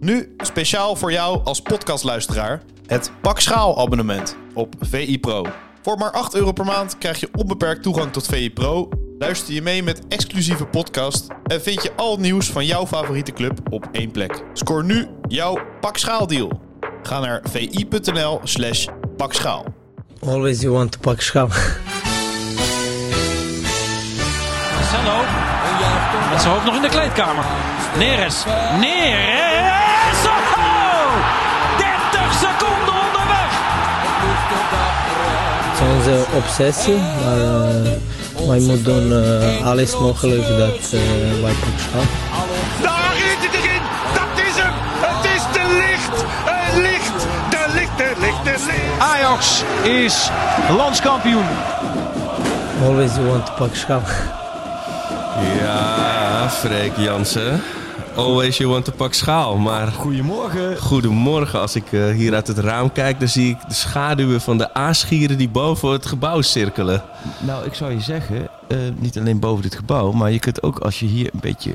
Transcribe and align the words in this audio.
Nu 0.00 0.34
speciaal 0.36 0.96
voor 0.96 1.12
jou 1.12 1.40
als 1.44 1.60
podcastluisteraar 1.60 2.62
het 2.86 3.10
Pak 3.20 3.40
Schaal 3.40 3.78
abonnement 3.78 4.36
op 4.54 4.74
VI 4.80 5.20
Pro. 5.20 5.46
Voor 5.82 5.98
maar 5.98 6.10
8 6.10 6.34
euro 6.34 6.52
per 6.52 6.64
maand 6.64 6.98
krijg 6.98 7.20
je 7.20 7.28
onbeperkt 7.36 7.82
toegang 7.82 8.12
tot 8.12 8.26
VI 8.26 8.52
Pro. 8.52 8.88
Luister 9.18 9.54
je 9.54 9.62
mee 9.62 9.82
met 9.82 10.00
exclusieve 10.08 10.64
podcast 10.64 11.26
en 11.46 11.62
vind 11.62 11.82
je 11.82 11.92
al 11.96 12.10
het 12.10 12.20
nieuws 12.20 12.50
van 12.50 12.66
jouw 12.66 12.86
favoriete 12.86 13.32
club 13.32 13.58
op 13.70 13.88
één 13.92 14.10
plek. 14.10 14.42
Scoor 14.52 14.84
nu 14.84 15.08
jouw 15.28 15.58
Pak 15.80 15.96
Schaal 15.96 16.26
deal. 16.26 16.60
Ga 17.02 17.20
naar 17.20 17.42
vi.nl 17.50 18.40
slash 18.44 18.86
pakschaal. 19.16 19.64
Always 20.26 20.60
you 20.60 20.72
want 20.72 20.92
to 20.92 20.98
pak 21.00 21.20
schaal. 21.20 21.48
Marcelo. 24.74 25.24
Met 26.30 26.40
zijn 26.40 26.52
hoofd 26.52 26.64
nog 26.64 26.74
in 26.74 26.82
de 26.82 26.88
kleedkamer. 26.88 27.44
Neres. 27.98 28.44
Neres. 28.80 29.59
Onze 36.00 36.24
obsessie, 36.36 36.96
maar 37.24 37.40
eh, 37.40 38.48
wij 38.48 38.58
moeten 38.58 38.84
doen 38.84 39.12
eh, 39.12 39.66
alles 39.66 39.98
mogelijk 39.98 40.48
dat 40.48 40.92
eh, 40.92 41.42
wij 41.42 41.52
pak 41.52 41.78
schaal. 41.78 42.02
Daar 42.82 43.14
is 43.16 43.46
het 43.46 43.54
erin. 43.54 43.82
Dat 44.14 44.46
is 44.46 44.62
hem. 44.62 44.72
Het 45.00 45.24
is 45.24 45.42
de 45.52 45.64
licht. 45.82 46.24
Het 46.44 46.82
licht. 46.82 47.26
De 47.50 47.72
licht, 47.72 47.96
de 47.96 48.12
licht, 48.20 48.44
de 48.44 48.64
licht. 48.66 49.00
Ajax 49.00 49.62
is 49.82 50.30
landskampioen. 50.76 51.44
Always 52.84 53.14
you 53.14 53.26
want 53.26 53.46
to 53.46 53.52
pak 53.52 53.74
schaal. 53.74 54.02
Ja, 55.62 56.48
Freek 56.50 56.92
Jansen. 56.96 57.62
Always 58.16 58.56
you 58.56 58.70
want 58.70 58.84
to 58.84 58.92
pak 58.92 59.14
schaal. 59.14 59.56
Maar 59.56 59.86
Goedemorgen. 59.92 60.76
goedemorgen. 60.78 61.60
Als 61.60 61.74
ik 61.74 61.92
eh, 61.92 62.08
hier 62.10 62.34
uit 62.34 62.46
het 62.46 62.58
raam 62.58 62.92
kijk, 62.92 63.18
dan 63.18 63.28
zie 63.28 63.50
ik 63.50 63.58
de 63.68 63.74
schaduwen 63.74 64.40
van 64.40 64.58
de 64.58 64.74
aasgieren 64.74 65.38
die 65.38 65.48
boven 65.48 65.90
het 65.90 66.06
gebouw 66.06 66.40
cirkelen. 66.40 67.02
Nou, 67.40 67.64
ik 67.66 67.74
zou 67.74 67.92
je 67.92 68.00
zeggen, 68.00 68.48
eh, 68.68 68.78
niet 68.96 69.18
alleen 69.18 69.38
boven 69.38 69.62
dit 69.62 69.74
gebouw, 69.74 70.12
maar 70.12 70.30
je 70.32 70.38
kunt 70.38 70.62
ook 70.62 70.78
als 70.78 71.00
je 71.00 71.06
hier 71.06 71.30
een 71.32 71.40
beetje 71.40 71.74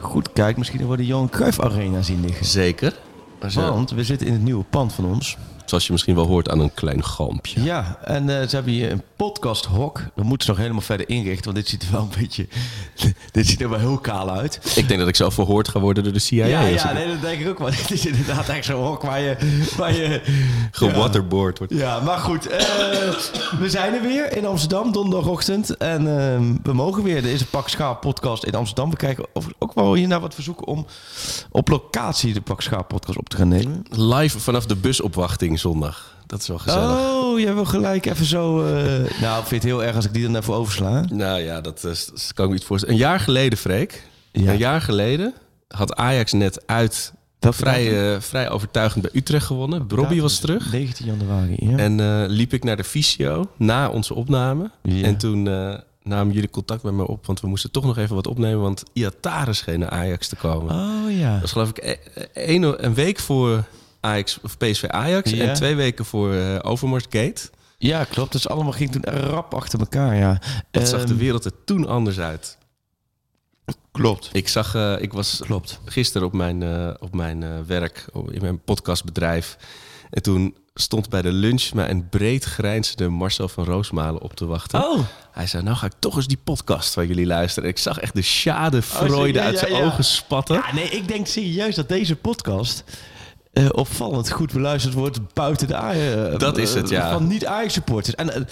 goed 0.00 0.32
kijkt, 0.32 0.58
misschien 0.58 0.86
wel 0.88 0.96
de 0.96 1.06
Johan 1.06 1.28
Cruijff 1.28 1.60
Arena 1.60 2.02
zien 2.02 2.20
liggen. 2.26 2.46
Zeker. 2.46 2.92
Want 3.54 3.90
we 3.90 4.04
zitten 4.04 4.26
in 4.26 4.32
het 4.32 4.42
nieuwe 4.42 4.64
pand 4.70 4.92
van 4.92 5.04
ons. 5.04 5.36
Zoals 5.68 5.86
je 5.86 5.92
misschien 5.92 6.14
wel 6.14 6.26
hoort 6.26 6.50
aan 6.50 6.60
een 6.60 6.74
klein 6.74 7.04
galmpje. 7.04 7.62
Ja, 7.62 7.98
en 8.04 8.40
eh, 8.40 8.48
ze 8.48 8.54
hebben 8.54 8.72
hier 8.72 8.90
een 8.92 9.02
podcasthok. 9.16 10.02
Dat 10.14 10.24
moeten 10.24 10.46
ze 10.46 10.50
nog 10.50 10.60
helemaal 10.60 10.82
verder 10.82 11.08
inrichten, 11.08 11.44
want 11.44 11.56
dit 11.56 11.68
ziet 11.68 11.82
er 11.82 11.92
wel 11.92 12.00
een 12.00 12.20
beetje... 12.20 12.46
dit 13.32 13.46
ziet 13.46 13.60
er 13.60 13.70
wel 13.70 13.78
heel 13.78 13.98
kaal 13.98 14.30
uit. 14.30 14.72
Ik 14.76 14.88
denk 14.88 15.00
dat 15.00 15.08
ik 15.08 15.16
zelf 15.16 15.34
verhoord 15.34 15.68
ga 15.68 15.80
worden 15.80 16.04
door 16.04 16.12
de 16.12 16.18
CIA. 16.18 16.46
Ja, 16.46 16.60
ja 16.60 16.92
nee, 16.92 17.06
dat 17.06 17.20
denk 17.20 17.40
ik 17.40 17.48
ook 17.48 17.58
wel. 17.58 17.70
Het 17.70 17.90
is 17.98 18.06
inderdaad 18.06 18.48
echt 18.48 18.64
zo'n 18.64 18.84
hok 18.84 19.02
waar 19.02 19.20
je... 19.20 19.36
Waar 19.76 19.94
je 19.94 20.22
gewaterboard 20.70 21.58
wordt. 21.58 21.74
Ja, 21.74 22.00
maar 22.00 22.18
goed. 22.18 22.46
eh, 22.46 22.58
we 23.58 23.66
zijn 23.70 23.94
er 23.94 24.02
weer 24.02 24.36
in 24.36 24.46
Amsterdam, 24.46 24.92
donderdagochtend. 24.92 25.76
En 25.76 26.20
ehm, 26.20 26.54
we 26.62 26.72
mogen 26.72 27.02
weer. 27.02 27.16
Er 27.16 27.32
is 27.32 27.40
een 27.40 27.46
Pak 27.50 28.00
podcast 28.00 28.44
in 28.44 28.54
Amsterdam. 28.54 28.90
We 28.90 28.96
kijken 28.96 29.26
of 29.32 29.46
ook 29.58 29.74
wel 29.74 29.94
hier 29.94 30.08
naar 30.08 30.20
wat 30.20 30.34
verzoeken 30.34 30.66
om 30.66 30.86
op 31.50 31.68
locatie 31.68 32.32
de 32.32 32.40
Pak 32.40 32.86
podcast 32.88 33.18
op 33.18 33.28
te 33.28 33.36
gaan 33.36 33.48
nemen. 33.48 33.82
Live 33.90 34.40
vanaf 34.40 34.66
de 34.66 34.76
busopwachting 34.76 35.57
zondag. 35.58 36.16
Dat 36.26 36.40
is 36.40 36.48
wel 36.48 36.58
gezellig. 36.58 36.98
Oh, 36.98 37.38
jij 37.40 37.54
wil 37.54 37.64
gelijk 37.64 38.06
even 38.06 38.24
zo... 38.26 38.64
eh, 38.66 39.20
nou, 39.20 39.40
ik 39.40 39.46
vind 39.46 39.62
het 39.62 39.72
heel 39.72 39.84
erg 39.84 39.96
als 39.96 40.04
ik 40.04 40.12
die 40.12 40.22
dan 40.22 40.36
even 40.36 40.54
oversla. 40.54 41.04
Nou 41.12 41.40
ja, 41.40 41.60
dat, 41.60 41.84
is, 41.84 42.06
dat 42.06 42.30
kan 42.34 42.44
ik 42.44 42.50
me 42.50 42.56
niet 42.56 42.66
voorstellen. 42.66 42.94
Een 42.94 43.00
jaar 43.00 43.20
geleden, 43.20 43.58
Freek. 43.58 44.02
Ja. 44.32 44.52
Een 44.52 44.58
jaar 44.58 44.80
geleden 44.80 45.34
had 45.68 45.96
Ajax 45.96 46.32
net 46.32 46.66
uit 46.66 47.12
Welke 47.38 47.56
vrij, 47.56 48.14
eh, 48.14 48.20
vrij 48.20 48.50
overtuigend 48.50 49.02
bij 49.02 49.10
Utrecht 49.14 49.46
gewonnen. 49.46 49.84
Robbie 49.88 50.22
was 50.22 50.38
terug. 50.38 50.72
19 50.72 51.06
januari, 51.06 51.56
ja. 51.58 51.76
En 51.76 52.00
eh, 52.00 52.24
liep 52.26 52.52
ik 52.52 52.64
naar 52.64 52.76
de 52.76 52.84
fysio 52.84 53.50
na 53.56 53.88
onze 53.88 54.14
opname. 54.14 54.70
Ja. 54.82 55.04
En 55.04 55.16
toen 55.16 55.48
eh, 55.48 55.74
namen 56.02 56.34
jullie 56.34 56.50
contact 56.50 56.82
met 56.82 56.92
me 56.92 57.06
op. 57.06 57.26
Want 57.26 57.40
we 57.40 57.46
moesten 57.46 57.70
toch 57.70 57.84
nog 57.84 57.98
even 57.98 58.14
wat 58.14 58.26
opnemen. 58.26 58.60
Want 58.60 58.82
Iatare 58.92 59.52
scheen 59.52 59.78
naar 59.78 59.90
Ajax 59.90 60.28
te 60.28 60.36
komen. 60.36 60.74
Oh 60.74 61.18
ja. 61.18 61.32
Dat 61.32 61.40
was 61.40 61.52
geloof 61.52 61.68
ik 61.68 61.98
een, 62.34 62.84
een 62.84 62.94
week 62.94 63.18
voor 63.18 63.64
Ajax, 64.00 64.38
of 64.42 64.56
PSV 64.56 64.84
Ajax. 64.84 65.30
Ja. 65.30 65.44
En 65.44 65.54
twee 65.54 65.74
weken 65.74 66.04
voor 66.04 66.34
eh 66.34 66.58
Overmars 66.62 67.04
Gate. 67.10 67.50
Ja, 67.78 68.04
klopt. 68.04 68.32
Dus 68.32 68.48
allemaal 68.48 68.72
ging 68.72 68.92
toen 68.92 69.04
rap 69.04 69.54
achter 69.54 69.78
elkaar, 69.78 70.16
ja. 70.16 70.40
Wat 70.70 70.88
zag 70.88 71.00
de 71.04 71.06
Ehm, 71.08 71.16
wereld 71.16 71.44
er 71.44 71.52
toen 71.64 71.86
anders 71.86 72.18
uit? 72.18 72.58
Klopt. 73.92 74.28
Ik 74.32 74.48
zag, 74.48 74.74
eh, 74.74 74.94
ik 75.00 75.12
was 75.12 75.40
Klopt. 75.44 75.80
gisteren 75.84 76.26
op 76.26 76.32
mijn, 76.32 76.62
eh, 76.62 76.90
op 76.98 77.14
mijn 77.14 77.66
werk, 77.66 78.04
in 78.30 78.40
mijn 78.40 78.60
podcastbedrijf. 78.64 79.56
En 80.10 80.22
toen 80.22 80.56
stond 80.74 81.08
bij 81.08 81.22
de 81.22 81.32
lunch 81.32 81.72
mij 81.74 81.90
een 81.90 82.08
breed 82.08 82.44
grijnzende 82.44 83.08
Marcel 83.08 83.48
van 83.48 83.64
Roosmalen 83.64 84.22
op 84.22 84.34
te 84.34 84.46
wachten. 84.46 84.80
Oh, 84.84 85.00
Hij 85.32 85.46
zei, 85.46 85.62
nou 85.62 85.76
ga 85.76 85.86
ik 85.86 85.92
toch 85.98 86.16
eens 86.16 86.26
die 86.26 86.38
podcast 86.44 86.94
waar 86.94 87.06
jullie 87.06 87.26
luisteren. 87.26 87.68
Ik 87.68 87.78
zag 87.78 87.98
echt 87.98 88.14
de 88.14 88.22
schadefreude 88.22 89.38
Oh, 89.38 89.44
uit 89.44 89.54
ja, 89.54 89.66
zijn 89.66 89.72
ja. 89.72 89.84
ogen 89.84 90.04
spatten. 90.04 90.56
Ja, 90.56 90.74
nee, 90.74 90.88
ik 90.88 91.08
denk 91.08 91.26
serieus 91.26 91.74
dat 91.74 91.88
deze 91.88 92.16
podcast 92.16 92.84
eh, 93.52 93.66
opvallend 93.72 94.30
goed 94.30 94.52
beluisterd 94.52 94.94
wordt 94.94 95.34
buiten 95.34 95.66
de 95.66 95.76
Ajax. 95.76 96.38
Dat 96.38 96.58
is 96.58 96.74
het, 96.74 96.88
ja. 96.88 97.12
Van 97.12 97.26
niet-Ajax 97.26 97.72
supporters. 97.72 98.14
En 98.14 98.34
eh, 98.34 98.42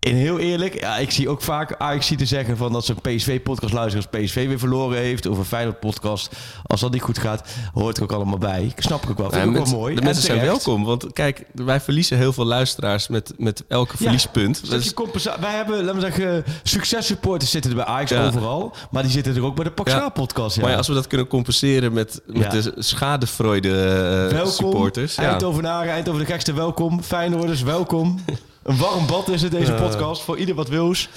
en 0.00 0.14
heel 0.14 0.38
eerlijk, 0.38 0.80
ja, 0.80 0.96
ik 0.96 1.10
zie 1.10 1.28
ook 1.28 1.42
vaak 1.42 1.74
Ajax 1.78 2.12
te 2.16 2.26
zeggen 2.26 2.56
van 2.56 2.72
dat 2.72 2.84
ze 2.84 2.94
een 3.02 3.16
PSV-podcast 3.16 3.72
luisteren 3.72 4.06
als 4.10 4.20
PSV 4.20 4.46
weer 4.46 4.58
verloren 4.58 4.98
heeft. 4.98 5.26
Of 5.26 5.38
een 5.38 5.44
Feyenoord-podcast. 5.44 6.30
Als 6.62 6.80
dat 6.80 6.92
niet 6.92 7.02
goed 7.02 7.18
gaat, 7.18 7.48
hoort 7.74 7.96
er 7.96 8.02
ook 8.02 8.12
allemaal 8.12 8.38
bij. 8.38 8.64
Ik 8.76 8.82
snap 8.82 9.02
ik 9.02 9.10
ook 9.10 9.18
wel. 9.18 9.30
Vind 9.30 9.44
Ja, 9.44 9.50
ik 9.50 9.58
ook 9.58 9.66
wel 9.66 9.78
mooi. 9.78 9.94
De 9.94 10.00
En 10.00 10.06
mensen 10.06 10.24
zijn 10.24 10.40
welkom. 10.40 10.84
Want 10.84 11.12
kijk, 11.12 11.44
wij 11.54 11.80
verliezen 11.80 12.16
heel 12.16 12.32
veel 12.32 12.44
luisteraars 12.44 13.08
met, 13.08 13.32
met 13.36 13.64
elke 13.68 13.96
verliespunt. 13.96 14.70
Dus- 14.70 14.92
Wij 15.40 15.54
hebben, 15.54 15.84
laten 15.84 15.94
we 15.94 16.00
zeggen, 16.00 16.44
successupporters 16.62 17.50
zitten 17.50 17.70
er 17.70 17.76
bij 17.76 17.86
Ajax 17.86 18.10
Ja. 18.10 18.26
overal. 18.26 18.74
Maar 18.90 19.02
die 19.02 19.12
zitten 19.12 19.36
er 19.36 19.44
ook 19.44 19.54
bij 19.54 19.64
de 19.64 19.70
podcast. 20.12 20.56
Ja. 20.56 20.62
Maar 20.62 20.76
als 20.76 20.88
we 20.88 20.94
dat 20.94 21.06
kunnen 21.06 21.26
compenseren 21.26 21.92
met, 21.92 22.20
met 22.26 22.50
de 22.50 22.72
schadefreude 22.78 23.68
eh, 23.70 24.32
welkom, 24.34 24.52
supporters. 24.52 25.14
Ja. 25.14 25.30
Eindhovenaren, 25.30 25.92
Eindhoven 25.92 26.20
de 26.20 26.32
gekste, 26.32 26.52
welkom. 26.52 27.02
Feyenoorders, 27.02 27.62
welkom. 27.62 28.18
Een 28.66 28.76
warm 28.76 29.06
bad 29.06 29.28
is 29.28 29.42
het, 29.42 29.50
deze 29.50 29.72
podcast, 29.72 30.22
voor 30.22 30.38
ieder 30.38 30.54
wat 30.54 30.68
wils. 30.68 31.08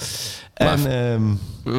En 0.54 0.86
ehm, 0.92 1.34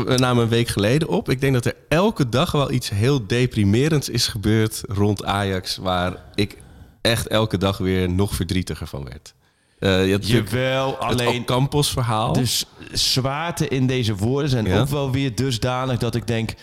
We 0.05 0.15
namen 0.17 0.43
een 0.43 0.49
week 0.49 0.67
geleden 0.67 1.07
op. 1.07 1.29
Ik 1.29 1.41
denk 1.41 1.53
dat 1.53 1.65
er 1.65 1.75
elke 1.89 2.29
dag 2.29 2.51
wel 2.51 2.71
iets 2.71 2.89
heel 2.89 3.27
deprimerends 3.27 4.09
is 4.09 4.27
gebeurd 4.27 4.81
rond 4.87 5.23
Ajax. 5.23 5.77
Waar 5.77 6.15
ik 6.35 6.57
echt 7.01 7.27
elke 7.27 7.57
dag 7.57 7.77
weer 7.77 8.09
nog 8.09 8.35
verdrietiger 8.35 8.87
van 8.87 9.03
werd. 9.03 9.33
Eh 9.79 10.07
je 10.07 10.17
jawel, 10.21 10.89
het 10.99 10.99
alleen 11.19 11.41
Ocampos 11.41 11.91
verhaal. 11.91 12.33
de 12.33 12.45
s- 12.45 12.65
zwaarte 12.91 13.67
in 13.67 13.87
deze 13.87 14.15
woorden 14.15 14.49
zijn 14.49 14.65
Ja. 14.65 14.79
ook 14.79 14.87
wel 14.87 15.11
weer 15.11 15.35
dusdanig 15.35 15.97
dat 15.97 16.15
ik 16.15 16.27
denk... 16.27 16.53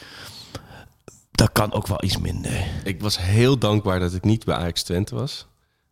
Dat 1.31 1.53
kan 1.53 1.73
ook 1.73 1.87
wel 1.87 2.05
iets 2.05 2.19
minder. 2.19 2.65
Ik 2.85 3.01
was 3.03 3.19
heel 3.19 3.59
dankbaar 3.59 4.01
dat 4.01 4.15
ik 4.15 4.25
niet 4.25 4.45
bij 4.45 4.55
Ajax 4.57 4.83
Twente 4.83 5.15
was. 5.15 5.47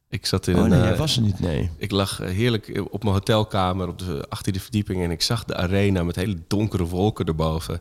Ik 0.08 0.26
zat 0.26 0.46
in 0.46 0.56
Oh 0.56 0.62
een... 0.62 0.68
nee, 0.70 0.78
eh, 0.80 0.84
jij 0.86 0.96
was 0.96 1.16
er 1.16 1.22
niet, 1.22 1.40
nee. 1.40 1.70
Ik 1.76 1.90
lag 1.90 2.20
eh, 2.20 2.28
heerlijk 2.30 2.82
op 2.90 3.02
mijn 3.02 3.14
hotelkamer 3.14 3.88
op 3.88 3.98
de 3.98 4.28
18e 4.36 4.60
verdieping 4.60 5.02
en 5.02 5.10
ik 5.10 5.22
zag 5.22 5.44
de 5.44 5.56
arena 5.56 6.02
met 6.02 6.16
hele 6.16 6.36
donkere 6.46 6.84
wolken 6.84 7.26
erboven. 7.26 7.78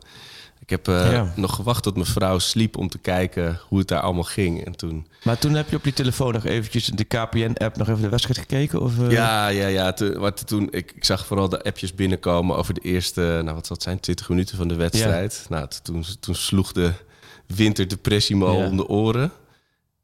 Ik 0.60 0.70
heb 0.70 0.88
eh, 0.88 1.12
Ja. 1.12 1.32
nog 1.36 1.54
gewacht 1.54 1.82
tot 1.82 1.94
mijn 1.94 2.06
vrouw 2.06 2.38
sliep 2.38 2.76
om 2.76 2.88
te 2.88 2.98
kijken 2.98 3.60
hoe 3.68 3.78
het 3.78 3.88
daar 3.88 4.00
allemaal 4.00 4.22
ging. 4.22 4.64
En 4.64 4.76
toen, 4.76 5.06
Maar 5.24 5.38
toen 5.38 5.54
heb 5.54 5.70
je 5.70 5.76
op 5.76 5.84
je 5.84 5.92
telefoon 5.92 6.32
nog 6.32 6.44
eventjes 6.44 6.86
de 6.86 7.04
KPN-app 7.04 7.76
nog 7.76 7.88
even 7.88 8.02
de 8.02 8.08
wedstrijd 8.08 8.38
gekeken? 8.38 8.80
Of, 8.80 8.98
eh? 9.00 9.10
ja, 9.10 9.48
ja, 9.48 9.66
ja. 9.66 9.92
Toen, 9.92 10.18
wat, 10.18 10.46
toen, 10.46 10.68
ik, 10.70 10.92
ik 10.96 11.04
zag 11.04 11.26
vooral 11.26 11.48
de 11.48 11.62
appjes 11.62 11.94
binnenkomen 11.94 12.56
over 12.56 12.74
de 12.74 12.80
eerste, 12.80 13.20
nou 13.20 13.54
wat 13.54 13.66
zal 13.66 13.76
het 13.76 13.84
zijn, 13.84 14.00
20 14.00 14.28
minuten 14.28 14.56
van 14.56 14.68
de 14.68 14.74
wedstrijd. 14.74 15.46
Nou, 15.48 15.68
toen, 15.82 16.04
toen 16.20 16.34
sloeg 16.34 16.72
de 16.72 16.92
winterdepressie 17.46 18.36
me 18.36 18.44
al 18.44 18.58
Ja. 18.58 18.66
om 18.68 18.76
de 18.76 18.88
oren. 18.88 19.32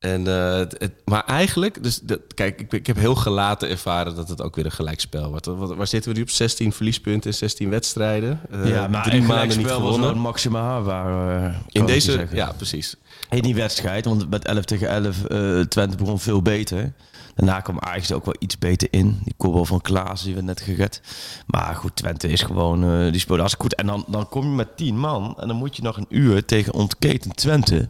En, 0.02 0.26
eh, 0.26 0.54
het, 0.56 0.74
het- 0.78 0.92
maar 1.04 1.24
eigenlijk, 1.24 1.82
dus 1.82 2.00
dat, 2.00 2.20
kijk, 2.34 2.60
ik, 2.60 2.72
ik 2.72 2.86
heb 2.86 2.96
heel 2.96 3.14
gelaten 3.14 3.68
ervaren 3.68 4.14
dat 4.14 4.28
het 4.28 4.42
ook 4.42 4.56
weer 4.56 4.64
een 4.64 4.70
gelijkspel 4.72 5.28
wordt. 5.28 5.46
Wat- 5.46 5.74
Waar 5.74 5.86
zitten 5.86 6.10
we 6.12 6.16
nu 6.16 6.22
op? 6.22 6.30
16 6.30 6.72
verliespunten 6.72 7.30
in 7.30 7.36
16 7.36 7.70
wedstrijden. 7.70 8.40
Eh, 8.50 8.68
ja, 8.68 8.88
maar 8.88 9.02
drie 9.02 9.22
maanden 9.22 9.56
niet 9.58 9.66
was 9.66 9.76
gewonnen. 9.76 10.10
een 10.10 10.18
maxima 10.20 10.60
haalbaar. 10.62 11.44
eh, 11.44 11.54
In 11.68 11.86
deze, 11.86 12.26
ja, 12.32 12.52
precies. 12.56 12.96
In 13.30 13.42
die 13.42 13.54
wedstrijd, 13.54 14.04
want 14.04 14.30
met 14.30 14.44
11 14.44 14.64
tegen 14.64 14.88
11, 14.88 15.24
eh 15.24 15.60
Twente 15.60 15.96
begon 15.96 16.18
veel 16.20 16.42
beter. 16.42 16.92
Daarna 17.34 17.60
kwam 17.60 17.78
Ajax 17.80 18.12
ook 18.12 18.24
wel 18.24 18.34
iets 18.38 18.58
beter 18.58 18.88
in. 18.90 19.20
Die 19.24 19.34
kopbal 19.36 19.64
van 19.64 19.80
Klaas, 19.80 20.22
die 20.22 20.34
werd 20.34 20.46
net 20.46 20.60
gered. 20.60 21.00
Maar 21.46 21.74
goed, 21.74 21.96
Twente 21.96 22.28
is 22.28 22.42
gewoon, 22.42 22.84
eh, 22.84 23.10
die 23.10 23.20
speelde 23.20 23.40
hartstikke 23.40 23.62
goed. 23.68 23.74
En 23.74 23.86
dan, 23.86 24.04
dan 24.08 24.28
kom 24.28 24.42
je 24.44 24.54
met 24.54 24.76
10 24.76 24.98
man 24.98 25.34
en 25.40 25.48
dan 25.48 25.56
moet 25.56 25.76
je 25.76 25.82
nog 25.82 25.96
een 25.96 26.06
uur 26.08 26.44
tegen 26.44 26.72
ontketend 26.74 27.36
Twente. 27.36 27.88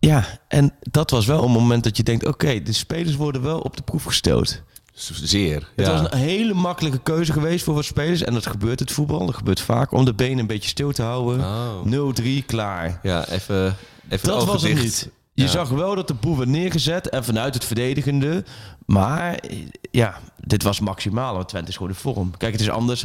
Ja, 0.00 0.24
en 0.48 0.74
dat 0.80 1.10
was 1.10 1.26
wel 1.26 1.44
een 1.44 1.50
moment 1.50 1.84
dat 1.84 1.96
je 1.96 2.02
denkt, 2.02 2.26
oké, 2.26 2.62
de 2.62 2.72
spelers 2.72 3.16
worden 3.16 3.42
wel 3.42 3.60
op 3.60 3.76
de 3.76 3.82
proef 3.82 4.04
gesteld. 4.04 4.62
Zeer. 4.94 5.68
Het 5.76 5.86
ja. 5.86 5.92
was 5.92 6.12
een 6.12 6.18
hele 6.18 6.54
makkelijke 6.54 6.98
keuze 7.02 7.32
geweest 7.32 7.64
voor 7.64 7.74
wat 7.74 7.84
spelers. 7.84 8.22
En 8.22 8.34
dat 8.34 8.46
gebeurt 8.46 8.80
het 8.80 8.92
voetbal. 8.92 9.26
Dat 9.26 9.34
gebeurt 9.34 9.60
vaak 9.60 9.92
om 9.92 10.04
de 10.04 10.14
benen 10.14 10.38
een 10.38 10.46
beetje 10.46 10.68
stil 10.68 10.92
te 10.92 11.02
houden. 11.02 11.40
Oh. 11.40 12.12
0-3, 12.42 12.44
klaar. 12.46 13.00
Ja, 13.02 13.28
even, 13.28 13.76
even 14.08 14.28
Dat 14.28 14.44
was 14.44 14.62
het 14.62 14.74
niet. 14.74 15.10
Je 15.34 15.42
Ja. 15.42 15.48
zag 15.48 15.68
wel 15.68 15.94
dat 15.94 16.08
de 16.08 16.14
boel 16.14 16.36
werd 16.36 16.48
neergezet 16.48 17.08
en 17.08 17.24
vanuit 17.24 17.54
het 17.54 17.64
verdedigende. 17.64 18.44
Maar 18.86 19.42
ja, 19.90 20.18
dit 20.36 20.62
was 20.62 20.80
maximaal. 20.80 21.34
Want 21.34 21.48
Twente 21.48 21.68
is 21.68 21.76
gewoon 21.76 21.92
de 21.92 21.98
vorm. 21.98 22.36
Kijk, 22.36 22.52
het 22.52 22.60
is 22.60 22.70
anders 22.70 23.04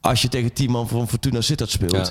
als 0.00 0.22
je 0.22 0.28
tegen 0.28 0.52
10 0.52 0.70
man 0.70 0.88
van 0.88 1.08
Fortuna 1.08 1.40
Sittard 1.40 1.70
speelt. 1.70 1.92
Ja. 1.92 2.08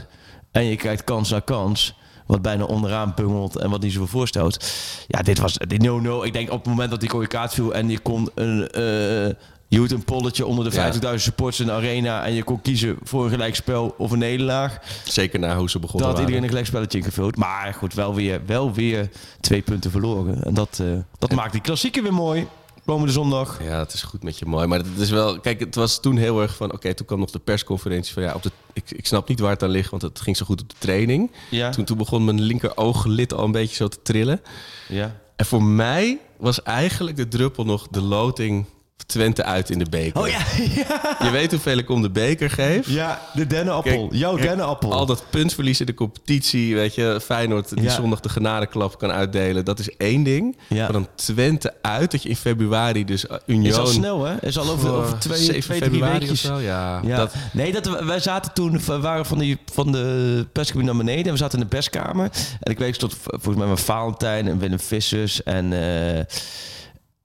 En 0.51 0.63
je 0.63 0.75
kijkt 0.75 1.03
kans 1.03 1.29
na 1.29 1.39
kans. 1.39 1.95
Wat 2.27 2.41
bijna 2.41 2.63
onderaan 2.63 3.13
pungelt 3.13 3.55
en 3.55 3.69
wat 3.69 3.81
niet 3.81 3.91
zoveel 3.91 4.07
voorstelt. 4.07 4.65
Ja, 5.07 5.21
dit 5.21 5.39
was 5.39 5.57
die 5.67 5.79
0-0. 5.79 6.25
Ik 6.25 6.33
denk 6.33 6.51
op 6.51 6.59
het 6.59 6.67
moment 6.67 6.89
dat 6.89 6.99
die 6.99 7.09
rode 7.09 7.27
kaart 7.27 7.53
viel 7.53 7.73
en 7.73 7.89
je 7.89 7.99
kon 7.99 8.29
een... 8.35 8.69
eh 8.69 9.35
je 9.69 9.93
een 9.93 10.03
polletje 10.03 10.45
onder 10.45 10.69
de 10.69 10.75
Ja. 10.75 10.93
50.000 10.93 10.99
supporters 11.15 11.59
in 11.59 11.65
de 11.65 11.71
arena. 11.71 12.25
En 12.25 12.33
je 12.33 12.43
kon 12.43 12.61
kiezen 12.61 12.97
voor 13.03 13.23
een 13.23 13.29
gelijkspel 13.29 13.95
of 13.97 14.11
een 14.11 14.19
nederlaag. 14.19 14.77
Zeker 15.03 15.39
na 15.39 15.57
hoe 15.57 15.69
ze 15.69 15.79
begonnen 15.79 16.07
Dan 16.07 16.11
had 16.11 16.19
iedereen 16.19 16.43
een 16.43 16.49
gelijkspelletje 16.49 16.97
ingevuld. 16.97 17.35
Maar 17.35 17.73
goed, 17.73 17.93
wel 17.93 18.15
weer, 18.15 18.41
wel 18.45 18.73
weer 18.73 19.09
twee 19.39 19.61
punten 19.61 19.91
verloren. 19.91 20.43
En 20.43 20.53
dat, 20.53 20.79
eh, 20.81 20.87
dat 21.17 21.31
maakt 21.31 21.51
die 21.51 21.61
klassieker 21.61 22.03
weer 22.03 22.13
mooi. 22.13 22.47
Komende 22.87 23.11
zondag. 23.11 23.63
Ja, 23.63 23.79
het 23.79 23.93
is 23.93 24.01
goed 24.01 24.23
met 24.23 24.39
je 24.39 24.45
mooi. 24.45 24.67
Maar 24.67 24.77
het 24.77 24.97
is 24.97 25.09
wel. 25.09 25.39
Kijk, 25.39 25.59
het 25.59 25.75
was 25.75 26.01
toen 26.01 26.17
heel 26.17 26.41
erg 26.41 26.55
van. 26.55 26.73
Oké, 26.73 26.93
toen 26.93 27.05
kwam 27.05 27.19
nog 27.19 27.31
de 27.31 27.39
persconferentie 27.39 28.13
van 28.13 28.23
ja, 28.23 28.33
op 28.33 28.43
de, 28.43 28.51
ik, 28.73 28.91
ik 28.91 29.05
snap 29.05 29.27
niet 29.27 29.39
waar 29.39 29.51
het 29.51 29.63
aan 29.63 29.69
ligt, 29.69 29.89
want 29.89 30.01
het 30.01 30.21
ging 30.21 30.37
zo 30.37 30.45
goed 30.45 30.61
op 30.61 30.69
de 30.69 30.75
training. 30.77 31.31
Ja. 31.49 31.69
Toen, 31.69 31.85
toen 31.85 31.97
begon 31.97 32.25
mijn 32.25 32.41
linker 32.41 32.77
ooglid 32.77 33.33
al 33.33 33.43
een 33.43 33.51
beetje 33.51 33.75
zo 33.75 33.87
te 33.87 34.01
trillen. 34.01 34.41
Ja. 34.87 35.15
En 35.35 35.45
voor 35.45 35.63
mij 35.63 36.19
was 36.37 36.63
eigenlijk 36.63 37.17
de 37.17 37.27
druppel 37.27 37.65
nog 37.65 37.87
de 37.87 38.01
loting 38.01 38.65
Twente 39.05 39.43
uit 39.43 39.69
in 39.69 39.79
de 39.79 39.85
beker. 39.89 40.21
Oh 40.21 40.27
ja, 40.27 40.39
Je 41.25 41.29
weet 41.31 41.51
hoeveel 41.51 41.77
ik 41.77 41.89
om 41.89 42.01
de 42.01 42.09
beker 42.09 42.49
geef. 42.49 42.89
ja 42.89 43.21
de 43.33 43.47
dennenappel. 43.47 44.07
Kijk, 44.07 44.19
Jouw 44.19 44.35
dennenappel. 44.35 44.93
Al 44.93 45.05
dat 45.05 45.23
puntverlies 45.29 45.79
in 45.79 45.85
de 45.85 45.93
competitie, 45.93 46.75
weet 46.75 46.95
je, 46.95 47.19
Feyenoord 47.23 47.69
die 47.69 47.83
Ja. 47.83 47.91
zondag 47.93 48.19
de 48.19 48.29
genadeklap 48.29 48.97
kan 48.99 49.11
uitdelen, 49.11 49.65
dat 49.65 49.79
is 49.79 49.95
één 49.97 50.23
ding. 50.23 50.57
Maar 50.69 50.91
dan 50.91 51.07
Twente 51.15 51.73
uit, 51.81 52.11
dat 52.11 52.23
je 52.23 52.29
in 52.29 52.35
februari 52.35 53.05
dus 53.05 53.25
uh, 53.25 53.31
Union... 53.45 53.65
is 53.65 53.75
al 53.77 53.87
snel, 53.87 54.23
hè? 54.25 54.35
Is 54.45 54.57
al 54.57 54.69
over, 54.69 54.91
over 54.91 55.17
twee, 55.19 55.37
7 55.43 55.61
twee 55.61 55.79
drie 55.89 56.03
weekjes. 56.03 56.31
of 56.31 56.37
zo, 56.37 56.59
ja. 56.59 57.01
Dat, 57.01 57.33
nee, 57.53 57.71
dat, 57.71 57.85
we- 57.85 58.05
wij 58.05 58.19
zaten 58.19 58.53
toen, 58.53 58.79
we 58.85 58.99
waren 58.99 59.25
van, 59.25 59.37
die, 59.39 59.57
van 59.73 59.91
de 59.91 60.45
perscabine 60.51 60.85
naar 60.85 60.97
beneden. 61.05 61.25
En 61.25 61.31
we 61.31 61.37
zaten 61.37 61.57
in 61.59 61.63
de 61.63 61.69
perskamer. 61.75 62.29
En 62.59 62.71
ik 62.71 62.77
weet, 62.77 62.97
v- 62.97 63.05
volgens 63.23 63.55
mij 63.57 63.67
met 63.67 63.79
Valentijn 63.79 64.47
en 64.47 64.59
Willem 64.59 64.79
Vissers 64.79 65.43
en... 65.43 65.73
eh, 65.73 66.23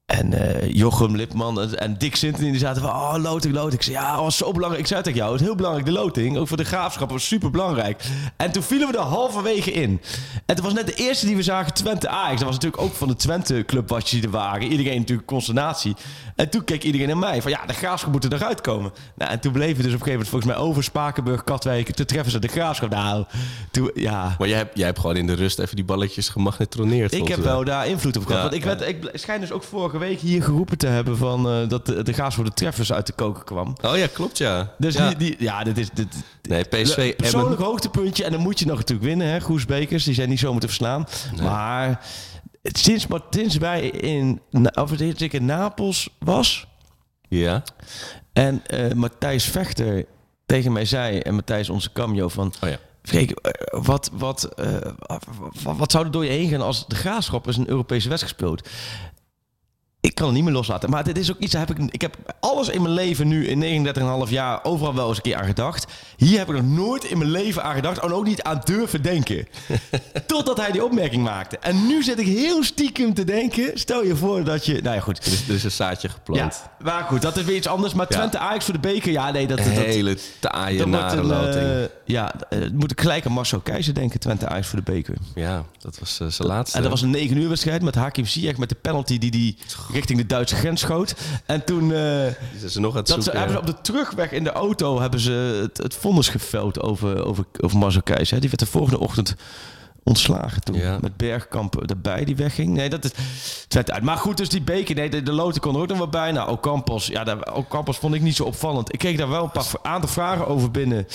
en 0.06 0.32
eh, 0.32 0.70
Jochem 0.70 1.16
Lipman 1.16 1.60
en, 1.60 1.78
en 1.78 1.98
Dick 1.98 2.16
Sinten 2.16 2.42
die 2.42 2.58
zaten 2.58 2.82
van, 2.82 2.90
oh, 2.90 3.14
loting, 3.18 3.54
loting. 3.54 3.74
Ik 3.74 3.82
zei, 3.82 3.96
ja, 3.96 4.12
dat 4.12 4.20
was 4.20 4.36
zo 4.36 4.52
belangrijk. 4.52 4.82
Ik 4.82 4.88
zei 4.88 5.02
tegen 5.02 5.18
jou, 5.18 5.32
het 5.32 5.40
is 5.40 5.46
heel 5.46 5.56
belangrijk, 5.56 5.86
de 5.86 5.92
loting. 5.92 6.36
Ook 6.36 6.48
voor 6.48 6.56
de 6.56 6.64
graafschap, 6.64 7.10
was 7.10 7.26
super 7.26 7.50
belangrijk. 7.50 8.02
En 8.36 8.52
toen 8.52 8.62
vielen 8.62 8.90
we 8.90 8.96
er 8.96 9.02
halverwege 9.02 9.72
in. 9.72 10.00
En 10.32 10.54
het 10.54 10.60
was 10.60 10.72
net 10.72 10.86
de 10.86 10.94
eerste 10.94 11.26
die 11.26 11.36
we 11.36 11.42
zagen, 11.42 11.72
Twente 11.72 12.08
Ajax. 12.08 12.36
Dat 12.36 12.48
was 12.48 12.54
natuurlijk 12.54 12.82
ook 12.82 12.92
van 12.92 13.08
de 13.08 13.16
Twente 13.16 13.62
clubwatjes 13.66 14.10
die 14.10 14.22
er 14.22 14.30
waren. 14.30 14.62
Iedereen 14.62 14.98
natuurlijk 14.98 15.26
consternatie. 15.26 15.96
En 16.36 16.48
toen 16.48 16.64
keek 16.64 16.82
iedereen 16.82 17.06
naar 17.06 17.18
mij 17.18 17.42
van, 17.42 17.50
ja, 17.50 17.66
de 17.66 17.72
graafschap 17.72 18.12
moet 18.12 18.24
er 18.24 18.32
eruit 18.32 18.60
komen. 18.60 18.92
Nou, 19.16 19.30
en 19.30 19.40
toen 19.40 19.52
bleven 19.52 19.76
we 19.76 19.82
dus 19.82 19.92
op 19.94 20.00
een 20.00 20.06
gegeven 20.06 20.12
moment 20.12 20.28
volgens 20.28 20.52
mij 20.52 20.62
over 20.62 20.82
Spakenburg, 20.82 21.44
Katwijk. 21.44 21.90
Toen 21.90 22.06
treffen 22.06 22.32
ze 22.32 22.38
de 22.38 22.48
graafschap. 22.48 22.90
Nou, 22.90 23.24
toen, 23.70 23.90
ja... 23.94 24.34
maar 24.38 24.48
jij 24.48 24.56
hebt, 24.56 24.76
jij 24.76 24.86
hebt 24.86 24.98
gewoon 24.98 25.16
in 25.16 25.26
de 25.26 25.34
rust 25.34 25.58
even 25.58 25.76
die 25.76 25.84
balletjes 25.84 26.28
gemagnetroneerd. 26.28 27.12
Ik 27.12 27.28
heb 27.28 27.38
wel 27.38 27.64
daar 27.64 27.86
invloed 27.86 28.16
op 28.16 28.26
gehad. 28.26 28.42
Ja, 28.42 28.48
want 28.48 28.62
ik, 28.62 28.70
ja. 28.70 28.76
werd, 28.76 29.04
ik 29.12 29.20
schijn 29.20 29.40
dus 29.40 29.52
ook 29.52 29.64
vorige 29.92 30.10
week 30.10 30.20
hier 30.20 30.42
geroepen 30.42 30.78
te 30.78 30.86
hebben 30.86 31.16
van, 31.16 31.48
eh, 31.48 31.68
dat 31.68 31.86
de, 31.86 32.02
de 32.02 32.12
gaas 32.12 32.34
voor 32.34 32.44
de 32.44 32.52
treffers 32.52 32.92
uit 32.92 33.06
de 33.06 33.12
koken 33.12 33.44
kwam. 33.44 33.76
Oh 33.82 33.96
ja, 33.96 34.06
klopt 34.06 34.38
ja. 34.38 34.74
Dus 34.78 34.94
ja. 34.94 35.08
Die, 35.08 35.16
die, 35.16 35.36
ja, 35.38 35.64
dit 35.64 35.78
is... 35.78 35.90
Dit, 35.90 36.24
Nee, 36.42 36.64
PSV 36.64 37.16
Persoonlijk 37.16 37.52
Emmen. 37.52 37.66
hoogtepuntje. 37.66 38.24
En 38.24 38.32
dan 38.32 38.40
moet 38.40 38.58
je 38.58 38.66
nog 38.66 38.76
natuurlijk 38.76 39.08
winnen, 39.08 39.26
hè. 39.26 39.40
Goes 39.40 39.64
Bekers, 39.64 40.04
die 40.04 40.14
zijn 40.14 40.28
niet 40.28 40.38
zo 40.38 40.50
moeten 40.50 40.68
verslaan. 40.68 41.06
Maar 41.42 42.04
sinds, 42.62 43.06
sinds 43.30 43.56
wij 43.56 43.80
in, 43.88 44.40
of 44.74 44.92
sinds 44.96 45.22
ik 45.22 45.32
in 45.32 45.44
Napels 45.44 46.08
was... 46.18 46.66
Ja. 47.28 47.62
en 48.32 48.62
eh, 48.66 48.92
Matthijs 48.92 49.44
Vechter 49.44 50.04
tegen 50.46 50.72
mij 50.72 50.84
zei... 50.84 51.18
en 51.18 51.34
Matthijs 51.34 51.68
onze 51.68 51.92
cameo 51.92 52.28
van... 52.28 52.52
Oh 52.64 52.68
ja. 52.68 52.78
Freek, 53.02 53.30
eh, 53.30 53.80
wat, 53.82 54.10
wat, 54.12 54.48
wat, 55.62 55.76
wat 55.76 55.90
zou 55.90 56.04
er 56.04 56.10
door 56.10 56.24
je 56.24 56.30
heen 56.30 56.48
gaan 56.48 56.60
als 56.60 56.86
de 56.86 56.94
graafschap 56.94 57.46
eens 57.46 57.56
een 57.56 57.68
Europese 57.68 58.08
wedstrijd 58.08 58.36
speelt? 58.36 58.68
Ik 60.02 60.14
kan 60.14 60.26
het 60.26 60.34
niet 60.34 60.44
meer 60.44 60.52
loslaten. 60.52 60.90
Maar 60.90 61.04
dit 61.04 61.18
is 61.18 61.30
ook 61.30 61.38
iets, 61.38 61.52
heb 61.52 61.70
ik, 61.70 61.78
ik 61.92 62.00
heb 62.00 62.16
alles 62.40 62.68
in 62.68 62.82
mijn 62.82 62.94
leven 62.94 63.28
nu 63.28 63.46
in 63.46 63.86
39,5 64.26 64.30
jaar 64.30 64.64
overal 64.64 64.94
wel 64.94 65.08
eens 65.08 65.16
een 65.16 65.22
keer 65.22 65.36
aan 65.36 65.44
gedacht. 65.44 65.86
Hier 66.16 66.38
heb 66.38 66.48
ik 66.48 66.54
nog 66.54 66.64
nooit 66.64 67.04
in 67.04 67.18
mijn 67.18 67.30
leven 67.30 67.62
aan 67.62 67.74
gedacht 67.74 67.98
en 67.98 68.12
ook 68.12 68.24
niet 68.24 68.42
aan 68.42 68.60
durven 68.64 69.02
denken. 69.02 69.46
Totdat 70.26 70.56
hij 70.56 70.72
die 70.72 70.84
opmerking 70.84 71.22
maakte. 71.24 71.58
En 71.58 71.86
nu 71.86 72.02
zit 72.02 72.18
ik 72.18 72.26
heel 72.26 72.64
stiekem 72.64 73.14
te 73.14 73.24
denken, 73.24 73.70
stel 73.74 74.04
je 74.04 74.16
voor 74.16 74.44
dat 74.44 74.66
je, 74.66 74.80
nou 74.82 74.94
ja 74.94 75.00
goed. 75.00 75.26
Er 75.26 75.32
is, 75.32 75.48
er 75.48 75.54
is 75.54 75.64
een 75.64 75.70
zaadje 75.70 76.08
Ja, 76.08 76.14
geplant. 76.14 76.62
maar 76.82 77.02
goed, 77.02 77.22
dat 77.22 77.36
is 77.36 77.44
weer 77.44 77.56
iets 77.56 77.66
anders. 77.66 77.94
Maar 77.94 78.06
Ja. 78.08 78.16
Twente 78.16 78.38
Ajax 78.38 78.64
voor 78.64 78.74
de 78.74 78.80
beker, 78.80 79.12
ja 79.12 79.30
nee, 79.30 79.46
dat... 79.46 79.58
Een 79.58 79.74
dat 79.74 79.84
hele 79.84 80.18
taaie, 80.40 80.86
nare 80.86 81.22
loting. 81.22 81.54
eh, 81.54 81.82
ja, 82.04 82.32
eh, 82.48 82.58
het 82.58 82.72
moet 82.74 82.90
ik 82.90 83.00
gelijk 83.00 83.26
aan 83.26 83.32
Marcel 83.32 83.60
Keizer 83.60 83.94
denken, 83.94 84.20
Twente 84.20 84.48
Ajax 84.48 84.66
voor 84.66 84.82
de 84.84 84.92
beker. 84.92 85.14
ja, 85.34 85.64
dat 85.78 85.98
was 85.98 86.20
eh, 86.20 86.26
zijn 86.28 86.48
laatste. 86.48 86.76
En 86.76 86.82
dat 86.82 86.90
was 86.90 87.02
een 87.02 87.10
9 87.10 87.36
uur 87.36 87.48
wedstrijd 87.48 87.82
met 87.82 87.94
Hakim 87.94 88.26
Ziyech 88.26 88.56
met 88.56 88.68
de 88.68 88.74
penalty 88.74 89.18
die 89.18 89.30
die 89.30 89.56
richting 89.92 90.18
de 90.18 90.26
Duitse 90.26 90.54
grens 90.54 90.80
schoot. 90.80 91.14
En 91.46 91.64
toen 91.64 91.92
eh, 91.92 92.26
er 92.26 92.80
nog 92.80 92.90
aan 92.90 92.98
het 92.98 93.06
dat 93.06 93.24
ze, 93.24 93.30
hebben 93.30 93.52
ze 93.52 93.58
op 93.58 93.66
de 93.66 93.80
terugweg 93.80 94.32
in 94.32 94.44
de 94.44 94.52
auto 94.52 95.00
hebben 95.00 95.20
ze 95.20 95.58
het, 95.62 95.76
het 95.76 95.94
vonnis 95.94 96.28
geveld 96.28 96.80
over, 96.80 97.24
over, 97.24 97.44
over 97.60 98.02
Keizer. 98.02 98.40
Die 98.40 98.48
werd 98.48 98.60
de 98.60 98.66
volgende 98.66 98.98
ochtend 98.98 99.34
ontslagen 100.02 100.62
toen. 100.62 100.76
Ja. 100.76 100.98
Met 101.00 101.16
Bergkamp 101.16 101.82
erbij 101.90 102.24
die 102.24 102.36
wegging. 102.36 102.74
Nee, 102.74 102.90
dat 102.90 103.04
is 103.04 103.10
het 103.62 103.74
werd 103.74 103.90
uit. 103.90 104.02
Maar 104.02 104.16
goed, 104.16 104.36
dus 104.36 104.48
die 104.48 104.62
beker, 104.62 104.94
nee, 104.94 105.10
de, 105.10 105.22
de 105.22 105.32
loten 105.32 105.60
kon 105.60 105.74
er 105.74 105.80
ook 105.80 105.88
nog 105.88 105.98
wel 105.98 106.08
bij. 106.08 106.32
Nou, 106.32 106.50
Ocampos, 106.50 107.06
ja, 107.06 107.24
daar, 107.24 107.54
Ocampos 107.54 107.98
vond 107.98 108.14
ik 108.14 108.20
niet 108.20 108.36
zo 108.36 108.44
opvallend. 108.44 108.92
Ik 108.92 108.98
kreeg 108.98 109.16
daar 109.16 109.28
wel 109.28 109.44
een 109.44 109.50
paar 109.50 109.66
aantal 109.82 110.08
vragen 110.08 110.46
over 110.46 110.70
binnen. 110.70 111.06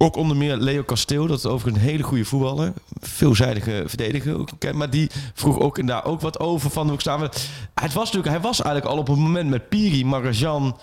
Ook 0.00 0.16
onder 0.16 0.36
meer 0.36 0.56
Leo 0.56 0.84
Casteel, 0.84 1.26
dat 1.26 1.38
is 1.38 1.46
overigens 1.46 1.84
een 1.84 1.90
hele 1.90 2.02
goede 2.02 2.24
voetballer. 2.24 2.72
Veelzijdige 3.00 3.82
verdediger. 3.86 4.44
Maar 4.74 4.90
die 4.90 5.10
vroeg 5.34 5.58
ook 5.58 5.78
en 5.78 5.86
daar 5.86 6.04
ook 6.04 6.20
wat 6.20 6.40
over. 6.40 6.70
Van 6.70 6.88
hoe 6.88 7.00
staan 7.00 7.20
we. 7.20 7.30
Het 7.74 7.92
was 7.92 8.04
natuurlijk, 8.04 8.28
hij 8.34 8.40
was 8.40 8.62
eigenlijk 8.62 8.92
al 8.94 8.98
op 9.00 9.06
het 9.06 9.16
moment 9.18 9.50
met 9.50 9.68
Piri, 9.68 10.04
Marajan 10.04 10.78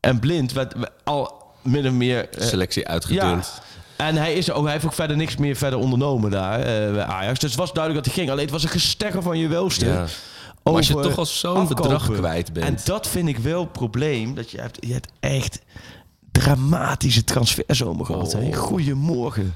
en 0.00 0.18
Blind. 0.18 0.52
Werd, 0.52 0.74
al 1.04 1.42
min 1.62 1.86
of 1.86 1.92
meer. 1.92 2.28
eh, 2.28 2.46
Selectie 2.46 2.88
uitgedund. 2.88 3.60
en 3.96 4.16
hij, 4.16 4.34
is 4.34 4.50
ook, 4.50 4.62
hij 4.64 4.72
heeft 4.72 4.84
ook 4.84 4.92
verder 4.92 5.16
niks 5.16 5.36
meer 5.36 5.56
verder 5.56 5.78
ondernomen 5.78 6.30
daar 6.30 6.58
eh, 6.58 6.92
bij 6.92 7.04
Ajax. 7.04 7.38
Dus 7.38 7.50
het 7.50 7.60
was 7.60 7.72
duidelijk 7.72 8.04
dat 8.04 8.14
hij 8.14 8.22
ging. 8.22 8.30
Alleen 8.32 8.44
het 8.44 8.54
was 8.54 8.62
een 8.62 8.80
gesteggel 8.80 9.22
van 9.22 9.38
je 9.38 9.48
welste. 9.48 9.86
Ja. 9.86 10.06
Maar 10.62 10.74
als 10.74 10.88
je 10.88 10.94
toch 10.94 11.18
al 11.18 11.26
zo'n 11.26 11.68
bedrag 11.68 12.10
kwijt 12.10 12.52
bent. 12.52 12.66
En 12.66 12.76
dat 12.84 13.08
vind 13.08 13.28
ik 13.28 13.38
wel 13.38 13.60
het 13.60 13.72
probleem. 13.72 14.34
Dat 14.34 14.50
je 14.50 14.60
hebt, 14.60 14.78
je 14.86 14.92
hebt 14.92 15.08
echt 15.20 15.60
dramatische 16.32 17.24
transferzomer 17.24 18.06
gehad. 18.06 18.34
Oh. 18.34 18.54
Goedemorgen. 18.56 19.54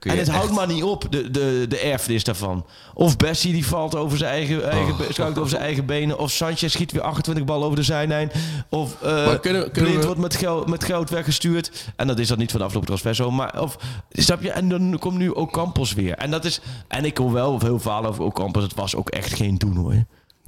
En 0.00 0.18
het 0.18 0.28
houdt 0.28 0.52
maar 0.52 0.66
niet 0.66 0.82
op, 0.82 1.06
de, 1.10 1.30
de, 1.30 1.64
de 1.68 1.78
erfenis 1.78 2.24
daarvan. 2.24 2.66
Of 2.94 3.16
Bessie 3.16 3.52
die 3.52 3.66
valt 3.66 3.94
over 3.94 4.18
zijn 4.18 4.30
eigen, 4.30 4.70
eigen, 4.70 4.92
Oh. 4.94 5.00
schuift 5.10 5.38
over 5.38 5.50
zijn 5.50 5.62
eigen 5.62 5.86
benen. 5.86 6.18
Of 6.18 6.30
Sanchez 6.30 6.72
schiet 6.72 6.92
weer 6.92 7.02
28 7.02 7.44
ballen 7.44 7.64
over 7.64 7.76
de 7.76 7.82
zijlijn. 7.84 8.30
Of 8.68 8.96
kunnen- 9.40 9.70
kunnen 9.70 9.98
we- 9.98 10.04
wordt 10.06 10.20
met 10.20 10.36
geld, 10.36 10.68
met 10.68 10.84
geld 10.84 11.10
weggestuurd. 11.10 11.92
En 11.96 12.06
dat 12.06 12.18
is 12.18 12.28
dat 12.28 12.38
niet 12.38 12.50
van 12.50 12.58
de 12.58 12.64
afgelopen 12.64 12.88
transferzomer. 12.88 13.34
Maar 13.36 13.62
of, 13.62 13.76
snap 14.10 14.42
je? 14.42 14.50
En 14.50 14.68
dan 14.68 14.98
komt 14.98 15.18
nu 15.18 15.34
ook 15.34 15.52
Campos 15.52 15.92
weer. 15.92 16.14
En 16.14 16.30
dat 16.30 16.44
is... 16.44 16.60
En 16.88 17.04
ik 17.04 17.16
hoor 17.18 17.32
wel 17.32 17.58
veel 17.58 17.78
verhalen 17.80 18.10
over 18.10 18.24
Ocampos. 18.24 18.62
Het 18.62 18.74
was 18.74 18.94
ook 18.96 19.08
echt 19.10 19.34
geen 19.34 19.58
doen 19.58 19.76
hoor. 19.76 20.04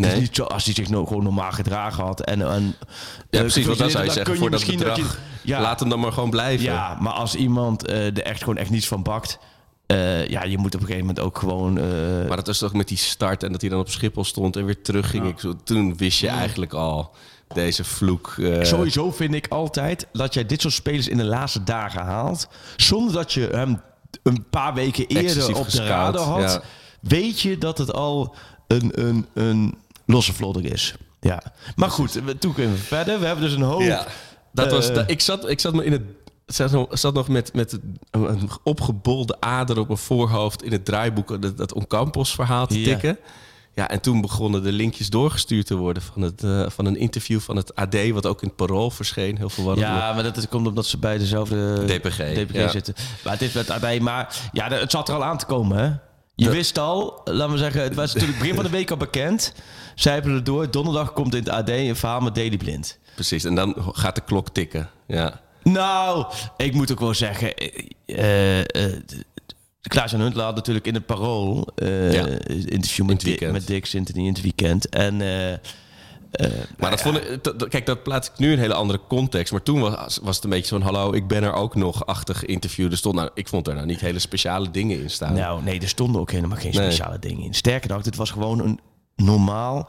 Nee. 0.07 0.21
niet 0.21 0.37
zo 0.37 0.43
als 0.43 0.65
hij 0.65 0.75
zich 0.75 0.89
nou 0.89 1.07
gewoon 1.07 1.23
normaal 1.23 1.53
gedragen 1.53 2.05
had. 2.05 2.21
En, 2.21 2.43
en, 2.51 2.63
Ja, 2.63 2.73
eh, 3.31 3.41
precies, 3.41 3.67
want 3.67 3.79
dan 3.79 3.91
zou 3.91 4.05
je 4.05 4.11
zeggen, 4.11 4.37
voor 4.37 4.51
dat 4.51 4.63
je- 4.67 5.05
ja, 5.43 5.61
laat 5.61 5.81
hem 5.81 5.89
dan 5.89 6.01
maar 6.01 6.13
gewoon 6.13 6.31
blijven. 6.31 6.65
ja, 6.65 6.97
maar 7.01 7.13
als 7.13 7.35
iemand 7.35 7.87
eh, 7.87 8.07
er 8.07 8.23
echt 8.23 8.39
gewoon 8.41 8.57
echt 8.57 8.71
niets 8.71 8.89
van 8.89 9.03
bakt... 9.03 9.39
eh, 9.87 10.29
ja, 10.29 10.45
je 10.45 10.59
moet 10.59 10.75
op 10.75 10.81
een 10.81 10.87
gegeven 10.87 11.07
moment 11.07 11.25
ook 11.25 11.39
gewoon... 11.39 11.73
Maar 12.27 12.37
dat 12.37 12.47
was 12.47 12.59
toch 12.59 12.73
met 12.73 12.89
die 12.89 12.97
start 12.97 13.43
en 13.43 13.53
dat 13.53 13.61
hij 13.61 13.71
dan 13.71 13.81
op 13.81 13.89
Schiphol 13.91 14.25
stond 14.25 14.57
en 14.57 14.65
weer 14.65 14.83
terugging. 14.83 15.27
Ik 15.27 15.41
toen 15.65 15.97
wist 15.97 16.19
je 16.21 16.29
eigenlijk 16.29 16.73
al, 16.75 17.11
deze 17.55 17.85
vloek... 17.85 18.35
Sowieso 18.63 19.11
vind 19.11 19.35
ik 19.35 19.47
altijd 19.49 20.07
dat 20.13 20.35
jij 20.35 20.47
dit 20.47 20.61
soort 20.61 20.75
spelers 20.75 21.09
in 21.09 21.17
de 21.17 21.25
laatste 21.25 21.65
dagen 21.65 22.03
haalt. 22.03 22.49
Zonder 22.77 23.13
dat 23.15 23.33
je 23.33 23.49
hem 23.53 23.81
een 24.23 24.45
paar 24.51 24.75
weken 24.75 25.07
eerder 25.07 25.25
Excessief 25.25 25.57
op 25.57 25.71
de 25.71 25.87
radar 25.87 26.25
had. 26.27 26.41
ja. 26.43 26.61
Weet 27.01 27.41
je 27.41 27.59
dat 27.59 27.79
het 27.79 27.93
al 27.93 28.35
een, 28.67 28.91
een, 29.07 29.27
een 29.35 29.75
losse 30.09 30.33
vlodder 30.33 30.73
is. 30.73 30.95
Ja. 31.21 31.43
Maar 31.77 31.91
goed, 31.91 32.13
we- 32.13 32.39
toen 32.39 32.55
kunnen 32.55 32.75
we 32.75 32.81
verder. 32.81 33.21
We 33.21 33.27
hebben 33.27 33.45
dus 33.45 33.55
een 33.55 33.63
hoop... 33.63 33.81
Ja, 33.81 34.07
dat 34.53 34.71
was. 34.71 34.89
Eh, 34.91 35.03
ik, 35.07 35.21
zat, 35.21 35.49
ik 35.49 35.61
zat 35.61 35.75
me 35.75 35.85
in 35.85 35.93
het. 35.93 36.03
Zat 36.47 36.71
nog, 36.71 36.87
zat 36.91 37.15
nog 37.15 37.29
met, 37.29 37.55
met 37.55 37.79
een, 38.11 38.51
opgebolde 38.63 39.37
ader 39.41 39.79
op 39.79 39.87
mijn 39.87 39.99
voorhoofd 39.99 40.63
in 40.63 40.73
het 40.73 40.85
draaiboek 40.85 41.43
dat, 41.43 41.57
dat 41.57 41.73
Oncampos 41.73 42.35
verhaal 42.35 42.67
te 42.67 42.83
tikken. 42.83 43.19
Ja, 43.75 43.89
en 43.89 44.01
toen 44.01 44.21
begonnen 44.21 44.63
de 44.63 44.73
linkjes 44.73 45.11
doorgestuurd 45.11 45.67
te 45.67 45.77
worden 45.77 46.03
van, 46.03 46.23
het, 46.23 46.45
eh, 46.45 46.65
van 46.69 46.87
een 46.87 46.97
interview 46.97 47.41
van 47.41 47.57
het 47.57 47.75
AD, 47.75 48.11
wat 48.11 48.27
ook 48.27 48.43
in 48.43 48.49
het 48.49 48.57
Parool 48.57 48.91
verscheen. 48.91 49.37
Heel 49.37 49.51
verwarrend. 49.51 49.87
Ja, 49.87 50.13
maar 50.13 50.23
dat 50.23 50.49
komt 50.49 50.67
omdat 50.67 50.87
ze 50.87 50.99
bij 50.99 51.19
dezelfde 51.19 51.85
DPG, 51.85 52.17
DPG 52.17 52.53
ja. 52.53 52.69
zitten. 52.69 52.95
Maar 53.25 53.33
het 53.33 53.43
is 53.43 53.53
met 53.53 53.71
AD. 53.71 53.99
Maar 53.99 54.37
ja, 54.53 54.69
het 54.69 54.91
zat 54.91 55.09
er 55.09 55.15
al 55.15 55.25
aan 55.25 55.39
te 55.39 55.47
komen, 55.47 55.79
hè? 55.79 55.93
Je 56.35 56.51
wist 56.51 56.79
al, 56.79 57.21
laten 57.25 57.53
we 57.53 57.59
zeggen, 57.59 57.83
het 57.83 57.95
was 57.95 58.15
natuurlijk 58.15 58.39
begin 58.39 58.55
van 58.55 58.65
de 58.65 58.71
week 58.71 58.91
al 58.91 58.97
bekend. 58.97 59.53
Zijpelen 59.99 60.37
er 60.37 60.45
door. 60.45 60.71
Donderdag 60.71 61.13
komt 61.13 61.35
in 61.35 61.41
het 61.41 61.49
AD 61.49 61.69
een 61.69 61.97
verhaal 61.97 62.21
met 62.21 62.35
Daily 62.35 62.57
Blind. 62.57 62.99
Precies, 63.15 63.45
en 63.45 63.55
dan 63.55 63.75
gaat 63.93 64.15
de 64.15 64.21
klok 64.21 64.49
tikken. 64.49 64.91
Ja. 65.07 65.41
Nou, 65.63 66.27
ik 66.57 66.73
moet 66.75 66.93
ook 66.93 67.01
wel 67.01 67.15
zeggen... 67.15 67.55
eh, 68.07 68.59
Klaas 69.83 70.13
en 70.13 70.21
Huntelaar 70.21 70.55
natuurlijk 70.55 70.87
in 70.87 70.95
het 70.95 71.07
Parool... 71.07 71.69
eh, 71.75 72.13
Ja. 72.13 72.27
interview 72.49 73.01
In 73.01 73.07
met, 73.07 73.21
Dick, 73.21 73.53
met 73.53 73.67
Dick 73.67 73.87
Sintony 73.87 74.21
in 74.27 74.33
het 74.33 74.41
weekend. 74.41 74.89
En... 74.89 75.17
Maar 76.77 76.91
dat 76.91 77.01
vond 77.03 77.17
ik, 77.17 77.43
kijk, 77.69 77.87
dat 77.87 78.03
plaats 78.03 78.29
ik 78.29 78.39
nu 78.39 78.47
in 78.47 78.53
een 78.53 78.59
hele 78.59 78.75
andere 78.75 79.01
context. 79.09 79.53
Maar 79.53 79.63
toen 79.63 79.81
was, 79.81 80.19
was 80.23 80.35
het 80.37 80.45
een 80.45 80.51
beetje 80.51 80.69
van: 80.69 80.83
hallo, 80.83 81.13
ik 81.13 81.27
ben 81.29 81.43
er 81.43 81.53
ook 81.53 81.75
nog 81.75 82.07
achtig 82.07 82.45
interview. 82.45 82.91
Er 82.91 82.97
stond 82.97 83.15
nou, 83.15 83.31
ik 83.35 83.49
vond 83.49 83.69
er 83.69 83.75
nou 83.75 83.87
niet 83.87 84.01
hele 84.01 84.19
speciale 84.19 84.71
dingen 84.71 85.01
in 85.03 85.11
staan. 85.11 85.35
Nou, 85.35 85.63
nee, 85.63 85.81
er 85.81 85.89
stonden 85.89 86.21
ook 86.21 86.31
helemaal 86.31 86.59
geen 86.59 86.73
Nee. 86.75 86.85
speciale 86.85 87.19
dingen 87.19 87.45
in. 87.45 87.55
Sterker 87.55 87.91
nog, 87.91 88.03
dit 88.03 88.17
was 88.17 88.31
gewoon 88.31 88.59
een 88.61 88.81
normaal 89.23 89.89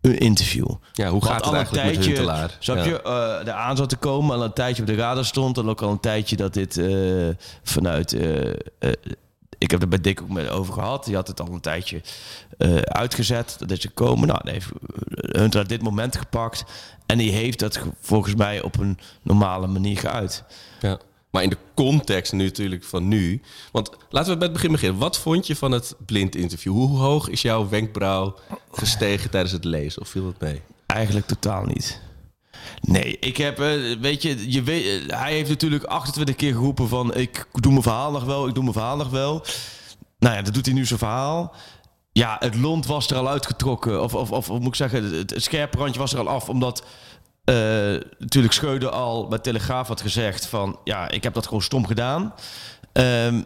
een 0.00 0.18
interview. 0.18 0.68
Ja, 0.92 1.08
hoe 1.08 1.20
Wat 1.20 1.28
gaat 1.30 1.44
het 1.44 1.54
eigenlijk 1.54 1.84
met 1.84 1.94
tijdje, 1.94 2.10
Huntelaar? 2.14 2.56
Snap 2.58 2.76
Ja. 2.76 2.84
je, 2.84 3.02
eh 3.02 3.46
er 3.46 3.52
aan 3.52 3.76
zat 3.76 3.88
te 3.88 3.96
komen, 3.96 4.36
al 4.36 4.44
een 4.44 4.52
tijdje 4.52 4.82
op 4.82 4.88
de 4.88 4.94
radar 4.94 5.24
stond. 5.24 5.58
En 5.58 5.68
ook 5.68 5.82
al 5.82 5.90
een 5.90 6.00
tijdje 6.00 6.36
dat 6.36 6.54
dit 6.54 6.76
eh, 6.78 7.28
vanuit... 7.62 8.12
eh, 8.12 8.48
eh, 8.78 8.92
ik 9.58 9.70
heb 9.70 9.82
er 9.82 9.88
bij 9.88 10.00
Dick 10.00 10.22
ook 10.22 10.28
mee 10.28 10.50
over 10.50 10.72
gehad. 10.74 11.04
Die 11.04 11.14
had 11.14 11.28
het 11.28 11.40
al 11.40 11.48
een 11.52 11.60
tijdje 11.60 12.00
uitgezet. 12.84 13.56
Dat 13.58 13.70
is 13.70 13.80
gekomen. 13.80 14.28
Nou, 14.28 14.50
heeft 14.50 14.68
Huntelaar 15.14 15.66
dit 15.66 15.82
moment 15.82 16.16
gepakt. 16.16 16.64
En 17.06 17.18
die 17.18 17.30
heeft 17.32 17.58
dat 17.58 17.76
ge- 17.76 17.90
volgens 18.00 18.34
mij 18.34 18.62
op 18.62 18.78
een 18.78 18.98
normale 19.22 19.66
manier 19.66 19.98
geuit. 19.98 20.44
Ja. 20.80 20.98
Maar 21.36 21.44
in 21.44 21.50
de 21.50 21.58
context 21.74 22.32
nu 22.32 22.44
natuurlijk 22.44 22.84
van 22.84 23.08
nu. 23.08 23.40
Want 23.72 23.90
laten 24.10 24.32
we 24.32 24.38
bij 24.38 24.46
het 24.46 24.56
begin 24.56 24.72
beginnen. 24.72 24.98
Wat 24.98 25.18
vond 25.18 25.46
je 25.46 25.56
van 25.56 25.72
het 25.72 25.94
blind 26.06 26.36
interview? 26.36 26.72
Hoe 26.72 26.98
hoog 26.98 27.28
is 27.28 27.42
jouw 27.42 27.68
wenkbrauw 27.68 28.34
gestegen 28.72 29.30
tijdens 29.30 29.52
het 29.52 29.64
lezen? 29.64 30.02
Of 30.02 30.08
viel 30.08 30.24
dat 30.24 30.40
mee? 30.40 30.62
Eigenlijk 30.86 31.26
totaal 31.26 31.64
niet. 31.64 32.00
Nee, 32.80 33.18
ik 33.18 33.36
heb, 33.36 33.60
eh, 33.60 33.96
weet 34.00 34.22
je, 34.22 34.52
je 34.52 34.62
weet, 34.62 35.10
eh, 35.10 35.18
hij 35.18 35.32
heeft 35.32 35.48
natuurlijk 35.48 35.84
28 35.84 36.36
keer 36.36 36.52
geroepen 36.52 36.88
van 36.88 37.14
ik 37.14 37.46
doe 37.52 37.70
mijn 37.72 37.82
verhaal 37.82 38.10
nog 38.10 38.24
wel, 38.24 38.48
ik 38.48 38.54
doe 38.54 38.62
mijn 38.62 38.76
verhaal 38.76 38.96
nog 38.96 39.10
wel. 39.10 39.44
Nou 40.18 40.34
ja, 40.34 40.42
dat 40.42 40.54
doet 40.54 40.66
hij 40.66 40.74
nu 40.74 40.86
zijn 40.86 40.98
verhaal. 40.98 41.54
Ja, 42.12 42.36
het 42.38 42.54
lont 42.54 42.86
was 42.86 43.10
er 43.10 43.16
al 43.16 43.28
uitgetrokken. 43.28 44.02
Of, 44.02 44.14
of, 44.14 44.30
of, 44.30 44.48
moet 44.48 44.66
ik 44.66 44.74
zeggen, 44.74 45.12
het 45.12 45.34
scherpe 45.36 45.78
randje 45.78 46.00
was 46.00 46.12
er 46.12 46.18
al 46.18 46.28
af. 46.28 46.48
Omdat 46.48 46.84
eh, 47.46 47.54
natuurlijk 48.18 48.54
Scheuder 48.54 48.88
al 48.88 49.28
bij 49.28 49.38
Telegraaf 49.38 49.88
had 49.88 50.00
gezegd 50.00 50.46
van... 50.46 50.78
ja, 50.84 51.08
ik 51.10 51.22
heb 51.22 51.34
dat 51.34 51.46
gewoon 51.46 51.62
stom 51.62 51.86
gedaan. 51.86 52.34
Ehm, 52.92 53.42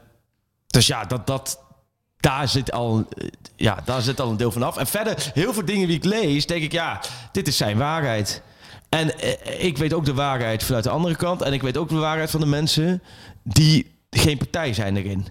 dus 0.66 0.86
ja, 0.86 1.04
dat, 1.04 1.26
dat, 1.26 1.60
daar, 2.16 2.48
zit 2.48 2.72
al, 2.72 3.06
eh, 3.16 3.28
ja, 3.56 3.82
daar 3.84 4.02
zit 4.02 4.20
al 4.20 4.30
een 4.30 4.36
deel 4.36 4.52
van 4.52 4.62
af. 4.62 4.76
En 4.76 4.86
verder, 4.86 5.30
heel 5.34 5.52
veel 5.52 5.64
dingen 5.64 5.86
die 5.86 5.96
ik 5.96 6.04
lees, 6.04 6.46
denk 6.46 6.62
ik... 6.62 6.72
ja, 6.72 7.00
dit 7.32 7.48
is 7.48 7.56
zijn 7.56 7.78
waarheid. 7.78 8.42
En 8.88 9.18
eh, 9.18 9.64
ik 9.64 9.78
weet 9.78 9.92
ook 9.92 10.04
de 10.04 10.14
waarheid 10.14 10.62
vanuit 10.62 10.84
de 10.84 10.90
andere 10.90 11.16
kant. 11.16 11.42
En 11.42 11.52
ik 11.52 11.62
weet 11.62 11.76
ook 11.76 11.88
de 11.88 11.94
waarheid 11.94 12.30
van 12.30 12.40
de 12.40 12.46
mensen 12.46 13.02
die 13.42 13.94
geen 14.10 14.38
partij 14.38 14.74
zijn 14.74 14.96
erin. 14.96 15.26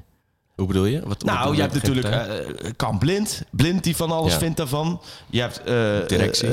Hoe 0.56 0.68
bedoel 0.68 0.86
je? 0.86 1.02
Wat, 1.08 1.24
Nou, 1.24 1.56
je 1.56 1.62
hebt 1.62 1.74
natuurlijk 1.74 2.18
Kamp 2.76 3.00
Blind. 3.00 3.44
Blind 3.52 3.84
die 3.84 3.96
van 3.96 4.12
alles 4.12 4.34
Ja. 4.34 4.40
vindt 4.40 4.58
daarvan. 4.58 5.02
Je 5.30 5.42
hebt 5.42 5.62
Directie. 6.10 6.50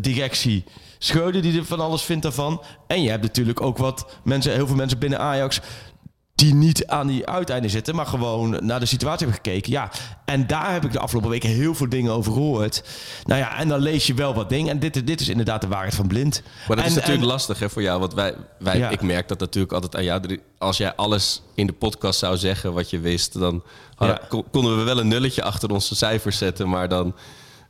directie 0.00 0.64
Schreuder 1.04 1.42
die 1.42 1.58
er 1.58 1.64
van 1.64 1.80
alles 1.80 2.02
vindt 2.02 2.22
daarvan. 2.22 2.62
En 2.86 3.02
je 3.02 3.10
hebt 3.10 3.22
natuurlijk 3.22 3.60
ook 3.60 3.78
wat 3.78 4.06
mensen, 4.24 4.52
heel 4.52 4.66
veel 4.66 4.76
mensen 4.76 4.98
binnen 4.98 5.18
Ajax 5.18 5.60
die 6.34 6.54
niet 6.54 6.86
aan 6.86 7.06
die 7.06 7.26
uiteinden 7.26 7.70
zitten, 7.70 7.94
maar 7.94 8.06
gewoon 8.06 8.58
naar 8.66 8.80
de 8.80 8.86
situatie 8.86 9.26
hebben 9.26 9.44
gekeken. 9.44 9.72
Ja, 9.72 9.90
en 10.24 10.46
daar 10.46 10.72
heb 10.72 10.84
ik 10.84 10.92
de 10.92 10.98
afgelopen 10.98 11.30
weken 11.30 11.48
heel 11.48 11.74
veel 11.74 11.88
dingen 11.88 12.12
over 12.12 12.32
gehoord. 12.32 12.82
Nou 13.24 13.40
ja, 13.40 13.58
en 13.58 13.68
dan 13.68 13.80
lees 13.80 14.06
je 14.06 14.14
wel 14.14 14.34
wat 14.34 14.48
dingen. 14.48 14.70
En 14.70 14.78
dit, 14.78 15.06
dit 15.06 15.20
is 15.20 15.28
inderdaad 15.28 15.60
de 15.60 15.68
waarheid 15.68 15.94
van 15.94 16.06
blind. 16.06 16.42
Maar 16.68 16.76
dat 16.76 16.86
is 16.86 16.94
natuurlijk 16.94 17.20
en- 17.22 17.28
lastig 17.28 17.58
hè, 17.58 17.70
voor 17.70 17.82
jou. 17.82 18.00
Want 18.00 18.14
wij, 18.14 18.34
wij, 18.58 18.78
Ja. 18.78 18.88
ik 18.88 19.02
merk 19.02 19.28
dat 19.28 19.38
natuurlijk 19.38 19.72
altijd 19.72 19.96
aan 19.96 20.04
jou. 20.04 20.40
Als 20.58 20.76
jij 20.76 20.94
alles 20.94 21.42
in 21.54 21.66
de 21.66 21.72
podcast 21.72 22.18
zou 22.18 22.36
zeggen 22.36 22.72
wat 22.72 22.90
je 22.90 22.98
wist, 22.98 23.32
dan 23.38 23.62
hadden- 23.94 24.18
Ja. 24.20 24.26
kon- 24.28 24.44
konden 24.50 24.76
we 24.78 24.82
wel 24.82 24.98
een 25.00 25.08
nulletje 25.08 25.42
achter 25.42 25.70
onze 25.70 25.94
cijfers 25.96 26.38
zetten. 26.38 26.68
Maar 26.68 26.88
dan 26.88 27.14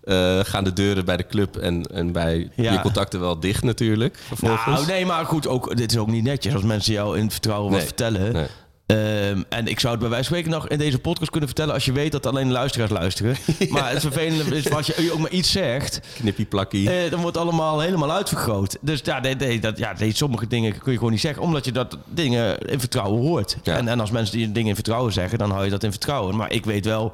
eh, 0.05 0.41
gaan 0.43 0.65
de 0.65 0.73
deuren 0.73 1.05
bij 1.05 1.17
de 1.17 1.27
club 1.27 1.57
en, 1.57 1.83
en 1.87 2.13
bij 2.13 2.51
Ja. 2.57 2.73
je 2.73 2.81
contacten 2.81 3.21
wel 3.21 3.41
dicht 3.41 3.63
natuurlijk. 3.65 4.17
Vervolgens. 4.27 4.65
Nou, 4.67 4.87
nee, 4.87 5.07
maar 5.07 5.25
goed, 5.27 5.47
ook, 5.49 5.77
dit 5.77 5.91
is 5.93 5.99
ook 5.99 6.09
niet 6.11 6.25
netjes 6.25 6.55
als 6.55 6.63
mensen 6.63 6.93
jou 6.93 7.19
in 7.19 7.31
vertrouwen 7.31 7.73
wat 7.73 7.83
vertellen. 7.83 8.33
nee. 8.33 8.47
Ehm, 8.87 9.43
en 9.49 9.67
ik 9.67 9.81
zou 9.81 9.93
het 9.93 10.01
bij 10.03 10.11
wijze 10.11 10.29
van 10.29 10.37
spreken 10.39 10.59
nog 10.59 10.69
in 10.69 10.79
deze 10.79 10.99
podcast 10.99 11.31
kunnen 11.31 11.49
vertellen 11.49 11.75
als 11.75 11.85
je 11.85 11.93
weet 11.93 12.13
dat 12.13 12.27
alleen 12.27 12.51
luisteraars 12.51 12.91
luisteren. 12.91 13.37
Maar 13.71 13.91
het 13.91 14.01
vervelende 14.01 14.57
is 14.57 14.71
als 14.71 14.87
je 14.87 15.11
ook 15.13 15.19
maar 15.19 15.31
iets 15.31 15.51
zegt, 15.51 16.01
Knippie 16.15 16.45
plakkie. 16.45 16.91
eh, 16.91 17.11
dan 17.11 17.21
wordt 17.21 17.37
allemaal 17.37 17.81
helemaal 17.81 18.13
uitvergroot. 18.13 18.77
Dus 18.81 19.01
ja, 19.05 19.21
nee, 19.21 19.35
nee, 19.35 19.61
dat, 19.61 19.79
ja 19.79 19.95
nee, 19.99 20.15
sommige 20.15 20.47
dingen 20.47 20.79
kun 20.79 20.93
je 20.93 20.99
gewoon 20.99 21.13
niet 21.13 21.21
zeggen, 21.21 21.43
omdat 21.43 21.65
je 21.65 21.73
dat 21.73 21.97
dingen 22.07 22.59
in 22.59 22.81
vertrouwen 22.81 23.21
hoort. 23.23 23.57
Ja. 23.63 23.77
En, 23.77 23.89
en 23.89 24.01
als 24.01 24.11
mensen 24.11 24.37
die 24.37 24.53
dingen 24.53 24.69
in 24.69 24.75
vertrouwen 24.75 25.13
zeggen, 25.13 25.39
dan 25.39 25.51
hou 25.51 25.65
je 25.65 25.71
dat 25.71 25.83
in 25.83 25.91
vertrouwen. 25.91 26.37
Maar 26.37 26.53
ik 26.53 26.65
weet 26.65 26.85
wel, 26.85 27.13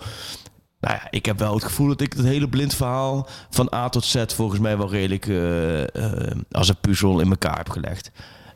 nou 0.81 0.95
ja, 0.95 1.07
ik 1.11 1.27
heb 1.27 1.39
wel 1.39 1.55
het 1.55 1.65
gevoel 1.65 1.89
dat 1.89 2.01
ik 2.01 2.13
het 2.13 2.25
hele 2.25 2.49
blind 2.49 2.75
verhaal 2.75 3.29
van 3.51 3.73
A 3.75 3.89
tot 3.89 4.05
Z 4.05 4.25
volgens 4.27 4.61
mij 4.61 4.79
wel 4.79 4.91
redelijk 4.91 5.27
eh, 5.27 5.83
eh, 5.83 6.37
als 6.51 6.69
een 6.69 6.81
puzzel 6.81 7.21
in 7.21 7.31
elkaar 7.31 7.57
heb 7.57 7.69
gelegd. 7.69 8.11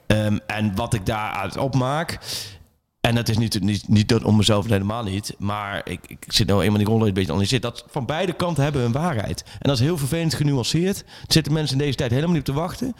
Ehm, 0.06 0.38
en 0.46 0.74
wat 0.74 0.94
ik 0.94 1.06
daaruit 1.06 1.56
opmaak. 1.56 2.18
En 3.00 3.14
dat 3.14 3.28
is 3.28 3.38
niet, 3.38 3.60
niet, 3.60 3.88
niet 3.88 4.14
om 4.14 4.36
mezelf 4.36 4.66
helemaal 4.66 5.02
niet. 5.02 5.34
Maar 5.38 5.80
ik, 5.84 6.00
ik 6.06 6.24
zit 6.28 6.46
nou 6.46 6.62
eenmaal 6.62 6.80
in 6.80 6.84
die 6.84 6.94
rol 6.94 7.06
een 7.06 7.14
beetje 7.14 7.32
analyseert. 7.32 7.62
Dat 7.62 7.84
van 7.90 8.06
beide 8.06 8.32
kanten 8.32 8.62
hebben 8.62 8.82
een 8.82 8.92
waarheid. 8.92 9.42
En 9.44 9.68
dat 9.68 9.74
is 9.74 9.80
heel 9.80 9.98
vervelend 9.98 10.34
genuanceerd. 10.34 10.98
Er 10.98 11.32
zitten 11.32 11.52
mensen 11.52 11.78
in 11.78 11.84
deze 11.84 11.96
tijd 11.96 12.10
helemaal 12.10 12.32
niet 12.32 12.48
op 12.48 12.54
te 12.54 12.60
wachten. 12.60 12.94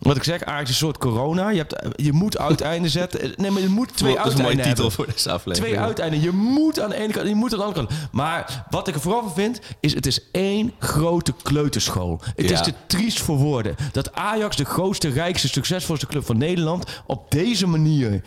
Wat 0.00 0.16
ik 0.16 0.22
zeg, 0.24 0.34
eigenlijk 0.34 0.62
is 0.68 0.68
een 0.68 0.74
soort 0.86 0.98
corona. 0.98 1.48
Je, 1.48 1.56
hebt, 1.58 1.86
je 1.96 2.12
moet 2.12 2.38
uiteinden 2.38 2.90
zetten. 2.90 3.32
Nee, 3.36 3.50
maar 3.50 3.62
je 3.62 3.68
moet 3.68 3.96
twee 3.96 4.14
dat 4.14 4.26
is 4.26 4.32
een 4.32 4.38
mooie 4.38 4.48
uiteinden 4.48 4.74
titel 4.84 4.90
voor 4.90 5.06
deze 5.14 5.30
aflevering. 5.30 5.74
Twee 5.74 5.84
uiteinden. 5.86 6.20
Je 6.20 6.30
moet 6.30 6.80
aan 6.80 6.90
de 6.90 6.96
ene 6.96 7.12
kant, 7.12 7.28
je 7.28 7.34
moet 7.34 7.52
aan 7.52 7.58
de 7.58 7.64
andere 7.64 7.86
kant. 7.86 8.00
Maar 8.12 8.66
wat 8.70 8.88
ik 8.88 8.94
er 8.94 9.00
vooral 9.00 9.22
van 9.22 9.34
vind, 9.34 9.60
is 9.80 9.94
het 9.94 10.06
is 10.06 10.20
één 10.32 10.72
grote 10.78 11.32
kleuterschool. 11.42 12.20
Het 12.36 12.48
Ja. 12.48 12.52
is 12.54 12.62
te 12.62 12.72
triest 12.86 13.20
voor 13.20 13.36
woorden. 13.36 13.76
Dat 13.92 14.12
Ajax, 14.14 14.56
de 14.56 14.64
grootste, 14.64 15.08
rijkste, 15.08 15.48
succesvolste 15.48 16.06
club 16.06 16.26
van 16.26 16.38
Nederland, 16.38 16.84
op 17.06 17.30
deze 17.30 17.66
manier 17.66 18.22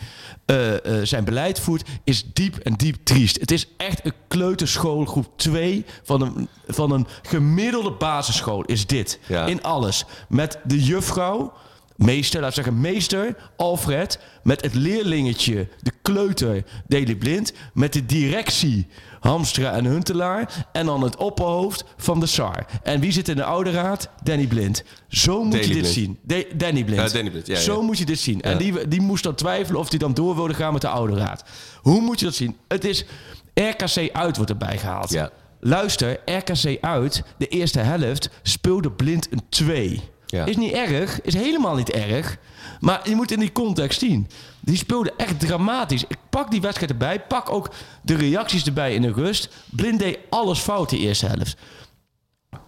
eh, 0.46 0.74
eh, 1.00 1.06
zijn 1.06 1.24
beleid 1.24 1.60
voert, 1.60 1.88
is 2.04 2.24
diep 2.32 2.56
en 2.56 2.74
diep 2.74 2.96
triest. 3.04 3.40
Het 3.40 3.50
is 3.50 3.68
echt 3.76 4.04
een 4.04 4.12
kleuterschool, 4.28 5.04
groep 5.04 5.28
2 5.36 5.84
van 6.02 6.20
een, 6.20 6.48
van 6.66 6.90
een 6.90 7.06
gemiddelde 7.22 7.90
basisschool, 7.92 8.62
is 8.64 8.86
dit. 8.86 9.18
Ja. 9.26 9.46
In 9.46 9.62
alles. 9.62 10.04
Met 10.28 10.58
de 10.64 10.82
juffrouw, 10.84 11.52
meester, 11.96 12.40
laten 12.40 12.56
we 12.56 12.62
zeggen 12.64 12.80
meester, 12.92 13.36
Alfred, 13.56 14.18
met 14.42 14.62
het 14.62 14.74
leerlingetje, 14.74 15.68
de 15.82 15.92
kleuter, 16.02 16.64
Deli 16.86 17.16
Blind, 17.16 17.52
met 17.74 17.92
de 17.92 18.06
directie, 18.06 18.86
Hamstra 19.20 19.72
en 19.72 19.84
Huntelaar, 19.84 20.66
en 20.72 20.86
dan 20.86 21.02
het 21.02 21.16
opperhoofd 21.16 21.84
van 21.96 22.20
de 22.20 22.26
SAR. 22.26 22.66
En 22.82 23.00
wie 23.00 23.12
zit 23.12 23.28
in 23.28 23.36
de 23.36 23.44
oude 23.44 23.70
raad? 23.70 24.08
Danny 24.22 24.46
Blind. 24.46 24.84
Zo 25.08 25.44
moet 25.44 25.52
je 25.54 25.60
dit 25.60 25.70
Blind. 25.70 25.86
zien. 25.86 26.18
De- 26.22 26.48
Danny 26.56 26.84
Blind. 26.84 27.00
Ja, 27.00 27.08
Danny 27.14 27.30
Blind, 27.30 27.46
ja, 27.46 27.54
ja. 27.54 27.60
Zo 27.60 27.82
moet 27.82 27.98
je 27.98 28.04
dit 28.04 28.18
zien. 28.18 28.40
En 28.42 28.58
die, 28.58 28.88
die 28.88 29.00
moest 29.00 29.22
dan 29.24 29.34
twijfelen 29.34 29.80
of 29.80 29.88
hij 29.90 29.98
dan 29.98 30.14
door 30.14 30.34
wilde 30.34 30.54
gaan 30.54 30.72
met 30.72 30.82
de 30.82 30.88
oude 30.88 31.16
raad. 31.16 31.44
Hoe 31.82 32.00
moet 32.00 32.18
je 32.18 32.24
dat 32.24 32.34
zien? 32.34 32.56
Het 32.68 32.84
is 32.84 33.04
RKC 33.54 34.12
uit 34.12 34.36
wordt 34.36 34.50
erbij 34.50 34.78
gehaald. 34.78 35.10
Ja. 35.10 35.30
Luister, 35.60 36.18
RKC 36.24 36.78
uit, 36.80 37.22
de 37.38 37.46
eerste 37.48 37.78
helft 37.80 38.30
speelde 38.42 38.90
blind 38.90 39.28
een 39.32 39.42
2. 39.48 40.00
Ja. 40.34 40.44
Is 40.44 40.56
niet 40.56 40.72
erg, 40.72 41.20
is 41.20 41.34
helemaal 41.34 41.74
niet 41.74 41.90
erg. 41.90 42.36
Maar 42.80 43.08
je 43.08 43.14
moet 43.14 43.30
in 43.30 43.40
die 43.40 43.52
context 43.52 43.98
zien. 43.98 44.28
Die 44.60 44.76
speelde 44.76 45.12
echt 45.16 45.40
dramatisch. 45.40 46.04
Ik 46.08 46.16
pak 46.30 46.50
die 46.50 46.60
wedstrijd 46.60 46.90
erbij, 46.90 47.20
pak 47.20 47.50
ook 47.50 47.70
de 48.02 48.14
reacties 48.16 48.64
erbij 48.64 48.94
in 48.94 49.02
de 49.02 49.12
rust. 49.12 49.48
Blind 49.70 49.98
deed 49.98 50.18
alles 50.30 50.58
fout 50.58 50.88
die 50.90 50.98
eerste 51.00 51.26
helft. 51.26 51.56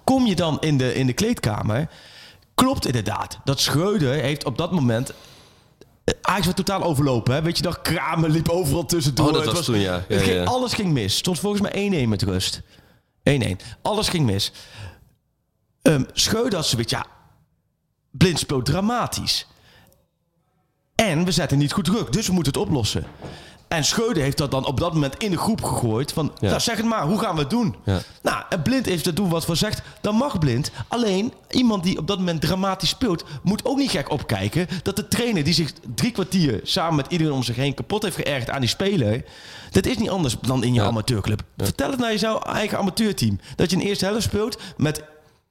Kom 0.04 0.26
je 0.26 0.34
dan 0.34 0.60
in 0.60 0.78
de, 0.78 0.94
in 0.94 1.06
de 1.06 1.12
kleedkamer, 1.12 1.88
klopt 2.54 2.86
inderdaad. 2.86 3.38
Dat 3.44 3.60
Schreuder 3.60 4.12
heeft 4.12 4.44
op 4.44 4.58
dat 4.58 4.72
moment... 4.72 5.12
eh, 6.04 6.14
Ajax 6.22 6.44
werd 6.44 6.56
totaal 6.56 6.82
overlopen. 6.82 7.34
Hè? 7.34 7.42
Weet 7.42 7.56
je 7.58 7.62
nog, 7.64 7.82
Kramer 7.82 8.30
liep 8.30 8.48
overal 8.48 8.84
tussendoor. 8.86 9.26
Oh, 9.26 9.32
dat 9.32 9.44
Het 9.44 9.52
was 9.54 9.64
toen, 9.64 9.78
ja. 9.78 9.94
Ja, 10.08 10.14
het 10.14 10.22
ging- 10.22 10.36
ja. 10.36 10.44
Alles 10.44 10.72
ging 10.72 10.92
mis. 10.92 11.16
Stond 11.16 11.38
volgens 11.38 11.62
mij 11.62 12.04
1-1 12.04 12.08
met 12.08 12.22
rust. 12.22 12.60
1-1. 13.30 13.32
Alles 13.82 14.08
ging 14.08 14.26
mis. 14.26 14.52
Ehm 15.82 16.02
Schreuder 16.12 16.54
had 16.54 16.66
zoiets, 16.66 16.92
ja, 16.92 17.06
blind 18.18 18.38
speelt 18.38 18.64
dramatisch. 18.64 19.46
En 20.94 21.24
we 21.24 21.30
zetten 21.30 21.58
niet 21.58 21.72
goed 21.72 21.84
druk, 21.84 22.12
dus 22.12 22.26
we 22.26 22.32
moeten 22.32 22.52
het 22.52 22.62
oplossen. 22.62 23.04
En 23.68 23.84
Schreuder 23.84 24.22
heeft 24.22 24.38
dat 24.38 24.50
dan 24.50 24.66
op 24.66 24.80
dat 24.80 24.92
moment 24.92 25.16
in 25.22 25.30
de 25.30 25.36
groep 25.38 25.62
gegooid. 25.62 26.12
Van, 26.12 26.32
Ja. 26.40 26.48
nou, 26.48 26.60
zeg 26.60 26.76
het 26.76 26.86
maar, 26.86 27.02
hoe 27.06 27.18
gaan 27.18 27.34
we 27.34 27.40
het 27.40 27.50
doen? 27.50 27.74
Ja. 27.84 28.00
Nou, 28.22 28.42
en 28.48 28.62
Blind 28.62 28.86
heeft 28.86 29.06
er 29.06 29.14
toen 29.14 29.28
wat 29.28 29.44
voor 29.44 29.56
zegt. 29.56 29.82
Dan 30.00 30.14
mag 30.14 30.38
Blind. 30.38 30.70
Alleen, 30.88 31.32
iemand 31.50 31.82
die 31.84 31.98
op 31.98 32.06
dat 32.06 32.18
moment 32.18 32.40
dramatisch 32.40 32.88
speelt... 32.88 33.24
moet 33.42 33.64
ook 33.64 33.76
niet 33.76 33.90
gek 33.90 34.10
opkijken... 34.10 34.66
dat 34.82 34.96
de 34.96 35.08
trainer 35.08 35.44
die 35.44 35.54
zich 35.54 35.72
drie 35.94 36.10
kwartier... 36.12 36.60
samen 36.62 36.96
met 36.96 37.06
iedereen 37.08 37.32
om 37.32 37.42
zich 37.42 37.56
heen 37.56 37.74
kapot 37.74 38.02
heeft 38.02 38.16
geërgerd 38.16 38.50
aan 38.50 38.60
die 38.60 38.68
speler... 38.68 39.24
dat 39.70 39.86
is 39.86 39.96
niet 39.98 40.10
anders 40.10 40.36
dan 40.40 40.64
in 40.64 40.74
je 40.74 40.80
Ja. 40.80 40.86
amateurclub. 40.86 41.42
Vertel 41.56 41.90
het 41.90 41.98
naar 42.00 42.12
je 42.12 42.38
eigen 42.44 42.78
amateurteam. 42.78 43.40
Dat 43.56 43.70
je 43.70 43.76
een 43.76 43.82
eerste 43.82 44.04
helft 44.04 44.22
speelt 44.22 44.58
met 44.76 45.02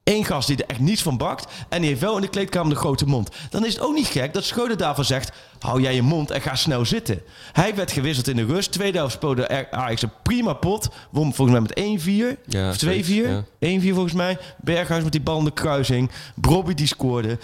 één 0.06 0.26
gast 0.26 0.48
die 0.48 0.58
er 0.58 0.66
echt 0.70 0.80
niets 0.80 1.02
van 1.02 1.18
bakt... 1.18 1.52
en 1.70 1.80
die 1.82 1.90
heeft 1.90 2.02
wel 2.02 2.16
in 2.16 2.22
de 2.22 2.28
kleedkamer 2.28 2.74
de 2.74 2.80
grote 2.80 3.06
mond. 3.06 3.30
Dan 3.50 3.66
is 3.66 3.74
het 3.74 3.84
ook 3.84 3.94
niet 3.96 4.08
gek 4.08 4.34
dat 4.34 4.44
Schreuder 4.44 4.78
daarvan 4.78 5.06
zegt... 5.06 5.32
hou 5.60 5.82
jij 5.82 5.96
je 5.96 6.02
mond 6.02 6.32
en 6.32 6.42
ga 6.42 6.56
snel 6.56 6.86
zitten. 6.86 7.22
Hij 7.52 7.76
werd 7.76 7.92
gewisseld 7.92 8.28
in 8.28 8.36
de 8.36 8.46
rust. 8.46 8.72
Tweede 8.72 8.98
helft 8.98 9.14
speelde 9.14 9.72
Ajax 9.72 10.02
een 10.02 10.12
prima 10.24 10.54
pot. 10.54 10.88
Won 11.12 11.34
volgens 11.34 11.60
mij 11.60 11.86
met 11.96 12.02
1-4 12.36 12.40
Ja, 12.46 12.70
of 12.70 12.76
2-4. 12.76 12.78
zoiets, 12.80 13.08
ja. 13.08 13.44
1-4 13.60 13.84
volgens 13.94 14.14
mij. 14.14 14.38
Berghuis 14.58 15.04
met 15.04 15.12
die 15.12 15.22
bal 15.22 15.40
in 15.40 15.46
de 15.46 15.52
kruising. 15.52 16.12
Brobby 16.36 16.74
die 16.74 16.88
scoorde. 16.88 17.38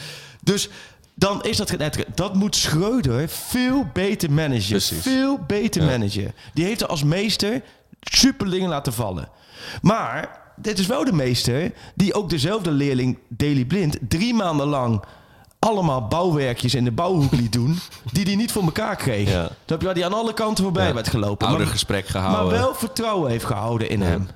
Dus 0.43 0.69
dan 1.15 1.43
is 1.43 1.57
dat 1.57 1.77
net. 1.77 2.05
Dat 2.15 2.35
moet 2.35 2.55
Schreuder 2.55 3.29
veel 3.29 3.85
beter 3.93 4.31
managen. 4.31 4.69
Precies. 4.69 5.01
Veel 5.01 5.39
beter 5.47 5.81
Ja. 5.81 5.87
managen. 5.87 6.33
Die 6.53 6.65
heeft 6.65 6.81
er 6.81 6.87
als 6.87 7.03
meester 7.03 7.61
super 8.01 8.49
dingen 8.49 8.69
laten 8.69 8.93
vallen. 8.93 9.29
Maar 9.81 10.39
dit 10.55 10.79
is 10.79 10.87
wel 10.87 11.05
de 11.05 11.13
meester 11.13 11.73
die 11.95 12.13
ook 12.13 12.29
dezelfde 12.29 12.71
leerling 12.71 13.17
Daily 13.29 13.65
Blind 13.65 13.97
drie 14.07 14.33
maanden 14.33 14.67
lang 14.67 15.03
allemaal 15.59 16.07
bouwwerkjes 16.07 16.75
in 16.75 16.83
de 16.83 16.91
bouwhoek 16.91 17.31
liet 17.31 17.51
doen 17.53 17.79
die 18.13 18.25
hij 18.25 18.35
niet 18.35 18.51
voor 18.51 18.63
elkaar 18.63 18.95
kreeg. 18.95 19.29
Ja. 19.29 19.49
Dat 19.65 19.81
hij 19.81 19.93
die 19.93 20.05
aan 20.05 20.13
alle 20.13 20.33
kanten 20.33 20.63
voorbij 20.63 20.87
Ja. 20.87 20.93
werd 20.93 21.07
gelopen. 21.09 21.47
Oudergesprek 21.47 22.07
gehouden. 22.07 22.45
Maar 22.51 22.59
wel 22.61 22.75
vertrouwen 22.75 23.29
heeft 23.29 23.45
gehouden 23.45 23.89
in 23.89 24.01
hem. 24.01 24.27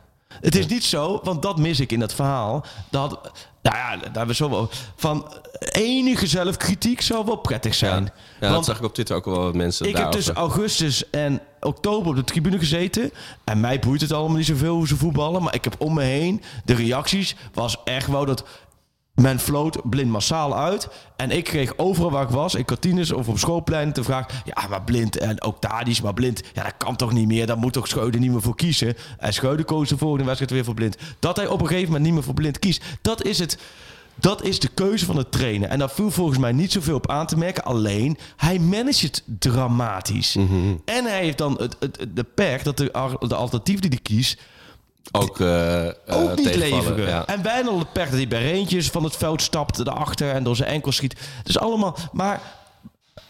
Het 0.41 0.55
is 0.55 0.67
niet 0.67 0.83
zo, 0.83 1.19
want 1.23 1.41
dat 1.41 1.57
mis 1.57 1.79
ik 1.79 1.91
in 1.91 1.99
dat 1.99 2.13
verhaal. 2.13 2.65
Dat, 2.89 3.31
nou 3.65 3.77
ja, 3.77 3.89
daar 3.89 4.03
hebben 4.03 4.27
we 4.27 4.33
zo 4.33 4.49
wel 4.49 4.69
van 4.95 5.33
enige 5.71 6.27
zelfkritiek 6.27 7.01
zou 7.01 7.25
wel 7.25 7.35
prettig 7.35 7.73
zijn. 7.73 8.03
ja 8.03 8.11
dat 8.39 8.49
Want 8.49 8.65
zag 8.65 8.77
ik 8.77 8.83
op 8.83 8.93
Twitter 8.93 9.15
ook 9.15 9.25
wel 9.25 9.43
wat 9.43 9.53
mensen 9.53 9.87
ik 9.87 9.97
heb 9.97 10.11
tussen 10.11 10.35
augustus 10.35 11.09
en 11.09 11.41
oktober 11.59 12.09
op 12.09 12.15
de 12.15 12.23
tribune 12.23 12.57
gezeten. 12.57 13.11
En 13.43 13.59
mij 13.59 13.79
boeit 13.79 14.01
het 14.01 14.11
allemaal 14.11 14.37
niet 14.37 14.45
zoveel 14.45 14.75
hoe 14.75 14.87
ze 14.87 14.95
voetballen. 14.95 15.43
Maar 15.43 15.53
ik 15.53 15.63
heb 15.63 15.75
om 15.77 15.93
me 15.93 16.03
heen, 16.03 16.41
de 16.65 16.73
reacties 16.73 17.35
was 17.53 17.77
echt 17.83 18.07
wel 18.07 18.25
dat... 18.25 18.45
Men 19.15 19.39
floot 19.39 19.89
blind 19.89 20.11
massaal 20.11 20.57
uit. 20.57 20.87
En 21.15 21.31
ik 21.31 21.43
kreeg 21.43 21.77
overal 21.77 22.11
waar 22.11 22.23
ik 22.23 22.29
was, 22.29 22.55
in 22.55 22.65
kantines 22.65 23.11
of 23.11 23.27
op 23.27 23.37
schoolplein, 23.37 23.93
de 23.93 24.03
vraag... 24.03 24.25
Ja, 24.45 24.67
maar 24.69 24.83
blind 24.83 25.17
en 25.17 25.41
ook 25.41 25.61
Tadic, 25.61 26.01
maar 26.01 26.13
blind... 26.13 26.41
Ja, 26.53 26.63
dat 26.63 26.73
kan 26.77 26.95
toch 26.95 27.13
niet 27.13 27.27
meer? 27.27 27.47
Daar 27.47 27.57
moet 27.57 27.73
toch 27.73 27.87
Schreuder 27.87 28.19
niet 28.19 28.31
meer 28.31 28.41
voor 28.41 28.55
kiezen? 28.55 28.95
En 29.17 29.33
Schreuder 29.33 29.65
koos 29.65 29.89
de 29.89 29.97
volgende 29.97 30.25
wedstrijd 30.25 30.51
weer 30.51 30.63
voor 30.63 30.73
blind. 30.73 30.97
Dat 31.19 31.35
hij 31.35 31.47
op 31.47 31.61
een 31.61 31.67
gegeven 31.67 31.87
moment 31.87 32.03
niet 32.03 32.13
meer 32.13 32.23
voor 32.23 32.33
blind 32.33 32.59
kiest, 32.59 32.83
dat 33.01 33.23
is 33.23 33.39
het... 33.39 33.57
Dat 34.19 34.43
is 34.43 34.59
de 34.59 34.67
keuze 34.67 35.05
van 35.05 35.17
het 35.17 35.31
trainen. 35.31 35.69
En 35.69 35.79
daar 35.79 35.89
viel 35.89 36.11
volgens 36.11 36.37
mij 36.37 36.51
niet 36.51 36.71
zoveel 36.71 36.95
op 36.95 37.09
aan 37.09 37.27
te 37.27 37.37
merken. 37.37 37.63
Alleen, 37.63 38.17
hij 38.35 38.59
managt 38.59 39.01
het 39.01 39.23
dramatisch. 39.39 40.35
En 40.85 41.05
hij 41.05 41.19
heeft 41.19 41.37
dan 41.37 41.57
het, 41.59 41.75
het, 41.79 42.07
de 42.13 42.23
pech 42.23 42.63
dat 42.63 42.77
de, 42.77 43.17
de 43.27 43.35
alternatief 43.35 43.79
die 43.79 43.89
hij 43.89 43.99
kiest... 44.01 44.41
ook, 45.11 45.39
eh, 45.39 45.85
ook 46.07 46.35
niet 46.35 46.55
leveren. 46.55 47.07
Ja. 47.07 47.25
En 47.25 47.41
bijna 47.41 47.69
al 47.69 47.77
de 47.79 47.85
dat 47.93 48.09
hij 48.09 48.27
bij 48.27 48.41
Reentjes 48.41 48.89
van 48.89 49.03
het 49.03 49.15
veld 49.15 49.41
stapt 49.41 49.79
erachter... 49.79 50.31
en 50.31 50.43
door 50.43 50.55
zijn 50.55 50.69
enkel 50.69 50.91
schiet. 50.91 51.19
Dus 51.43 51.59
allemaal... 51.59 51.97
Maar 52.11 52.41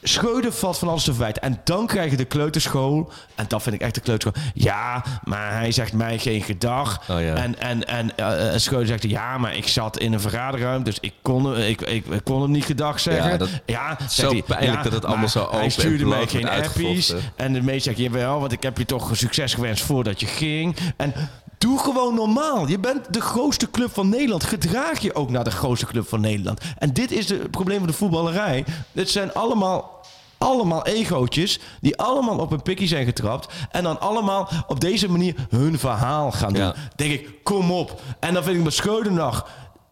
Schreuder 0.07 0.51
valt 0.53 0.77
van 0.77 0.87
alles 0.87 1.03
te 1.03 1.11
verwijten. 1.11 1.41
En 1.41 1.61
dan 1.63 1.87
krijg 1.87 2.11
je 2.11 2.17
de 2.17 2.25
kleuterschool. 2.25 3.11
En 3.35 3.45
dat 3.47 3.63
vind 3.63 3.75
ik 3.75 3.81
echt 3.81 3.95
de 3.95 4.01
kleuterschool. 4.01 4.43
Ja, 4.53 5.03
maar 5.23 5.51
hij 5.51 5.71
zegt 5.71 5.93
mij 5.93 6.19
geen 6.19 6.41
gedag. 6.41 7.01
Oh 7.09 7.21
ja. 7.21 7.35
En, 7.35 7.59
en, 7.59 7.87
en 7.87 8.17
eh, 8.17 8.53
eh, 8.53 8.59
Schreuder 8.59 8.87
zegt... 8.87 9.03
Ja, 9.03 9.37
maar 9.37 9.55
ik 9.55 9.67
zat 9.67 9.97
in 9.99 10.13
een 10.13 10.19
vergaderruimte. 10.19 10.89
Dus 10.89 10.99
ik 11.01 11.13
kon, 11.21 11.45
hem- 11.45 11.61
ik, 11.61 11.81
ik, 11.81 12.05
ik 12.05 12.23
kon 12.23 12.41
hem 12.41 12.51
niet 12.51 12.65
gedag 12.65 12.99
zeggen. 12.99 13.31
Ja, 13.31 13.37
dat- 13.37 13.49
ja, 13.65 13.97
zo 14.09 14.29
hij, 14.31 14.43
pijnlijk 14.43 14.83
dat 14.83 14.93
het 14.93 15.05
allemaal 15.05 15.29
zo 15.29 15.43
open 15.43 15.57
Hij 15.59 15.69
stuurde 15.69 16.05
mij 16.05 16.27
geen 16.27 16.49
appies. 16.49 17.13
En 17.35 17.53
de 17.53 17.61
meest 17.61 17.83
zegt... 17.83 17.97
Jawel, 17.97 18.39
want 18.39 18.51
ik 18.51 18.63
heb 18.63 18.77
je 18.77 18.85
toch 18.85 19.09
succes 19.13 19.53
gewenst 19.53 19.83
voordat 19.83 20.19
je 20.19 20.25
ging. 20.25 20.75
En... 20.97 21.13
Doe 21.57 21.79
gewoon 21.79 22.15
normaal. 22.15 22.67
Je 22.67 22.79
bent 22.79 23.13
de 23.13 23.21
grootste 23.21 23.71
club 23.71 23.93
van 23.93 24.09
Nederland. 24.09 24.43
Gedraag 24.43 24.99
je 24.99 25.15
ook 25.15 25.29
naar 25.29 25.43
de 25.43 25.51
grootste 25.51 25.85
club 25.85 26.07
van 26.07 26.21
Nederland. 26.21 26.61
En 26.77 26.93
dit 26.93 27.11
is 27.11 27.29
het 27.29 27.51
probleem 27.51 27.77
van 27.77 27.87
de 27.87 27.93
voetballerij. 27.93 28.65
Dit 28.91 29.09
zijn 29.09 29.33
allemaal, 29.33 30.05
allemaal 30.37 30.85
egootjes 30.85 31.59
die 31.81 31.97
allemaal 31.97 32.37
op 32.37 32.51
een 32.51 32.61
pikkie 32.61 32.87
zijn 32.87 33.05
getrapt. 33.05 33.53
En 33.71 33.83
dan 33.83 33.99
allemaal 33.99 34.49
op 34.67 34.79
deze 34.79 35.09
manier 35.09 35.35
hun 35.49 35.79
verhaal 35.79 36.31
gaan 36.31 36.53
doen. 36.53 36.63
Ja. 36.63 36.75
Denk 36.95 37.11
ik, 37.11 37.43
kom 37.43 37.71
op. 37.71 38.01
En 38.19 38.33
dan 38.33 38.43
vind 38.43 38.57
ik 38.57 38.63
met 38.63 38.73
Schreuder 38.73 39.11
nog... 39.11 39.47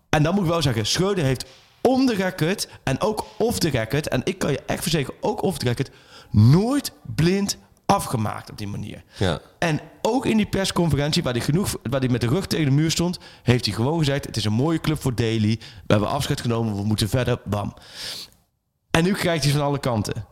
En 0.10 0.24
dan 0.24 0.34
moet 0.34 0.44
ik 0.44 0.50
wel 0.50 0.62
zeggen, 0.62 0.86
Schreuder 0.86 1.24
heeft 1.24 1.46
on 1.82 2.06
the 2.06 2.14
record 2.16 2.68
en 2.84 3.02
ook 3.02 3.26
off 3.38 3.60
the 3.60 3.70
record... 3.70 4.08
en 4.08 4.22
ik 4.24 4.40
kan 4.40 4.52
je 4.52 4.62
echt 4.66 4.82
verzekeren, 4.82 5.20
ook 5.22 5.42
off 5.42 5.58
the 5.58 5.66
record... 5.66 5.90
nooit 6.32 6.92
blind 7.16 7.58
afgemaakt 7.94 8.50
op 8.50 8.58
die 8.58 8.68
manier. 8.68 9.04
Ja. 9.18 9.40
En 9.60 9.80
ook 10.02 10.26
in 10.26 10.38
die 10.38 10.46
persconferentie, 10.46 11.24
waar 11.24 11.34
hij, 11.34 11.42
genoeg, 11.42 11.76
waar 11.90 12.00
hij 12.00 12.10
met 12.10 12.22
de 12.22 12.28
rug 12.28 12.46
tegen 12.48 12.66
de 12.66 12.72
muur 12.72 12.92
stond, 12.92 13.20
heeft 13.44 13.66
hij 13.66 13.74
gewoon 13.74 13.98
gezegd: 13.98 14.26
Het 14.26 14.38
is 14.38 14.46
een 14.46 14.54
mooie 14.54 14.80
club 14.80 15.02
voor 15.02 15.16
Daly. 15.16 15.60
We 15.60 15.94
hebben 15.94 16.10
afscheid 16.10 16.42
genomen, 16.42 16.76
we 16.76 16.84
moeten 16.84 17.10
verder. 17.10 17.40
Bam. 17.46 17.74
En 18.92 19.04
nu 19.04 19.14
krijgt 19.14 19.44
hij 19.44 19.54
van 19.54 19.62
alle 19.62 19.80
kanten. 19.80 20.26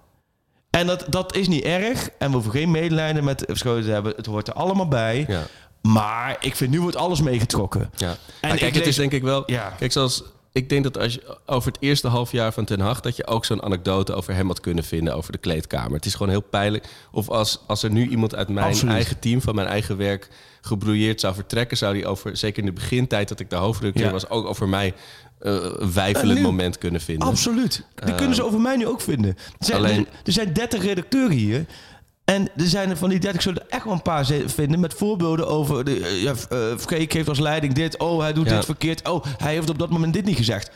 En 0.70 0.88
dat, 0.88 1.06
dat 1.10 1.36
is 1.36 1.48
niet 1.48 1.64
erg. 1.64 2.10
En 2.10 2.28
we 2.28 2.34
hoeven 2.34 2.52
geen 2.52 2.72
medelijden 2.72 3.24
met 3.24 3.44
Schreuder 3.48 3.84
te 3.84 3.92
hebben. 3.92 4.14
Het 4.16 4.26
hoort 4.26 4.48
er 4.48 4.54
allemaal 4.54 4.88
bij. 4.88 5.26
Ja. 5.28 5.44
Maar 5.82 6.38
ik 6.40 6.56
vind 6.56 6.72
nu 6.72 6.82
wordt 6.82 6.96
alles 6.96 7.22
meegetrokken. 7.22 7.92
Ja. 7.96 8.10
En 8.10 8.18
kijk, 8.50 8.54
ik 8.62 8.66
het 8.66 8.76
lees- 8.76 8.88
is 8.88 8.96
denk 8.96 9.12
ik 9.12 9.22
wel... 9.22 9.44
Ja. 9.46 9.74
Kijk, 9.78 9.92
zoals... 9.92 10.24
Ik 10.54 10.70
denk 10.70 10.84
dat 10.84 10.98
als 10.98 11.14
je 11.14 11.38
over 11.46 11.72
het 11.72 11.82
eerste 11.82 12.08
half 12.08 12.32
jaar 12.32 12.54
van 12.54 12.66
Ten 12.66 12.80
Hag... 12.80 13.00
dat 13.02 13.16
je 13.16 13.28
ook 13.28 13.46
zo'n 13.46 13.64
anekdote 13.64 14.14
over 14.14 14.34
hem 14.36 14.48
had 14.48 14.60
kunnen 14.60 14.84
vinden... 14.84 15.16
over 15.16 15.32
de 15.32 15.38
kleedkamer. 15.38 15.92
Het 15.96 16.06
is 16.06 16.14
gewoon 16.14 16.32
heel 16.32 16.42
pijnlijk. 16.42 16.86
Of 17.12 17.30
als, 17.30 17.60
als 17.68 17.84
er 17.84 17.92
nu 17.92 18.10
iemand 18.10 18.36
uit 18.36 18.48
mijn 18.50 18.66
Absoluut. 18.68 18.94
eigen 18.94 19.20
team... 19.20 19.42
van 19.42 19.56
mijn 19.56 19.68
eigen 19.68 19.98
werk 19.98 20.28
gebrouilleerd 20.62 21.20
zou 21.20 21.34
vertrekken... 21.36 21.78
zou 21.78 21.94
die 21.94 22.06
over, 22.08 22.38
zeker 22.38 22.60
in 22.60 22.66
de 22.66 22.72
begintijd 22.74 23.28
dat 23.30 23.40
ik 23.40 23.50
de 23.50 23.56
hoofdredacteur 23.56 24.06
Ja. 24.06 24.12
was... 24.12 24.30
ook 24.30 24.46
over 24.46 24.70
mij 24.70 24.94
eh, 25.40 25.54
een 25.54 25.94
wijfelend 25.94 26.30
En 26.30 26.36
nu- 26.36 26.42
moment 26.50 26.78
kunnen 26.78 27.02
vinden. 27.02 27.28
Absoluut. 27.28 27.84
Die 28.06 28.16
kunnen 28.16 28.36
ze 28.36 28.44
over 28.44 28.60
mij 28.60 28.76
nu 28.76 28.88
ook 28.88 29.02
vinden. 29.02 29.30
Er 29.60 29.66
zijn, 29.66 29.78
alleen- 29.78 30.08
er, 30.08 30.14
er 30.24 30.32
zijn 30.32 30.54
30 30.54 30.84
redacteuren 30.84 31.38
hier. 31.38 31.66
En 32.32 32.50
er 32.58 32.68
zijn 32.68 32.90
er 32.90 32.98
van 32.98 33.10
die 33.10 33.20
30 33.20 33.42
zullen 33.42 33.62
er 33.62 33.70
echt 33.70 33.84
wel 33.84 33.94
een 33.94 34.02
paar 34.02 34.26
vinden 34.46 34.80
met 34.80 34.94
voorbeelden 34.94 35.48
over. 35.48 35.84
De, 35.86 36.00
eh, 36.00 36.22
ja, 36.22 36.34
eh, 36.50 36.78
Freek 36.78 37.14
heeft 37.14 37.30
als 37.30 37.40
leiding 37.40 37.74
dit. 37.74 37.98
Oh, 38.00 38.20
hij 38.20 38.34
doet 38.34 38.50
Ja. 38.50 38.56
dit 38.56 38.66
verkeerd. 38.66 39.08
Oh, 39.10 39.24
hij 39.38 39.54
heeft 39.54 39.70
op 39.70 39.80
dat 39.80 39.90
moment 39.90 40.14
dit 40.14 40.26
niet 40.26 40.38
gezegd. 40.38 40.72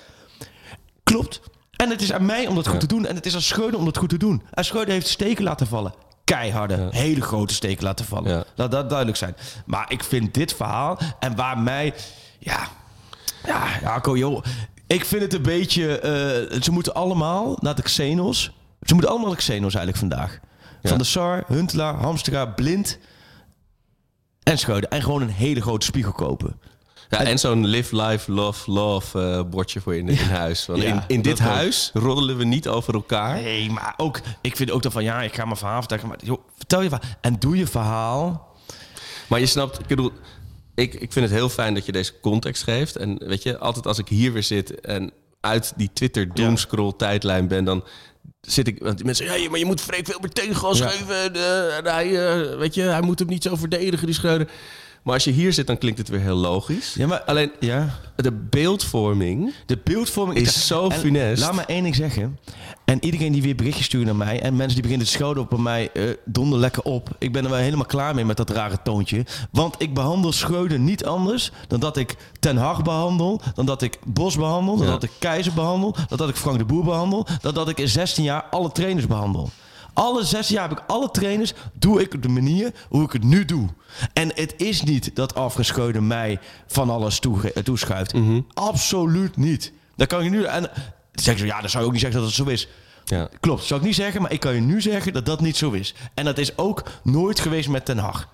Klopt. 1.04 1.41
En 1.76 1.89
het 1.89 2.02
is 2.02 2.13
aan 2.13 2.26
mij 2.26 2.48
om 2.48 2.56
dat 2.56 2.68
goed 2.68 2.80
te 2.80 2.88
doen. 2.88 3.06
En 3.06 3.15
het 3.15 3.26
is 3.26 3.36
aan 3.36 3.41
Schreuder 3.41 3.80
om 3.80 3.86
dat 3.86 3.98
goed 3.98 4.10
te 4.10 4.18
doen. 4.18 4.41
En 4.52 4.65
Schreuder 4.65 4.94
heeft 4.94 5.08
steken 5.08 5.44
laten 5.44 5.68
vallen. 5.68 5.94
Keiharde, 6.24 6.88
hele 6.91 7.22
grote 7.22 7.54
steken 7.54 7.84
laten 7.84 8.06
vallen. 8.06 8.32
Ja. 8.32 8.44
Laat 8.56 8.72
dat 8.72 8.88
duidelijk 8.89 9.18
zijn. 9.18 9.36
Maar 9.65 9.86
ik 9.91 10.04
vind 10.04 10.34
dit 10.34 10.54
verhaal 10.54 11.00
en 11.20 11.36
waar 11.36 11.58
mij... 11.58 11.94
Ja, 12.39 12.68
ja, 13.46 13.68
Jaco, 13.82 14.18
joh. 14.18 14.44
Ik 14.88 15.06
vind 15.06 15.22
het 15.22 15.34
een 15.34 15.41
beetje... 15.41 16.00
eh, 16.00 16.62
ze 16.62 16.72
moeten 16.72 16.94
allemaal 16.94 17.58
naar 17.62 17.76
de 17.76 17.82
Xenos. 17.82 18.52
Ze 18.82 18.94
moeten 18.94 19.10
allemaal 19.12 19.28
naar 19.28 19.38
de 19.38 19.44
Xenos 19.44 19.76
eigenlijk 19.76 19.98
vandaag. 19.98 20.39
Van 20.88 20.98
de 20.98 21.04
Sar, 21.04 21.43
Huntelaar, 21.48 21.93
Hamstra, 21.93 22.45
Blind 22.45 22.98
en 24.43 24.58
Schreuder. 24.58 24.89
En 24.89 25.02
gewoon 25.02 25.21
een 25.21 25.30
hele 25.30 25.62
grote 25.62 25.86
spiegel 25.86 26.12
kopen. 26.12 26.60
Ja, 27.10 27.24
en 27.24 27.39
zo'n 27.39 27.65
live, 27.65 27.95
life, 27.95 28.32
love, 28.32 28.71
love 28.71 29.21
eh, 29.21 29.50
bordje 29.50 29.82
voor 29.82 29.95
in, 29.95 30.08
in 30.10 30.17
huis. 30.17 30.65
Want 30.65 30.82
Ja, 30.82 30.88
in, 30.93 31.04
in 31.08 31.21
dit 31.21 31.34
ook. 31.41 31.48
huis 31.48 31.91
roddelen 31.93 32.38
we 32.38 32.43
niet 32.43 32.67
over 32.67 32.93
elkaar. 32.93 33.41
Nee, 33.41 33.71
maar 33.71 33.93
ook... 33.98 34.19
Ik 34.41 34.56
vind 34.56 34.71
ook 34.71 34.82
dan 34.82 34.91
van... 34.91 35.04
Ja, 35.04 35.21
ik 35.21 35.36
ga 35.36 35.45
mijn 35.45 35.58
verhaal 35.58 35.80
vertellen. 35.80 36.08
Maar 36.08 36.17
joh, 36.24 36.39
vertel 36.58 36.82
je 36.82 36.89
verhaal. 36.89 37.10
En 37.21 37.36
doe 37.39 37.58
je 37.58 37.67
verhaal... 37.67 38.54
Maar 39.28 39.39
je 39.39 39.45
snapt, 39.45 39.80
ik 39.80 39.88
bedoel, 39.88 40.12
ik, 40.76 40.93
ik 40.93 41.13
vind 41.13 41.26
het 41.26 41.34
heel 41.34 41.50
fijn 41.50 41.74
dat 41.74 41.86
je 41.86 41.91
deze 41.91 42.19
context 42.19 42.63
geeft. 42.63 42.95
En 42.95 43.17
weet 43.28 43.43
je, 43.43 43.58
altijd 43.58 43.88
als 43.88 43.98
ik 43.98 44.08
hier 44.08 44.34
weer 44.34 44.43
zit 44.43 44.80
en 44.82 45.12
uit 45.39 45.74
die 45.76 45.89
Twitter 45.93 46.34
doomscroll 46.34 46.93
tijdlijn 46.98 47.48
ben, 47.48 47.63
dan 47.63 47.84
zit 48.48 48.68
ik. 48.68 48.80
Want 48.80 48.96
die 48.96 49.06
mensen 49.06 49.26
zeggen, 49.26 49.44
ja, 49.44 49.50
maar 49.50 49.60
je 49.60 49.66
moet 49.66 49.82
Freek 49.82 50.06
veel 50.06 50.20
meer 50.22 50.30
tegengas 50.32 50.78
Ja. 50.78 50.88
geven. 50.88 51.16
En, 51.24 51.36
eh, 51.86 51.92
hij, 51.94 52.28
eh, 52.52 52.58
weet 52.58 52.74
je, 52.76 52.82
hij 52.82 53.02
moet 53.02 53.20
hem 53.20 53.28
niet 53.28 53.44
zo 53.44 53.56
verdedigen, 53.56 54.06
die 54.06 54.16
Schreuder. 54.16 54.48
Maar 55.04 55.14
als 55.14 55.24
je 55.24 55.32
hier 55.32 55.54
zit, 55.54 55.68
dan 55.68 55.78
klinkt 55.78 55.98
het 56.00 56.10
weer 56.10 56.20
heel 56.20 56.36
logisch. 56.36 56.94
Ja, 56.98 57.08
maar- 57.08 57.22
Alleen 57.22 57.52
Ja. 57.60 58.00
de 58.16 58.32
beeldvorming. 58.32 59.54
De 59.66 59.78
beeldvorming 59.84 60.40
Is 60.40 60.68
zo 60.68 60.90
En 60.90 61.00
funest. 61.00 61.42
Laat 61.42 61.54
me 61.56 61.62
één 61.66 61.84
ding 61.84 61.96
zeggen. 61.96 62.40
En 62.86 63.06
iedereen 63.06 63.32
die 63.32 63.41
weer 63.41 63.56
berichtjes 63.56 63.86
stuurt 63.86 64.06
naar 64.06 64.15
mij... 64.15 64.41
en 64.41 64.56
mensen 64.56 64.74
die 64.74 64.82
beginnen 64.82 65.08
te 65.08 65.13
schouder 65.13 65.43
op 65.43 65.58
mij... 65.58 65.89
eh 65.91 66.04
donder 66.26 66.60
lekker 66.60 66.84
op. 66.84 67.10
Ik 67.19 67.32
ben 67.32 67.43
er 67.43 67.50
wel 67.50 67.60
helemaal 67.60 67.86
klaar 67.86 68.15
mee 68.15 68.26
met 68.26 68.38
dat 68.38 68.50
rare 68.50 68.78
toontje. 68.84 69.26
Want 69.52 69.76
ik 69.78 69.93
behandel 69.93 70.32
Schreuder 70.32 70.80
niet 70.80 71.06
anders... 71.06 71.52
dan 71.67 71.80
dat 71.80 71.98
ik 71.98 72.15
Ten 72.39 72.58
Hag 72.58 72.84
behandel... 72.84 73.41
dan 73.54 73.65
dat 73.65 73.82
ik 73.82 74.00
Bos 74.06 74.36
behandel... 74.36 74.78
dan 74.78 74.86
Ja. 74.86 74.91
dat 74.91 75.04
ik 75.04 75.12
Keizer 75.19 75.54
behandel... 75.54 75.95
dan 76.08 76.17
dat 76.17 76.30
ik 76.30 76.36
Frank 76.36 76.58
de 76.58 76.65
Boer 76.65 76.84
behandel... 76.84 77.28
dan 77.41 77.54
dat 77.54 77.69
ik 77.69 77.80
in 77.80 77.89
16 77.89 78.24
jaar 78.24 78.43
alle 78.43 78.71
trainers 78.71 79.08
behandel. 79.08 79.50
Alle 79.93 80.24
zes 80.24 80.48
jaar 80.48 80.69
heb 80.69 80.78
ik 80.78 80.84
alle 80.88 81.12
trainers, 81.12 81.54
doe 81.74 82.02
ik 82.02 82.13
op 82.13 82.21
de 82.21 82.30
manier 82.30 82.71
hoe 82.89 83.04
ik 83.04 83.12
het 83.12 83.24
nu 83.24 83.45
doe. 83.45 83.67
En 84.13 84.32
het 84.34 84.54
is 84.58 84.84
niet 84.84 85.15
dat 85.15 85.36
Alfred 85.36 85.65
Schreuder 85.65 86.04
mij 86.04 86.39
van 86.67 86.89
alles 86.89 87.19
toe, 87.19 87.54
toeschuift. 87.63 88.13
Absoluut 88.54 89.38
niet. 89.38 89.74
Dat 89.95 90.08
kan 90.08 90.24
je 90.24 90.30
nu... 90.30 90.43
En 90.43 90.69
zeggen 91.15 91.39
ze, 91.39 91.45
ja, 91.45 91.60
dan 91.62 91.69
zou 91.69 91.82
je 91.84 91.88
ook 91.88 91.93
niet 91.93 92.01
zeggen 92.01 92.19
dat 92.19 92.30
het 92.30 92.38
zo 92.38 92.45
is. 92.45 92.67
Ja. 93.06 93.30
Klopt, 93.39 93.63
zou 93.63 93.80
ik 93.80 93.86
niet 93.86 93.95
zeggen, 93.95 94.21
maar 94.21 94.32
ik 94.32 94.39
kan 94.39 94.54
je 94.54 94.62
nu 94.62 94.82
zeggen 94.82 95.13
dat 95.13 95.25
dat 95.25 95.41
niet 95.41 95.58
zo 95.58 95.71
is. 95.71 95.93
En 96.13 96.25
dat 96.25 96.38
is 96.38 96.58
ook 96.58 96.84
nooit 97.04 97.39
geweest 97.39 97.69
met 97.69 97.86
Ten 97.86 97.97
Hag. 97.97 98.28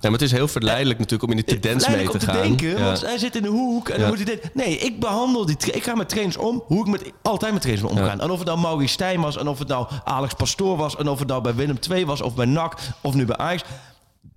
Ja, 0.00 0.10
maar 0.10 0.18
het 0.18 0.28
is 0.28 0.32
heel 0.32 0.48
verleidelijk 0.48 0.98
natuurlijk 0.98 1.30
om 1.32 1.38
in 1.38 1.44
de 1.44 1.58
tendens 1.58 1.88
mee 1.88 2.08
te 2.08 2.20
gaan. 2.20 2.34
denken, 2.42 2.68
Ja. 2.68 2.84
want 2.84 3.00
hij 3.00 3.18
zit 3.18 3.36
in 3.36 3.42
de 3.42 3.48
hoek 3.48 3.88
en 3.88 3.94
Ja. 3.94 4.00
dan 4.00 4.08
moet 4.08 4.16
hij 4.28 4.36
dit. 4.36 4.54
Nee, 4.54 4.78
ik 4.78 5.00
behandel 5.00 5.46
die. 5.46 5.56
Ik 5.72 5.82
ga 5.82 5.94
met 5.94 6.08
trainers 6.08 6.36
om 6.36 6.62
hoe 6.66 6.80
ik 6.80 6.86
met 6.90 7.12
altijd 7.22 7.52
met 7.52 7.62
trainers 7.62 7.90
omgaan. 7.90 8.20
En 8.20 8.30
of 8.30 8.38
het 8.38 8.46
nou 8.48 8.60
Maurice 8.60 8.92
Stijn 8.92 9.20
was, 9.20 9.36
en 9.36 9.48
of 9.48 9.58
het 9.58 9.68
nou 9.68 9.86
Alex 10.04 10.34
Pastoor 10.34 10.76
was, 10.76 10.96
en 10.96 11.08
of 11.08 11.18
het 11.18 11.28
nou 11.28 11.42
bij 11.42 11.54
Willem 11.54 11.78
II 11.90 12.06
was, 12.06 12.20
of 12.20 12.34
bij 12.34 12.46
NAC, 12.46 12.78
of 13.00 13.14
nu 13.14 13.24
bij 13.24 13.36
Ajax. 13.36 13.62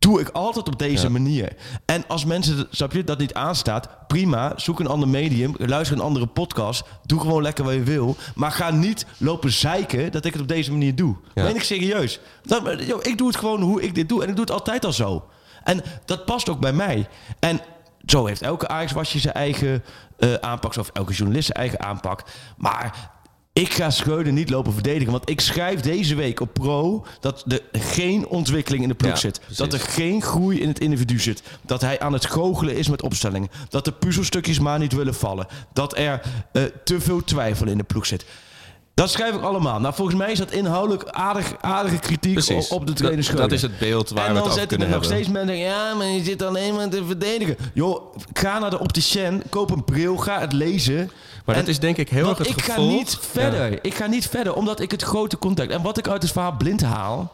Doe 0.01 0.19
ik 0.19 0.29
altijd 0.29 0.67
op 0.67 0.79
deze 0.79 1.09
manier. 1.09 1.55
En 1.85 2.03
als 2.07 2.25
mensen, 2.25 2.67
snap 2.69 2.91
je, 2.91 3.03
dat 3.03 3.17
niet 3.17 3.33
aanstaat, 3.33 4.07
prima. 4.07 4.53
Zoek 4.55 4.79
een 4.79 4.87
ander 4.87 5.07
medium, 5.07 5.55
luister 5.57 5.97
een 5.97 6.03
andere 6.03 6.27
podcast. 6.27 6.83
Doe 7.05 7.19
gewoon 7.19 7.41
lekker 7.41 7.63
wat 7.63 7.73
je 7.73 7.83
wil. 7.83 8.15
Maar 8.35 8.51
ga 8.51 8.71
niet 8.71 9.05
lopen 9.17 9.51
zeiken 9.51 10.11
dat 10.11 10.25
ik 10.25 10.33
het 10.33 10.41
op 10.41 10.47
deze 10.47 10.71
manier 10.71 10.95
doe. 10.95 11.15
Ja. 11.33 11.43
Meen 11.43 11.55
ik 11.55 11.63
serieus. 11.63 12.19
Dat, 12.43 12.67
ik 13.01 13.17
doe 13.17 13.27
het 13.27 13.35
gewoon 13.35 13.61
hoe 13.61 13.81
ik 13.81 13.95
dit 13.95 14.09
doe. 14.09 14.23
En 14.23 14.29
ik 14.29 14.35
doe 14.35 14.45
het 14.45 14.53
altijd 14.53 14.85
al 14.85 14.93
zo. 14.93 15.25
En 15.63 15.81
dat 16.05 16.25
past 16.25 16.49
ook 16.49 16.59
bij 16.59 16.73
mij. 16.73 17.07
En 17.39 17.61
zo 18.05 18.25
heeft 18.25 18.41
elke 18.41 18.67
Ajax-wasje 18.67 19.19
zijn 19.19 19.33
eigen 19.33 19.83
eh, 20.17 20.33
aanpak. 20.33 20.75
Of 20.77 20.89
elke 20.93 21.13
journalist 21.13 21.45
zijn 21.45 21.57
eigen 21.57 21.79
aanpak. 21.79 22.23
Maar 22.57 23.11
ik 23.53 23.73
ga 23.73 23.89
Schreuder 23.89 24.33
niet 24.33 24.49
lopen 24.49 24.73
verdedigen. 24.73 25.11
Want 25.11 25.29
ik 25.29 25.41
schrijf 25.41 25.79
deze 25.79 26.15
week 26.15 26.39
op 26.39 26.53
Pro 26.53 27.05
dat 27.19 27.43
er 27.47 27.61
geen 27.71 28.27
ontwikkeling 28.27 28.83
in 28.83 28.89
de 28.89 28.95
ploeg 28.95 29.11
Ja, 29.11 29.17
zit. 29.17 29.39
precies. 29.39 29.57
Dat 29.57 29.73
er 29.73 29.79
geen 29.79 30.21
groei 30.21 30.59
in 30.61 30.67
het 30.67 30.79
individu 30.79 31.19
zit. 31.19 31.43
Dat 31.61 31.81
hij 31.81 31.99
aan 31.99 32.13
het 32.13 32.25
goochelen 32.25 32.75
is 32.77 32.87
met 32.89 33.01
opstellingen. 33.01 33.49
Dat 33.69 33.85
de 33.85 33.91
puzzelstukjes 33.91 34.59
maar 34.59 34.79
niet 34.79 34.93
willen 34.93 35.15
vallen. 35.15 35.47
Dat 35.73 35.97
er 35.97 36.21
eh, 36.51 36.63
te 36.83 36.99
veel 37.01 37.23
twijfel 37.23 37.67
in 37.67 37.77
de 37.77 37.83
ploeg 37.83 38.05
zit. 38.05 38.25
Dat 38.93 39.09
schrijf 39.11 39.35
ik 39.35 39.41
allemaal. 39.41 39.79
Nou, 39.79 39.93
volgens 39.93 40.17
mij 40.17 40.31
is 40.31 40.37
dat 40.37 40.51
inhoudelijk 40.51 41.03
aardig, 41.09 41.53
aardige 41.61 41.97
kritiek 41.99 42.33
Precies. 42.33 42.69
op, 42.69 42.79
de 42.79 42.85
Dat- 42.85 42.95
trainer 42.95 43.23
Schreuder. 43.23 43.47
dat 43.49 43.57
is 43.57 43.61
het 43.63 43.79
beeld 43.79 44.09
waar 44.09 44.25
en 44.27 44.29
we 44.33 44.35
het 44.35 44.43
dan 44.43 44.43
over 44.51 44.59
zetten 44.59 44.77
kunnen 44.77 44.87
er 44.87 45.01
nog 45.01 45.09
hebben. 45.09 45.25
steeds 45.25 45.45
mensen 45.45 45.57
ja, 45.65 45.93
maar 45.93 46.07
je 46.07 46.23
zit 46.23 46.41
alleen 46.41 46.75
maar 46.75 46.89
te 46.89 47.05
verdedigen. 47.05 47.57
Joh, 47.73 48.15
ga 48.33 48.59
naar 48.59 48.69
de 48.69 48.79
opticien, 48.79 49.43
koop 49.49 49.71
een 49.71 49.83
bril, 49.83 50.17
ga 50.17 50.39
het 50.39 50.53
lezen. 50.53 51.11
Maar 51.45 51.55
En- 51.55 51.61
dat 51.61 51.69
is 51.69 51.79
denk 51.79 51.97
ik 51.97 52.09
heel 52.09 52.29
erg 52.29 52.37
het 52.37 52.47
ik 52.47 52.61
gevolg. 52.61 52.75
ga 52.89 52.95
niet 52.95 53.17
verder. 53.21 53.85
Ik 53.85 53.93
ga 53.95 54.05
niet 54.05 54.27
verder, 54.27 54.53
omdat 54.53 54.79
ik 54.79 54.91
het 54.91 55.01
grote 55.01 55.37
contact... 55.37 55.71
En 55.71 55.81
wat 55.81 55.97
ik 55.97 56.07
uit 56.07 56.21
het 56.21 56.31
verhaal 56.31 56.55
blind 56.57 56.81
haal... 56.81 57.31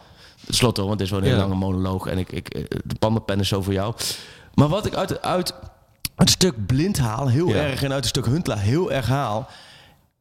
Slotte, 0.49 0.81
want 0.81 0.93
het 0.93 1.01
is 1.01 1.09
wel 1.09 1.19
een 1.19 1.25
hele 1.25 1.37
Ja. 1.37 1.43
lange 1.43 1.55
monoloog... 1.59 2.07
en 2.07 2.17
ik, 2.17 2.31
ik, 2.31 2.49
eh, 2.49 2.63
de 2.83 2.95
pandenpen 2.99 3.39
is 3.39 3.47
zo 3.47 3.61
voor 3.61 3.73
jou. 3.73 3.93
Maar 4.53 4.67
wat 4.67 4.85
ik 4.85 4.95
uit, 4.95 5.21
uit 5.21 5.53
het 6.15 6.29
stuk 6.29 6.65
blind 6.65 6.97
haal, 6.97 7.27
heel 7.27 7.47
Ja. 7.47 7.55
erg... 7.55 7.83
en 7.83 7.89
uit 7.93 7.99
het 7.99 8.07
stuk 8.15 8.25
Huntla 8.25 8.55
heel 8.55 8.91
erg 8.91 9.07
haal... 9.07 9.47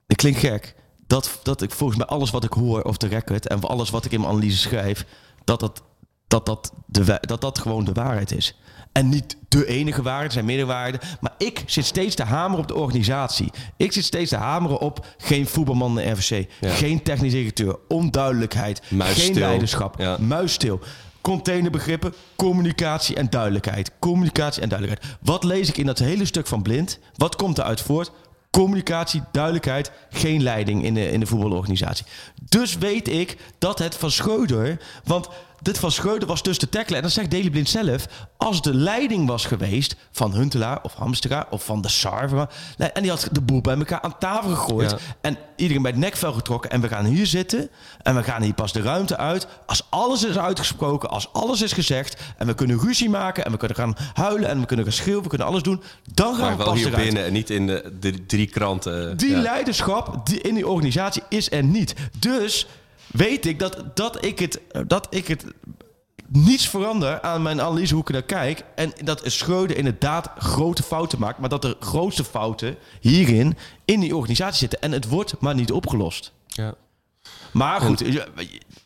Het 0.06 0.16
klinkt 0.16 0.38
gek. 0.38 0.74
Dat, 1.06 1.38
dat 1.42 1.62
ik 1.62 1.70
volgens 1.72 1.98
mij 1.98 2.06
alles 2.06 2.30
wat 2.30 2.44
ik 2.44 2.52
hoor 2.52 2.82
of 2.82 2.96
de 2.96 3.06
record... 3.06 3.48
en 3.48 3.60
alles 3.60 3.90
wat 3.90 4.04
ik 4.04 4.12
in 4.12 4.20
mijn 4.20 4.32
analyse 4.32 4.58
schrijf... 4.58 5.04
dat 5.44 5.60
dat, 5.60 5.82
dat, 6.26 6.46
dat, 6.46 6.72
de, 6.86 7.18
dat, 7.20 7.40
dat 7.40 7.58
gewoon 7.58 7.84
de 7.84 7.92
waarheid 7.92 8.32
is. 8.32 8.54
En 8.96 9.08
niet 9.08 9.36
de 9.48 9.66
enige 9.66 10.02
waarheid, 10.02 10.26
er 10.26 10.32
zijn 10.32 10.44
meerdere 10.44 10.68
waarden. 10.68 11.00
Maar 11.20 11.34
ik 11.38 11.62
zit 11.66 11.84
steeds 11.84 12.14
te 12.14 12.22
hameren 12.22 12.62
op 12.62 12.68
de 12.68 12.74
organisatie. 12.74 13.50
Ik 13.76 13.92
zit 13.92 14.04
steeds 14.04 14.30
te 14.30 14.36
hameren 14.36 14.78
op 14.78 15.06
geen 15.18 15.46
voetbalman 15.46 16.00
in 16.00 16.06
de 16.06 16.12
RVC. 16.12 16.48
Ja. 16.60 16.70
Geen 16.70 17.02
technisch 17.02 17.32
directeur. 17.32 17.78
Onduidelijkheid. 17.88 18.82
Muisstil. 18.88 19.24
Geen 19.24 19.38
leiderschap. 19.38 19.98
Ja. 19.98 20.16
Muisstil. 20.20 20.80
Containerbegrippen, 21.20 22.14
communicatie 22.36 23.16
en 23.16 23.30
duidelijkheid. 23.30 23.92
Communicatie 23.98 24.62
en 24.62 24.68
duidelijkheid. 24.68 25.16
Wat 25.22 25.44
lees 25.44 25.68
ik 25.68 25.76
in 25.76 25.86
dat 25.86 25.98
hele 25.98 26.24
stuk 26.24 26.46
van 26.46 26.62
Blind? 26.62 26.98
Wat 27.14 27.36
komt 27.36 27.58
eruit 27.58 27.80
voort? 27.80 28.12
Communicatie, 28.50 29.22
duidelijkheid, 29.32 29.90
geen 30.10 30.42
leiding 30.42 30.84
in 30.84 30.94
de, 30.94 31.10
in 31.10 31.20
de 31.20 31.26
voetbalorganisatie. 31.26 32.06
Dus 32.48 32.78
weet 32.78 33.08
ik 33.08 33.36
dat 33.58 33.78
het 33.78 33.94
van 33.94 34.10
Schreuder... 34.10 34.80
Want 35.04 35.28
dit 35.66 35.78
van 35.78 35.90
Schreuder 35.90 36.28
was 36.28 36.42
dus 36.42 36.58
te 36.58 36.68
tackelen. 36.68 36.96
En 36.96 37.02
dan 37.02 37.10
zegt 37.10 37.30
Daley 37.30 37.50
Blind 37.50 37.68
zelf... 37.68 38.06
Als 38.36 38.62
de 38.62 38.74
leiding 38.74 39.26
was 39.28 39.44
geweest 39.46 39.96
van 40.10 40.34
Huntelaar 40.34 40.78
of 40.82 40.94
Hamstra 40.94 41.46
of 41.50 41.64
van 41.64 41.80
de 41.80 41.88
Sarver... 41.88 42.48
En 42.76 43.02
die 43.02 43.10
had 43.10 43.28
de 43.32 43.40
boel 43.40 43.60
bij 43.60 43.76
elkaar 43.76 44.00
aan 44.00 44.18
tafel 44.18 44.50
gegooid. 44.50 44.90
Ja. 44.90 44.96
En 45.20 45.38
iedereen 45.56 45.82
bij 45.82 45.90
het 45.90 46.00
nekvel 46.00 46.32
getrokken. 46.32 46.70
En 46.70 46.80
we 46.80 46.88
gaan 46.88 47.04
hier 47.04 47.26
zitten. 47.26 47.70
En 48.02 48.14
we 48.16 48.22
gaan 48.22 48.42
hier 48.42 48.54
pas 48.54 48.72
de 48.72 48.80
ruimte 48.82 49.16
uit. 49.16 49.46
Als 49.66 49.86
alles 49.90 50.24
is 50.24 50.38
uitgesproken. 50.38 51.10
Als 51.10 51.32
alles 51.32 51.62
is 51.62 51.72
gezegd. 51.72 52.16
En 52.36 52.46
we 52.46 52.54
kunnen 52.54 52.78
ruzie 52.80 53.10
maken. 53.10 53.44
En 53.44 53.50
we 53.52 53.56
kunnen 53.58 53.76
gaan 53.76 53.96
huilen. 54.14 54.48
En 54.48 54.60
we 54.60 54.66
kunnen 54.66 54.84
gaan 54.84 54.94
schreeuwen. 54.94 55.22
We 55.22 55.28
kunnen 55.28 55.46
alles 55.46 55.62
doen. 55.62 55.82
Dan 56.14 56.34
gaan 56.34 56.40
Maar 56.42 56.50
we 56.50 56.56
wel 56.56 56.66
pas 56.66 56.76
hier 56.76 56.86
eruit. 56.86 57.04
binnen 57.04 57.24
en 57.24 57.32
niet 57.32 57.50
in 57.50 57.66
de, 57.66 57.92
de 58.00 58.26
drie 58.26 58.46
kranten. 58.46 59.16
Die 59.16 59.30
Ja. 59.30 59.40
leiderschap 59.40 60.26
die 60.26 60.40
in 60.40 60.54
die 60.54 60.68
organisatie 60.68 61.22
is 61.28 61.50
er 61.50 61.62
niet. 61.64 61.94
Dus 62.18 62.66
weet 63.12 63.46
ik 63.46 63.58
dat, 63.58 63.96
dat, 63.96 64.24
ik 64.24 64.38
het, 64.38 64.60
dat 64.86 65.06
ik 65.10 65.28
het 65.28 65.44
niets 66.28 66.68
verander 66.68 67.20
aan 67.20 67.42
mijn 67.42 67.60
analyse 67.60 67.92
hoe 67.92 68.02
ik 68.02 68.08
er 68.08 68.14
naar 68.14 68.22
kijk. 68.22 68.64
En 68.74 68.92
dat 69.04 69.22
Schreuder 69.24 69.76
inderdaad 69.76 70.30
grote 70.38 70.82
fouten 70.82 71.18
maakt. 71.18 71.38
Maar 71.38 71.48
dat 71.48 71.62
de 71.62 71.76
grootste 71.80 72.24
fouten 72.24 72.76
hierin 73.00 73.56
in 73.84 74.00
die 74.00 74.16
organisatie 74.16 74.58
zitten. 74.58 74.80
En 74.80 74.92
het 74.92 75.08
wordt 75.08 75.40
maar 75.40 75.54
niet 75.54 75.72
opgelost. 75.72 76.32
Ja. 76.46 76.74
Maar 77.50 77.80
goed, 77.80 77.98
ja, 77.98 78.26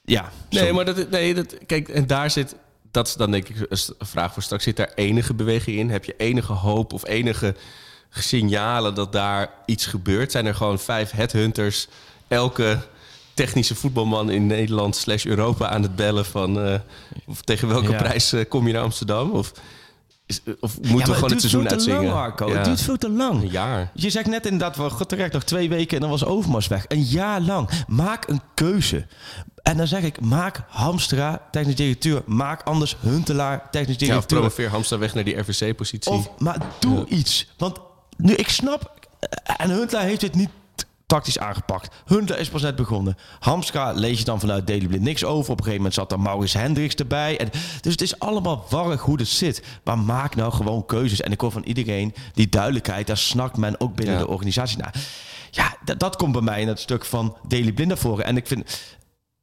ja 0.04 0.30
Nee, 0.50 0.72
maar 0.72 0.84
dat, 0.84 1.10
nee, 1.10 1.34
dat, 1.34 1.54
kijk, 1.66 1.88
en 1.88 2.06
daar 2.06 2.30
zit, 2.30 2.56
dat 2.90 3.06
is 3.06 3.14
dan 3.14 3.30
denk 3.30 3.48
ik 3.48 3.66
een 3.68 3.78
vraag 3.98 4.32
voor 4.32 4.42
straks. 4.42 4.64
Zit 4.64 4.76
daar 4.76 4.92
enige 4.94 5.34
beweging 5.34 5.78
in? 5.78 5.90
Heb 5.90 6.04
je 6.04 6.14
enige 6.16 6.52
hoop 6.52 6.92
of 6.92 7.06
enige 7.06 7.54
signalen 8.10 8.94
dat 8.94 9.12
daar 9.12 9.50
iets 9.66 9.86
gebeurt? 9.86 10.32
Zijn 10.32 10.46
er 10.46 10.54
gewoon 10.54 10.78
vijf 10.78 11.10
headhunters 11.10 11.88
elke 12.28 12.78
technische 13.44 13.74
voetbalman 13.74 14.30
in 14.30 14.46
Nederland 14.46 14.96
slash 14.96 15.24
Europa 15.24 15.68
aan 15.68 15.82
het 15.82 15.96
bellen 15.96 16.24
van 16.24 16.60
eh, 16.60 16.74
of 17.26 17.42
tegen 17.42 17.68
welke 17.68 17.90
Ja. 17.90 17.96
prijs 17.98 18.32
eh, 18.32 18.48
kom 18.48 18.66
je 18.66 18.72
naar 18.72 18.82
Amsterdam? 18.82 19.30
Of, 19.30 19.52
is, 20.26 20.40
of 20.60 20.80
moeten 20.80 20.90
we 20.90 21.14
gewoon 21.14 21.20
het, 21.20 21.28
duurt 21.28 21.40
seizoen 21.40 21.60
veel 21.60 21.68
te 21.68 21.74
uitzingen? 21.74 22.02
Lang, 22.02 22.14
Marco. 22.14 22.48
Ja. 22.48 22.54
Het 22.54 22.64
duurt 22.64 22.80
veel 22.80 22.96
te 22.96 23.10
lang. 23.10 23.42
Een 23.42 23.50
jaar. 23.50 23.90
Je 23.94 24.10
zegt 24.10 24.26
net 24.26 24.44
inderdaad, 24.44 24.76
wel 24.76 24.90
goed 24.90 25.08
terecht, 25.08 25.32
nog 25.32 25.42
twee 25.44 25.68
weken 25.68 25.94
en 25.94 26.00
dan 26.00 26.10
was 26.10 26.24
Overmars 26.24 26.66
weg. 26.66 26.84
Een 26.88 27.02
jaar 27.02 27.40
lang. 27.40 27.70
Maak 27.88 28.28
een 28.28 28.40
keuze. 28.54 29.06
En 29.62 29.76
dan 29.76 29.86
zeg 29.86 30.02
ik, 30.02 30.20
maak 30.20 30.60
Hamstra 30.68 31.42
technisch 31.50 31.74
directeur. 31.76 32.22
Maak 32.26 32.62
anders 32.62 32.96
Huntelaar 33.00 33.70
technisch 33.70 33.96
Ja, 33.96 34.02
of 34.02 34.06
directeur. 34.06 34.38
promoveer 34.38 34.68
Hamstra 34.68 34.98
weg 34.98 35.14
naar 35.14 35.24
die 35.24 35.38
RVC-positie. 35.38 36.12
Of, 36.12 36.30
maar 36.38 36.56
doe 36.78 37.06
iets. 37.06 37.48
Want 37.56 37.78
nu, 38.16 38.34
ik 38.34 38.48
snap... 38.48 38.98
En 39.56 39.70
Huntelaar 39.70 40.04
heeft 40.04 40.20
dit 40.20 40.34
niet 40.34 40.48
tactisch 41.10 41.38
aangepakt. 41.38 41.94
Huntelaar 42.06 42.40
is 42.40 42.48
pas 42.48 42.62
net 42.62 42.76
begonnen. 42.76 43.16
Hamstra 43.38 43.92
lees 43.92 44.18
je 44.18 44.24
dan 44.24 44.40
vanuit 44.40 44.66
Daily 44.66 44.86
Blind 44.86 45.02
niks 45.02 45.24
over. 45.24 45.50
Op 45.52 45.58
een 45.58 45.64
gegeven 45.64 45.76
moment 45.76 45.94
zat 45.94 46.08
dan 46.10 46.22
Maurice 46.22 46.58
Hendricks 46.58 46.94
erbij. 46.94 47.38
En, 47.38 47.50
dus 47.80 47.92
het 47.92 48.00
is 48.00 48.18
allemaal 48.18 48.64
warrig 48.68 49.00
hoe 49.02 49.18
het 49.18 49.28
zit. 49.28 49.62
Maar 49.84 49.98
maak 49.98 50.34
nou 50.34 50.52
gewoon 50.52 50.86
keuzes. 50.86 51.20
En 51.20 51.32
ik 51.32 51.40
hoor 51.40 51.50
van 51.52 51.62
iedereen 51.62 52.14
die 52.34 52.48
duidelijkheid. 52.48 53.06
Daar 53.06 53.16
snakt 53.16 53.56
men 53.56 53.80
ook 53.80 53.94
binnen 53.94 54.14
Ja. 54.14 54.20
de 54.20 54.28
organisatie 54.28 54.78
naar. 54.78 54.94
Ja, 55.50 55.76
dat, 55.84 56.00
dat 56.00 56.16
komt 56.16 56.32
bij 56.32 56.42
mij 56.42 56.60
in 56.60 56.68
het 56.68 56.80
stuk 56.80 57.04
van 57.04 57.36
Daily 57.48 57.72
Blind 57.72 57.88
naar 57.88 57.98
voren. 57.98 58.24
En 58.24 58.36
ik 58.36 58.46
vind... 58.46 58.78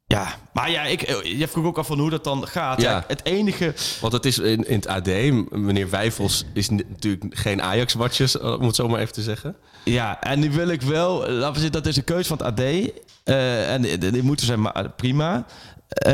Ja, 0.08 0.36
maar 0.54 0.72
ja, 0.72 0.84
ik, 0.84 1.24
je 1.24 1.48
vroeg 1.48 1.66
ook 1.66 1.78
af 1.78 1.88
van 1.88 2.00
hoe 2.00 2.10
dat 2.10 2.24
dan 2.24 2.48
gaat. 2.48 2.82
Ja. 2.82 2.92
Ja, 2.92 3.04
het 3.08 3.26
enige... 3.26 3.74
Want 4.02 4.14
het 4.14 4.26
is 4.26 4.38
in, 4.40 4.68
in 4.68 4.76
het 4.76 4.88
AD, 4.88 5.08
meneer 5.50 5.90
Wijfels 5.90 6.46
is 6.54 6.70
natuurlijk 6.70 7.26
geen 7.30 7.62
Ajax-watjes, 7.62 8.40
om 8.40 8.66
het 8.66 8.76
zo 8.76 8.88
maar 8.88 9.00
even 9.00 9.14
te 9.14 9.22
zeggen. 9.22 9.56
Ja, 9.84 10.22
en 10.22 10.42
die 10.42 10.52
wil 10.52 10.68
ik 10.68 10.82
wel. 10.82 11.30
Laten 11.30 11.62
we 11.62 11.70
dat 11.70 11.86
is 11.86 11.98
een 11.98 12.04
keuze 12.04 12.28
van 12.28 12.38
het 12.38 12.48
AD. 12.48 12.60
eh, 13.24 13.74
en 13.74 13.82
die, 13.82 13.98
die 13.98 14.24
moeten 14.24 14.46
zijn 14.46 14.62
maar 14.62 14.90
prima. 14.96 15.46
Eh, 15.88 16.14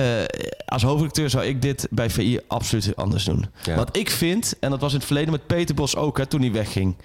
als 0.66 0.84
hoofdredacteur 0.84 1.30
zou 1.30 1.46
ik 1.46 1.62
dit 1.62 1.88
bij 1.90 2.10
VI 2.10 2.40
absoluut 2.48 2.96
anders 2.96 3.24
doen. 3.24 3.46
Ja. 3.64 3.76
Want 3.76 3.98
ik 3.98 4.10
vind, 4.10 4.56
en 4.60 4.70
dat 4.70 4.80
was 4.80 4.92
in 4.92 4.98
het 4.98 5.06
verleden 5.06 5.32
met 5.32 5.48
Peter 5.48 5.76
Bos 5.76 5.96
ook, 5.96 6.18
hè, 6.18 6.26
toen 6.26 6.42
hij 6.42 6.52
wegging. 6.52 6.96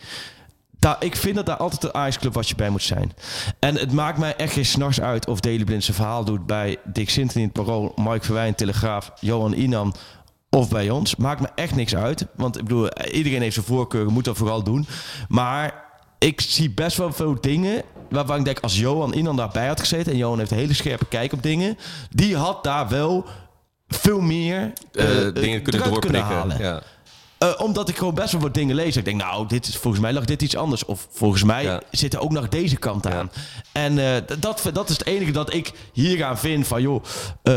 Daar, 0.79 0.97
ik 1.01 1.17
vind 1.17 1.37
dat 1.37 1.47
daar 1.47 1.57
altijd 1.57 1.85
een 1.85 1.95
Ajax-club 1.95 2.35
wat 2.35 2.49
je 2.49 2.55
bij 2.55 2.71
moet 2.71 2.83
zijn. 2.83 3.13
En 3.59 3.75
het 3.75 3.93
maakt 3.93 4.19
mij 4.19 4.37
echt 4.37 4.53
geen 4.53 4.67
s'nachts 4.67 5.01
uit 5.01 5.27
of 5.27 5.41
Daley 5.41 5.65
Blind 5.65 5.85
zijn 5.85 5.97
verhaal 5.97 6.25
doet 6.25 6.47
bij 6.47 6.77
Dick 6.85 7.11
Sinten 7.11 7.37
in 7.41 7.43
het 7.43 7.53
Parool, 7.53 7.93
Mike 7.97 8.25
Verwijn, 8.25 8.55
Telegraaf, 8.55 9.13
Johan 9.21 9.53
Inan 9.53 9.95
of 10.51 10.69
bij 10.69 10.91
ons. 10.91 11.17
Maakt 11.17 11.41
me 11.41 11.49
echt 11.55 11.75
niks 11.75 11.97
uit. 11.97 12.27
Want 12.37 12.57
ik 12.57 12.63
bedoel, 12.63 12.89
iedereen 13.13 13.43
heeft 13.43 13.55
zijn 13.55 13.67
voorkeuren, 13.67 14.13
moet 14.13 14.25
dat 14.25 14.37
vooral 14.37 14.63
doen. 14.63 14.87
Maar 15.29 15.85
ik 16.19 16.41
zie 16.41 16.71
best 16.71 16.97
wel 16.97 17.13
veel 17.13 17.41
dingen 17.41 17.83
waarvan 18.11 18.39
ik 18.39 18.45
denk, 18.45 18.61
als 18.61 18.79
Johan 18.79 19.13
Inan 19.13 19.37
daarbij 19.37 19.67
had 19.67 19.81
gezeten... 19.81 20.13
en 20.13 20.19
Johan 20.19 20.39
heeft 20.39 20.51
een 20.51 20.57
hele 20.57 20.75
scherpe 20.75 21.05
kijk 21.07 21.33
op 21.33 21.43
dingen... 21.43 21.79
die 22.11 22.37
had 22.37 22.65
daar 22.65 22.89
wel 22.89 23.25
veel 23.89 24.21
meer 24.21 24.73
Eh, 24.93 25.27
eh, 25.27 25.35
dingen 25.35 25.63
kunnen 25.63 25.83
doorprikken. 25.91 26.23
halen. 26.23 26.59
ja. 26.59 26.83
Eh, 27.39 27.49
omdat 27.57 27.89
ik 27.89 27.97
gewoon 27.97 28.15
best 28.15 28.33
wel 28.33 28.41
wat 28.41 28.55
dingen 28.55 28.75
lees. 28.75 28.97
Ik 28.97 29.05
denk, 29.05 29.17
nou, 29.21 29.47
dit 29.49 29.67
is, 29.69 29.77
volgens 29.77 30.03
mij 30.03 30.13
lag 30.13 30.25
dit 30.25 30.43
iets 30.43 30.57
anders. 30.57 30.85
Of 30.85 31.07
volgens 31.11 31.43
mij 31.45 31.63
Ja. 31.65 31.81
zit 31.91 32.15
er 32.15 32.21
ook 32.21 32.33
nog 32.33 32.49
deze 32.49 32.77
kant 32.77 33.07
aan. 33.07 33.31
En 33.73 33.99
eh, 33.99 34.23
dat, 34.39 34.71
dat 34.73 34.89
is 34.91 34.99
het 34.99 35.07
enige 35.07 35.31
dat 35.31 35.55
ik 35.55 35.73
hier 35.93 36.25
aan 36.25 36.39
vind. 36.39 36.67
Van 36.67 36.83
joh, 36.83 37.05
eh, 37.43 37.55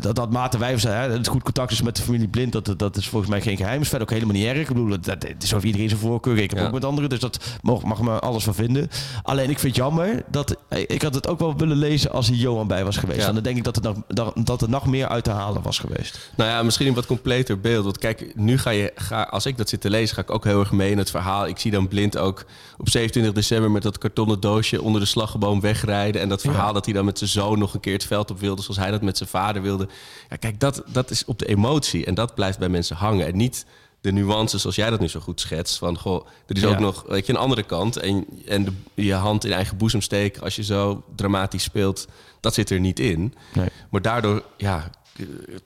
dat, 0.00 0.16
dat 0.16 0.30
Maarten 0.30 0.60
Wijvers 0.60 0.82
hè, 0.82 0.90
het 0.90 1.26
goed 1.26 1.42
contact 1.42 1.70
is 1.72 1.82
met 1.82 1.96
de 1.96 2.02
familie 2.02 2.28
Blind. 2.28 2.52
Dat, 2.52 2.78
dat 2.78 2.96
is 2.96 3.08
volgens 3.08 3.30
mij 3.30 3.40
geen 3.40 3.56
geheim. 3.56 3.80
Is 3.80 3.88
verder 3.88 4.06
ook 4.08 4.14
helemaal 4.14 4.34
niet 4.36 4.46
erg. 4.46 4.58
Ik 4.58 4.68
bedoel, 4.68 4.88
dat, 5.00 5.06
het 5.22 5.42
is 5.42 5.54
over 5.54 5.66
iedereen 5.66 5.88
zijn 5.88 6.00
voorkeur. 6.00 6.38
Ik 6.38 6.50
heb 6.50 6.58
Ja. 6.58 6.66
ook 6.66 6.72
met 6.72 6.84
anderen. 6.84 7.10
Dus 7.10 7.20
dat 7.20 7.38
mag, 7.62 7.82
mag 7.82 8.00
me 8.00 8.18
alles 8.18 8.44
van 8.44 8.54
vinden. 8.54 8.90
Alleen 9.22 9.50
ik 9.50 9.58
vind 9.58 9.76
het 9.76 9.84
jammer 9.84 10.22
dat... 10.30 10.56
Ik 10.68 11.02
had 11.02 11.14
het 11.14 11.28
ook 11.28 11.38
wel 11.38 11.56
willen 11.56 11.76
lezen 11.76 12.10
als 12.10 12.28
hier 12.28 12.36
Johan 12.38 12.66
bij 12.66 12.84
was 12.84 12.96
geweest. 12.96 13.26
En 13.26 13.34
dan 13.34 13.42
denk 13.42 13.56
ik 13.56 13.64
dat, 13.64 13.74
het 13.74 13.84
nog, 13.84 13.96
dat, 14.08 14.32
dat 14.46 14.62
er 14.62 14.68
nog 14.68 14.86
meer 14.86 15.08
uit 15.08 15.24
te 15.24 15.30
halen 15.30 15.62
was 15.62 15.78
geweest. 15.78 16.30
Nou 16.36 16.50
ja, 16.50 16.62
misschien 16.62 16.86
een 16.86 16.94
wat 16.94 17.06
completer 17.06 17.60
beeld. 17.60 17.84
Want 17.84 17.98
kijk, 17.98 18.32
nu 18.36 18.58
ga 18.58 18.70
je, 18.70 18.92
ga, 18.94 19.13
als 19.22 19.46
ik 19.46 19.56
dat 19.56 19.68
zit 19.68 19.80
te 19.80 19.90
lezen, 19.90 20.14
ga 20.14 20.22
ik 20.22 20.30
ook 20.30 20.44
heel 20.44 20.60
erg 20.60 20.72
mee 20.72 20.90
in 20.90 20.98
het 20.98 21.10
verhaal. 21.10 21.46
Ik 21.46 21.58
zie 21.58 21.70
dan 21.70 21.88
blind 21.88 22.16
ook 22.16 22.44
op 22.78 22.88
27 22.88 23.32
december 23.34 23.70
met 23.70 23.82
dat 23.82 23.98
kartonnen 23.98 24.40
doosje 24.40 24.82
onder 24.82 25.00
de 25.00 25.06
slagboom 25.06 25.60
wegrijden. 25.60 26.20
En 26.20 26.28
dat 26.28 26.40
verhaal 26.40 26.72
dat 26.72 26.84
hij 26.84 26.94
dan 26.94 27.04
met 27.04 27.18
zijn 27.18 27.30
zoon 27.30 27.58
nog 27.58 27.74
een 27.74 27.80
keer 27.80 27.92
het 27.92 28.04
veld 28.04 28.30
op 28.30 28.40
wilde, 28.40 28.62
zoals 28.62 28.78
hij 28.78 28.90
dat 28.90 29.02
met 29.02 29.16
zijn 29.16 29.28
vader 29.28 29.62
wilde. 29.62 29.88
Ja, 30.30 30.36
kijk, 30.36 30.60
dat, 30.60 30.82
dat 30.86 31.10
is 31.10 31.24
op 31.24 31.38
de 31.38 31.46
emotie. 31.46 32.04
En 32.04 32.14
dat 32.14 32.34
blijft 32.34 32.58
bij 32.58 32.68
mensen 32.68 32.96
hangen. 32.96 33.26
En 33.26 33.36
niet 33.36 33.66
de 34.00 34.12
nuances 34.12 34.60
zoals 34.60 34.76
jij 34.76 34.90
dat 34.90 35.00
nu 35.00 35.08
zo 35.08 35.20
goed 35.20 35.40
schetst. 35.40 35.78
Van, 35.78 35.98
goh, 35.98 36.26
er 36.46 36.56
is 36.56 36.62
Ja. 36.62 36.68
ook 36.68 36.78
nog 36.78 37.04
weet 37.08 37.26
je, 37.26 37.32
een 37.32 37.38
andere 37.38 37.62
kant. 37.62 37.96
En, 37.96 38.24
en 38.46 38.64
de, 38.64 38.72
je 38.94 39.14
hand 39.14 39.44
in 39.44 39.52
eigen 39.52 39.76
boezem 39.76 40.00
steken 40.00 40.42
als 40.42 40.56
je 40.56 40.64
zo 40.64 41.02
dramatisch 41.16 41.62
speelt, 41.62 42.06
dat 42.40 42.54
zit 42.54 42.70
er 42.70 42.80
niet 42.80 43.00
in. 43.00 43.34
Nee. 43.54 43.68
Maar 43.90 44.02
daardoor, 44.02 44.42
ja, 44.56 44.90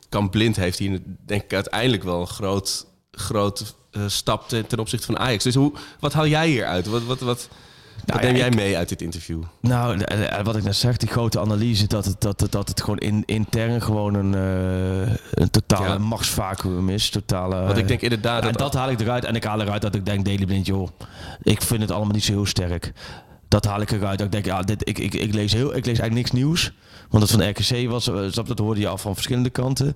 kan 0.09 0.31
blind 0.31 0.57
heeft 0.57 0.79
hier 0.79 1.01
denk 1.27 1.43
ik 1.43 1.53
uiteindelijk 1.53 2.03
wel 2.03 2.21
een 2.21 2.27
groot, 2.27 2.87
groot 3.19 3.75
eh, 3.91 4.03
stap 4.07 4.49
ten, 4.49 4.67
ten 4.67 4.79
opzichte 4.79 5.07
van 5.07 5.19
Ajax. 5.19 5.45
Dus 5.45 5.55
hoe, 5.55 5.73
wat 6.01 6.13
haal 6.13 6.27
jij 6.27 6.49
hier 6.49 6.67
uit? 6.67 6.87
Wat, 6.87 7.03
wat, 7.05 7.21
wat, 7.21 7.49
wat 8.07 8.21
ja, 8.23 8.27
neem 8.27 8.37
jij 8.37 8.51
mee 8.51 8.77
uit 8.77 8.89
dit 8.89 9.03
interview? 9.03 9.43
Nou, 9.61 10.01
eh, 10.01 10.39
eh, 10.39 10.45
wat 10.45 10.57
ik 10.57 10.63
net 10.65 10.77
zeg, 10.77 10.97
die 10.97 11.09
grote 11.09 11.41
analyse, 11.41 11.87
dat 11.87 12.05
het, 12.05 12.21
dat 12.21 12.41
het, 12.41 12.53
dat 12.53 12.69
het 12.69 12.81
gewoon 12.81 12.99
in, 12.99 13.23
intern 13.27 13.83
gewoon 13.83 14.15
een, 14.15 14.35
eh, 14.35 15.15
een 15.31 15.51
totale 15.51 15.87
Ja. 15.89 15.99
machtsvacuum 15.99 16.89
is. 16.89 17.11
Totale, 17.11 17.61
Want 17.65 17.79
ik 17.79 17.89
denk 17.89 18.01
inderdaad 18.01 18.43
en 18.43 18.49
dat- 18.53 18.59
dat 18.59 18.75
haal 18.75 18.91
ik 18.91 19.01
eruit. 19.01 19.25
En 19.25 19.35
ik 19.35 19.45
haal 19.45 19.61
eruit 19.61 19.83
dat 19.83 19.95
ik 19.95 20.07
denk, 20.07 20.25
Daily 20.25 20.45
Blind, 20.45 20.67
joh, 20.67 20.89
ik 21.43 21.63
vind 21.63 21.81
het 21.81 21.91
allemaal 21.91 22.15
niet 22.15 22.25
zo 22.25 22.33
heel 22.33 22.47
sterk. 22.47 22.93
Dat 23.49 23.65
haal 23.65 23.81
ik 23.81 23.91
eruit. 23.91 24.19
Dat 24.19 24.27
ik 24.27 24.33
denk, 24.33 24.45
ja, 24.45 24.63
dit, 24.63 24.89
ik, 24.89 24.99
ik, 24.99 25.15
ik, 25.15 25.35
lees 25.35 25.53
heel, 25.53 25.69
ik 25.77 25.87
lees 25.87 25.99
eigenlijk 25.99 26.15
niks 26.15 26.31
nieuws. 26.31 26.73
Want 27.11 27.23
het 27.23 27.33
van 27.33 27.49
RKC 27.49 27.91
was, 27.91 28.09
eh, 28.09 28.21
snap, 28.31 28.47
dat 28.47 28.59
hoorde 28.59 28.81
je 28.81 28.89
al 28.89 28.99
van 28.99 29.15
verschillende 29.15 29.51
kanten. 29.51 29.95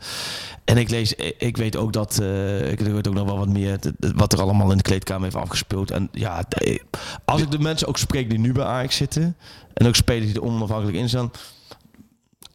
En 0.64 0.76
ik 0.76 0.90
lees, 0.90 1.14
ik- 1.14 1.34
ik 1.38 1.56
weet 1.56 1.76
ook 1.76 1.92
dat, 1.92 2.18
eh, 2.18 2.70
ik 2.70 2.80
weet 2.80 3.08
ook 3.08 3.14
nog 3.14 3.24
wel 3.26 3.38
wat 3.38 3.48
meer, 3.48 3.78
wat 3.98 4.32
er 4.32 4.40
allemaal 4.40 4.70
in 4.70 4.76
de 4.76 4.82
kleedkamer 4.82 5.22
heeft 5.24 5.36
afgespeeld. 5.36 5.90
En 5.90 6.08
ja, 6.12 6.44
als 7.24 7.40
ik 7.40 7.50
de 7.50 7.58
mensen 7.58 7.88
ook 7.88 7.98
spreek 7.98 8.30
die 8.30 8.38
nu 8.38 8.52
bij 8.52 8.64
Ajax 8.64 8.96
zitten, 8.96 9.36
en 9.74 9.86
ook 9.86 9.94
spelers 9.94 10.26
die 10.26 10.34
er 10.34 10.42
onafhankelijk 10.42 10.96
in 10.96 11.08
staan, 11.08 11.30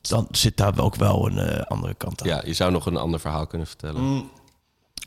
dan 0.02 0.28
zit 0.32 0.58
daar 0.58 0.80
ook 0.80 0.96
wel 0.96 1.28
een 1.28 1.38
eh, 1.38 1.62
andere 1.66 1.94
kant 1.94 2.22
aan. 2.22 2.28
Ja, 2.28 2.42
je 2.46 2.54
zou 2.54 2.72
nog 2.72 2.86
een 2.86 2.98
ander 2.98 3.20
verhaal 3.20 3.48
kunnen 3.48 3.68
vertellen. 3.68 4.02
Mm. 4.02 4.30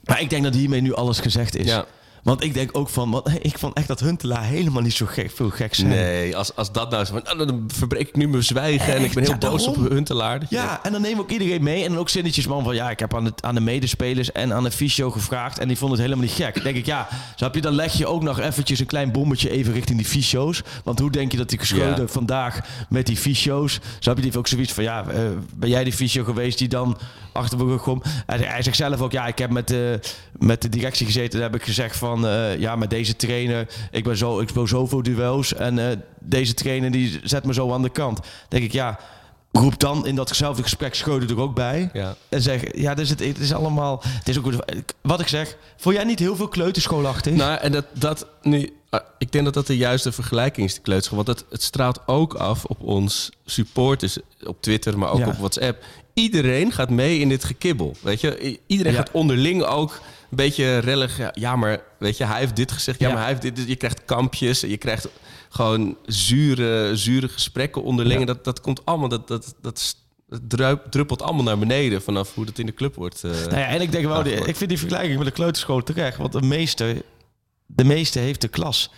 Maar 0.04 0.20
ik 0.20 0.30
denk 0.30 0.44
dat 0.44 0.54
hiermee 0.54 0.80
nu 0.80 0.94
alles 0.94 1.20
gezegd 1.20 1.56
is. 1.56 1.66
Ja. 1.66 1.84
Want 2.22 2.44
ik 2.44 2.54
denk 2.54 2.70
ook 2.72 2.88
van, 2.88 3.10
want 3.10 3.28
ik 3.42 3.58
vond 3.58 3.74
echt 3.76 3.88
dat 3.88 4.00
Huntelaar 4.00 4.44
helemaal 4.44 4.82
niet 4.82 4.92
zo 4.94 5.06
gek, 5.06 5.30
veel 5.30 5.50
gek 5.50 5.74
zijn. 5.74 5.88
Nee, 5.88 6.36
als, 6.36 6.56
als 6.56 6.72
dat 6.72 6.90
nou 6.90 7.02
is 7.02 7.08
van, 7.08 7.20
nou, 7.24 7.46
dan 7.46 7.64
verbreek 7.74 8.08
ik 8.08 8.16
nu 8.16 8.28
mijn 8.28 8.42
zwijgen 8.42 8.94
en 8.94 9.04
ik 9.04 9.12
ben 9.14 9.22
heel 9.22 9.32
Ja, 9.32 9.38
boos 9.38 9.66
op. 9.66 9.76
Huntelaar. 9.76 10.42
Ja, 10.48 10.80
en 10.84 10.92
dan 10.92 11.00
nemen 11.00 11.16
we 11.16 11.22
ook 11.22 11.30
iedereen 11.30 11.62
mee. 11.62 11.82
En 11.84 11.88
dan 11.90 11.98
ook 11.98 12.08
zinnetjes 12.08 12.46
man 12.46 12.64
van... 12.64 12.74
Ja, 12.74 12.90
ik 12.90 12.98
heb 12.98 13.14
aan 13.14 13.24
de, 13.24 13.32
aan 13.40 13.54
de 13.54 13.60
medespelers 13.60 14.32
en 14.32 14.52
aan 14.52 14.62
de 14.64 14.70
fysio 14.70 15.10
gevraagd. 15.10 15.58
En 15.58 15.68
die 15.68 15.76
vonden 15.78 15.98
het 15.98 16.06
helemaal 16.06 16.28
niet 16.28 16.36
gek. 16.44 16.54
Dan 16.54 16.62
denk 16.64 16.76
ik, 16.76 16.86
ja, 16.86 17.08
snap 17.36 17.54
je, 17.54 17.60
dan 17.60 17.72
leg 17.74 17.92
je 17.92 18.06
ook 18.06 18.22
nog 18.22 18.38
eventjes 18.40 18.78
een 18.80 18.86
klein 18.86 19.12
bommetje 19.12 19.50
even 19.50 19.72
richting 19.72 19.98
die 19.98 20.06
fysio's. 20.08 20.62
Want 20.84 20.98
hoe 20.98 21.10
denk 21.10 21.32
je 21.32 21.38
dat 21.38 21.48
die 21.48 21.58
geschreven 21.58 22.00
Ja. 22.00 22.06
vandaag 22.06 22.60
met 22.88 23.06
die 23.06 23.16
fysio's... 23.16 23.80
Snap 23.98 24.16
je, 24.16 24.22
die 24.22 24.38
ook 24.38 24.46
zoiets 24.48 24.72
van... 24.72 24.84
Ja, 24.84 25.04
eh, 25.08 25.20
ben 25.54 25.68
jij 25.68 25.84
die 25.84 25.92
fysio 25.92 26.24
geweest 26.24 26.58
die 26.58 26.68
dan 26.68 26.98
achter 27.32 27.58
rug 27.58 27.82
komt? 27.82 28.04
En 28.26 28.40
hij 28.40 28.62
zegt 28.62 28.76
zelf 28.76 29.00
ook... 29.00 29.12
Ja, 29.12 29.26
ik 29.26 29.38
heb 29.38 29.50
met 29.50 29.68
de, 29.68 30.00
met 30.38 30.62
de 30.62 30.68
directie 30.68 31.06
gezeten. 31.06 31.40
Daar 31.40 31.50
heb 31.50 31.60
ik 31.60 31.66
gezegd 31.66 31.96
van... 31.96 32.09
eh, 32.16 32.58
ja, 32.58 32.76
met 32.76 32.90
deze 32.90 33.16
trainer... 33.16 33.68
Ik 33.90 34.04
ben 34.04 34.16
zo, 34.16 34.40
ik 34.40 34.48
speel 34.48 34.66
zoveel 34.66 35.02
duels. 35.02 35.54
En 35.54 35.78
eh, 35.78 35.96
deze 36.18 36.54
trainer 36.54 36.90
die 36.90 37.20
zet 37.22 37.44
me 37.44 37.54
zo 37.54 37.72
aan 37.72 37.82
de 37.82 37.90
kant. 37.90 38.20
Denk 38.48 38.64
ik, 38.64 38.72
ja... 38.72 38.98
Roep 39.52 39.78
dan 39.78 40.06
in 40.06 40.14
datzelfde 40.14 40.62
gesprek 40.62 40.94
Schreuder 40.94 41.30
er 41.30 41.40
ook 41.40 41.54
bij. 41.54 41.90
Ja. 41.92 42.16
En 42.28 42.42
zeg, 42.42 42.76
ja, 42.76 42.94
dus 42.94 43.08
het, 43.08 43.18
het 43.20 43.38
is 43.38 43.52
allemaal... 43.52 44.02
Het 44.06 44.28
is 44.28 44.38
ook, 44.38 44.52
wat 45.00 45.20
ik 45.20 45.28
zeg, 45.28 45.56
vond 45.76 45.94
jij 45.94 46.04
niet 46.04 46.18
heel 46.18 46.36
veel 46.36 46.48
kleuterschoolachtig? 46.48 47.32
Nou, 47.34 47.58
en 47.60 47.72
dat, 47.72 47.84
dat 47.92 48.26
nu, 48.42 48.72
ah, 48.90 49.00
ik 49.18 49.32
denk 49.32 49.44
dat 49.44 49.54
dat 49.54 49.66
de 49.66 49.76
juiste 49.76 50.12
vergelijking 50.12 50.66
is, 50.66 50.74
de 50.74 50.80
kleuterschool. 50.80 51.24
Want 51.24 51.38
het, 51.38 51.46
het 51.50 51.62
straalt 51.62 52.00
ook 52.06 52.34
af 52.34 52.64
op 52.64 52.80
ons 52.82 53.30
supporters 53.44 54.18
op 54.46 54.62
Twitter, 54.62 54.98
maar 54.98 55.10
ook 55.10 55.18
Ja. 55.18 55.26
op 55.26 55.36
WhatsApp. 55.36 55.84
Iedereen 56.14 56.72
gaat 56.72 56.90
mee 56.90 57.18
in 57.18 57.28
dit 57.28 57.44
gekibbel. 57.44 57.96
Weet 58.02 58.20
je, 58.20 58.58
iedereen 58.66 58.92
Ja. 58.92 58.98
gaat 58.98 59.10
onderling 59.10 59.62
ook 59.62 59.90
een 60.30 60.36
beetje 60.36 60.78
rellig. 60.78 61.18
Ja, 61.32 61.56
maar 61.56 61.80
weet 61.98 62.16
je, 62.16 62.24
hij 62.24 62.38
heeft 62.38 62.56
dit 62.56 62.72
gezegd. 62.72 63.00
Ja, 63.00 63.06
Ja. 63.08 63.12
maar 63.14 63.22
hij 63.22 63.32
heeft 63.38 63.56
dit. 63.56 63.68
Je 63.68 63.76
krijgt 63.76 64.04
kampjes. 64.04 64.60
Je 64.60 64.76
krijgt 64.76 65.08
gewoon 65.52 65.96
zure, 66.06 66.96
zure 66.96 67.28
gesprekken 67.28 67.82
onderling. 67.82 68.20
Ja. 68.20 68.26
Dat, 68.26 68.44
dat 68.44 68.60
komt 68.60 68.84
allemaal, 68.84 69.08
dat, 69.08 69.28
dat, 69.28 69.54
dat, 69.62 69.96
het 70.28 70.50
druip- 70.50 70.90
druppelt 70.90 71.22
allemaal 71.22 71.44
naar 71.44 71.58
beneden 71.58 72.02
vanaf 72.02 72.34
hoe 72.34 72.44
dat 72.44 72.58
in 72.58 72.66
de 72.66 72.74
club 72.74 72.94
wordt. 72.94 73.24
eh. 73.24 73.30
Nou 73.30 73.50
ja, 73.58 73.66
en 73.66 73.80
ik 73.80 73.92
denk 73.92 74.06
wel, 74.06 74.26
ik 74.26 74.56
vind 74.56 74.68
die 74.70 74.78
vergelijking 74.78 75.16
met 75.16 75.26
de 75.26 75.32
kleuterschool 75.32 75.82
terecht. 75.82 76.16
Want 76.16 76.32
de 76.32 76.42
meeste, 76.42 77.04
de 77.66 77.84
meeste 77.84 78.18
heeft 78.18 78.40
de 78.40 78.48
klas 78.48 78.90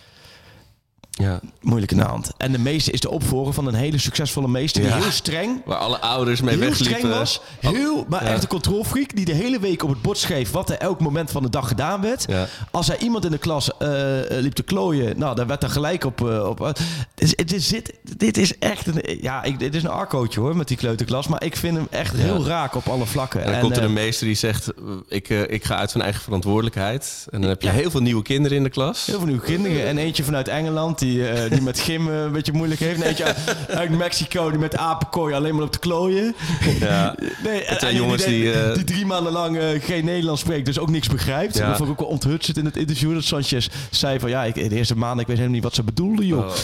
ja. 1.15 1.39
moeilijk 1.61 1.91
in 1.91 1.97
de 1.97 2.03
hand. 2.03 2.31
En 2.37 2.51
de 2.51 2.57
meeste 2.59 2.91
is 2.91 2.99
de 2.99 3.09
opvolger 3.09 3.53
van 3.53 3.67
een 3.67 3.73
hele 3.73 3.97
succesvolle 3.97 4.47
meester. 4.47 4.81
Die 4.81 4.89
Ja. 4.91 4.97
heel 4.97 5.11
streng 5.11 5.61
Waar 5.65 5.77
alle 5.77 5.99
ouders 5.99 6.41
mee 6.41 6.49
heel 6.57 6.59
wegliepen. 6.69 6.97
streng 6.99 7.13
was. 7.13 7.41
Heel, 7.59 8.05
maar 8.09 8.23
Ja. 8.23 8.29
echt 8.31 8.41
een 8.41 8.47
controlfreak 8.47 9.15
die 9.15 9.25
de 9.25 9.33
hele 9.33 9.59
week 9.59 9.83
op 9.83 9.89
het 9.89 10.01
bord 10.01 10.17
schreef 10.17 10.51
wat 10.51 10.69
er 10.69 10.77
elk 10.77 10.99
moment 10.99 11.31
van 11.31 11.43
de 11.43 11.49
dag 11.49 11.67
gedaan 11.67 12.01
werd. 12.01 12.25
Ja. 12.27 12.47
Als 12.71 12.89
er 12.89 12.97
iemand 12.99 13.25
in 13.25 13.31
de 13.31 13.37
klas 13.37 13.77
eh, 13.77 14.19
eh, 14.37 14.41
liep 14.43 14.53
te 14.53 14.63
klooien, 14.63 15.19
nou, 15.19 15.35
dan 15.35 15.47
werd 15.47 15.63
er 15.63 15.69
gelijk 15.69 16.03
op. 16.03 16.29
eh, 16.29 16.47
op 16.49 16.61
eh, 16.61 16.71
dit, 17.15 17.53
is- 17.53 17.67
dit, 17.67 17.93
dit 18.17 18.37
is 18.37 18.57
echt 18.59 18.87
een. 18.87 19.17
Ja, 19.21 19.43
ik, 19.43 19.59
dit 19.59 19.75
is 19.75 19.83
een 19.83 19.89
arcootje 19.89 20.39
hoor 20.39 20.55
met 20.55 20.67
die 20.67 20.77
kleuterklas. 20.77 21.27
Maar 21.27 21.43
ik 21.43 21.55
vind 21.55 21.77
hem 21.77 21.87
echt 21.91 22.15
heel 22.15 22.45
raak 22.45 22.75
op 22.75 22.87
alle 22.87 23.05
vlakken. 23.05 23.43
En 23.43 23.51
dan 23.51 23.61
komt 23.61 23.75
er 23.75 23.81
eh, 23.81 23.87
een 23.87 23.93
meester 23.93 24.25
die 24.27 24.35
zegt: 24.35 24.67
ik, 25.07 25.29
eh, 25.29 25.41
ik 25.49 25.63
ga 25.65 25.75
uit 25.75 25.91
van 25.91 26.01
eigen 26.01 26.21
verantwoordelijkheid. 26.21 27.27
En 27.29 27.41
dan 27.41 27.49
heb 27.49 27.61
je 27.61 27.67
Ja. 27.67 27.73
heel 27.73 27.91
veel 27.91 28.01
nieuwe 28.01 28.21
kinderen 28.23 28.57
in 28.57 28.63
de 28.63 28.69
klas. 28.69 29.05
Heel 29.05 29.17
veel 29.17 29.27
nieuwe 29.27 29.41
kinderen. 29.41 29.85
En 29.87 29.97
eentje 29.97 30.23
vanuit 30.23 30.47
Engeland 30.47 30.99
die, 31.03 31.27
eh, 31.29 31.51
die 31.51 31.61
met 31.61 31.79
gym 31.79 32.09
eh, 32.09 32.21
een 32.21 32.31
beetje 32.31 32.51
moeilijk 32.53 32.79
heeft. 32.79 33.01
En 33.01 33.07
eentje 33.07 33.35
uit, 33.67 33.89
Mexico 33.97 34.49
die 34.49 34.59
met 34.59 34.77
apenkooi 34.77 35.33
alleen 35.33 35.55
maar 35.55 35.63
op 35.63 35.71
te 35.71 35.79
klooien. 35.79 36.35
Ja. 36.79 37.15
Nee, 37.43 37.63
en, 37.63 37.79
zijn 37.79 37.91
en 37.91 37.97
jongens 37.97 38.23
die, 38.25 38.41
die, 38.41 38.51
eh, 38.53 38.73
die 38.73 38.83
drie 38.83 39.05
maanden 39.05 39.31
lang 39.31 39.59
geen 39.81 40.05
Nederlands 40.05 40.41
spreekt, 40.41 40.65
dus 40.65 40.79
ook 40.79 40.89
niks 40.89 41.07
begrijpt. 41.07 41.57
Ja. 41.57 41.67
Dat 41.67 41.77
vond 41.77 41.89
ik 41.89 41.93
ook 41.93 41.99
wel 41.99 42.09
onthutsend 42.09 42.57
in 42.57 42.65
het 42.65 42.77
interview. 42.77 43.13
Dat 43.13 43.23
Sanchez 43.23 43.67
zei 43.91 44.19
van 44.19 44.29
ja, 44.29 44.43
ik, 44.43 44.55
de 44.69 44.75
eerste 44.75 44.97
maanden 44.97 45.19
ik 45.19 45.27
weet 45.27 45.35
helemaal 45.37 45.55
niet 45.55 45.63
wat 45.63 45.75
ze 45.75 45.83
bedoelde, 45.83 46.25
joh. 46.25 46.39
Oh, 46.39 46.45
Nee, 46.45 46.55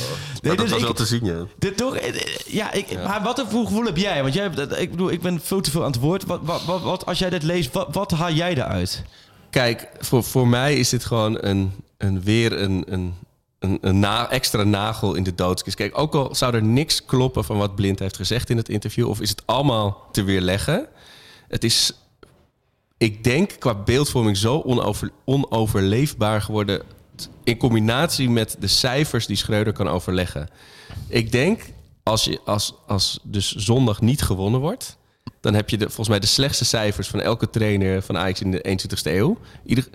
maar 0.41 0.55
dat 0.55 0.57
dus 0.57 0.69
was 0.69 0.79
ik- 0.79 0.85
wel 0.85 0.93
te 0.93 1.05
zien, 1.05 1.25
ja. 1.25 1.45
Dit 1.57 1.77
toch? 1.77 1.97
Ja, 2.45 2.71
ik, 2.71 2.85
maar 3.03 3.21
wat 3.23 3.45
voor 3.49 3.65
gevoel 3.65 3.85
heb 3.85 3.97
jij? 3.97 4.21
Want 4.21 4.33
jij, 4.33 4.43
hebt- 4.43 4.79
ik 4.79 4.91
bedoel, 4.91 5.11
ik 5.11 5.21
ben 5.21 5.39
veel 5.43 5.61
te 5.61 5.71
veel 5.71 5.83
aan 5.83 5.91
het 5.91 5.99
woord. 5.99 6.25
Wat, 6.25 6.39
wat, 6.43 6.65
wat, 6.65 6.81
wat- 6.81 7.05
als 7.05 7.19
jij 7.19 7.29
dit 7.29 7.43
leest, 7.43 7.73
wat, 7.73 7.87
wat 7.91 8.11
haal 8.11 8.31
jij 8.31 8.51
eruit? 8.51 9.03
Kijk, 9.49 9.87
voor, 9.99 10.23
voor 10.23 10.47
mij 10.47 10.75
is 10.75 10.89
dit 10.89 11.05
gewoon 11.05 11.37
een, 11.41 11.71
een 11.97 12.21
weer 12.23 12.61
een, 12.61 12.83
een, 12.87 13.13
een, 13.59 14.03
extra 14.29 14.63
nagel 14.63 15.15
in 15.15 15.23
de 15.23 15.35
doodskist. 15.35 15.75
Kijk, 15.75 15.97
ook 15.97 16.15
al 16.15 16.35
zou 16.35 16.55
er 16.55 16.63
niks 16.63 17.05
kloppen 17.05 17.43
van 17.43 17.57
wat 17.57 17.75
Blind 17.75 17.99
heeft 17.99 18.15
gezegd 18.15 18.49
in 18.49 18.57
het 18.57 18.69
interview, 18.69 19.07
of 19.07 19.21
is 19.21 19.29
het 19.29 19.43
allemaal 19.45 20.07
te 20.11 20.23
weerleggen. 20.23 20.87
Het 21.47 21.63
is, 21.63 21.91
ik 22.97 23.23
denk, 23.23 23.55
qua 23.59 23.75
beeldvorming 23.75 24.37
zo 24.37 24.59
onover, 24.59 25.11
onoverleefbaar 25.25 26.41
geworden. 26.41 26.81
In 27.43 27.57
combinatie 27.57 28.29
met 28.29 28.55
de 28.59 28.67
cijfers 28.67 29.25
die 29.25 29.35
Schreuder 29.35 29.73
kan 29.73 29.87
overleggen. 29.87 30.49
Ik 31.07 31.31
denk, 31.31 31.61
als, 32.03 32.23
je, 32.23 32.39
als, 32.45 32.73
als 32.87 33.19
dus 33.23 33.55
zondag 33.55 34.01
niet 34.01 34.21
gewonnen 34.21 34.59
wordt, 34.59 34.97
dan 35.41 35.53
heb 35.53 35.69
je 35.69 35.77
de, 35.77 35.85
volgens 35.85 36.07
mij 36.07 36.19
de 36.19 36.27
slechtste 36.27 36.65
cijfers 36.65 37.07
van 37.07 37.21
elke 37.21 37.49
trainer 37.49 38.01
van 38.01 38.17
Ajax 38.17 38.41
in 38.41 38.51
de 38.51 38.77
21ste 38.79 39.11
eeuw. 39.11 39.37
Ieder, 39.65 39.87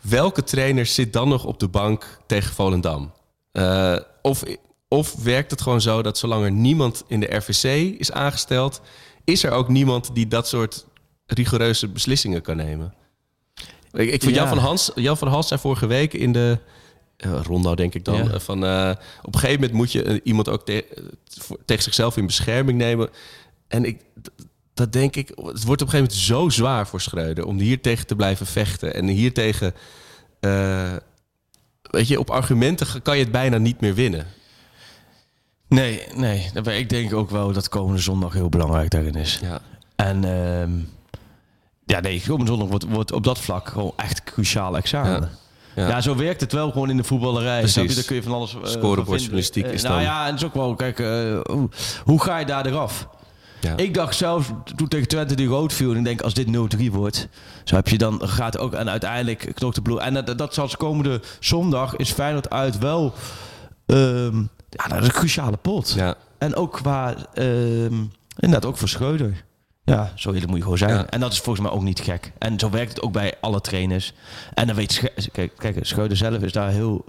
welke 0.00 0.42
trainer 0.44 0.86
zit 0.86 1.12
dan 1.12 1.28
nog 1.28 1.44
op 1.44 1.58
de 1.60 1.68
bank 1.68 2.20
tegen 2.26 2.54
Volendam? 2.54 3.12
Eh, 3.52 3.96
of, 4.22 4.42
of 4.88 5.14
werkt 5.22 5.50
het 5.50 5.60
gewoon 5.60 5.80
zo 5.80 6.02
dat 6.02 6.18
zolang 6.18 6.44
er 6.44 6.50
niemand 6.52 7.04
in 7.08 7.20
de 7.20 7.36
RVC 7.36 7.64
is 7.98 8.12
aangesteld, 8.12 8.80
is 9.24 9.42
er 9.44 9.50
ook 9.50 9.68
niemand 9.68 10.14
die 10.14 10.28
dat 10.28 10.48
soort 10.48 10.86
rigoureuze 11.26 11.88
beslissingen 11.88 12.42
kan 12.42 12.56
nemen? 12.56 12.94
Ik, 13.92 14.10
ik 14.12 14.22
vond 14.22 14.34
Ja. 14.34 14.40
Jan 14.40 14.48
van 14.48 14.58
Hans, 14.58 14.90
Jan 14.94 15.18
van 15.18 15.28
Hans 15.28 15.48
zei 15.48 15.60
vorige 15.60 15.86
week 15.86 16.12
in 16.14 16.32
de 16.32 16.58
Ronda, 17.42 17.74
denk 17.74 17.94
ik 17.94 18.04
dan, 18.04 18.14
Ja. 18.24 18.30
eh, 18.30 18.40
van 18.40 18.58
op 19.22 19.34
een 19.34 19.40
gegeven 19.40 19.54
moment 19.60 19.72
moet 19.72 19.92
je 19.92 20.20
iemand 20.22 20.48
ook 20.48 20.64
te- 20.66 21.12
voor- 21.40 21.58
tegen 21.64 21.82
zichzelf 21.82 22.16
in 22.16 22.26
bescherming 22.26 22.78
nemen. 22.78 23.08
En 23.68 23.84
ik, 23.84 24.00
dat 24.78 24.92
denk 24.92 25.16
ik... 25.16 25.28
Het 25.28 25.36
wordt 25.64 25.82
op 25.82 25.88
een 25.88 25.92
gegeven 25.94 25.98
moment 25.98 26.12
zo 26.14 26.48
zwaar 26.48 26.86
voor 26.86 27.00
Schreuder... 27.00 27.44
om 27.44 27.58
hier 27.58 27.80
tegen 27.80 28.06
te 28.06 28.16
blijven 28.16 28.46
vechten. 28.46 28.94
En 28.94 29.06
hier 29.06 29.32
tegen... 29.34 29.74
eh, 30.40 30.92
weet 31.90 32.08
je, 32.08 32.18
op 32.18 32.30
argumenten 32.30 33.02
kan 33.02 33.16
je 33.16 33.22
het 33.22 33.32
bijna 33.32 33.58
niet 33.58 33.80
meer 33.80 33.94
winnen. 33.94 34.26
Nee, 35.68 36.02
nee. 36.14 36.50
Ik 36.78 36.88
denk 36.88 37.14
ook 37.14 37.30
wel 37.30 37.52
dat 37.52 37.68
komende 37.68 38.00
zondag 38.00 38.32
heel 38.32 38.48
belangrijk 38.48 38.90
daarin 38.90 39.14
is. 39.14 39.38
Ja. 39.42 39.60
En 39.96 40.24
ehm, 40.24 40.70
ja, 41.84 42.00
nee, 42.00 42.22
komende 42.26 42.50
zondag 42.50 42.68
wordt, 42.68 42.84
wordt 42.88 43.12
op 43.12 43.24
dat 43.24 43.38
vlak 43.38 43.68
gewoon 43.68 43.92
echt 43.96 44.22
cruciaal 44.24 44.76
examen. 44.76 45.30
Ja. 45.74 45.88
Ja. 45.88 46.00
zo 46.00 46.16
werkt 46.16 46.40
het 46.40 46.52
wel 46.52 46.70
gewoon 46.70 46.90
in 46.90 46.96
de 46.96 47.04
voetballerij. 47.04 47.58
Precies. 47.60 47.88
Je? 47.88 47.94
Daar 47.94 48.04
kun 48.04 48.16
je 48.16 48.22
van 48.22 48.32
alles. 48.32 48.50
van 48.50 48.66
Scorebordjournalistiek 48.66 49.62
vinden. 49.66 49.74
is 49.74 49.82
Eh, 49.84 49.90
Nou 49.90 50.02
dan- 50.04 50.12
ja, 50.12 50.24
en 50.26 50.30
het 50.32 50.40
is 50.40 50.46
ook 50.46 50.54
wel, 50.54 50.74
kijk, 50.74 50.98
eh, 50.98 51.40
hoe, 51.54 51.68
hoe 52.04 52.22
ga 52.22 52.38
je 52.38 52.46
daar 52.46 52.66
eraf? 52.66 53.08
Ja. 53.60 53.76
Ik 53.76 53.94
dacht 53.94 54.16
zelf, 54.16 54.52
toen 54.76 54.88
tegen 54.88 55.08
Twente 55.08 55.34
die 55.34 55.46
rood 55.48 55.72
viel, 55.72 55.90
en 55.90 55.98
ik 55.98 56.04
denk 56.04 56.20
als 56.20 56.34
dit 56.34 56.46
0-3 56.46 56.90
wordt, 56.90 57.28
zo 57.64 57.74
heb 57.74 57.88
je 57.88 57.98
dan 57.98 58.28
gaat 58.28 58.58
ook 58.58 58.72
en 58.74 58.90
uiteindelijk 58.90 59.50
knokt 59.54 59.74
de 59.74 59.82
bloed. 59.82 59.98
En 59.98 60.14
dat, 60.14 60.38
dat 60.38 60.54
zal 60.54 60.68
komende 60.76 61.20
zondag 61.40 61.96
is 61.96 62.10
Feyenoord 62.10 62.50
uit 62.50 62.78
wel, 62.78 63.14
ehm, 63.86 64.36
ja, 64.68 64.88
dat 64.88 65.00
is 65.00 65.06
een 65.06 65.12
cruciale 65.12 65.56
pot. 65.56 65.92
Ja. 65.92 66.14
En 66.38 66.54
ook 66.54 66.72
qua, 66.72 67.14
ehm, 67.34 67.94
inderdaad 68.38 68.64
ook 68.66 68.76
voor 68.76 68.88
Schreuder. 68.88 69.44
Ja, 69.84 70.12
zo 70.14 70.28
eerlijk 70.28 70.46
moet 70.46 70.56
je 70.56 70.62
gewoon 70.62 70.78
zijn. 70.78 70.94
Ja. 70.94 71.06
En 71.06 71.20
dat 71.20 71.32
is 71.32 71.40
volgens 71.40 71.66
mij 71.66 71.74
ook 71.74 71.82
niet 71.82 72.00
gek. 72.00 72.32
En 72.38 72.58
zo 72.58 72.70
werkt 72.70 72.90
het 72.90 73.02
ook 73.02 73.12
bij 73.12 73.34
alle 73.40 73.60
trainers. 73.60 74.12
En 74.54 74.66
dan 74.66 74.76
weet 74.76 74.92
Sch- 74.92 75.28
kijk, 75.32 75.52
kijk, 75.58 75.78
Schreuder 75.80 76.16
zelf 76.16 76.42
is 76.42 76.52
daar 76.52 76.70
heel 76.70 77.04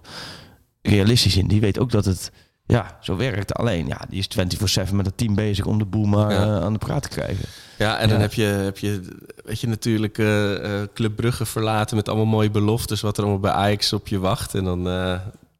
realistisch 0.81 1.37
in. 1.37 1.47
Die 1.47 1.61
weet 1.61 1.79
ook 1.79 1.91
dat 1.91 2.05
het 2.05 2.31
ja, 2.71 2.97
zo 3.01 3.15
werkt. 3.15 3.53
Alleen, 3.53 3.87
ja, 3.87 4.01
die 4.09 4.19
is 4.19 4.27
24-7 4.89 4.95
met 4.95 5.05
het 5.05 5.17
team 5.17 5.35
bezig 5.35 5.65
om 5.65 5.77
de 5.77 5.85
boel 5.85 6.05
maar 6.05 6.31
Ja. 6.31 6.43
eh, 6.43 6.63
aan 6.63 6.73
de 6.73 6.79
praat 6.79 7.01
te 7.03 7.09
krijgen. 7.09 7.45
Ja, 7.77 7.97
en 7.97 8.09
dan 8.09 8.19
heb 8.19 8.33
je, 8.33 8.43
heb 8.43 8.77
je, 8.77 9.01
weet 9.45 9.59
je 9.61 9.67
natuurlijk 9.67 10.17
eh, 10.17 10.53
Club 10.93 11.15
Brugge 11.15 11.45
verlaten 11.45 11.95
met 11.95 12.07
allemaal 12.07 12.25
mooie 12.25 12.51
beloftes 12.51 13.01
wat 13.01 13.17
er 13.17 13.23
allemaal 13.23 13.41
bij 13.41 13.51
Ajax 13.51 13.93
op 13.93 14.07
je 14.07 14.19
wacht. 14.19 14.55
En 14.55 14.63
dan, 14.63 14.83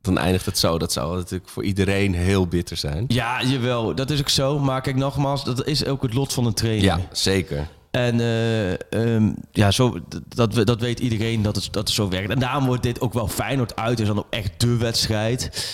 dan 0.02 0.18
eindigt 0.18 0.46
het 0.46 0.58
zo. 0.58 0.78
Dat 0.78 0.92
zou 0.92 1.16
natuurlijk 1.16 1.50
voor 1.50 1.64
iedereen 1.64 2.14
heel 2.16 2.48
bitter 2.48 2.78
zijn. 2.78 3.06
Ja, 3.08 3.44
jawel, 3.44 3.96
dat 3.96 4.10
is 4.10 4.20
ook 4.20 4.30
zo. 4.30 4.60
Maar 4.60 4.82
kijk, 4.82 4.96
nogmaals, 4.96 5.44
dat 5.44 5.66
is 5.66 5.86
ook 5.86 6.02
het 6.02 6.14
lot 6.14 6.34
van 6.34 6.46
een 6.46 6.54
trainer. 6.54 6.84
Ja, 6.84 7.00
zeker. 7.12 7.68
En 7.92 8.20
eh, 8.20 8.72
ehm, 9.16 9.32
ja, 9.52 9.72
zo, 9.72 10.00
dat, 10.36 10.54
we- 10.54 10.64
dat 10.66 10.80
weet 10.82 11.00
iedereen 11.00 11.42
dat 11.42 11.56
het, 11.56 11.68
dat 11.72 11.84
het 11.88 11.96
zo 11.96 12.10
werkt. 12.10 12.30
En 12.30 12.40
daarom 12.40 12.66
wordt 12.66 12.84
dit 12.84 13.02
ook 13.02 13.14
wel 13.14 13.28
Feyenoord 13.28 13.76
uit. 13.76 14.00
is 14.00 14.08
dan 14.08 14.18
ook 14.18 14.28
echt 14.30 14.52
de 14.60 14.78
wedstrijd. 14.78 15.68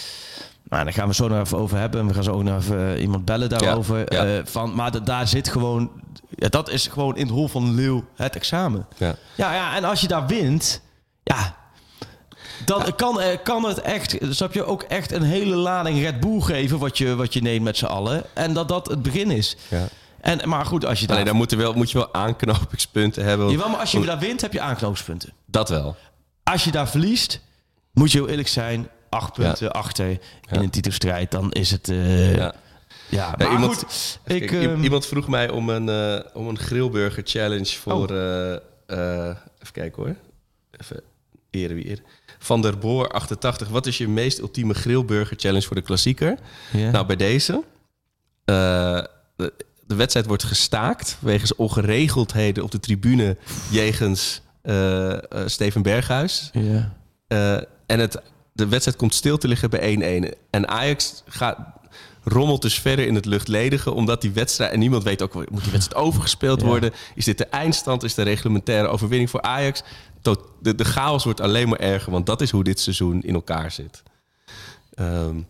Maar 0.69 0.84
daar 0.84 0.93
gaan 0.93 1.08
we 1.08 1.13
zo 1.13 1.28
nog 1.28 1.39
even 1.39 1.58
over 1.58 1.78
hebben. 1.78 2.08
We 2.08 2.13
gaan 2.13 2.23
zo 2.23 2.32
ook 2.32 2.43
nog 2.43 2.58
even 2.62 2.93
eh, 2.95 3.01
iemand 3.01 3.25
bellen 3.25 3.49
daarover. 3.49 4.13
Ja, 4.13 4.23
ja. 4.23 4.38
Eh, 4.38 4.41
van, 4.45 4.75
maar 4.75 4.91
da- 4.91 4.99
daar 4.99 5.28
zit 5.28 5.49
gewoon... 5.49 5.91
Ja, 6.30 6.47
dat 6.49 6.69
is 6.69 6.88
gewoon 6.88 7.15
in 7.15 7.21
het 7.25 7.32
hol 7.36 7.47
van 7.47 7.65
de 7.65 7.71
leeuw 7.71 8.06
het 8.15 8.36
examen. 8.36 8.88
Ja. 8.97 9.15
Ja, 9.36 9.54
ja, 9.54 9.75
en 9.75 9.84
als 9.84 10.01
je 10.01 10.08
daar 10.08 10.28
wint... 10.28 10.82
Ja, 11.23 11.56
dan 12.65 12.95
Kan, 12.95 13.21
eh, 13.21 13.38
kan 13.43 13.63
het 13.63 13.82
echt... 13.82 14.17
Snap 14.30 14.54
je 14.54 14.63
ook 14.65 14.82
echt 14.84 15.12
een 15.12 15.21
hele 15.23 15.56
lading 15.56 15.99
Red 15.99 16.19
Bull 16.19 16.41
geven... 16.41 16.80
wat 16.80 16.97
je, 16.97 17.15
wat 17.15 17.34
je 17.34 17.41
neemt 17.41 17.63
met 17.63 17.78
z'n 17.78 17.86
allen. 17.86 18.23
En 18.34 18.54
dat 18.54 18.67
dat 18.67 18.88
het 18.88 19.01
begin 19.01 19.32
is. 19.32 19.58
Ja. 19.67 19.88
En, 20.21 20.49
maar 20.49 20.65
goed, 20.65 20.86
als 20.86 20.99
je 20.99 21.08
daar... 21.08 21.25
Daar 21.25 21.36
moet, 21.36 21.51
er 21.51 21.58
wel, 21.58 21.73
moet 21.73 21.91
je 21.91 21.97
wel 21.97 22.13
aanknopingspunten 22.13 23.23
hebben. 23.25 23.49
Jawel, 23.49 23.69
maar 23.69 23.80
als 23.80 23.91
je 23.91 24.06
daar 24.06 24.19
wint, 24.19 24.41
heb 24.41 24.54
je 24.54 24.62
aanknopingspunten. 24.62 25.34
Dat 25.45 25.69
wel. 25.69 25.95
Als 26.43 26.63
je 26.63 26.71
daar 26.71 26.89
verliest, 26.89 27.41
moet 27.93 28.12
je 28.12 28.17
heel 28.17 28.28
eerlijk 28.28 28.47
zijn. 28.47 28.88
Acht 29.15 29.34
punten 29.34 29.71
achter 29.71 30.10
in 30.10 30.19
een 30.49 30.69
titelstrijd, 30.69 31.32
dan 31.32 31.51
is 31.51 31.71
het... 31.71 31.89
eh, 31.89 32.36
ja. 32.36 32.54
Ja. 33.10 33.36
maar 33.38 33.51
iemand- 33.51 33.75
goed, 33.78 34.19
ik... 34.25 34.47
Kijk, 34.47 34.51
ehm, 34.63 34.84
iemand 34.84 35.06
vroeg 35.06 35.28
mij 35.28 35.49
om 35.49 35.69
een, 35.69 35.89
eh, 35.89 36.25
om 36.34 36.47
een 36.47 36.58
grillburger 36.60 37.23
challenge 37.25 37.65
voor... 37.65 38.10
Oh. 38.10 38.17
eh, 38.17 38.54
eh, 38.86 39.36
even 39.62 39.71
kijken 39.73 40.04
hoor. 40.04 40.15
Even 40.82 41.01
eren 41.49 41.75
wie 41.75 41.89
eer. 41.89 41.99
Van 42.39 42.62
der 42.62 42.78
Boor 42.78 43.10
88. 43.10 43.67
Wat 43.67 43.86
is 43.86 43.97
je 43.97 44.08
meest 44.08 44.39
ultieme 44.39 44.73
grillburger 44.73 45.38
challenge 45.39 45.65
voor 45.65 45.75
de 45.75 45.82
klassieker? 45.82 46.38
ja. 46.71 46.91
Nou, 46.91 47.06
bij 47.06 47.15
deze. 47.15 47.63
de, 48.45 49.10
de 49.88 49.95
wedstrijd 49.95 50.25
wordt 50.25 50.43
gestaakt 50.43 51.17
wegens 51.19 51.56
ongeregeldheden 51.56 52.63
op 52.63 52.71
de 52.71 52.80
tribune 52.80 53.38
jegens 53.71 54.41
Steven 55.45 55.82
Berghuis. 55.82 56.49
ja. 56.54 56.93
Eh, 57.28 57.56
en 57.86 57.99
het, 57.99 58.21
de 58.55 58.67
wedstrijd 58.67 58.97
komt 58.97 59.13
stil 59.13 59.37
te 59.37 59.47
liggen 59.47 59.69
bij 59.69 60.23
1-1. 60.33 60.37
En 60.49 60.67
Ajax 60.67 61.23
gaat, 61.27 61.57
rommelt 62.23 62.61
dus 62.61 62.79
verder 62.79 63.07
in 63.07 63.15
het 63.15 63.25
luchtledige, 63.25 63.91
omdat 63.91 64.21
die 64.21 64.31
wedstrijd... 64.31 64.71
En 64.71 64.79
niemand 64.79 65.03
weet 65.03 65.21
ook, 65.21 65.33
moet 65.33 65.63
die 65.63 65.71
wedstrijd 65.71 66.05
overgespeeld 66.05 66.61
Ja. 66.61 66.67
worden? 66.67 66.91
Is 67.15 67.25
dit 67.25 67.37
de 67.37 67.45
eindstand? 67.45 68.03
Is 68.03 68.13
de 68.13 68.21
reglementaire 68.21 68.87
overwinning 68.87 69.29
voor 69.29 69.41
Ajax? 69.41 69.83
Tot, 70.21 70.39
de, 70.61 70.75
de 70.75 70.83
chaos 70.85 71.23
wordt 71.23 71.41
alleen 71.41 71.69
maar 71.69 71.79
erger, 71.79 72.11
want 72.11 72.25
dat 72.25 72.41
is 72.41 72.51
hoe 72.51 72.63
dit 72.63 72.79
seizoen 72.79 73.21
in 73.21 73.33
elkaar 73.33 73.71
zit. 73.71 74.03
Ehm, 74.93 75.41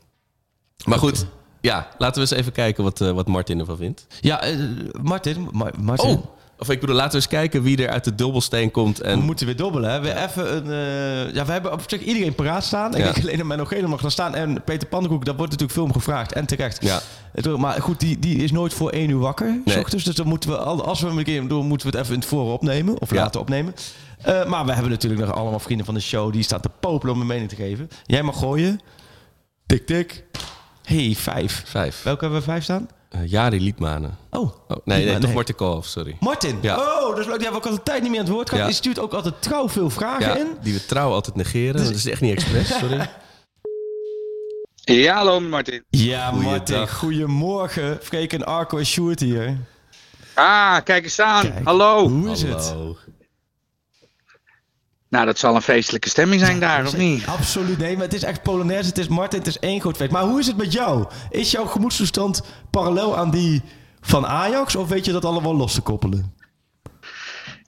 maar 0.86 1.00
goed, 1.00 1.26
ja, 1.62 1.88
laten 1.98 2.16
we 2.24 2.30
eens 2.30 2.40
even 2.40 2.52
kijken 2.52 2.84
wat, 2.84 3.02
eh, 3.02 3.12
wat 3.12 3.28
Martin 3.28 3.60
ervan 3.60 3.78
vindt. 3.78 4.08
Ja, 4.22 4.42
eh, 4.42 4.58
Martin, 5.02 5.48
Ma- 5.52 5.72
Martin. 5.82 6.10
Oh, 6.10 6.26
of 6.60 6.70
ik 6.70 6.80
bedoel, 6.80 6.96
laten 6.96 7.12
we 7.12 7.16
eens 7.18 7.28
kijken 7.28 7.62
wie 7.64 7.84
er 7.84 7.90
uit 7.90 8.04
de 8.04 8.16
dubbelsteen 8.16 8.72
komt. 8.72 9.02
En, 9.02 9.20
We 9.20 9.26
moeten 9.26 9.46
weer 9.46 9.56
dobbelen. 9.56 9.92
Hè? 9.92 10.00
We, 10.02 10.16
even 10.24 10.56
een, 10.56 10.64
eh, 11.28 11.34
ja, 11.34 11.46
we 11.46 11.52
hebben 11.52 11.72
op 11.74 11.82
zich 11.88 12.02
iedereen 12.02 12.36
paraat 12.36 12.64
staan. 12.64 12.94
En 12.96 13.00
Ja. 13.04 13.10
ik 13.10 13.18
alleen 13.24 13.38
nog 13.38 13.48
maar 13.48 13.58
nog 13.58 13.70
helemaal 13.70 13.98
gaan 13.98 14.12
staan. 14.12 14.36
En 14.36 14.64
Peter 14.64 14.88
Pannenkoek, 14.88 15.26
daar 15.26 15.36
wordt 15.36 15.52
natuurlijk 15.52 15.80
veel 15.80 15.88
om 15.88 15.94
gevraagd. 15.94 16.34
En 16.34 16.46
terecht. 16.46 16.78
Ja. 16.84 17.00
Maar 17.58 17.82
goed, 17.82 18.00
die, 18.00 18.20
die 18.20 18.38
is 18.38 18.52
nooit 18.52 18.74
voor 18.74 18.90
één 18.90 19.10
uur 19.10 19.20
wakker. 19.20 19.60
Nee. 19.66 19.80
ochtends, 19.80 20.04
dus 20.04 20.16
dan 20.16 20.28
moeten 20.28 20.50
we, 20.50 20.58
al- 20.58 20.86
als 20.86 21.02
we 21.02 21.08
hem 21.08 21.18
een 21.18 21.24
keer 21.24 21.48
doen, 21.48 21.66
moeten 21.68 21.88
we 21.92 21.94
het 21.98 22.02
even 22.06 22.14
in 22.16 22.20
het 22.22 22.30
voor 22.30 22.52
opnemen. 22.54 23.02
Of 23.02 23.10
Ja. 23.10 23.16
laten 23.16 23.40
opnemen. 23.40 23.74
Eh, 24.22 24.46
maar 24.46 24.66
we 24.66 24.72
hebben 24.74 24.92
natuurlijk 24.92 25.26
nog 25.26 25.36
allemaal 25.36 25.60
vrienden 25.60 25.86
van 25.86 25.96
de 25.96 26.02
show. 26.02 26.32
Die 26.34 26.44
staan 26.44 26.62
te 26.62 26.70
popelen 26.80 27.14
om 27.14 27.22
een 27.22 27.28
mening 27.28 27.50
te 27.50 27.56
geven. 27.56 27.90
Jij 28.06 28.24
mag 28.24 28.38
gooien. 28.40 28.80
Tik, 29.66 29.86
tik. 29.86 30.24
hey, 30.84 31.14
vijf. 31.18 31.64
Vijf. 31.66 32.04
Welke 32.04 32.22
hebben 32.22 32.40
we 32.40 32.46
vijf 32.46 32.64
staan? 32.64 32.88
Eh, 33.16 33.30
Jari 33.32 33.62
Liedmanen. 33.62 34.18
Oh. 34.32 34.42
Oh, 34.68 34.78
nee, 34.84 35.18
toch 35.18 35.34
Martin 35.34 35.56
Koolhof, 35.56 35.86
sorry. 35.86 36.18
Martin. 36.20 36.58
Ja. 36.62 36.78
Oh, 36.78 37.10
dat 37.10 37.20
is 37.20 37.26
leuk. 37.26 37.36
Die 37.36 37.44
hebben 37.44 37.52
we 37.52 37.56
ook 37.58 37.66
altijd 37.66 37.86
tijd 37.86 38.02
niet 38.02 38.10
meer 38.12 38.20
aan 38.20 38.26
het 38.26 38.34
woord 38.34 38.50
gehad. 38.50 38.64
Ja. 38.64 38.70
Die 38.70 38.80
stuurt 38.80 39.00
ook 39.00 39.14
altijd 39.14 39.42
trouw 39.42 39.70
veel 39.70 39.90
vragen 39.90 40.28
Ja, 40.28 40.36
in. 40.38 40.48
die 40.62 40.74
we 40.74 40.86
trouw 40.86 41.12
altijd 41.12 41.36
negeren. 41.36 41.84
Dat 41.84 41.94
is 41.94 42.06
echt 42.06 42.22
niet 42.22 42.32
expres, 42.36 42.68
sorry. 42.80 43.10
Ja, 44.84 45.16
hallo 45.16 45.40
Martin. 45.40 45.84
Ja, 45.90 46.28
Goeiedag. 46.30 46.52
Martin. 46.52 46.88
Goedemorgen. 46.88 48.00
Freek 48.02 48.34
en 48.34 48.46
Arco 48.46 48.78
en 48.78 48.86
Sjoerd 48.86 49.20
hier. 49.20 49.58
Ah, 50.34 50.78
kijk 50.84 51.04
eens 51.04 51.20
aan. 51.20 51.42
Kijk. 51.42 51.66
Hallo. 51.66 52.10
Hoe 52.10 52.30
is 52.32 52.42
het? 52.42 52.76
Nou, 55.16 55.28
dat 55.28 55.40
zal 55.40 55.56
een 55.56 55.62
feestelijke 55.62 56.10
stemming 56.10 56.42
zijn 56.42 56.60
daar, 56.60 56.86
of 56.86 56.98
niet? 56.98 57.26
Absoluut. 57.26 57.78
Nee, 57.78 57.94
maar 57.94 58.04
het 58.04 58.14
is 58.14 58.24
echt 58.24 58.44
Polonaise. 58.44 58.90
Het 58.90 58.98
is 58.98 59.08
Martin. 59.08 59.40
Het 59.40 59.48
is 59.48 59.60
één 59.60 59.82
groot 59.82 59.98
feest. 59.98 60.12
Maar 60.12 60.24
hoe 60.24 60.40
is 60.40 60.48
het 60.48 60.58
met 60.58 60.74
jou? 60.74 61.06
Is 61.30 61.52
jouw 61.52 61.66
gemoedstoestand 61.66 62.42
parallel 62.72 63.18
aan 63.18 63.32
die 63.32 63.62
van 64.02 64.26
Ajax? 64.28 64.76
Of 64.76 64.90
weet 64.90 65.06
je 65.06 65.12
dat 65.12 65.26
allemaal 65.26 65.56
los 65.56 65.74
te 65.74 65.82
koppelen? 65.82 66.34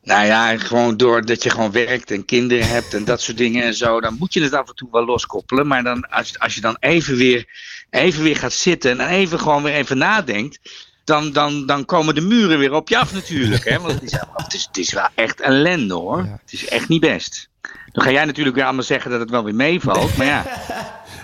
Nou 0.02 0.26
ja, 0.26 0.58
gewoon 0.58 0.98
doordat 0.98 1.44
je 1.44 1.50
gewoon 1.50 1.72
werkt 1.72 2.12
en 2.12 2.26
kinderen 2.26 2.68
hebt 2.68 2.94
en 2.94 3.06
dat 3.06 3.22
soort 3.22 3.38
dingen 3.38 3.64
en 3.64 3.74
zo, 3.74 4.02
dan 4.02 4.16
moet 4.20 4.34
je 4.34 4.42
het 4.42 4.54
af 4.54 4.68
en 4.70 4.76
toe 4.76 4.88
wel 4.92 5.06
loskoppelen. 5.06 5.68
Maar 5.68 5.84
dan, 5.84 6.10
als, 6.10 6.40
als 6.40 6.56
je 6.56 6.62
dan 6.62 6.78
even 6.80 7.16
weer, 7.16 7.46
even 7.90 8.24
weer 8.24 8.38
gaat 8.38 8.54
zitten 8.54 9.00
en 9.00 9.08
even 9.08 9.40
gewoon 9.40 9.64
weer 9.64 9.74
even 9.74 9.98
nadenkt, 9.98 10.60
dan, 11.08 11.32
dan, 11.32 11.66
dan 11.66 11.86
komen 11.86 12.16
de 12.16 12.22
muren 12.22 12.60
weer 12.60 12.74
op 12.74 12.90
je 12.90 12.98
af 12.98 13.14
natuurlijk. 13.14 13.70
Hè? 13.70 13.80
Want 13.80 13.94
het 13.94 14.04
is, 14.04 14.12
het, 14.36 14.54
is, 14.54 14.66
het 14.68 14.78
is 14.78 14.94
wel 14.94 15.08
echt 15.16 15.42
ellende 15.42 15.94
hoor. 15.94 16.18
Ja. 16.24 16.40
Het 16.42 16.54
is 16.54 16.68
echt 16.68 16.88
niet 16.88 17.02
best. 17.02 17.50
Dan 17.92 18.04
ga 18.04 18.12
jij 18.12 18.26
natuurlijk 18.26 18.56
weer 18.56 18.66
allemaal 18.66 18.84
zeggen 18.84 19.12
dat 19.12 19.20
het 19.20 19.30
wel 19.30 19.44
weer 19.44 19.56
meevalt. 19.56 20.18
Maar 20.18 20.26
ja, 20.26 20.46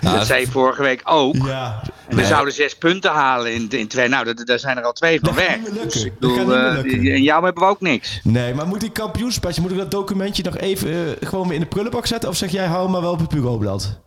dat 0.00 0.26
zei 0.26 0.40
je 0.40 0.46
vorige 0.50 0.82
week 0.82 1.00
ook. 1.04 1.34
Ja. 1.36 1.82
En 2.08 2.16
we 2.16 2.24
zouden 2.24 2.54
zes 2.54 2.76
punten 2.76 3.10
halen 3.10 3.54
in, 3.54 3.66
in 3.70 3.88
twee. 3.88 4.08
Nou, 4.08 4.24
dat- 4.24 4.46
daar 4.46 4.58
zijn 4.58 4.76
er 4.78 4.84
al 4.84 4.92
twee 4.92 5.20
van 5.20 5.34
Dat 5.34 5.46
weg. 5.46 5.58
Dus 5.82 6.04
ik 6.04 6.18
bedoel, 6.18 6.36
niet 6.36 6.46
meer 6.46 6.72
lukken. 6.72 7.12
en 7.12 7.22
jou 7.22 7.44
hebben 7.44 7.62
we 7.62 7.68
ook 7.68 7.80
niks. 7.80 8.20
Nee, 8.22 8.54
maar 8.54 8.66
moet 8.66 8.80
die 8.80 8.90
kampioenspasje, 8.90 9.60
moet 9.60 9.70
ik 9.70 9.76
dat 9.76 9.90
documentje 9.90 10.42
nog 10.42 10.56
even 10.56 10.90
eh, 11.20 11.28
gewoon 11.28 11.44
weer 11.46 11.54
in 11.54 11.60
de 11.62 11.66
prullenbak 11.68 12.06
zetten? 12.06 12.28
Of 12.28 12.36
zeg 12.36 12.50
jij, 12.50 12.66
hou 12.66 12.88
maar 12.90 13.00
wel 13.00 13.12
op 13.12 13.18
het 13.18 13.28
bureaublad? 13.28 14.00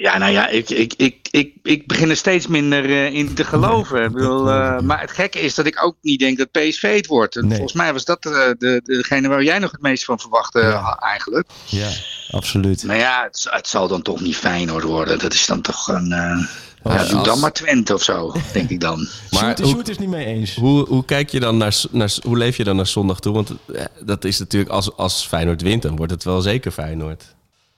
Ja, 0.00 0.18
nou 0.18 0.32
ja, 0.32 0.48
ik, 0.48 0.70
ik, 0.70 0.94
ik, 0.96 1.28
ik, 1.30 1.54
ik 1.62 1.86
begin 1.86 2.10
er 2.10 2.16
steeds 2.16 2.46
minder 2.46 2.84
eh, 2.84 3.12
in 3.14 3.34
te 3.34 3.44
geloven. 3.44 4.02
Ik 4.04 4.12
bedoel, 4.12 4.50
eh, 4.50 4.78
maar 4.80 5.00
het 5.00 5.10
gekke 5.10 5.40
is 5.40 5.54
dat 5.54 5.66
ik 5.66 5.84
ook 5.84 5.96
niet 6.02 6.18
denk 6.20 6.38
dat 6.38 6.50
PSV 6.50 6.96
het 6.96 7.06
wordt. 7.06 7.36
En 7.36 7.42
Nee. 7.46 7.52
Volgens 7.56 7.76
mij 7.76 7.92
was 7.92 8.04
dat 8.04 8.24
eh, 8.26 8.32
de, 8.58 8.80
degene 8.84 9.28
waar 9.28 9.42
jij 9.42 9.58
nog 9.58 9.70
het 9.70 9.80
meest 9.80 10.04
van 10.04 10.18
verwachtte 10.20 10.58
Ja. 10.60 10.96
eh, 11.00 11.08
eigenlijk. 11.10 11.48
Ja, 11.66 11.88
absoluut. 12.30 12.84
Maar 12.84 12.96
ja, 12.96 13.22
het, 13.22 13.46
het 13.50 13.68
zal 13.68 13.88
dan 13.88 14.02
toch 14.02 14.20
niet 14.20 14.36
Feyenoord 14.36 14.84
worden. 14.84 15.18
Dat 15.18 15.32
is 15.32 15.46
dan 15.46 15.60
toch 15.60 15.88
een... 15.88 16.12
eh 16.12 16.38
ja, 16.84 16.96
als- 16.98 17.08
doe 17.08 17.22
dan 17.22 17.40
maar 17.40 17.52
Twente 17.52 17.94
of 17.94 18.02
zo, 18.02 18.34
denk 18.52 18.70
ik 18.70 18.80
dan. 18.80 18.98
Maar 19.30 19.40
Sjoerd, 19.56 19.68
Sjoerd 19.68 19.88
is 19.88 19.98
niet 19.98 20.08
mee 20.08 20.26
eens. 20.26 20.54
hoe, 20.54 20.86
hoe 20.88 21.04
kijk 21.04 21.30
je 21.30 21.40
dan 21.40 21.56
naar, 21.56 21.76
naar... 21.90 22.12
Hoe 22.22 22.36
leef 22.36 22.56
je 22.56 22.64
dan 22.64 22.76
naar 22.76 22.86
zondag 22.86 23.20
toe? 23.20 23.32
Want 23.32 23.50
eh, 23.74 23.84
dat 24.04 24.24
is 24.24 24.38
natuurlijk... 24.38 24.70
Als, 24.72 24.96
als 24.96 25.26
Feyenoord 25.26 25.62
wint, 25.62 25.82
dan 25.82 25.96
wordt 25.96 26.12
het 26.12 26.24
wel 26.24 26.40
zeker 26.40 26.70
Feyenoord. 26.70 27.24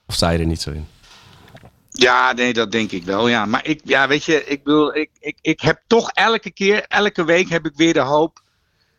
Of 0.07 0.15
sta 0.15 0.29
je 0.29 0.39
er 0.39 0.45
niet 0.45 0.61
zo 0.61 0.69
in? 0.69 0.87
Ja, 1.95 2.33
nee, 2.33 2.53
dat 2.53 2.71
denk 2.71 2.91
ik 2.91 3.03
wel. 3.03 3.27
Ja, 3.27 3.45
maar 3.45 3.65
ik, 3.67 3.81
ja, 3.83 4.07
weet 4.07 4.23
je, 4.25 4.45
ik 4.45 4.63
bedoel, 4.63 4.95
ik, 4.95 5.09
ik, 5.19 5.37
ik 5.41 5.61
heb 5.61 5.81
toch 5.87 6.11
elke 6.11 6.51
keer, 6.51 6.85
elke 6.87 7.23
week 7.25 7.49
heb 7.49 7.65
ik 7.65 7.73
weer 7.75 7.93
de 7.93 7.99
hoop 7.99 8.41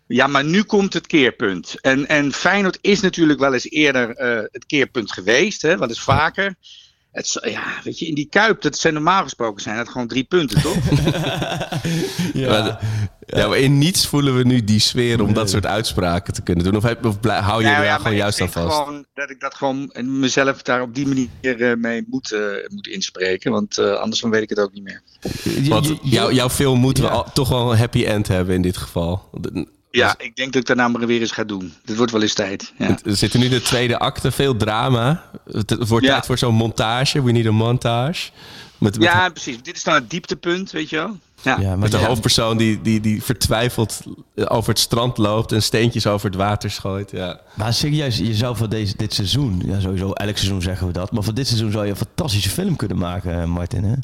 Ja, 0.07 0.27
maar 0.27 0.45
nu 0.45 0.63
komt 0.63 0.93
het 0.93 1.07
keerpunt. 1.07 1.81
En, 1.81 2.07
en 2.09 2.33
Feyenoord 2.33 2.79
is 2.81 3.01
natuurlijk 3.01 3.39
wel 3.39 3.53
eens 3.53 3.71
eerder 3.71 4.17
eh, 4.17 4.45
het 4.53 4.67
keerpunt 4.67 5.13
geweest, 5.13 5.63
hè, 5.63 5.79
wel 5.79 5.89
eens 5.89 6.03
vaker. 6.03 6.55
Het, 7.15 7.39
ja, 7.43 7.63
weet 7.85 7.99
je, 7.99 8.07
in 8.07 8.15
die 8.15 8.27
Kuip, 8.31 8.63
dat 8.63 8.77
zijn 8.79 8.95
normaal 8.95 9.23
gesproken 9.23 9.63
zijn 9.63 9.77
dat 9.77 9.89
gewoon 9.89 10.07
drie 10.09 10.25
punten, 10.25 10.63
toch? 10.63 10.77
Ja. 12.35 12.79
ja, 13.27 13.49
maar 13.49 13.59
in 13.59 13.79
niets 13.79 14.07
voelen 14.07 14.37
we 14.37 14.43
nu 14.43 14.65
die 14.65 14.79
sfeer 14.79 15.23
om 15.23 15.33
dat 15.33 15.51
soort 15.51 15.67
uitspraken 15.67 16.33
te 16.35 16.43
kunnen 16.43 16.65
doen. 16.65 16.77
Of, 16.77 16.83
heb- 16.83 17.05
of 17.05 17.21
blij- 17.21 17.41
hou 17.41 17.61
je 17.63 17.67
Nou 17.67 17.79
er 17.79 17.85
ja, 17.85 17.97
gewoon 17.97 18.15
juist 18.17 18.41
aan 18.41 18.51
vast? 18.51 18.77
Gewoon 18.77 19.05
dat 19.15 19.31
ik 19.31 19.41
dat 19.41 19.55
gewoon 19.55 19.93
mezelf 20.03 20.63
daar 20.63 20.83
op 20.83 20.95
die 20.95 21.07
manier 21.07 21.29
eh, 21.71 21.77
mee 21.77 22.05
moet, 22.09 22.33
eh, 22.33 22.41
moet 22.69 22.87
inspreken. 22.87 23.53
Want 23.53 23.79
eh, 23.79 23.95
anders 23.95 24.21
dan 24.21 24.31
weet 24.31 24.43
ik 24.43 24.49
het 24.49 24.59
ook 24.61 24.73
niet 24.73 24.83
meer. 24.85 25.03
Want 25.69 25.93
jouw 26.03 26.31
jouw 26.33 26.51
film 26.51 26.79
moeten 26.81 27.05
we 27.05 27.11
al- 27.11 27.27
toch 27.35 27.49
wel 27.49 27.73
een 27.73 27.79
happy 27.79 28.05
end 28.05 28.29
hebben 28.29 28.55
in 28.55 28.63
dit 28.63 28.77
geval. 28.77 29.31
Ja, 29.97 30.15
ik 30.19 30.37
denk 30.37 30.53
dat 30.53 30.61
ik 30.61 30.67
daarna 30.67 30.89
maar 30.89 31.07
weer 31.07 31.21
eens 31.21 31.31
ga 31.33 31.45
doen. 31.45 31.73
Dit 31.85 31.97
wordt 31.97 32.13
wel 32.13 32.23
eens 32.23 32.35
tijd. 32.35 32.73
Ja. 32.79 32.99
We 33.03 33.15
zitten 33.15 33.41
nu 33.41 33.49
de 33.49 33.63
tweede 33.63 33.99
acte, 33.99 34.31
veel 34.31 34.57
drama. 34.57 35.31
Het 35.51 35.89
wordt 35.89 36.05
Ja. 36.05 36.13
tijd 36.13 36.27
voor 36.27 36.39
zo'n 36.39 36.55
montage. 36.55 37.23
We 37.23 37.33
need 37.33 37.47
a 37.47 37.51
montage. 37.51 38.31
Met, 38.79 38.99
met, 38.99 39.09
ja, 39.09 39.29
precies. 39.29 39.63
Dit 39.63 39.77
is 39.77 39.83
dan 39.83 39.95
het 39.95 40.11
dieptepunt, 40.11 40.71
weet 40.71 40.91
je 40.91 40.97
wel? 40.97 41.19
Ja. 41.59 41.77
met 41.77 41.91
de 41.91 41.99
ja, 41.99 42.07
hoofdpersoon 42.07 42.57
die, 42.57 42.83
die, 42.83 43.01
die 43.01 43.23
vertwijfeld 43.23 44.01
over 44.37 44.69
het 44.71 44.79
strand 44.79 45.19
loopt 45.19 45.53
en 45.53 45.63
steentjes 45.63 46.07
over 46.07 46.27
het 46.27 46.37
water 46.39 46.71
gooit. 46.71 47.11
Ja. 47.11 47.41
Maar 47.55 47.75
serieus, 47.75 48.17
je 48.19 48.35
zou 48.35 48.57
voor 48.57 48.69
deze, 48.69 48.97
dit 48.97 49.15
seizoen, 49.15 49.63
ja 49.67 49.81
sowieso 49.81 50.13
elk 50.13 50.37
seizoen 50.37 50.63
zeggen 50.63 50.87
we 50.87 50.93
dat, 50.93 51.13
maar 51.13 51.23
voor 51.23 51.35
dit 51.35 51.47
seizoen 51.47 51.71
zou 51.71 51.85
je 51.85 51.91
een 51.91 51.97
fantastische 51.97 52.51
film 52.51 52.77
kunnen 52.77 52.99
maken, 52.99 53.41
eh, 53.41 53.45
Martin. 53.47 53.85
Hè? 53.85 53.95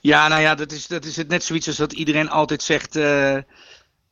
Ja, 0.00 0.28
nou 0.28 0.40
ja, 0.40 0.54
dat 0.54 0.72
is, 0.72 0.86
dat 0.86 1.04
is 1.04 1.16
het 1.16 1.28
net 1.28 1.44
zoiets 1.44 1.66
als 1.66 1.76
dat 1.76 1.92
iedereen 1.92 2.30
altijd 2.30 2.62
zegt. 2.62 2.96
eh, 2.96 3.36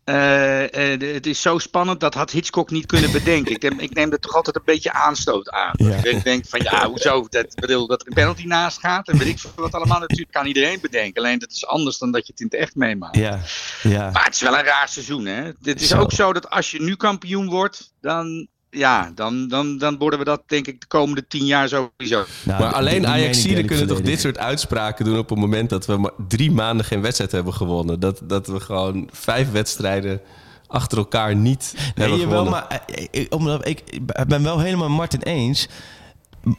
eh, 0.05 0.93
eh, 0.93 1.01
het 1.15 1.27
is 1.27 1.43
zo 1.43 1.59
spannend, 1.59 2.01
dat 2.01 2.15
had 2.15 2.31
Hitchcock 2.31 2.71
niet 2.71 2.87
kunnen 2.87 3.13
bedenken. 3.13 3.53
Ik, 3.53 3.63
neem- 3.63 3.79
ik 3.81 3.95
neem 3.95 4.13
er 4.13 4.19
toch 4.21 4.35
altijd 4.35 4.57
een 4.57 4.63
beetje 4.65 4.93
aanstoot 4.93 5.51
aan. 5.51 5.73
Ja. 5.73 6.05
Ik 6.05 6.25
denk 6.25 6.45
van 6.49 6.61
ja, 6.63 6.89
hoezo? 6.89 7.27
Dat, 7.29 7.55
bedoel, 7.55 7.87
dat 7.87 8.01
er 8.01 8.07
een 8.07 8.15
penalty 8.15 8.45
naast 8.45 8.79
gaat 8.81 9.09
en 9.09 9.19
weet 9.19 9.29
ik 9.29 9.39
veel 9.39 9.51
wat 9.55 9.73
allemaal. 9.73 9.99
Natuurlijk 10.01 10.31
kan 10.33 10.47
iedereen 10.47 10.79
bedenken. 10.81 11.23
Alleen 11.23 11.39
dat 11.39 11.51
is 11.51 11.67
anders 11.67 11.99
dan 11.99 12.11
dat 12.13 12.27
je 12.27 12.33
het 12.33 12.41
in 12.41 12.47
het 12.51 12.61
echt 12.61 12.75
meemaakt. 12.75 13.17
Ja, 13.17 13.41
ja. 13.83 14.11
Maar 14.11 14.25
het 14.25 14.35
is 14.35 14.41
wel 14.41 14.59
een 14.59 14.65
raar 14.65 14.89
seizoen, 14.89 15.27
hè? 15.27 15.43
Het 15.63 15.81
is 15.81 15.89
Zo. 15.89 15.99
ook 16.01 16.13
zo 16.13 16.33
dat 16.33 16.51
als 16.51 16.71
je 16.71 16.83
nu 16.83 16.97
kampioen 16.97 17.49
wordt, 17.49 17.93
dan. 18.01 18.49
Ja, 18.71 19.13
dan, 19.15 19.49
dan, 19.49 19.79
dan 19.79 19.99
worden 19.99 20.19
we 20.19 20.25
dat 20.25 20.43
denk 20.47 20.67
ik 20.67 20.81
de 20.81 20.87
komende 20.87 21.27
tien 21.27 21.45
jaar 21.45 21.69
sowieso. 21.69 22.25
Nou, 22.43 22.63
Maar 22.63 22.73
alleen 22.73 23.07
Ajaxiden 23.07 23.59
ik 23.59 23.67
kunnen 23.67 23.87
toch 23.87 24.01
dit 24.01 24.21
soort 24.21 24.39
uitspraken 24.39 25.05
doen 25.05 25.19
op 25.19 25.29
het 25.29 25.39
moment 25.39 25.71
dat 25.71 25.87
we 25.87 25.97
maar 25.97 26.11
drie 26.29 26.51
maanden 26.51 26.87
geen 26.87 27.01
wedstrijd 27.01 27.33
hebben 27.33 27.55
gewonnen. 27.55 28.01
Dat, 28.01 28.21
dat 28.25 28.47
we 28.47 28.61
gewoon 28.61 29.09
vijf 29.13 29.51
wedstrijden 29.51 30.21
achter 30.67 30.99
elkaar 30.99 31.37
niet 31.37 31.75
hebben 31.95 32.17
Nee, 32.17 32.27
gewonnen. 32.27 32.51
maar 32.53 32.67
eh, 32.87 33.07
ik, 33.11 33.35
omdat 33.35 33.67
ik, 33.69 33.83
ik 33.91 34.07
ben 34.29 34.43
wel 34.43 34.59
helemaal 34.59 34.89
met 34.89 34.97
Martin 34.97 35.23
eens. 35.23 35.69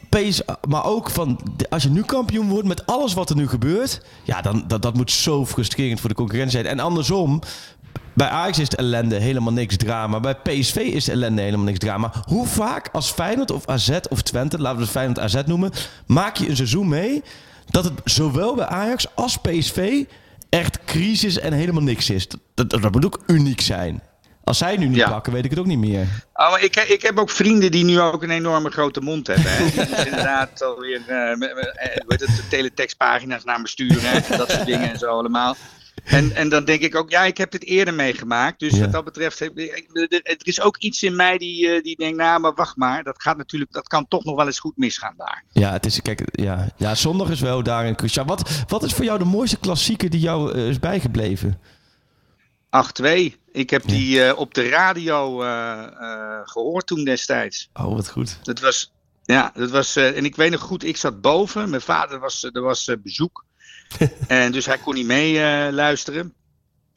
PS, 0.10 0.42
maar 0.68 0.86
ook 0.86 1.10
van 1.10 1.40
als 1.70 1.84
je 1.84 1.90
nu 1.90 2.02
kampioen 2.04 2.50
wordt 2.50 2.68
met 2.68 2.86
alles 2.86 3.14
wat 3.14 3.30
er 3.30 3.36
nu 3.36 3.48
gebeurt, 3.48 4.02
ja, 4.24 4.42
dan 4.42 4.64
dat, 4.68 4.82
dat 4.82 4.94
moet 4.96 5.12
zo 5.12 5.46
frustrerend 5.46 6.00
voor 6.00 6.10
de 6.10 6.16
concurrentie 6.16 6.60
zijn. 6.60 6.72
En 6.78 6.80
andersom, 6.80 7.42
bij 8.22 8.30
Ajax 8.30 8.60
is 8.60 8.64
het 8.70 8.76
ellende 8.76 9.16
helemaal 9.16 9.54
niks 9.54 9.78
drama. 9.78 10.20
Bij 10.20 10.36
PSV 10.36 10.76
is 10.76 11.06
de 11.06 11.12
ellende 11.12 11.42
helemaal 11.42 11.66
niks 11.66 11.80
drama. 11.80 12.12
Hoe 12.26 12.48
vaak 12.48 12.90
als 12.92 13.12
Feyenoord 13.12 13.52
of 13.52 13.68
AZ 13.68 14.00
of 14.10 14.22
Twente, 14.22 14.60
laten 14.60 14.78
we 14.78 14.84
het 14.84 14.92
Feyenoord 14.92 15.20
AZ 15.20 15.42
noemen, 15.46 15.72
maak 16.06 16.38
je 16.38 16.50
een 16.50 16.56
seizoen 16.56 16.90
mee 16.90 17.24
dat 17.70 17.84
het 17.84 17.94
zowel 18.04 18.56
bij 18.56 18.66
Ajax 18.66 19.16
als 19.16 19.38
PSV 19.38 20.04
echt 20.50 20.80
crisis 20.86 21.40
en 21.40 21.54
helemaal 21.54 21.82
niks 21.82 22.10
is. 22.10 22.28
Dat, 22.28 22.70
dat, 22.70 22.82
dat 22.82 22.92
moet 22.92 23.06
ook 23.06 23.20
uniek 23.28 23.62
zijn. 23.62 24.02
Als 24.44 24.58
zij 24.58 24.78
nu 24.78 24.88
niet 24.88 24.98
Ja. 24.98 25.10
pakken, 25.10 25.34
weet 25.34 25.46
ik 25.46 25.50
het 25.50 25.60
ook 25.60 25.66
niet 25.66 25.80
meer. 25.80 26.08
Oh, 26.34 26.52
maar 26.52 26.64
ik, 26.64 26.76
ik 26.76 27.02
heb 27.02 27.18
ook 27.18 27.30
vrienden 27.30 27.72
die 27.72 27.84
nu 27.84 28.00
ook 28.00 28.24
een 28.24 28.30
enorme 28.30 28.70
grote 28.70 29.02
mond 29.02 29.28
hebben. 29.28 29.52
Hè. 29.52 29.66
Die 29.72 29.96
dus 29.96 30.06
inderdaad 30.06 30.64
alweer 30.64 31.02
met, 31.08 31.56
met, 32.08 32.20
het, 32.20 32.36
de 32.36 32.48
teletextpagina's 32.50 33.44
naar 33.44 33.62
me 33.62 33.68
sturen 33.68 34.12
en 34.12 34.38
dat 34.38 34.52
soort 34.52 34.66
dingen 34.66 34.92
en 34.92 34.98
zo 35.00 35.06
allemaal. 35.06 35.56
En, 36.04 36.36
en 36.36 36.50
dan 36.50 36.66
denk 36.66 36.82
ik 36.82 36.96
ook, 36.96 37.10
ja, 37.10 37.24
ik 37.24 37.38
heb 37.38 37.52
dit 37.52 37.64
eerder 37.64 37.94
meegemaakt. 37.94 38.60
Dus 38.60 38.74
Ja. 38.74 38.80
wat 38.80 38.92
dat 38.92 39.04
betreft, 39.04 39.42
er 39.42 40.38
is 40.44 40.62
ook 40.62 40.78
iets 40.78 41.04
in 41.04 41.16
mij 41.16 41.38
die, 41.38 41.68
eh, 41.68 41.84
die 41.84 41.96
denkt, 41.96 42.18
nou, 42.18 42.40
maar 42.40 42.54
wacht 42.54 42.76
maar. 42.76 43.04
Dat 43.04 43.22
gaat 43.22 43.38
natuurlijk, 43.38 43.72
dat 43.72 43.88
kan 43.88 44.08
toch 44.08 44.24
nog 44.24 44.36
wel 44.36 44.46
eens 44.46 44.60
goed 44.60 44.78
misgaan 44.78 45.14
daar. 45.18 45.44
Ja, 45.52 45.72
het 45.72 45.86
is, 45.86 46.02
kijk, 46.02 46.22
ja, 46.32 46.70
ja, 46.78 46.96
zondag 46.96 47.30
is 47.30 47.40
wel 47.42 47.64
daarin 47.64 47.96
cruciaal. 47.96 48.26
Wat, 48.26 48.64
wat 48.68 48.84
is 48.84 48.94
voor 48.94 49.06
jou 49.06 49.20
de 49.20 49.26
mooiste 49.26 49.58
klassieker 49.60 50.10
die 50.10 50.20
jou 50.20 50.54
eh, 50.54 50.68
is 50.70 50.80
bijgebleven? 50.80 51.60
8-2. 52.70 53.36
Ik 53.52 53.70
heb 53.70 53.84
die 53.88 54.24
eh, 54.24 54.38
op 54.40 54.54
de 54.54 54.70
radio 54.70 55.44
eh, 55.44 55.84
eh, 55.84 56.40
gehoord 56.44 56.88
toen 56.88 57.04
destijds. 57.04 57.70
Oh, 57.74 57.94
wat 57.94 58.10
goed. 58.10 58.40
Dat 58.44 58.60
was, 58.60 58.92
ja, 59.24 59.52
dat 59.56 59.70
was, 59.70 59.96
en 59.96 60.26
ik 60.26 60.36
weet 60.36 60.52
nog 60.52 60.62
goed, 60.62 60.84
ik 60.84 60.98
zat 60.98 61.22
boven. 61.22 61.70
Mijn 61.70 61.82
vader 61.82 62.20
was, 62.20 62.44
er 62.44 62.62
was 62.62 62.90
bezoek. 63.04 63.46
en 64.28 64.52
dus 64.52 64.66
hij 64.66 64.78
kon 64.78 64.94
niet 64.94 65.06
mee 65.06 65.42
eh, 65.44 65.72
luisteren. 65.74 66.34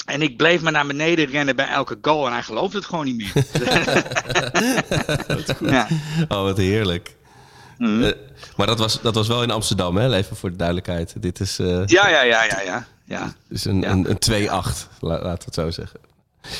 En 0.06 0.22
ik 0.22 0.36
bleef 0.36 0.60
maar 0.60 0.72
naar 0.72 0.86
beneden 0.86 1.26
rennen 1.26 1.56
bij 1.56 1.68
elke 1.68 1.98
goal. 2.02 2.26
En 2.26 2.32
hij 2.32 2.42
geloofde 2.42 2.76
het 2.76 2.86
gewoon 2.86 3.04
niet 3.04 3.16
meer. 3.16 3.32
ja. 5.72 5.86
Oh, 6.28 6.42
wat 6.42 6.56
heerlijk. 6.56 7.14
Mhm. 7.78 8.02
Eh, 8.02 8.12
maar 8.56 8.66
dat 8.66 8.78
was, 8.78 9.00
dat 9.00 9.14
was 9.14 9.28
wel 9.28 9.42
in 9.42 9.50
Amsterdam, 9.50 9.96
hè? 9.96 10.14
Even 10.14 10.36
voor 10.36 10.50
de 10.50 10.56
duidelijkheid. 10.56 11.14
Dit 11.22 11.40
is, 11.40 11.58
eh, 11.58 11.82
ja, 11.86 12.08
ja, 12.08 12.22
ja, 12.22 12.44
ja, 12.44 12.60
ja. 12.60 12.86
Ja, 13.06 13.34
is 13.48 13.64
een, 13.64 13.80
Ja. 13.80 13.90
een, 13.90 14.10
een 14.10 14.18
2-8, 14.18 14.88
la- 15.00 15.22
laten 15.22 15.38
we 15.38 15.44
het 15.44 15.54
zo 15.54 15.70
zeggen. 15.70 16.00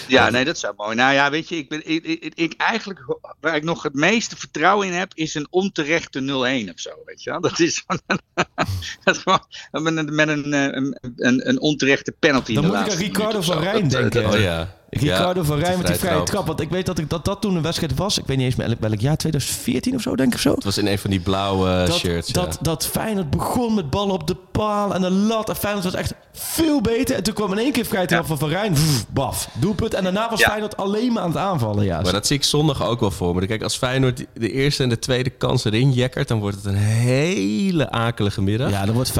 Ja 0.09 0.30
nee, 0.30 0.45
dat 0.45 0.59
zou 0.59 0.74
mooi. 0.76 0.95
Nou 0.97 1.12
ja, 1.14 1.30
weet 1.30 1.49
je, 1.49 1.57
ik 1.57 1.68
ben, 1.68 1.82
ik, 1.91 2.05
ik, 2.05 2.32
ik 2.35 2.55
eigenlijk, 2.57 3.01
waar 3.41 3.57
ik 3.57 3.64
nog 3.64 3.82
het 3.82 3.95
meeste 3.95 4.37
vertrouwen 4.37 4.87
in 4.87 4.93
heb, 4.93 5.12
is 5.14 5.35
een 5.35 5.47
onterechte 5.51 6.20
0-1 6.20 6.24
of 6.72 6.80
zo, 6.80 6.91
weet 7.05 7.22
je 7.22 7.30
wel. 7.30 7.41
Dat 7.41 7.59
is 7.59 7.85
gewoon, 7.87 8.20
dat 9.05 9.16
is 9.16 9.22
gewoon 9.22 9.45
met 9.85 9.97
een, 9.97 10.14
met 10.14 10.28
een, 10.28 10.53
eh, 10.53 10.62
een, 10.62 10.99
een, 11.16 11.49
een 11.49 11.61
onterechte 11.61 12.12
penalty 12.18 12.49
in 12.49 12.55
Dan 12.55 12.64
de 12.64 12.76
moet 12.76 12.87
ik 12.87 12.93
aan 12.93 12.99
Ricardo 12.99 13.41
van. 13.41 13.62
Rijn 13.62 13.89
Dat, 13.89 13.93
eh, 13.93 13.99
denken. 14.01 14.22
dat- 14.22 14.35
Oh 14.35 14.41
ja. 14.41 14.82
Ricardo 15.01 15.40
Ja, 15.40 15.47
van 15.47 15.59
Rijn 15.59 15.76
met 15.78 15.86
die 15.86 15.97
vrije 15.97 16.14
trap. 16.14 16.26
trap. 16.26 16.47
Want 16.47 16.61
ik 16.61 16.70
weet 16.70 16.86
dat 16.86 16.99
ik, 16.99 17.11
dat, 17.11 17.24
dat 17.24 17.40
toen 17.40 17.57
een 17.57 17.62
wedstrijd 17.62 17.95
was. 17.95 18.18
Ik 18.18 18.26
weet 18.26 18.36
niet 18.36 18.47
eens 18.47 18.55
meer 18.55 18.76
welk 18.80 19.01
jaar, 19.01 19.16
2014 19.16 19.95
of 19.95 20.03
zo, 20.03 20.16
denk 20.16 20.28
ik 20.28 20.34
of 20.34 20.40
zo. 20.40 20.55
Het 20.55 20.64
was 20.64 20.78
in 20.78 20.86
een 20.86 20.99
van 20.99 21.11
die 21.11 21.20
blauwe 21.20 21.84
Dat, 21.86 21.97
shirts. 21.97 22.28
ja. 22.28 22.32
dat, 22.32 22.59
dat 22.61 22.86
Feyenoord 22.86 23.30
begon 23.30 23.74
met 23.74 23.90
ballen 23.90 24.14
op 24.14 24.26
de 24.26 24.36
paal 24.53 24.95
en 24.95 25.01
de 25.01 25.11
lat. 25.11 25.49
En 25.49 25.57
Feyenoord 25.57 25.84
was 25.84 25.95
echt 25.95 26.14
veel 26.32 26.80
beter. 26.80 27.16
En 27.16 27.22
toen 27.22 27.34
kwam 27.34 27.53
in 27.53 27.59
één 27.59 27.72
keer 27.72 27.84
vrij 27.84 28.07
trap 28.07 28.26
van 28.26 28.38
Van 28.38 28.49
Rijn. 28.49 28.76
Vff, 28.76 29.07
baf, 29.09 29.49
doelpunt. 29.53 29.95
En 29.95 30.03
daarna 30.03 30.30
was. 30.30 30.42
Feyenoord 30.42 30.76
alleen 30.76 31.12
maar 31.12 31.22
aan 31.22 31.28
het 31.28 31.38
aanvallen. 31.38 31.84
Ja. 31.84 32.01
Maar 32.01 32.12
dat 32.12 32.26
zie 32.26 32.36
ik 32.36 32.45
zondag 32.45 32.86
ook 32.86 33.01
wel 33.01 33.11
voor 33.11 33.34
me. 33.34 33.47
Kijk, 33.47 33.62
als 33.62 33.76
Feyenoord 33.76 34.24
de 34.34 34.51
eerste 34.53 34.82
en 34.82 34.88
de 34.88 34.99
tweede 34.99 35.30
kans 35.30 35.64
erin 35.64 35.92
jekkert... 35.92 36.28
dan 36.28 36.38
wordt 36.40 36.57
het 36.57 36.64
een 36.64 36.74
hele 36.74 37.90
akelige 37.90 38.42
middag. 38.42 38.70
ja, 38.70 38.84
dan 38.86 38.95
wordt 38.95 39.12
5-0. 39.12 39.14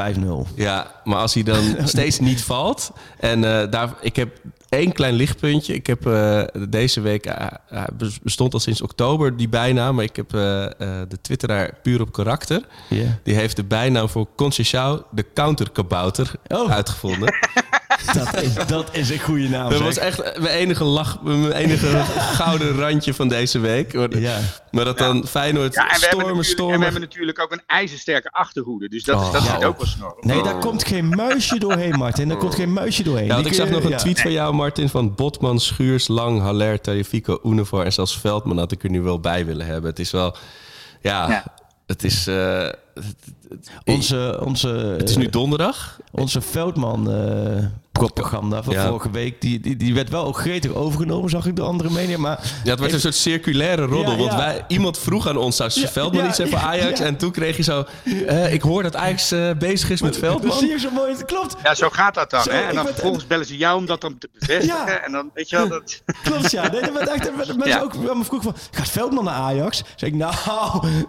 Ja, 0.55 0.91
maar 1.05 1.19
als 1.19 1.35
hij 1.35 1.43
dan 1.43 1.65
steeds 1.85 2.19
niet 2.19 2.43
valt. 2.43 2.91
En 3.19 3.45
eh, 3.61 3.71
daar, 3.71 3.95
ik 4.01 4.17
heb 4.17 4.29
één 4.75 4.93
klein 4.93 5.15
lichtpuntje. 5.15 5.75
Ik 5.75 5.87
heb 5.87 6.07
eh, 6.07 6.43
deze 6.69 7.01
week, 7.01 7.27
eh, 7.27 7.47
eh, 7.69 7.85
bestond 8.23 8.55
al 8.55 8.61
sinds 8.61 8.83
oktober 8.83 9.37
die 9.37 9.49
bijnaam. 9.49 9.95
Maar 9.95 10.05
ik 10.05 10.17
heb 10.17 10.31
de 11.09 11.19
twitteraar 11.23 11.79
puur 11.83 12.01
op 12.01 12.13
karakter. 12.13 12.63
Die 13.23 13.35
heeft 13.35 13.57
de 13.57 13.65
bijnaam 13.65 14.09
voor 14.09 14.27
Conceição 14.37 15.03
de 15.11 15.25
counterkabouter 15.35 16.33
Oh. 16.49 16.71
uitgevonden. 16.71 17.35
Dat, 18.13 18.43
is, 18.43 18.55
dat 18.67 18.89
is 18.93 19.11
een 19.11 19.19
goede 19.21 19.49
naam. 19.49 19.69
Dat 19.71 19.79
zeg. 19.79 19.87
was 19.87 19.99
echt 19.99 20.39
mijn 20.39 20.55
enige 20.55 20.85
lach, 20.85 21.23
mijn 21.23 21.53
enige 21.53 21.87
gouden 22.39 22.77
randje 22.77 23.15
van 23.15 23.29
deze 23.29 23.59
week. 23.59 23.95
Maar, 23.95 24.19
Ja. 24.19 24.39
maar 24.71 24.85
dat 24.85 24.99
dan 24.99 25.27
Feyenoord 25.27 25.75
Ja, 25.75 25.81
en 25.91 26.01
we, 26.01 26.07
hebben 26.07 26.09
stormen, 26.09 26.27
natuurlijk, 26.27 26.31
en 26.33 26.39
we 26.39 26.45
stormen. 26.45 26.81
hebben 26.83 27.01
natuurlijk 27.01 27.41
ook 27.41 27.53
een 27.53 27.63
ijzersterke 27.67 28.31
achterhoede. 28.33 28.89
Dus 28.89 29.05
dat, 29.05 29.17
Oh, 29.17 29.33
dat 29.33 29.43
zit 29.43 29.65
ook 29.65 29.77
wel 29.77 29.87
snor. 29.87 30.17
Nee, 30.21 30.43
daar 30.43 30.59
komt 30.59 30.85
geen 30.85 31.09
muisje 31.09 31.59
doorheen, 31.59 31.99
Martin. 31.99 32.29
Daar 32.29 32.37
komt 32.37 32.55
geen 32.55 32.73
muisje 32.73 33.03
doorheen. 33.03 33.27
Ja, 33.27 33.33
want 33.33 33.43
Die 33.45 33.53
ik 33.53 33.59
zag 33.61 33.69
nog 33.71 33.83
een 33.85 33.91
ja. 33.91 33.97
tweet 33.97 34.21
van 34.21 34.33
jou, 34.33 34.55
Martin, 34.55 34.89
van 34.89 35.15
Botman, 35.15 35.61
Schuurs, 35.61 36.09
Lang, 36.09 36.41
Haller, 36.41 36.81
Tagliafico, 36.81 37.41
Univar 37.45 37.85
en 37.85 37.93
zelfs 37.93 38.19
Veldman 38.19 38.59
had 38.59 38.73
ik 38.73 38.83
er 38.85 38.91
nu 38.91 39.01
wel 39.03 39.21
bij 39.21 39.47
willen 39.47 39.67
hebben. 39.67 39.91
Het 39.91 39.99
is 39.99 40.11
wel, 40.11 40.37
ja, 41.03 41.29
Ja. 41.31 41.45
het 41.87 42.05
is, 42.05 42.27
eh, 42.27 42.59
het, 42.95 43.05
het- 43.49 43.71
Onze, 43.85 44.41
onze, 44.45 44.69
het 44.99 45.09
is 45.09 45.17
nu 45.17 45.29
donderdag. 45.29 45.99
onze 46.11 46.41
Veldman 46.41 47.11
eh, 47.13 47.65
propaganda 47.99 48.63
van 48.63 48.75
Ja. 48.75 48.87
vorige 48.89 49.11
week, 49.11 49.41
die, 49.41 49.61
die, 49.61 49.77
die 49.77 49.95
werd 49.95 50.09
wel 50.11 50.25
ook 50.25 50.39
gretig 50.39 50.73
overgenomen, 50.75 51.31
zag 51.31 51.47
ik 51.47 51.57
de 51.57 51.63
andere 51.63 51.91
media. 51.91 52.19
Maar 52.19 52.39
Ja, 52.65 52.71
het 52.71 52.81
werd 52.81 52.93
een 52.93 53.01
soort 53.01 53.15
circulaire 53.15 53.83
roddel. 53.85 54.13
Ja, 54.13 54.19
want 54.19 54.31
ja. 54.33 54.37
wij, 54.37 54.65
iemand 54.69 54.99
vroeg 54.99 55.29
aan 55.29 55.37
ons, 55.37 55.57
zou 55.57 55.71
Ja, 55.75 55.89
Veldman 55.89 56.23
ja, 56.23 56.29
iets 56.29 56.39
hebben 56.39 56.59
voor 56.59 56.69
Ajax? 56.69 56.99
ja. 56.99 57.05
En 57.05 57.17
toen 57.17 57.31
kreeg 57.31 57.57
je 57.57 57.63
zo, 57.63 57.85
eh, 58.27 58.53
ik 58.53 58.63
hoor 58.63 58.83
dat 58.83 58.97
Ajax 58.97 59.31
eh, 59.33 59.51
bezig 59.59 59.91
is 59.91 60.03
met 60.03 60.13
dat 60.13 60.21
Veldman. 60.23 60.59
zie 60.59 60.69
je 60.69 60.79
zo 60.79 60.91
mooi. 60.91 61.13
Het 61.13 61.25
Klopt, 61.25 61.57
Ja, 61.63 61.75
zo 61.75 61.89
gaat 61.91 62.15
dat 62.15 62.31
dan. 62.31 62.43
Zo, 62.43 62.51
hè? 62.51 62.61
En 62.61 62.75
dan 62.75 62.87
vervolgens 62.87 63.27
bellen 63.27 63.47
ze 63.47 63.57
jou 63.57 63.79
om 63.79 63.87
dat 63.87 64.01
dan 64.01 64.19
te 64.19 64.29
bevestigen. 64.39 64.87
Ja. 64.87 65.01
En 65.05 65.13
dan, 65.13 65.31
weet 65.35 65.49
je 65.51 65.57
wel, 65.57 65.69
dat... 65.69 66.03
klopt 66.23 66.51
ja. 66.51 66.69
Nee, 66.71 66.81
dat 66.81 66.93
werd 66.93 67.09
echt, 67.09 67.25
dat 67.25 67.35
werd- 67.37 67.49
mensen 67.57 67.69
Ja. 67.79 67.81
ook 67.81 68.17
me 68.17 68.25
vroeg 68.25 68.43
van, 68.43 68.55
gaat 68.71 68.89
Veldman 68.91 69.25
naar 69.25 69.35
Ajax? 69.35 69.83
Zeg 69.97 70.09
ik, 70.09 70.15
nou, 70.15 70.35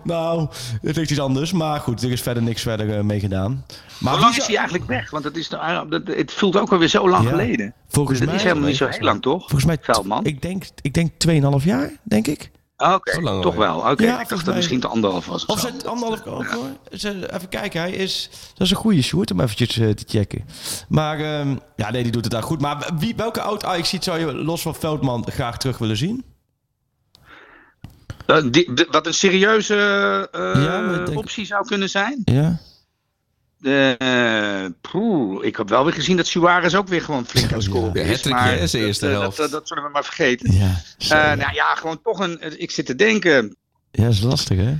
nou, 0.03 0.47
het 0.81 0.95
ligt 0.95 1.11
iets 1.11 1.19
anders. 1.19 1.51
Maar 1.51 1.79
goed, 1.79 2.03
er 2.03 2.11
is 2.11 2.21
verder 2.21 2.43
niks 2.43 2.61
verder 2.61 2.97
eh, 2.97 3.03
mee 3.03 3.19
gedaan. 3.19 3.65
Maar 3.99 4.11
Hoe 4.13 4.21
wie 4.21 4.21
lang 4.21 4.37
is 4.41 4.47
hij 4.47 4.55
eigenlijk 4.55 4.87
weg? 4.87 5.09
Want 5.09 5.23
het, 5.23 5.37
is, 5.37 5.49
dat, 5.49 5.61
het 6.05 6.31
voelt 6.33 6.57
ook 6.57 6.69
alweer 6.75 6.89
zo 6.89 7.09
lang 7.09 7.23
Ja. 7.23 7.29
geleden? 7.29 7.73
Volgens 7.87 8.19
Dat 8.19 8.27
mij, 8.27 8.37
is 8.37 8.43
helemaal 8.43 8.67
niet 8.67 8.77
zo 8.77 8.87
heel 8.87 8.99
lang, 9.01 9.21
toch? 9.21 9.39
volgens 9.39 9.65
mij, 9.65 9.77
Veldman. 9.81 10.25
ik 10.25 10.41
denk, 10.41 10.63
ik 10.81 10.93
denk 10.93 11.11
2,5 11.17 11.63
jaar, 11.65 11.91
denk 12.03 12.27
ik. 12.27 12.51
Ah, 12.77 12.93
Oké, 12.93 13.41
toch 13.41 13.55
wel. 13.55 13.77
Oké, 13.77 14.03
Ja, 14.03 14.11
ik 14.11 14.17
dacht 14.17 14.29
dat 14.29 14.45
mij- 14.45 14.55
misschien 14.55 14.79
te 14.79 14.87
anderhalf 14.87 15.25
was. 15.25 15.45
Of 15.45 15.55
zo. 15.59 15.61
zijn 15.67 15.73
het 15.77 15.87
anderhalf 15.87 16.25
ook 16.25 16.45
hoor. 16.45 16.67
Ze- 16.91 17.33
Even 17.33 17.49
kijken, 17.49 17.79
hij 17.81 17.91
is. 17.91 18.29
Dat 18.53 18.61
is 18.61 18.69
een 18.71 18.77
goede 18.77 19.01
shoot 19.01 19.31
om 19.31 19.39
eventjes 19.39 19.77
eh, 19.77 19.89
te 19.89 20.03
checken. 20.07 20.45
Maar 20.89 21.19
ehm, 21.19 21.55
ja, 21.75 21.91
nee, 21.91 22.03
die 22.03 22.11
doet 22.11 22.23
het 22.23 22.33
daar 22.33 22.43
goed. 22.43 22.61
Maar 22.61 22.89
wie, 22.99 23.13
welke 23.15 23.41
oud 23.41 23.65
Ajax 23.65 23.89
ziet 23.89 24.03
zou 24.03 24.19
je 24.19 24.33
los 24.33 24.61
van 24.61 24.75
Veldman 24.75 25.25
graag 25.31 25.57
terug 25.57 25.77
willen 25.77 25.97
zien? 25.97 26.23
Eh, 28.25 28.43
die- 28.51 28.73
de- 28.73 28.87
wat 28.91 29.05
een 29.07 29.13
serieuze 29.13 29.75
eh, 30.31 30.63
Ja, 30.63 31.03
denk- 31.05 31.17
optie 31.17 31.45
zou 31.45 31.65
kunnen 31.65 31.89
zijn. 31.89 32.21
Ja. 32.25 32.59
Poeh, 34.81 35.45
ik 35.45 35.55
heb 35.55 35.69
wel 35.69 35.83
weer 35.83 35.93
gezien 35.93 36.17
dat 36.17 36.27
Suarez 36.27 36.73
ook 36.73 36.87
weer 36.87 37.01
gewoon 37.01 37.25
flink 37.25 37.53
aan 37.53 37.61
scoren 37.61 37.93
Ja, 37.93 38.11
is. 38.11 38.23
Maar 38.23 38.59
dat, 38.59 38.73
eerste 38.73 39.07
eh, 39.07 39.19
helft. 39.19 39.37
Dat, 39.37 39.51
dat 39.51 39.67
zullen 39.67 39.83
we 39.83 39.89
maar 39.89 40.03
vergeten. 40.03 40.53
Ja. 40.53 40.81
Eh, 40.97 41.37
nou 41.37 41.53
ja, 41.53 41.75
gewoon 41.75 42.01
toch 42.01 42.19
een. 42.19 42.61
Ik 42.61 42.71
zit 42.71 42.85
te 42.85 42.95
denken. 42.95 43.55
ja, 43.91 44.03
dat 44.03 44.13
is 44.13 44.21
lastig 44.21 44.57
hè? 44.57 44.75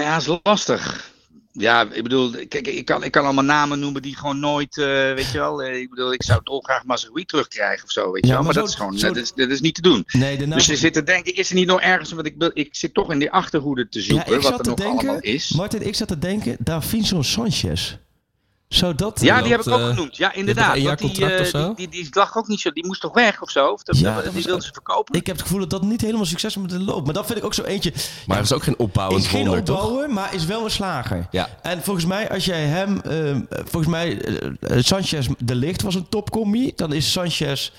Ja, 0.00 0.16
is 0.16 0.38
lastig. 0.42 1.12
Ja, 1.58 1.86
ik 1.92 2.02
bedoel, 2.02 2.30
kijk, 2.48 2.66
ik 2.66 2.84
kan, 2.84 3.04
ik 3.04 3.10
kan 3.12 3.24
allemaal 3.24 3.44
namen 3.44 3.78
noemen 3.78 4.02
die 4.02 4.16
gewoon 4.16 4.38
nooit, 4.40 4.78
eh, 4.78 4.84
weet 4.86 5.30
je 5.32 5.38
wel. 5.38 5.62
eh, 5.62 5.80
ik 5.80 5.90
bedoel, 5.90 6.12
ik 6.12 6.22
zou 6.22 6.40
dolgraag 6.44 6.84
Mazraoui 6.84 7.24
terugkrijgen 7.24 7.84
of 7.84 7.90
zo, 7.90 8.12
weet 8.12 8.22
je 8.24 8.28
Ja, 8.28 8.34
wel. 8.34 8.42
maar 8.44 8.44
Maar, 8.44 8.54
zo- 8.54 8.60
dat 8.60 8.68
is 8.68 8.74
gewoon, 8.74 8.98
zo- 8.98 9.06
dat, 9.06 9.16
is, 9.16 9.32
dat 9.32 9.48
is 9.50 9.60
niet 9.60 9.74
te 9.74 9.82
doen. 9.82 10.04
Nee. 10.06 10.46
Dus 10.46 10.66
je 10.66 10.76
zit 10.76 10.92
te 10.92 11.02
denken, 11.02 11.34
is 11.34 11.48
er 11.48 11.54
niet 11.54 11.66
nog 11.66 11.80
ergens, 11.80 12.12
want 12.12 12.26
ik, 12.26 12.34
wil- 12.38 12.50
ik 12.54 12.68
zit 12.76 12.94
toch 12.94 13.12
in 13.12 13.18
die 13.18 13.30
achterhoede 13.30 13.88
te 13.88 14.00
zoeken, 14.02 14.32
ja, 14.32 14.40
wat 14.40 14.58
er 14.60 14.66
nog 14.66 14.74
denken. 14.76 14.98
allemaal 14.98 15.20
is. 15.20 15.52
Martin, 15.56 15.86
ik 15.86 15.94
zat 15.94 16.08
te 16.08 16.18
denken. 16.18 16.56
Davinson 16.60 17.24
Sanchez. 17.24 17.96
Zou 18.74 18.94
dat. 18.94 19.20
Ja, 19.20 19.42
die 19.42 19.50
heb 19.50 19.60
ik 19.60 19.68
ook 19.72 19.80
eh, 19.80 19.86
genoemd. 19.88 20.16
Ja, 20.16 20.32
inderdaad. 20.32 20.82
want 20.82 20.98
die, 20.98 21.08
contract 21.08 21.52
eh, 21.52 21.64
die, 21.64 21.88
die, 21.88 21.88
die 21.88 22.06
lag 22.10 22.36
ook 22.36 22.48
niet 22.48 22.60
zo. 22.60 22.70
Die 22.70 22.86
moest 22.86 23.00
toch 23.00 23.14
weg 23.14 23.42
of 23.42 23.50
zo? 23.50 23.68
Of 23.68 23.82
dat, 23.82 23.98
Ja, 23.98 24.14
die 24.14 24.24
dat 24.24 24.32
was- 24.34 24.44
wilden 24.44 24.64
ze 24.64 24.72
verkopen. 24.72 25.14
Ik 25.14 25.26
heb 25.26 25.36
het 25.36 25.44
gevoel 25.44 25.60
dat 25.60 25.70
dat 25.70 25.82
niet 25.82 26.00
helemaal 26.00 26.24
succes 26.24 26.56
met 26.56 26.70
de 26.70 26.80
loop. 26.80 27.04
Maar 27.04 27.14
dat 27.14 27.26
vind 27.26 27.38
ik 27.38 27.44
ook 27.44 27.54
zo 27.54 27.62
eentje. 27.62 27.92
Maar 28.26 28.36
dat 28.36 28.46
is 28.46 28.52
ook 28.52 28.62
geen 28.62 28.78
opbouwend 28.78 29.22
Is 29.24 29.28
geen 29.30 29.44
wonder, 29.46 29.64
toch? 29.64 29.82
opbouwer, 29.82 30.10
maar 30.10 30.34
is 30.34 30.44
wel 30.44 30.64
een 30.64 30.70
slager. 30.70 31.26
Ja. 31.30 31.48
En 31.62 31.82
volgens 31.82 32.06
mij, 32.06 32.30
als 32.30 32.44
jij 32.44 32.64
hem... 32.64 33.00
ehm, 33.00 33.40
volgens 33.48 33.86
mij, 33.86 34.20
eh, 34.20 34.46
eh, 34.60 34.82
Sanchez 34.82 35.26
de 35.38 35.54
Licht 35.54 35.82
was 35.82 35.94
een 35.94 36.08
topcommie. 36.08 36.72
Dan 36.76 36.92
is 36.92 37.12
Sanchez... 37.12 37.70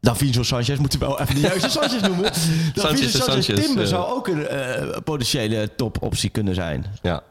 Davinson 0.00 0.44
Sanchez 0.44 0.78
moeten 0.78 0.98
we 0.98 1.06
wel 1.06 1.20
even 1.20 1.34
de 1.34 1.40
juiste 1.40 1.68
Sanchez 1.68 2.00
noemen. 2.00 2.22
Davinson 2.74 2.74
en 2.74 3.10
Sanchez, 3.10 3.44
Sanchez, 3.46 3.64
Timber 3.64 3.82
eh. 3.84 3.88
zou 3.88 4.10
ook 4.12 4.28
een 4.28 4.46
eh, 4.46 4.96
potentiële 5.04 5.74
topoptie 5.76 6.30
kunnen 6.30 6.54
zijn. 6.54 6.86
Ja. 7.02 7.22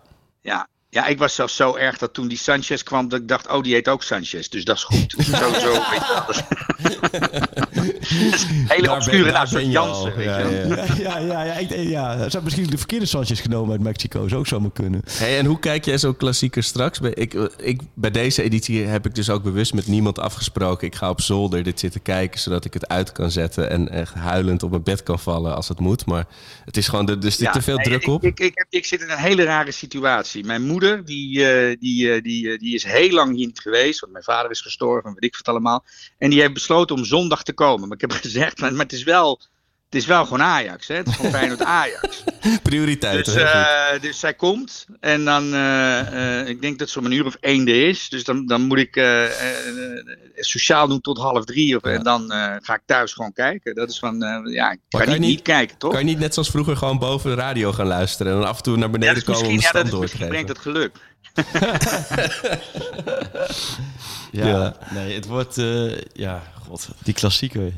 Ja. 0.42 0.68
Ja, 0.90 1.06
ik 1.08 1.18
was 1.18 1.36
zelfs 1.36 1.56
zo 1.56 1.76
erg 1.76 1.98
dat 1.98 2.14
toen 2.14 2.28
die 2.28 2.38
Sanchez 2.38 2.84
kwam, 2.84 3.08
dat 3.08 3.20
ik 3.20 3.28
dacht, 3.28 3.48
oh, 3.52 3.64
die 3.64 3.74
heet 3.74 3.88
ook 3.88 4.04
Sanchez. 4.04 4.48
Dus 4.48 4.64
dat 4.66 4.76
is 4.76 4.84
goed. 4.84 5.16
Sowieso, 5.18 5.72
weet 5.72 6.08
je 6.08 6.14
wel. 6.14 6.26
Dat 6.26 6.36
is- 6.36 6.44
Hele 8.68 8.88
Daar 8.88 8.96
obscure 8.96 9.32
naam. 9.32 9.48
Jansen, 9.70 10.16
weet 10.16 10.26
Ja, 10.26 10.38
je 10.38 10.68
ja, 10.68 10.86
ja, 10.98 11.18
ja, 11.20 11.44
ja, 11.44 11.54
ik, 11.54 11.70
ja. 11.70 12.14
Ze 12.14 12.20
hebben 12.22 12.44
misschien 12.44 12.68
de 12.70 12.78
verkeerde 12.78 13.06
Sanchez 13.06 13.42
genomen 13.42 13.72
uit 13.72 13.82
Mexico. 13.82 14.28
Zou 14.28 14.40
ook 14.40 14.48
zomaar 14.48 14.72
kunnen. 14.72 15.02
Hey, 15.12 15.38
en 15.38 15.46
hoe 15.46 15.60
kijk 15.60 15.86
jij 15.86 15.98
zo'n 15.98 16.18
klassieker 16.18 16.64
straks? 16.64 17.00
Bij, 17.00 17.12
ik, 17.14 17.34
ik, 17.58 17.82
bij 17.94 18.12
deze 18.12 18.44
editie 18.44 18.86
heb 18.86 19.06
ik 19.06 19.16
dus 19.16 19.30
ook 19.30 19.44
bewust 19.44 19.74
met 19.74 19.88
niemand 19.88 20.20
afgesproken. 20.20 20.88
Ik 20.88 20.96
ga 20.96 21.10
op 21.10 21.22
zolder 21.22 21.64
dit 21.64 21.80
zitten 21.80 22.02
kijken, 22.02 22.40
zodat 22.40 22.66
ik 22.66 22.74
het 22.74 22.88
uit 22.88 23.12
kan 23.12 23.32
zetten... 23.32 23.70
en 23.70 23.90
echt 23.90 24.14
huilend 24.14 24.64
op 24.64 24.70
mijn 24.70 24.84
bed 24.84 25.04
kan 25.04 25.20
vallen 25.20 25.56
als 25.56 25.68
het 25.68 25.80
moet. 25.80 26.06
Maar 26.06 26.26
het 26.66 26.78
is 26.78 26.88
gewoon, 26.88 27.10
er 27.10 27.16
er 27.26 27.32
zit 27.32 27.40
Ja, 27.40 27.52
te 27.52 27.62
veel 27.62 27.76
nee, 27.76 27.86
druk 27.86 28.02
ik, 28.02 28.08
op. 28.08 28.24
Ik, 28.24 28.40
ik, 28.40 28.52
heb- 28.54 28.68
ik 28.70 28.86
zit 28.86 29.02
in 29.02 29.10
een 29.10 29.18
hele 29.18 29.44
rare 29.44 29.72
situatie. 29.72 30.44
Mijn 30.46 30.62
moeder, 30.66 30.78
die, 30.80 31.46
eh, 31.46 31.76
die, 31.80 32.14
eh, 32.14 32.22
die, 32.22 32.52
eh, 32.52 32.60
die 32.60 32.76
is 32.76 32.84
heel 32.84 33.12
lang 33.12 33.36
hier 33.36 33.46
niet 33.46 33.60
geweest. 33.60 34.00
Want 34.00 34.12
mijn 34.12 34.24
vader 34.24 34.52
is 34.52 34.62
gestorven 34.62 35.10
en 35.10 35.14
weet 35.14 35.24
ik 35.24 35.38
wat 35.38 35.48
allemaal. 35.48 35.86
En 36.18 36.30
die 36.30 36.40
heeft 36.40 36.54
besloten 36.54 36.96
om 36.96 37.06
zondag 37.06 37.44
te 37.44 37.54
komen. 37.54 37.88
Maar 37.88 37.98
ik 37.98 38.10
heb 38.10 38.20
gezegd, 38.22 38.60
maar 38.60 38.72
het, 38.72 38.94
is 38.94 39.04
wel, 39.04 39.42
het 39.90 40.02
is 40.02 40.06
wel 40.06 40.24
gewoon 40.24 40.42
Ajax. 40.42 40.88
Hè? 40.88 40.96
Het 40.96 41.08
is 41.08 41.16
gewoon 41.16 41.32
Feyenoord 41.32 41.64
Ajax. 41.64 42.24
Prioriteiten. 42.64 43.34
Dus, 43.34 43.44
eh, 43.44 44.02
dus 44.02 44.20
zij 44.20 44.34
komt 44.34 44.86
en 45.00 45.26
dan, 45.26 45.54
eh, 45.54 46.40
eh, 46.40 46.48
ik 46.48 46.62
denk 46.62 46.80
dat 46.80 46.90
ze 46.90 47.00
om 47.00 47.06
een 47.06 47.12
uur 47.12 47.26
of 47.26 47.36
één 47.40 47.68
er 47.68 47.88
is. 47.88 48.10
Dus 48.10 48.24
dan, 48.24 48.46
dan 48.46 48.62
moet 48.62 48.78
ik 48.78 48.96
sociaal 50.46 50.88
doen 50.88 51.02
tot 51.02 51.18
half 51.18 51.46
drie. 51.46 51.76
Of, 51.76 51.84
En 51.84 52.04
dan 52.04 52.32
eh, 52.32 52.56
ga 52.60 52.74
ik 52.74 52.82
thuis 52.86 53.14
gewoon 53.14 53.34
kijken. 53.34 53.76
Dat 53.76 53.90
is 53.90 54.00
van, 54.00 54.24
eh, 54.24 54.54
ja, 54.54 54.72
ik 54.72 54.80
kan 54.88 55.20
niet, 55.20 55.42
kijken, 55.42 55.78
toch? 55.78 55.92
Kan 55.92 56.00
je 56.00 56.06
niet 56.06 56.20
net 56.20 56.34
zoals 56.34 56.50
vroeger 56.50 56.78
gewoon 56.78 57.00
boven 57.00 57.30
de 57.30 57.36
radio 57.36 57.72
gaan 57.72 57.88
luisteren... 57.88 58.32
en 58.34 58.40
dan 58.40 58.48
af 58.48 58.58
en 58.58 58.64
toe 58.64 58.78
naar 58.78 58.90
beneden 58.90 59.16
is 59.16 59.24
komen 59.24 59.48
om 59.48 59.56
de 59.56 59.62
ja, 59.62 59.72
dat 59.72 59.90
door 59.90 60.06
te 60.06 60.12
geven? 60.12 60.28
brengt 60.28 60.50
het 60.50 60.60
geluk. 60.60 60.96
Ja, 64.32 64.48
Ja. 64.48 64.78
nee, 64.90 65.14
het 65.16 65.26
wordt, 65.26 65.58
eh, 65.58 66.02
ja, 66.14 66.44
god, 66.68 66.88
die 67.04 67.14
klassieker. 67.14 67.74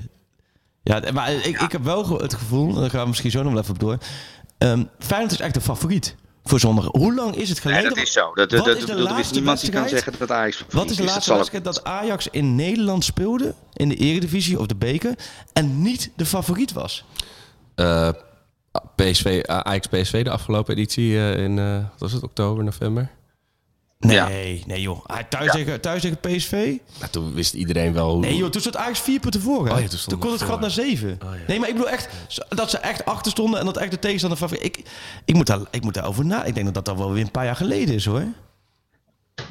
Ja, 0.99 1.11
maar 1.11 1.31
ik, 1.31 1.61
ik 1.61 1.71
heb 1.71 1.83
wel 1.83 2.19
het 2.19 2.33
gevoel, 2.33 2.73
daar 2.73 2.89
gaan 2.89 3.01
we 3.01 3.07
misschien 3.07 3.31
zo 3.31 3.43
nog 3.43 3.51
wel 3.53 3.61
even 3.61 3.73
op 3.73 3.79
door. 3.79 3.97
Ehm 4.57 4.83
Feyenoord 4.99 5.31
is 5.31 5.39
echt 5.39 5.53
de 5.53 5.61
favoriet 5.61 6.15
voor 6.43 6.59
zondag. 6.59 6.85
Hoe 6.85 7.13
lang 7.13 7.35
is 7.35 7.49
het 7.49 7.59
geleden? 7.59 7.89
dat 7.89 7.97
is 7.97 8.11
zo. 8.11 8.33
Dat, 8.33 8.49
dat, 8.49 8.67
is 8.67 8.85
de 8.85 8.91
er 8.91 8.97
is 8.97 9.03
laatste 9.03 9.33
niemand 9.33 9.61
die 9.61 9.69
kan 9.69 9.89
zeggen 9.89 10.13
dat 10.17 10.31
Ajax 10.31 10.55
favoriet 10.55 10.79
Wat 10.81 10.89
is 10.89 10.95
de 10.95 11.03
laatste 11.03 11.33
wedstrijd 11.33 11.63
dat 11.63 11.83
Ajax 11.83 12.27
in 12.31 12.55
Nederland 12.55 13.03
speelde, 13.03 13.55
in 13.73 13.89
de 13.89 13.95
Eredivisie 13.95 14.59
of 14.59 14.65
de 14.65 14.75
beker, 14.75 15.15
en 15.53 15.81
niet 15.81 16.11
de 16.15 16.25
favoriet 16.25 16.73
was? 16.73 17.05
Eh, 17.75 18.09
PSV, 18.95 19.43
Ajax 19.45 19.87
PSV, 19.87 20.23
de 20.23 20.29
afgelopen 20.29 20.73
editie 20.73 21.17
eh, 21.17 21.43
in 21.43 21.59
eh, 21.59 21.73
wat 21.73 21.99
was 21.99 22.11
het, 22.11 22.23
oktober, 22.23 22.63
november. 22.63 23.09
Nee, 24.05 24.63
nee 24.67 24.81
joh. 24.81 25.05
Ah, 25.05 25.17
Thuis, 25.29 25.51
tegen, 25.51 25.81
thuis 25.81 26.01
tegen 26.01 26.17
PSV? 26.19 26.51
Nou, 26.99 27.11
toen 27.11 27.33
wist 27.33 27.53
iedereen 27.53 27.93
wel 27.93 28.11
hoe... 28.11 28.19
Nee 28.19 28.35
joh, 28.35 28.49
toen 28.49 28.61
stond 28.61 28.77
Ajax 28.77 28.99
vier 28.99 29.19
punten 29.19 29.41
voor. 29.41 29.67
Hè? 29.67 29.73
Oh 29.73 29.79
ja, 29.79 29.87
toen 29.87 29.99
stond 29.99 30.21
kon 30.21 30.31
het 30.31 30.41
gat 30.41 30.59
naar 30.59 30.71
zeven. 30.71 31.19
Oh 31.23 31.29
ja. 31.33 31.39
Nee, 31.47 31.59
maar 31.59 31.67
ik 31.67 31.73
bedoel 31.73 31.89
echt 31.89 32.09
dat 32.49 32.69
ze 32.69 32.77
echt 32.77 33.05
achter 33.05 33.31
stonden 33.31 33.59
en 33.59 33.65
dat 33.65 33.77
echt 33.77 33.91
de 33.91 33.99
tegenstander 33.99 34.39
favoriet. 34.39 34.65
Ik, 34.65 34.83
ik, 35.25 35.35
moet 35.35 35.47
daar, 35.47 35.59
ik 35.71 35.83
moet 35.83 35.93
daarover 35.93 36.25
na. 36.25 36.43
Ik 36.43 36.53
denk 36.53 36.65
dat 36.65 36.85
dat 36.85 36.89
al 36.89 36.97
wel 36.97 37.11
weer 37.13 37.23
een 37.23 37.31
paar 37.31 37.45
jaar 37.45 37.55
geleden 37.55 37.95
is 37.95 38.05
hoor. 38.05 38.23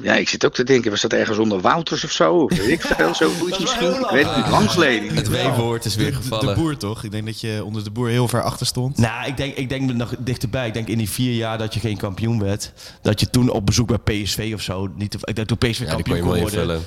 Ja, 0.01 0.13
ik 0.13 0.29
zit 0.29 0.45
ook 0.45 0.53
te 0.53 0.63
denken, 0.63 0.91
was 0.91 1.01
dat 1.01 1.13
ergens 1.13 1.37
onder 1.37 1.61
Wouters 1.61 2.03
of 2.03 2.11
zo? 2.11 2.33
Of 2.33 2.57
Weet 2.57 2.67
ik 2.67 2.81
veel, 2.97 3.15
zoiets 3.15 3.59
misschien. 3.59 3.91
Ik 3.99 4.09
weet 4.11 4.25
het 4.25 4.35
niet, 4.35 4.47
lang 4.47 4.71
geleden. 4.71 5.15
Het 5.15 5.29
W-woord 5.29 5.85
is 5.85 5.95
weer 5.95 6.05
De, 6.05 6.11
de 6.11 6.17
gevallen. 6.21 6.55
boer 6.55 6.77
toch? 6.77 7.03
Ik 7.03 7.11
denk 7.11 7.25
dat 7.25 7.41
je 7.41 7.61
onder 7.65 7.83
de 7.83 7.91
boer 7.91 8.09
heel 8.09 8.27
ver 8.27 8.41
achter 8.41 8.65
stond. 8.65 8.97
Nou, 8.97 9.27
ik 9.27 9.37
denk, 9.37 9.55
ik 9.55 9.69
denk 9.69 9.93
nog 9.93 10.13
dichterbij. 10.19 10.67
Ik 10.67 10.73
denk 10.73 10.87
in 10.87 10.97
die 10.97 11.09
vier 11.09 11.33
jaar 11.33 11.57
dat 11.57 11.73
je 11.73 11.79
geen 11.79 11.97
kampioen 11.97 12.39
werd, 12.39 12.71
dat 13.01 13.19
je 13.19 13.29
toen 13.29 13.49
op 13.49 13.65
bezoek 13.65 13.87
bij 13.87 13.97
PSV 14.23 14.51
of 14.53 14.61
zo, 14.61 14.91
niet 14.95 15.13
ik 15.21 15.35
denk 15.35 15.47
toen 15.47 15.57
PSV 15.57 15.79
ja, 15.79 15.85
die 15.85 15.87
kon 15.87 15.95
kampioen 15.95 16.15
je 16.15 16.21
kon 16.21 16.29
mooi 16.29 16.41
worden, 16.41 16.59
invullen. 16.59 16.83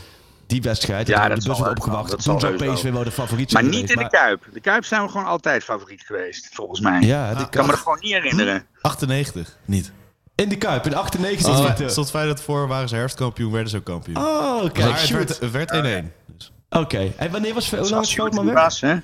die 0.47 0.63
wedstrijd, 0.63 1.07
Ja, 1.07 1.29
dat 1.29 1.43
wel. 1.45 1.57
opgewacht. 1.71 2.11
Dat 2.11 2.23
toen 2.23 2.41
zou. 2.41 2.73
PSV 2.75 2.91
wel 2.93 3.05
de 3.05 3.11
favoriet 3.11 3.53
Maar 3.53 3.63
zijn 3.63 3.75
niet 3.75 3.91
in 3.91 3.97
de 3.99 4.09
Kuip. 4.09 4.47
De 4.53 4.61
Kuip 4.61 4.85
zijn 4.85 5.03
we 5.03 5.09
gewoon 5.09 5.27
altijd 5.27 5.65
favoriet 5.65 6.03
geweest, 6.07 6.49
volgens 6.53 6.81
mij. 6.81 7.01
Ja, 7.01 7.31
ik 7.31 7.51
kan 7.51 7.65
me 7.67 7.71
dat 7.71 7.81
gewoon 7.81 7.99
niet 8.01 8.13
herinneren. 8.13 8.67
98, 8.81 9.59
niet. 9.65 9.93
In 10.35 10.49
de 10.49 10.57
Kuip, 10.57 10.87
in 10.87 10.95
98 10.95 11.41
Stond, 11.41 11.57
minuten. 11.59 11.77
Fey- 11.77 11.89
stond 11.89 12.11
Feyenoord 12.11 12.41
voor, 12.41 12.69
waren 12.69 12.89
ze 12.89 12.95
herfstkampioen, 12.95 13.53
werden 13.53 13.71
ze 13.71 13.77
ook 13.77 13.85
kampioen. 13.85 14.17
Oh, 14.17 14.61
kijk, 14.63 14.79
maar 14.79 14.89
het 14.99 14.99
Sjoerd. 15.07 15.39
werd- 15.39 15.41
het 15.41 15.51
werd 15.51 16.05
1-1. 16.05 16.13
Dus. 16.37 16.53
Oké, 16.71 17.13
en 17.17 17.31
wanneer 17.31 17.55
was 17.55 17.71
hoe 17.71 17.91
lang 17.91 18.09
Veldman 18.09 18.45
weg? 18.47 18.55
was, 18.55 18.81
hè? 18.81 18.97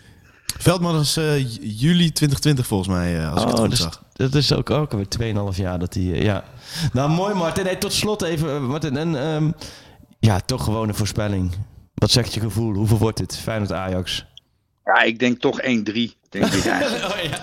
Veldman 0.59 1.01
is 1.01 1.17
eh, 1.17 1.39
juli 1.81 2.13
2020 2.13 2.67
volgens 2.67 2.89
mij, 2.89 3.19
eh, 3.19 3.33
als 3.33 3.43
ik 3.43 3.49
het 3.49 3.57
Oh, 3.57 3.61
goed 3.63 3.71
dus, 3.71 3.81
zag. 3.81 4.03
dat 4.13 4.35
is 4.35 4.53
ook, 4.55 4.71
ook 4.71 4.91
alweer 4.93 5.09
2,5 5.53 5.57
jaar 5.57 5.79
dat 5.79 5.95
hij... 5.95 6.03
eh, 6.13 6.23
ja. 6.23 6.45
Nou, 6.93 7.11
mooi 7.11 7.35
Martin. 7.35 7.65
Hey, 7.65 7.77
tot 7.77 7.93
slot 7.93 8.23
even, 8.23 8.63
Martin. 8.65 8.97
En, 8.97 9.23
ehm, 9.23 9.51
ja, 10.19 10.41
toch 10.41 10.65
gewoon 10.65 10.89
een 10.89 10.95
voorspelling. 10.95 11.53
Wat 11.95 12.11
zegt 12.11 12.35
je 12.35 12.41
gevoel? 12.41 12.75
Hoeveel 12.75 12.99
wordt 12.99 13.19
het? 13.19 13.37
Feyenoord 13.37 13.73
Ajax. 13.73 14.27
Ja, 14.85 15.03
ik 15.03 15.19
denk 15.19 15.41
toch 15.41 15.61
1-3. 15.61 15.65
Denk 16.29 16.45
ik 16.47 16.65
eigenlijk. 16.67 17.05
Oh 17.15 17.23
ja, 17.31 17.39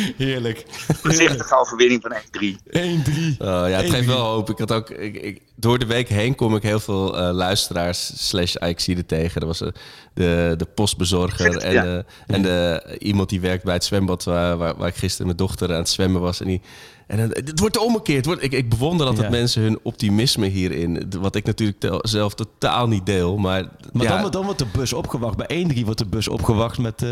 heerlijk. 0.16 0.64
Voorzichtige 1.02 1.56
overwinning 1.56 2.02
van 2.02 2.12
1-3. 2.12 2.56
1-3. 2.56 3.36
Oh, 3.38 3.38
ja, 3.38 3.64
het 3.68 3.90
geeft 3.90 4.06
wel 4.06 4.24
hoop. 4.24 4.50
Ik 4.50 4.58
had 4.58 4.72
ook, 4.72 4.90
ik, 4.90 5.14
ik- 5.16 5.40
door 5.56 5.78
de 5.78 5.86
week 5.86 6.08
heen 6.08 6.34
kom 6.34 6.56
ik 6.56 6.62
heel 6.62 6.80
veel 6.80 7.18
eh, 7.18 7.34
luisteraars 7.34 8.28
slash 8.28 8.56
Ajaxide 8.56 9.06
tegen. 9.06 9.40
Er 9.40 9.46
was 9.46 9.60
eh, 9.60 9.68
de, 10.14 10.54
de 10.56 10.64
postbezorger 10.74 11.56
en, 11.56 11.72
Ja. 11.72 11.84
eh, 11.84 12.02
en 12.36 12.42
de, 12.42 12.96
iemand 12.98 13.28
die 13.28 13.40
werkt 13.40 13.64
bij 13.64 13.74
het 13.74 13.84
zwembad 13.84 14.24
waar, 14.24 14.56
waar, 14.56 14.76
waar 14.76 14.88
ik 14.88 14.96
gisteren 14.96 15.26
met 15.26 15.38
dochter 15.38 15.68
aan 15.70 15.74
het 15.78 15.88
zwemmen 15.88 16.20
was. 16.20 16.40
En 16.40 16.46
die, 16.46 16.60
en 17.06 17.18
het 17.18 17.58
wordt 17.60 17.78
omgekeerd. 17.78 18.16
Het 18.16 18.26
wordt, 18.26 18.42
ik, 18.42 18.52
ik 18.52 18.68
bewonder 18.68 19.06
altijd 19.06 19.24
Ja. 19.24 19.30
mensen 19.38 19.62
hun 19.62 19.78
optimisme 19.82 20.46
hierin. 20.46 21.12
Wat 21.20 21.34
ik 21.36 21.44
natuurlijk 21.44 21.78
tel- 21.80 21.98
zelf 22.02 22.34
totaal 22.34 22.88
niet 22.88 23.06
deel. 23.06 23.36
Maar, 23.36 23.62
Maar 23.92 24.02
ja, 24.02 24.08
dan, 24.08 24.18
wordt- 24.18 24.32
dan 24.32 24.44
wordt 24.44 24.58
de 24.58 24.66
bus 24.72 24.92
opgewacht. 24.92 25.36
Bij 25.36 25.66
1-3 25.76 25.84
wordt 25.84 25.98
de 25.98 26.06
bus 26.06 26.28
opgewacht 26.28 26.78
met, 26.78 27.02
eh, 27.02 27.10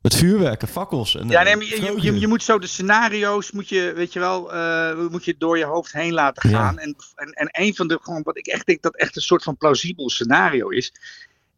met 0.00 0.14
vuurwerken, 0.16 0.68
fakkels. 0.68 1.16
En, 1.16 1.28
Ja, 1.28 1.42
nee, 1.42 1.56
maar 1.56 1.64
je, 1.64 1.96
je, 2.00 2.20
je, 2.20 2.26
moet 2.26 2.42
zo 2.42 2.58
de 2.58 2.66
scenario's, 2.66 3.50
moet 3.50 3.68
je, 3.68 3.92
weet 3.94 4.12
je 4.12 4.18
wel, 4.18 4.52
eh, 4.52 5.08
moet 5.10 5.24
je 5.24 5.34
door 5.38 5.58
je 5.58 5.64
hoofd 5.64 5.92
heen 5.92 6.12
laten 6.12 6.50
Ja. 6.50 6.56
gaan. 6.58 6.78
En, 6.78 6.96
en, 7.14 7.32
en 7.32 7.48
een 7.64 7.74
van 7.74 7.88
de, 7.88 7.98
gewoon 8.02 8.22
wat 8.22 8.36
ik 8.38 8.46
echt 8.46 8.66
denk 8.66 8.82
dat 8.82 8.96
echt 8.96 9.16
een 9.16 9.22
soort 9.22 9.42
van 9.42 9.56
plausibel 9.56 10.10
scenario 10.10 10.68
is, 10.68 10.92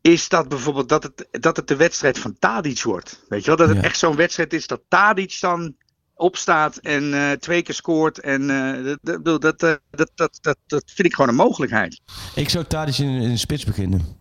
is 0.00 0.28
dat 0.28 0.48
bijvoorbeeld 0.48 0.88
dat 0.88 1.02
het, 1.02 1.26
dat 1.30 1.56
het 1.56 1.68
de 1.68 1.76
wedstrijd 1.76 2.18
van 2.18 2.36
Tadic 2.38 2.82
wordt. 2.82 3.24
Weet 3.28 3.40
je 3.40 3.46
wel, 3.46 3.56
dat 3.56 3.68
het 3.68 3.76
Ja. 3.76 3.82
echt 3.82 3.98
zo'n 3.98 4.16
wedstrijd 4.16 4.52
is 4.52 4.66
dat 4.66 4.80
Tadic 4.88 5.36
dan 5.40 5.74
opstaat 6.14 6.76
en 6.76 7.14
eh, 7.14 7.30
twee 7.30 7.62
keer 7.62 7.74
scoort. 7.74 8.18
En 8.20 8.50
eh, 8.50 8.84
dat, 9.02 9.24
dat, 9.24 9.40
dat, 9.40 9.58
dat, 9.58 10.10
dat, 10.14 10.38
dat, 10.40 10.56
dat 10.66 10.82
vind 10.94 11.08
ik 11.08 11.14
gewoon 11.14 11.30
een 11.30 11.36
mogelijkheid. 11.36 12.00
Ik 12.34 12.48
zou 12.48 12.64
Tadic 12.64 12.98
in, 12.98 13.08
in 13.08 13.30
de 13.30 13.36
spits 13.36 13.64
beginnen. 13.64 14.20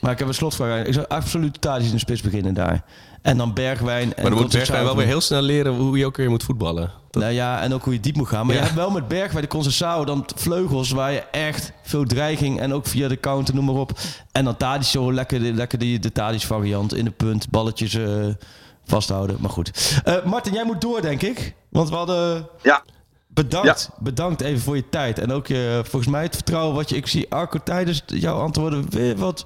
Maar 0.00 0.12
ik 0.12 0.18
heb 0.18 0.28
een 0.28 0.34
slotvraag. 0.34 0.84
Ik 0.86 0.92
zou 0.94 1.06
absoluut 1.08 1.60
Tadic 1.60 1.86
in 1.86 1.92
de 1.92 1.98
spits 1.98 2.20
beginnen 2.22 2.54
daar. 2.54 2.84
En 3.22 3.36
dan 3.36 3.54
Bergwijn. 3.54 4.14
En 4.14 4.22
Maar 4.22 4.30
dan 4.32 4.40
moet 4.42 4.52
Bergwijn 4.52 4.84
wel 4.84 4.96
weer 4.96 5.06
heel 5.06 5.20
snel 5.20 5.42
leren 5.42 5.74
hoe 5.74 5.98
je 5.98 6.06
ook 6.06 6.16
weer 6.16 6.30
moet 6.30 6.42
voetballen. 6.42 6.90
Dat- 7.10 7.22
Nou 7.22 7.34
ja, 7.34 7.60
en 7.60 7.74
ook 7.74 7.84
hoe 7.84 7.92
je 7.92 8.00
diep 8.00 8.16
moet 8.16 8.28
gaan. 8.28 8.46
Maar 8.46 8.54
Ja. 8.54 8.60
je 8.60 8.66
hebt 8.66 8.78
wel 8.78 8.90
met 8.90 9.08
Bergwijn 9.08 9.42
de 9.42 9.48
Conceição 9.50 10.04
dan 10.06 10.24
vleugels 10.36 10.90
waar 10.90 11.12
je 11.12 11.20
echt 11.20 11.72
veel 11.82 12.04
dreiging 12.04 12.60
en 12.60 12.72
ook 12.74 12.86
via 12.86 13.08
de 13.08 13.20
counter, 13.20 13.54
noem 13.54 13.64
maar 13.64 13.74
op. 13.74 13.92
En 14.32 14.44
dan 14.44 14.56
Tadic 14.56 14.86
zo 14.86 15.12
lekker, 15.12 15.40
de- 15.42 15.52
lekker 15.54 15.78
die, 15.78 15.98
de 15.98 16.12
Tadic 16.12 16.40
variant 16.40 16.94
in 16.94 17.04
de 17.04 17.10
punt, 17.10 17.50
balletjes 17.50 17.94
eh, 17.94 18.08
vasthouden. 18.84 19.36
Maar 19.40 19.50
goed. 19.50 20.00
Eh, 20.04 20.24
Martin, 20.24 20.52
jij 20.52 20.64
moet 20.64 20.80
door, 20.80 21.00
denk 21.02 21.22
ik. 21.22 21.54
Want 21.70 21.88
we 21.88 21.94
hadden... 21.96 22.46
Ja. 22.62 22.82
Bedankt, 23.34 23.90
bedankt 23.98 24.40
even 24.40 24.60
voor 24.60 24.76
je 24.76 24.88
tijd. 24.88 25.18
En 25.18 25.32
ook 25.32 25.46
je, 25.46 25.80
volgens 25.84 26.12
mij 26.12 26.22
het 26.22 26.34
vertrouwen 26.34 26.74
wat 26.74 26.88
je... 26.88 26.96
Ik 26.96 27.06
zie 27.06 27.30
Arco 27.30 27.58
tijdens 27.64 28.02
jouw 28.06 28.38
antwoorden 28.38 28.90
weer 28.90 29.16
wat... 29.16 29.44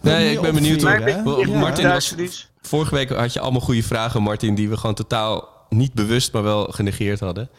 Nee, 0.00 0.32
ik 0.32 0.40
ben 0.40 0.54
benieuwd. 0.54 0.80
Ja. 0.80 1.06
ja, 1.06 1.22
Martin 1.58 1.88
was-. 1.88 2.14
Vorige 2.62 2.94
week 2.94 3.10
had 3.10 3.32
je 3.32 3.40
allemaal 3.40 3.60
goede 3.60 3.82
vragen, 3.82 4.22
Martin, 4.22 4.54
die 4.54 4.68
we 4.68 4.76
gewoon 4.76 4.94
totaal 4.94 5.48
niet 5.68 5.92
bewust, 5.92 6.32
maar 6.32 6.42
wel 6.42 6.64
genegeerd 6.64 7.20
hadden. 7.20 7.50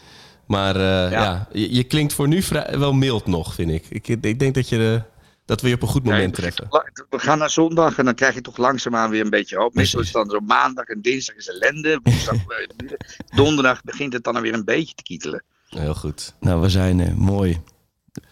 Maar 0.46 0.76
eh, 0.76 1.12
ja, 1.12 1.48
je, 1.52 1.74
je 1.74 1.84
klinkt 1.84 2.14
voor 2.14 2.28
nu 2.28 2.42
vrij, 2.42 2.80
wel 2.80 2.94
mild 2.94 3.26
nog, 3.26 3.54
vind 3.54 3.72
ik. 3.72 3.86
Ik, 3.90 4.08
ik 4.08 4.40
denk 4.40 4.56
dat, 4.56 4.70
je, 4.70 5.02
dat 5.46 5.62
we 5.62 5.68
je 5.68 5.74
op 5.76 5.82
een 5.82 5.88
goed 5.88 6.04
Nee, 6.04 6.14
moment 6.14 6.34
treffen. 6.34 6.66
la- 6.70 6.90
We 7.10 7.20
gaan 7.20 7.38
naar 7.38 7.50
zondag 7.50 7.98
en 7.98 8.06
dan 8.06 8.16
krijg 8.16 8.34
je 8.34 8.42
toch 8.42 8.58
langzaamaan 8.58 9.10
weer 9.10 9.22
een 9.22 9.30
beetje 9.30 9.58
hoop. 9.58 9.74
Meestal 9.74 10.00
is 10.00 10.06
het 10.06 10.16
dan 10.16 10.30
zo 10.30 10.40
maandag 10.40 10.86
en 10.86 11.02
dinsdag 11.02 11.36
is 11.36 11.48
ellende. 11.48 12.00
Woensdag, 12.04 12.36
eh, 12.48 12.92
donderdag 13.36 13.82
begint 13.84 14.14
het 14.14 14.24
dan 14.24 14.42
weer 14.42 14.54
een 14.54 14.66
beetje 14.66 14.96
te 14.96 15.04
kietelen. 15.04 15.44
Heel 15.70 15.96
goed. 15.96 16.34
Nou, 16.40 16.62
we 16.62 16.70
zijn 16.70 17.00
er. 17.00 17.18
Mooi. 17.18 17.62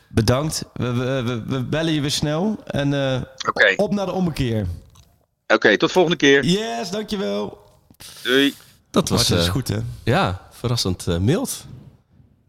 Bedankt. 0.09 0.63
We, 0.73 0.93
we, 1.47 1.63
bellen 1.63 1.93
je 1.93 2.01
weer 2.01 2.11
snel. 2.11 2.59
En 2.65 2.93
eh, 2.93 3.21
Oké, 3.47 3.73
op 3.75 3.93
naar 3.93 4.05
de 4.05 4.11
ommekeer. 4.11 4.65
oké, 5.47 5.77
tot 5.77 5.91
volgende 5.91 6.17
keer. 6.17 6.43
Yes, 6.45 6.89
dankjewel. 6.89 7.57
Doei. 8.23 8.53
Dat 8.91 9.09
was 9.09 9.27
dat 9.27 9.37
is 9.39 9.45
eh, 9.45 9.51
goed, 9.51 9.67
hè? 9.67 9.77
ja, 10.03 10.47
verrassend 10.51 11.07
eh, 11.07 11.17
mild. 11.17 11.65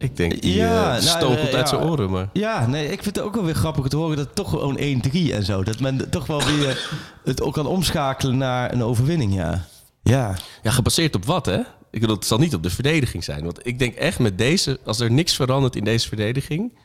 Ik 0.03 0.15
denk, 0.17 0.41
die 0.41 0.55
Ja, 0.55 0.99
nou, 0.99 1.33
eh, 1.35 1.39
uit 1.41 1.51
ja. 1.51 1.65
zijn 1.65 1.81
oren. 1.81 2.09
Maar 2.11 2.29
Ja, 2.33 2.67
nee, 2.67 2.83
ik 2.91 3.03
vind 3.03 3.15
het 3.15 3.25
ook 3.25 3.35
wel 3.35 3.43
weer 3.43 3.53
grappig 3.55 3.87
te 3.87 3.95
horen 3.95 4.17
dat 4.17 4.25
het 4.25 4.35
toch 4.35 4.49
gewoon 4.49 4.77
1-3 4.77 5.33
en 5.33 5.43
zo. 5.43 5.63
Dat 5.63 5.79
men 5.79 6.09
toch 6.09 6.25
wel 6.25 6.43
weer 6.43 6.89
het 7.23 7.41
ook 7.41 7.53
kan 7.53 7.65
omschakelen 7.65 8.37
naar 8.37 8.73
een 8.73 8.83
overwinning, 8.83 9.33
ja. 9.33 9.65
Ja, 10.03 10.35
ja, 10.63 10.71
gebaseerd 10.71 11.15
op 11.15 11.25
wat, 11.25 11.45
hè? 11.45 11.59
Ik 11.91 11.99
bedoel, 12.01 12.15
het 12.15 12.25
zal 12.25 12.37
niet 12.37 12.53
op 12.53 12.63
de 12.63 12.69
verdediging 12.69 13.23
zijn. 13.23 13.43
Want 13.43 13.67
ik 13.67 13.79
denk 13.79 13.95
echt 13.95 14.19
met 14.19 14.37
deze, 14.37 14.79
als 14.85 14.99
er 14.99 15.11
niks 15.11 15.35
verandert 15.35 15.75
in 15.75 15.83
deze 15.83 16.07
verdediging, 16.07 16.77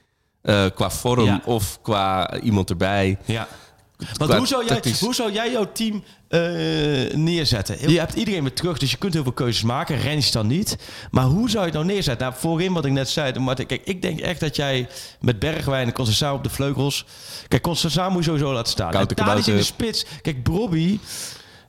eh, 0.42 0.64
qua 0.74 0.90
vorm 0.90 1.24
Ja. 1.24 1.40
of 1.44 1.78
qua 1.82 2.38
iemand 2.40 2.70
erbij, 2.70 3.18
ja. 3.24 3.48
Want 4.16 4.34
hoe 4.34 4.46
zou, 4.46 4.66
jij, 4.66 4.82
hoe 5.00 5.14
zou 5.14 5.32
jij 5.32 5.50
jouw 5.50 5.72
team 5.72 6.04
eh, 6.28 6.40
neerzetten? 7.14 7.90
Je 7.90 7.98
hebt 7.98 8.14
iedereen 8.14 8.42
weer 8.42 8.52
terug, 8.52 8.78
dus 8.78 8.90
je 8.90 8.96
kunt 8.96 9.12
heel 9.12 9.22
veel 9.22 9.32
keuzes 9.32 9.62
maken. 9.62 9.98
Rens 10.00 10.30
dan 10.30 10.46
niet. 10.46 10.76
Maar 11.10 11.24
hoe 11.24 11.50
zou 11.50 11.58
je 11.58 11.70
het 11.70 11.74
nou 11.74 11.86
neerzetten? 11.86 12.26
Nou, 12.26 12.40
voorin 12.40 12.72
wat 12.72 12.84
ik 12.84 12.92
net 12.92 13.08
zei, 13.08 13.38
Martin, 13.38 13.66
kijk, 13.66 13.80
ik 13.84 14.02
denk 14.02 14.20
echt 14.20 14.40
dat 14.40 14.56
jij 14.56 14.88
met 15.20 15.38
Bergwijn 15.38 15.86
en 15.86 15.92
Conceição 15.92 16.32
op 16.32 16.42
de 16.42 16.50
vleugels... 16.50 17.04
Kijk, 17.48 17.62
Conceição 17.62 18.10
moet 18.10 18.24
je 18.24 18.30
sowieso 18.30 18.52
laten 18.52 18.72
staan. 18.72 18.90
Koute 18.90 19.14
En 19.14 19.36
in 19.36 19.56
de 19.56 19.62
spits. 19.62 20.04
Kijk, 20.22 20.42
Brobby... 20.42 20.98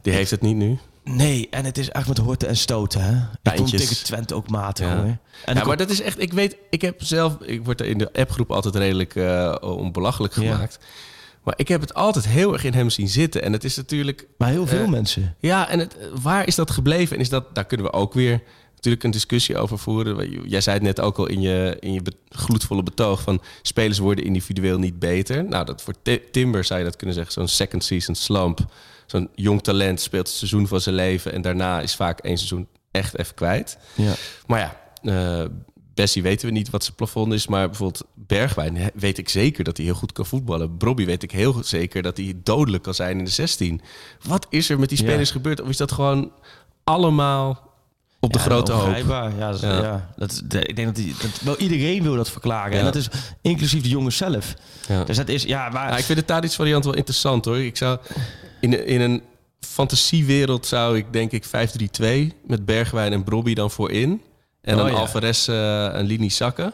die 0.02 0.14
heeft 0.14 0.32
het 0.32 0.42
niet 0.42 0.56
nu. 0.56 0.80
Nee, 1.04 1.48
en 1.52 1.66
het 1.66 1.78
is 1.78 1.90
echt 1.90 2.08
met 2.08 2.18
horten 2.18 2.48
en 2.48 2.58
stoten, 2.58 3.02
hè? 3.02 3.52
Ik 3.52 3.58
vond 3.58 3.78
tegen 3.78 4.04
Twente 4.04 4.36
ook 4.36 4.50
matig, 4.50 4.86
Ja. 4.88 4.96
hoor. 4.96 5.18
En 5.46 5.56
ja, 5.56 5.64
maar 5.64 5.78
dat 5.78 5.90
is 5.90 6.02
echt, 6.02 6.22
ik 6.22 6.34
weet, 6.34 6.58
ik 6.70 6.82
heb 6.82 7.04
zelf, 7.04 7.38
ik 7.42 7.66
word 7.66 7.82
er 7.82 7.88
in 7.88 7.98
de 7.98 8.14
appgroep 8.14 8.52
altijd 8.52 8.76
redelijk 8.76 9.16
eh 9.16 9.56
om 9.62 9.92
belachelijk 9.92 10.36
Ja. 10.36 10.68
Maar 11.44 11.54
ik 11.58 11.68
heb 11.68 11.82
het 11.82 11.94
altijd 11.94 12.28
heel 12.28 12.54
erg 12.54 12.64
in 12.64 12.74
hem 12.74 12.90
zien 12.90 13.08
zitten. 13.08 13.42
En 13.44 13.54
het 13.54 13.64
is 13.64 13.76
natuurlijk, 13.76 14.28
Maar 14.38 14.50
heel 14.50 14.68
veel 14.68 14.84
Eh, 14.84 14.90
mensen. 14.90 15.36
ja, 15.40 15.70
en 15.70 15.80
het, 15.80 15.96
waar 16.22 16.48
is 16.48 16.56
dat 16.56 16.72
gebleven? 16.72 17.16
En 17.16 17.22
is 17.22 17.30
dat, 17.30 17.56
daar 17.56 17.66
kunnen 17.66 17.86
we 17.86 17.94
ook 17.94 18.14
weer 18.14 18.42
natuurlijk 18.76 19.04
een 19.04 19.12
discussie 19.12 19.58
over 19.58 19.78
voeren. 19.80 20.48
Jij 20.50 20.62
zei 20.62 20.76
het 20.76 20.86
net 20.86 21.00
ook 21.00 21.18
al 21.18 21.28
in 21.28 21.42
je, 21.42 21.78
in 21.80 21.94
je 21.94 22.02
gloedvolle 22.30 22.84
betoog 22.84 23.22
van 23.22 23.42
spelers 23.62 23.98
worden 24.00 24.26
individueel 24.26 24.78
niet 24.78 25.00
beter. 25.00 25.44
Nou, 25.44 25.66
dat 25.66 25.82
voor 25.82 25.94
Ti- 26.02 26.22
Timber 26.32 26.64
zou 26.64 26.80
je 26.80 26.86
dat 26.86 26.96
kunnen 26.96 27.16
zeggen, 27.16 27.34
zo'n 27.34 27.48
second 27.48 27.84
season 27.84 28.16
slump. 28.16 28.60
Zo'n 29.06 29.30
jong 29.36 29.64
talent 29.64 30.02
speelt 30.02 30.28
het 30.28 30.36
seizoen 30.36 30.68
van 30.68 30.82
zijn 30.82 30.96
leven 30.96 31.34
en 31.34 31.42
daarna 31.42 31.82
is 31.82 31.96
vaak 31.96 32.20
één 32.20 32.38
seizoen 32.38 32.68
echt 32.92 33.18
even 33.18 33.34
kwijt. 33.36 33.78
Ja. 33.96 34.14
Maar 34.48 34.60
ja, 34.60 34.80
eh 35.42 35.46
Bessie 36.00 36.22
weten 36.24 36.48
we 36.48 36.54
niet 36.54 36.70
wat 36.70 36.84
zijn 36.84 36.96
plafond 36.96 37.34
is. 37.34 37.48
Maar 37.48 37.68
bijvoorbeeld 37.68 38.06
Bergwijn 38.16 38.92
weet 38.94 39.18
ik 39.18 39.30
zeker 39.30 39.64
dat 39.64 39.78
hij 39.78 39.86
heel 39.86 39.96
goed 39.96 40.12
kan 40.12 40.26
voetballen. 40.26 40.78
Brobby 40.78 41.06
weet 41.06 41.24
ik 41.24 41.32
heel 41.32 41.64
zeker 41.64 42.02
dat 42.02 42.18
hij 42.18 42.34
dodelijk 42.44 42.84
kan 42.84 42.94
zijn 42.94 43.18
in 43.18 43.26
de 43.26 43.32
16. 43.32 43.82
Wat 44.24 44.46
is 44.50 44.70
er 44.70 44.80
met 44.80 44.90
die 44.90 44.98
Ja. 44.98 45.04
spelers 45.04 45.32
gebeurd? 45.32 45.62
Of 45.62 45.70
is 45.70 45.78
dat 45.78 45.92
gewoon 45.92 46.32
allemaal 46.84 47.72
op 48.20 48.34
de 48.34 48.40
Ja, 48.40 48.46
grote 48.46 48.72
hoop? 48.72 48.84
ongrijpbaar. 48.86 49.38
Ja, 49.38 49.46
dat, 49.52 49.56
is- 49.56 49.62
Ja. 49.62 49.82
ja. 49.82 50.14
dat, 50.18 50.42
de- 50.46 50.66
ik 50.66 50.76
denk 50.76 50.88
dat, 50.88 50.96
die, 50.96 51.16
dat 51.22 51.40
wel 51.44 51.58
iedereen 51.58 52.04
wil 52.04 52.16
dat 52.16 52.30
verklaren. 52.30 52.78
En 52.78 52.84
dat 52.84 52.96
is 52.96 53.08
inclusief 53.42 53.82
de 53.84 53.90
jongens 53.90 54.18
zelf. 54.18 54.54
Dus 55.06 55.18
dat 55.18 55.30
is, 55.30 55.44
ja, 55.44 55.70
maar... 55.70 55.90
Ja, 55.90 55.98
ik 55.98 56.04
vind 56.04 56.20
de 56.20 56.26
Tadic 56.26 56.52
variant 56.52 56.84
wel 56.86 56.94
interessant 56.96 57.46
hoor. 57.46 57.58
Ik 57.58 57.78
zou 57.78 58.00
in, 58.62 58.86
in 58.88 59.02
een 59.02 59.22
fantasiewereld 59.60 60.66
zou 60.66 60.98
ik 60.98 61.14
denk 61.14 61.32
ik 61.32 61.46
5-3-2 61.46 62.34
met 62.48 62.66
Bergwijn 62.66 63.14
en 63.14 63.24
Brobby 63.24 63.54
dan 63.54 63.72
voorin. 63.72 64.22
En 64.62 64.78
dan 64.78 64.86
Oh, 64.86 64.92
ja. 64.92 64.98
Alvarez 64.98 65.48
eh, 65.50 65.56
een 65.92 66.06
linie 66.06 66.32
zakken. 66.32 66.74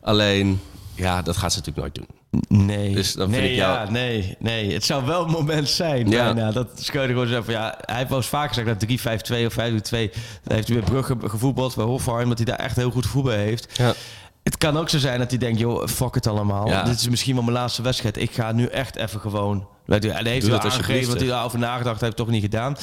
Alleen, 0.00 0.60
ja, 0.94 1.22
dat 1.22 1.36
gaat 1.36 1.52
ze 1.52 1.58
natuurlijk 1.58 1.86
nooit 1.94 2.08
doen. 2.08 2.20
Nee, 2.66 2.94
Dus 2.94 3.12
dan 3.12 3.28
vind 3.30 3.42
nee, 3.42 3.50
ik 3.50 3.56
jou- 3.56 3.84
ja, 3.86 3.90
nee, 3.90 4.36
nee. 4.38 4.72
Het 4.72 4.84
zou 4.84 5.06
wel 5.06 5.24
een 5.24 5.30
moment 5.30 5.68
zijn. 5.68 6.10
Ja. 6.10 6.24
Bijna, 6.32 6.52
dat 6.52 6.68
Schreuder 6.74 7.10
gewoon 7.10 7.26
zeggen 7.26 7.44
van 7.44 7.54
ja, 7.54 7.78
hij 7.80 7.96
heeft 7.96 8.08
wel 8.08 8.18
eens 8.18 8.26
vaker 8.26 8.48
gezegd 8.54 8.80
dat 8.80 8.88
3-5-2 8.88 9.46
of 9.46 9.52
5-2. 9.52 10.10
Daar 10.42 10.56
heeft 10.56 10.68
hij 10.68 10.76
bij 10.78 10.84
Brugge 10.90 11.16
gevoetbald, 11.24 11.74
bij 11.76 11.84
Hofheim, 11.84 12.28
dat 12.28 12.36
hij 12.38 12.46
daar 12.46 12.58
echt 12.58 12.76
heel 12.76 12.90
goed 12.90 13.06
voetbal 13.06 13.32
heeft. 13.32 13.78
Ja. 13.78 13.94
Het 14.42 14.58
kan 14.58 14.76
ook 14.78 14.88
zo 14.88 14.98
zijn 14.98 15.18
dat 15.18 15.30
hij 15.30 15.38
denkt, 15.38 15.58
joh, 15.58 15.86
fuck 15.86 16.14
het 16.14 16.26
allemaal. 16.26 16.68
Ja. 16.68 16.82
Dit 16.82 17.00
is 17.00 17.08
misschien 17.08 17.34
wel 17.34 17.42
mijn 17.44 17.56
laatste 17.56 17.82
wedstrijd. 17.82 18.16
Ik 18.16 18.30
ga 18.32 18.52
nu 18.52 18.66
echt 18.66 18.96
even 18.96 19.20
gewoon... 19.20 19.66
En 19.86 20.00
hij 20.02 20.22
heeft 20.32 20.48
dat 20.50 20.64
aangegeven 20.64 21.10
dat 21.10 21.18
hij 21.20 21.28
daarover 21.28 21.58
nagedacht 21.58 22.00
heeft, 22.00 22.16
toch 22.16 22.28
niet 22.28 22.42
gedaan. 22.42 22.76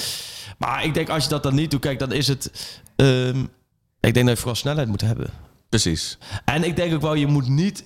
Maar 0.57 0.83
ik 0.83 0.93
denk, 0.93 1.09
als 1.09 1.23
je 1.23 1.29
dat 1.29 1.43
dan 1.43 1.55
niet 1.55 1.71
doet, 1.71 1.79
kijk, 1.81 1.99
dan 1.99 2.11
is 2.11 2.27
het... 2.27 2.51
ehm, 2.95 3.43
ik 3.99 4.13
denk 4.13 4.25
dat 4.25 4.27
je 4.35 4.35
vooral 4.35 4.55
snelheid 4.55 4.87
moet 4.87 5.01
hebben. 5.01 5.29
Precies. 5.69 6.17
En 6.45 6.63
ik 6.63 6.75
denk 6.75 6.93
ook 6.93 7.01
wel, 7.01 7.13
je 7.13 7.27
moet 7.27 7.47
niet. 7.47 7.83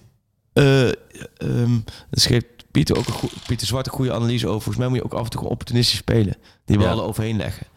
eh 0.54 0.88
ehm 0.88 1.80
dat 2.10 2.22
schreef 2.22 2.42
Pieter 2.72 2.98
ook 2.98 3.08
een 3.08 3.14
goe- 3.14 3.30
Pieter 3.48 3.68
Zwart 3.68 3.86
een 3.86 3.92
goede 3.92 4.14
analyse 4.14 4.48
over. 4.48 4.62
Volgens 4.62 4.78
mij 4.78 4.88
moet 4.88 4.98
je 4.98 5.04
ook 5.04 5.14
af 5.14 5.24
en 5.24 5.30
toe 5.30 5.50
opportunistisch 5.50 5.98
spelen. 5.98 6.36
Die 6.66 6.80
Ja. 6.80 6.86
ballen 6.88 7.04
overheen 7.06 7.38
leggen. 7.38 7.68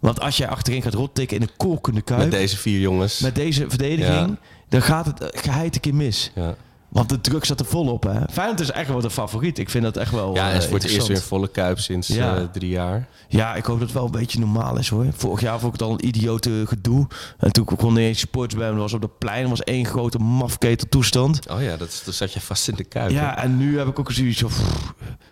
Want 0.00 0.20
als 0.20 0.36
jij 0.36 0.48
achterin 0.48 0.82
gaat 0.82 0.94
rottikken 0.94 1.36
in 1.36 1.42
een 1.42 1.56
kolkende 1.56 2.02
kuip. 2.02 2.20
Met 2.20 2.28
Met, 2.30 2.38
deze 2.38 2.56
vier 2.56 2.80
jongens. 2.80 3.18
deze 3.18 3.64
verdediging. 3.68 4.38
Dan 4.68 4.82
gaat 4.82 5.06
het 5.06 5.20
eh, 5.20 5.42
geheid 5.42 5.74
een 5.74 5.80
keer 5.80 5.94
mis. 5.94 6.30
Ja, 6.34 6.56
Want 6.94 7.08
de 7.08 7.20
druk 7.20 7.44
zat 7.44 7.60
er 7.60 7.66
volop. 7.66 8.02
Hè. 8.02 8.20
Feyenoord 8.30 8.60
is 8.60 8.70
echt 8.70 8.88
wel 8.88 9.00
de 9.00 9.10
favoriet. 9.10 9.58
Ik 9.58 9.70
vind 9.70 9.84
dat 9.84 9.96
echt 9.96 10.12
wel. 10.12 10.34
ja 10.34 10.46
eh, 10.46 10.50
en 10.50 10.56
is 10.56 10.64
voor 10.64 10.78
het 10.78 10.88
eerst 10.88 11.06
weer 11.06 11.20
volle 11.20 11.48
kuip 11.48 11.78
sinds 11.78 12.08
Ja. 12.08 12.36
eh, 12.36 12.42
drie 12.52 12.68
jaar. 12.68 13.08
Ja, 13.28 13.54
ik 13.54 13.64
hoop 13.64 13.78
dat 13.78 13.88
het 13.88 13.96
wel 13.96 14.04
een 14.04 14.10
beetje 14.10 14.38
normaal 14.38 14.78
is 14.78 14.88
hoor. 14.88 15.06
Vorig 15.16 15.40
jaar 15.40 15.60
vond 15.60 15.74
ik 15.74 15.80
het 15.80 15.88
al 15.88 15.94
een 15.94 16.06
idiote 16.06 16.64
gedoe. 16.66 17.06
En 17.38 17.52
toen 17.52 17.64
kon 17.64 17.88
niet 17.92 17.98
eens 17.98 18.18
supporters 18.18 18.60
bij 18.60 18.72
me. 18.72 18.78
was 18.78 18.92
op 18.92 19.00
de 19.00 19.10
plein 19.18 19.48
was 19.48 19.62
één 19.62 19.86
grote 19.86 20.18
mafketel 20.18 20.88
toestand. 20.88 21.50
Oh 21.50 21.62
ja, 21.62 21.76
dat, 21.76 22.02
zat 22.10 22.32
je 22.32 22.40
vast 22.40 22.68
in 22.68 22.74
de 22.74 22.84
kuip. 22.84 23.10
Ja, 23.10 23.38
en 23.38 23.56
nu 23.56 23.78
heb 23.78 23.86
ik 23.86 23.98
ook 23.98 24.12
zoiets 24.12 24.40
van... 24.40 24.50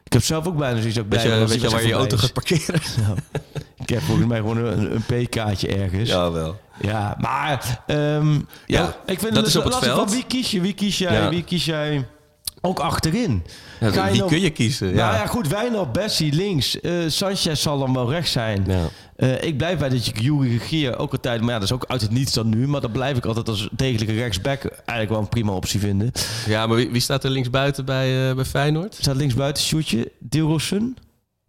Ik 0.04 0.12
heb 0.12 0.22
zelf 0.22 0.46
ook 0.46 0.56
bijna 0.56 0.76
zoiets 0.78 0.96
dat 0.96 1.04
ik 1.04 1.10
Weet 1.10 1.60
je, 1.60 1.70
waar 1.70 1.86
je 1.86 1.92
auto 1.92 2.16
gaat 2.16 2.32
parkeren? 2.32 2.80
Nou, 3.02 3.18
ik 3.78 3.88
heb 3.88 4.00
volgens 4.02 4.26
mij 4.26 4.38
gewoon 4.38 4.56
een, 4.56 4.94
een 4.94 5.26
P-kaartje 5.26 5.68
ergens. 5.68 6.08
Ja, 6.08 6.30
Ja, 6.82 7.16
maar... 7.20 7.82
ehm, 7.86 8.38
ja, 8.66 8.96
ik 9.06 9.18
vind 9.18 9.34
dat 9.34 9.44
het 9.44 9.46
is 9.46 9.56
op 9.56 9.64
het 9.64 9.72
lastig 9.72 9.92
veld. 9.94 10.08
Van 10.08 10.16
wie 10.18 10.26
kies 10.26 10.50
je? 10.50 10.60
Wie 10.60 10.72
kies 10.74 10.98
jij? 10.98 11.12
Ja. 11.12 11.28
Wie 11.28 11.44
kies 11.44 11.64
jij 11.64 12.06
ook 12.60 12.78
achterin? 12.80 13.42
Ja, 13.80 13.90
Ga 13.90 14.04
je 14.04 14.10
wie 14.10 14.18
nou- 14.18 14.30
kun 14.30 14.40
je 14.40 14.50
kiezen? 14.50 14.86
Nou 14.86 14.96
ja, 14.98 15.14
Ja. 15.14 15.26
goed. 15.26 15.48
Wijnald, 15.48 15.92
Bessie 15.92 16.32
links. 16.32 16.80
eh 16.80 16.92
Sanchez 17.06 17.62
zal 17.62 17.78
dan 17.78 17.94
wel 17.94 18.10
rechts 18.10 18.32
zijn. 18.32 18.64
Ja. 18.66 18.80
Eh, 19.16 19.42
ik 19.42 19.56
blijf 19.56 19.78
bij 19.78 19.88
dat 19.88 20.06
je 20.06 20.12
Jury 20.20 20.50
Regier 20.52 20.98
ook 20.98 21.12
altijd... 21.12 21.40
Maar 21.40 21.48
ja, 21.50 21.54
dat 21.58 21.62
is 21.68 21.72
ook 21.74 21.84
uit 21.88 22.00
het 22.00 22.10
niets 22.10 22.32
dan 22.32 22.48
nu. 22.48 22.68
Maar 22.68 22.80
dan 22.80 22.92
blijf 22.92 23.16
ik 23.16 23.24
altijd 23.24 23.48
als 23.48 23.68
degelijke 23.72 24.14
rechtsback 24.14 24.64
eigenlijk 24.64 25.08
wel 25.08 25.18
een 25.18 25.28
prima 25.28 25.52
optie 25.52 25.80
vinden. 25.80 26.12
ja, 26.46 26.66
maar 26.66 26.76
wie, 26.76 26.90
wie 26.90 27.00
staat 27.00 27.24
er 27.24 27.30
linksbuiten 27.30 27.84
bij, 27.84 28.28
eh, 28.28 28.34
bij 28.34 28.44
Feyenoord? 28.44 28.94
Staat 29.00 29.16
links 29.16 29.34
buiten 29.34 29.62
Sjoerdje. 29.62 30.10
Dilrosun? 30.18 30.96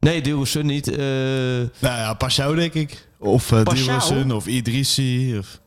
Nee, 0.04 0.22
Dilrosun 0.22 0.66
niet. 0.66 0.88
eh 0.88 0.98
Nou 0.98 1.70
ja, 1.80 2.14
Pashao 2.14 2.56
denk 2.56 2.74
ik. 2.74 3.08
Of 3.20 3.52
uh? 3.52 3.64
Dilrosun 3.64 4.32
of 4.32 4.48
Idrissi. 4.48 5.38
Of... 5.38 5.62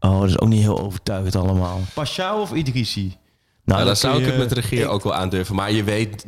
Oh, 0.00 0.20
dat 0.20 0.28
is 0.28 0.38
ook 0.38 0.48
niet 0.48 0.60
heel 0.62 0.80
overtuigend 0.80 1.36
allemaal. 1.36 1.80
Pashao 1.94 2.40
of 2.40 2.52
Idrissi? 2.52 3.16
Nou, 3.64 3.78
dan 3.78 3.86
dan 3.86 3.96
zou 3.96 4.20
ik 4.20 4.26
het 4.26 4.36
met 4.38 4.48
de 4.48 4.54
regeer 4.54 4.86
ook 4.88 5.02
wel 5.02 5.14
aandurven. 5.14 5.54
Maar 5.54 5.72
je 5.72 5.84
weet, 5.84 6.24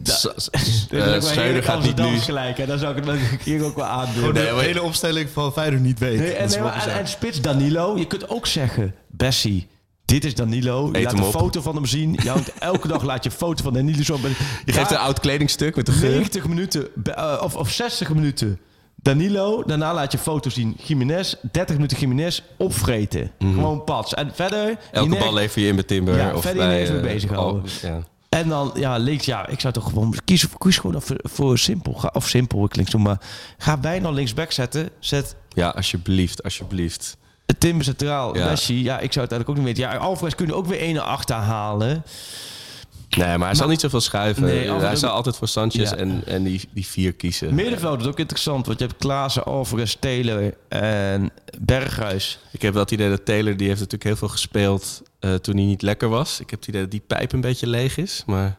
eh, 0.90 1.20
Schreuder 1.20 1.62
gaat 1.62 1.82
niet 1.82 1.96
nu... 1.96 2.18
Gelijk. 2.18 2.58
En 2.58 2.66
dan 2.66 2.78
zou 2.78 2.90
ik 2.90 2.96
het 2.96 3.06
met 3.06 3.20
de 3.20 3.36
regeer 3.36 3.64
ook 3.64 3.76
wel. 3.76 3.86
Gewoon 3.86 4.34
Nee, 4.34 4.44
de 4.54 4.60
hele 4.60 4.82
opstelling 4.82 5.28
van 5.32 5.52
Feyenoord 5.52 5.82
niet 5.82 5.98
weten. 5.98 6.18
Nee, 6.24 6.32
en, 6.32 6.48
nee, 6.48 6.60
maar- 6.60 6.86
en, 6.88 6.98
en 6.98 7.08
spits 7.08 7.40
Danilo. 7.40 7.96
Je 7.98 8.06
kunt 8.06 8.28
ook 8.28 8.46
zeggen 8.46 8.94
Bessie, 9.08 9.68
dit 10.12 10.24
is 10.24 10.34
Danilo. 10.34 10.88
Je 10.92 10.98
Eet 10.98 11.04
laat 11.04 11.12
een 11.12 11.22
op. 11.22 11.30
foto 11.30 11.60
van 11.60 11.74
hem 11.74 11.86
zien. 11.86 12.12
Je 12.22 12.42
elke 12.58 12.88
dag 12.88 13.02
laat 13.02 13.24
je 13.24 13.30
een 13.30 13.36
foto 13.36 13.62
van 13.62 13.72
Danilo 13.72 14.02
zo. 14.02 14.18
Je 14.64 14.72
geeft 14.72 14.90
een 14.90 14.96
oud 14.96 15.20
kledingstuk 15.20 15.76
met 15.76 15.86
de 15.86 15.92
geur. 15.92 16.10
90 16.10 16.48
minuten 16.48 16.88
eh, 17.04 17.40
of, 17.42 17.56
of 17.56 17.70
60 17.70 18.14
minuten 18.14 18.58
Danilo. 18.96 19.62
Daarna 19.66 19.94
laat 19.94 20.12
je 20.12 20.18
foto 20.18 20.50
zien. 20.50 20.76
Jiménez, 20.84 21.34
30 21.52 21.76
minuten 21.76 21.98
Jiménez 21.98 22.42
opvreten. 22.56 23.30
Gewoon 23.38 23.84
pats. 23.84 24.14
En 24.14 24.30
verder... 24.34 24.64
Mhm. 24.64 24.76
Elke 24.92 25.18
bal 25.18 25.32
lever 25.32 25.62
je 25.62 25.68
in 25.68 25.74
met 25.74 25.86
Timber. 25.86 26.16
Ja, 26.16 26.34
of 26.34 26.42
verder 26.42 26.66
bij, 26.66 26.80
eens 26.80 26.90
mee 26.90 27.00
eh, 27.00 27.12
bezighouden. 27.12 27.62
oh, 27.62 27.68
ja. 27.82 28.00
En 28.28 28.48
dan, 28.48 28.72
ja, 28.74 28.96
links, 28.96 29.24
ja, 29.24 29.46
ik 29.46 29.60
zou 29.60 29.72
toch 29.72 29.84
gewoon 29.84 30.14
kiezen, 30.24 30.48
kies 30.58 30.78
gewoon 30.78 31.02
voor, 31.02 31.16
voor 31.22 31.58
simpel. 31.58 31.92
Ga, 31.92 32.10
of 32.12 32.28
simpel, 32.28 32.68
klinkt 32.68 32.90
zo, 32.90 32.98
maar 32.98 33.20
ga 33.58 33.76
bijna 33.76 34.10
linksback 34.10 34.52
zetten. 34.52 34.90
Zet 34.98 35.36
ja, 35.48 35.68
alsjeblieft, 35.68 36.42
alsjeblieft. 36.42 37.16
Timber 37.58 37.84
centraal, 37.84 38.36
Ja. 38.36 38.48
Messi. 38.48 38.82
Ja, 38.82 38.98
ik 38.98 39.12
zou 39.12 39.24
het 39.24 39.32
eigenlijk 39.34 39.48
ook 39.48 39.56
niet 39.56 39.64
weten. 39.76 39.82
Ja, 39.82 39.98
Alvarez 39.98 40.34
kun 40.34 40.46
je 40.46 40.54
ook 40.54 40.66
weer 40.66 40.80
1 40.80 40.94
naar 40.94 41.02
achter 41.02 41.36
halen. 41.36 42.04
Nee, 43.16 43.38
maar 43.38 43.46
hij 43.46 43.56
zal 43.56 43.68
niet 43.68 43.80
zoveel 43.80 44.00
schuiven. 44.00 44.42
Nee, 44.42 44.70
hij 44.72 44.96
zal 44.96 45.10
altijd 45.10 45.36
voor 45.36 45.48
Sanchez 45.48 45.90
Ja. 45.90 45.96
en, 45.96 46.22
en 46.26 46.42
die, 46.42 46.60
die 46.74 46.86
vier 46.86 47.12
kiezen. 47.12 47.54
Middenveld 47.54 48.00
is 48.00 48.06
ook 48.06 48.18
interessant, 48.18 48.66
want 48.66 48.78
je 48.78 48.84
hebt 48.86 48.98
Klaassen, 48.98 49.44
Alvarez, 49.44 49.94
Taylor 50.00 50.54
en 50.68 51.30
Berghuis. 51.60 52.38
Ik 52.50 52.62
heb 52.62 52.72
wel 52.72 52.82
het 52.82 52.90
idee 52.90 53.08
dat 53.08 53.24
Taylor, 53.24 53.56
die 53.56 53.66
heeft 53.66 53.78
natuurlijk 53.80 54.04
heel 54.04 54.16
veel 54.16 54.28
gespeeld 54.28 55.02
eh, 55.20 55.34
toen 55.34 55.56
hij 55.56 55.64
niet 55.64 55.82
lekker 55.82 56.08
was. 56.08 56.40
Ik 56.40 56.50
heb 56.50 56.58
het 56.58 56.68
idee 56.68 56.80
dat 56.80 56.90
die 56.90 57.02
pijp 57.06 57.32
een 57.32 57.40
beetje 57.40 57.66
leeg 57.66 57.96
is. 57.96 58.22
Maar 58.26 58.56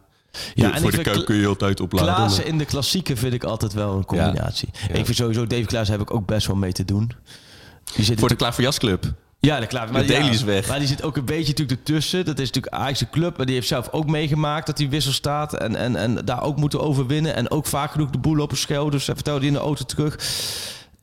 Ja, 0.54 0.66
voor 0.68 0.76
en 0.76 0.82
de 0.84 0.90
vind 0.92 1.02
kuip 1.04 1.16
Kla- 1.16 1.26
kun 1.26 1.36
je 1.36 1.48
altijd 1.48 1.80
opladen. 1.80 2.16
Klaassen 2.16 2.46
in 2.46 2.58
de 2.58 2.66
klassieke 2.66 3.16
vind 3.18 3.34
ik 3.34 3.44
altijd 3.44 3.74
wel 3.74 3.94
een 3.96 4.06
combinatie. 4.06 4.70
Ja. 4.88 4.94
Ik 4.94 5.06
vind 5.06 5.18
sowieso, 5.18 5.48
Dave 5.48 5.66
Klaassen 5.66 5.98
heb 5.98 6.08
ik 6.08 6.14
ook 6.14 6.26
best 6.26 6.48
wel 6.48 6.56
mee 6.56 6.72
te 6.72 6.86
doen. 6.86 7.12
Die 7.96 8.06
zit 8.06 8.20
Voor 8.20 8.30
de 8.30 8.36
Klaar 8.36 8.54
voor 8.54 8.64
Jas 8.64 8.78
Club. 8.78 9.14
Ja, 9.40 9.60
de 9.60 9.68
klaar. 9.68 9.92
Maar, 9.92 10.06
ja, 10.06 10.30
is 10.30 10.44
weg. 10.44 10.68
Maar 10.68 10.80
die 10.80 10.88
zit 10.88 11.04
ook 11.04 11.18
een 11.18 11.26
beetje 11.26 11.50
natuurlijk 11.50 11.80
ertussen. 11.80 12.26
Dat 12.26 12.40
is 12.40 12.48
natuurlijk 12.52 12.74
Ajax 12.74 13.04
club. 13.12 13.38
Maar 13.38 13.46
die 13.46 13.56
heeft 13.56 13.68
zelf 13.68 13.90
ook 13.92 14.08
meegemaakt 14.08 14.66
dat 14.66 14.78
hij 14.78 14.90
wissel 14.90 15.12
staat. 15.12 15.54
En, 15.54 15.76
en, 15.76 15.96
en 15.96 16.16
daar 16.26 16.44
ook 16.44 16.58
moeten 16.58 16.82
overwinnen. 16.82 17.36
En 17.36 17.52
ook 17.52 17.66
vaak 17.66 17.92
genoeg 17.92 18.10
de 18.10 18.18
boel 18.18 18.40
op 18.40 18.52
een 18.52 18.58
schel. 18.58 18.90
Dus 18.90 19.06
hij 19.06 19.16
vertelde 19.16 19.40
die 19.40 19.50
in 19.50 19.56
de 19.56 19.62
auto 19.62 19.86
terug. 19.86 20.20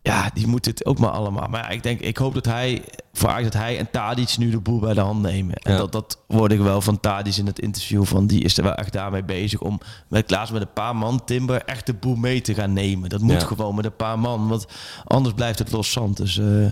Ja, 0.02 0.30
die 0.34 0.46
moet 0.46 0.64
het 0.64 0.84
ook 0.84 0.98
maar 0.98 1.10
allemaal. 1.10 1.48
Maar 1.48 1.60
ja, 1.62 1.68
ik 1.68 1.82
denk, 1.82 2.00
ik 2.00 2.16
hoop 2.16 2.34
dat 2.34 2.44
hij, 2.44 2.82
voor 3.12 3.28
Ajax, 3.28 3.42
dat 3.42 3.52
hij 3.62 3.78
en 3.78 3.90
Tadic 3.90 4.36
nu 4.38 4.50
de 4.50 4.60
boel 4.60 4.78
bij 4.80 4.94
de 4.94 5.00
hand 5.00 5.22
nemen. 5.22 5.54
En 5.54 5.72
Ja. 5.72 5.78
dat, 5.78 5.92
dat 5.92 6.18
hoorde 6.28 6.54
ik 6.54 6.60
wel 6.60 6.80
van 6.80 7.00
Tadic 7.00 7.36
in 7.36 7.46
het 7.46 7.58
interview. 7.58 8.04
Van 8.04 8.26
die 8.26 8.42
is 8.42 8.56
er 8.58 8.64
wel 8.64 8.74
echt 8.74 8.92
daarmee 8.92 9.24
bezig 9.24 9.60
om 9.60 9.80
met 10.08 10.26
Klaas 10.26 10.50
met 10.50 10.62
een 10.62 10.72
paar 10.72 10.96
man 10.96 11.24
Timber 11.24 11.64
echt 11.64 11.86
de 11.86 11.94
boel 11.94 12.14
mee 12.16 12.40
te 12.40 12.54
gaan 12.54 12.72
nemen. 12.72 13.08
Dat 13.08 13.20
moet 13.20 13.40
Ja. 13.40 13.46
gewoon 13.46 13.74
met 13.74 13.84
een 13.84 13.96
paar 13.96 14.18
man. 14.18 14.48
Want 14.48 14.66
anders 15.04 15.34
blijft 15.34 15.58
het 15.58 15.72
los 15.72 15.92
zand. 15.92 16.16
Dus 16.16 16.38
eh, 16.38 16.70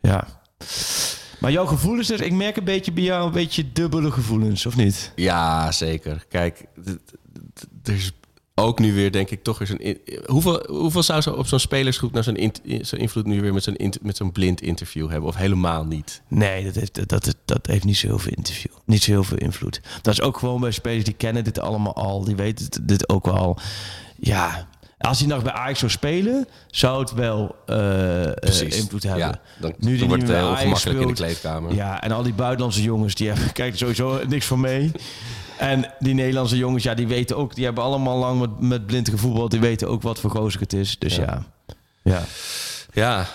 ja. 0.00 0.26
Maar 1.40 1.50
jouw 1.52 1.66
gevoelens, 1.66 2.08
dus, 2.08 2.20
ik 2.20 2.32
merk 2.32 2.56
een 2.56 2.64
beetje 2.64 2.92
bij 2.92 3.02
jou 3.02 3.26
een 3.26 3.32
beetje 3.32 3.72
dubbele 3.72 4.10
gevoelens, 4.10 4.66
of 4.66 4.76
niet? 4.76 5.12
Ja, 5.14 5.72
zeker. 5.72 6.24
Kijk, 6.28 6.64
er 7.82 7.92
is 7.94 8.12
ook 8.58 8.78
nu 8.78 8.94
weer, 8.94 9.12
denk 9.12 9.30
ik, 9.30 9.42
toch 9.42 9.58
weer 9.58 9.66
zo'n... 9.68 9.78
in- 9.78 9.98
Hoeveel, 10.26 10.64
hoeveel 10.68 11.02
zou 11.02 11.20
zo 11.20 11.30
op 11.30 11.46
zo'n 11.46 11.58
spelersgroep 11.58 12.12
nou 12.12 12.24
zo'n 12.24 12.36
in- 12.36 12.84
zo'n 12.86 12.98
invloed 12.98 13.26
nu 13.26 13.40
weer 13.40 13.52
met 13.52 13.62
zo'n 13.62 13.92
met 14.02 14.16
zo'n 14.16 14.32
blind 14.32 14.60
interview 14.62 15.10
hebben? 15.10 15.28
Of 15.28 15.36
helemaal 15.36 15.84
niet? 15.84 16.22
Nee, 16.28 16.64
dat 16.64 16.74
heeft, 16.74 16.94
dat, 17.08 17.08
dat, 17.24 17.34
dat 17.44 17.66
heeft 17.66 17.84
niet 17.84 17.96
zo 17.96 18.06
heel 18.06 18.18
veel 18.18 18.32
interview. 18.36 18.72
Niet 18.84 19.02
zo 19.02 19.10
heel 19.10 19.24
veel 19.24 19.38
invloed. 19.38 19.80
Dat 20.02 20.12
is 20.12 20.20
ook 20.20 20.38
gewoon 20.38 20.60
bij 20.60 20.70
spelers 20.70 21.04
die 21.04 21.14
kennen 21.14 21.44
dit 21.44 21.58
allemaal 21.60 21.94
al. 21.94 22.24
Die 22.24 22.36
weten 22.36 22.70
dit, 22.70 22.88
dit 22.88 23.08
ook 23.08 23.24
wel. 23.26 23.58
Ja, 24.20 24.68
als 24.98 25.18
hij 25.18 25.28
nog 25.28 25.42
bij 25.42 25.52
Ajax 25.52 25.78
zou 25.78 25.90
spelen, 25.90 26.48
zou 26.70 27.00
het 27.00 27.12
wel 27.12 27.56
eh, 27.66 28.26
eh, 28.26 28.60
invloed 28.60 29.02
hebben. 29.02 29.20
Ja, 29.20 29.40
dan, 29.58 29.72
Nu 29.78 29.88
die 29.90 29.98
dan 29.98 30.08
wordt 30.08 30.22
het 30.22 30.32
heel 30.36 30.48
ongemakkelijk 30.48 31.00
in 31.00 31.06
de 31.06 31.12
kleedkamer. 31.12 31.74
Ja, 31.74 32.02
en 32.02 32.12
al 32.12 32.22
die 32.22 32.32
buitenlandse 32.34 32.82
jongens, 32.82 33.14
die 33.14 33.28
hebben, 33.28 33.52
kijk 33.62 33.72
er 33.72 33.78
sowieso 33.78 34.20
niks 34.28 34.46
van 34.46 34.60
mee. 34.60 34.90
En 35.58 35.92
die 35.98 36.14
Nederlandse 36.14 36.56
jongens, 36.56 36.82
ja, 36.82 36.94
die 36.94 37.06
weten 37.06 37.36
ook, 37.36 37.54
die 37.54 37.64
hebben 37.64 37.84
allemaal 37.84 38.18
lang 38.18 38.40
met, 38.40 38.60
met 38.60 38.86
blind 38.86 39.08
gevoetbald. 39.08 39.50
Die 39.50 39.60
weten 39.60 39.88
ook 39.88 40.02
wat 40.02 40.20
voor 40.20 40.30
gozer 40.30 40.60
het 40.60 40.72
is. 40.72 40.98
Dus 40.98 41.16
ja, 41.16 41.46
ja, 42.02 42.22
Ja, 42.92 43.26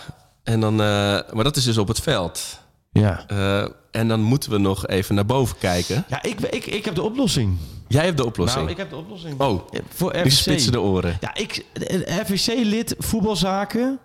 en 0.43 0.59
dan, 0.59 0.74
eh, 0.74 0.88
maar 1.32 1.43
dat 1.43 1.55
is 1.55 1.63
dus 1.63 1.78
op 1.78 1.88
het 1.88 1.99
veld. 1.99 2.59
ja. 2.91 3.24
Eh, 3.28 3.67
en 3.91 4.07
dan 4.07 4.21
moeten 4.21 4.51
we 4.51 4.57
nog 4.57 4.88
even 4.88 5.15
naar 5.15 5.26
boven 5.26 5.57
kijken. 5.57 6.05
Ja, 6.07 6.24
ik, 6.24 6.39
ik, 6.39 6.65
ik 6.65 6.86
heb 6.86 6.95
de 6.95 7.01
oplossing. 7.01 7.57
Jij 7.88 8.05
hebt 8.05 8.17
de 8.17 8.26
oplossing. 8.26 8.59
Nou, 8.61 8.71
ik 8.71 8.78
heb 8.78 8.89
de 8.89 8.95
oplossing. 8.95 9.39
Oh, 9.41 9.61
voor 9.89 10.13
nu 10.13 10.19
RVC. 10.19 10.32
spitsen 10.32 10.71
de 10.71 10.82
oren. 10.82 11.17
Ja, 11.19 11.36
ik, 11.36 11.65
FVC-lid 12.26 12.95
voetbalzaken. 12.97 13.99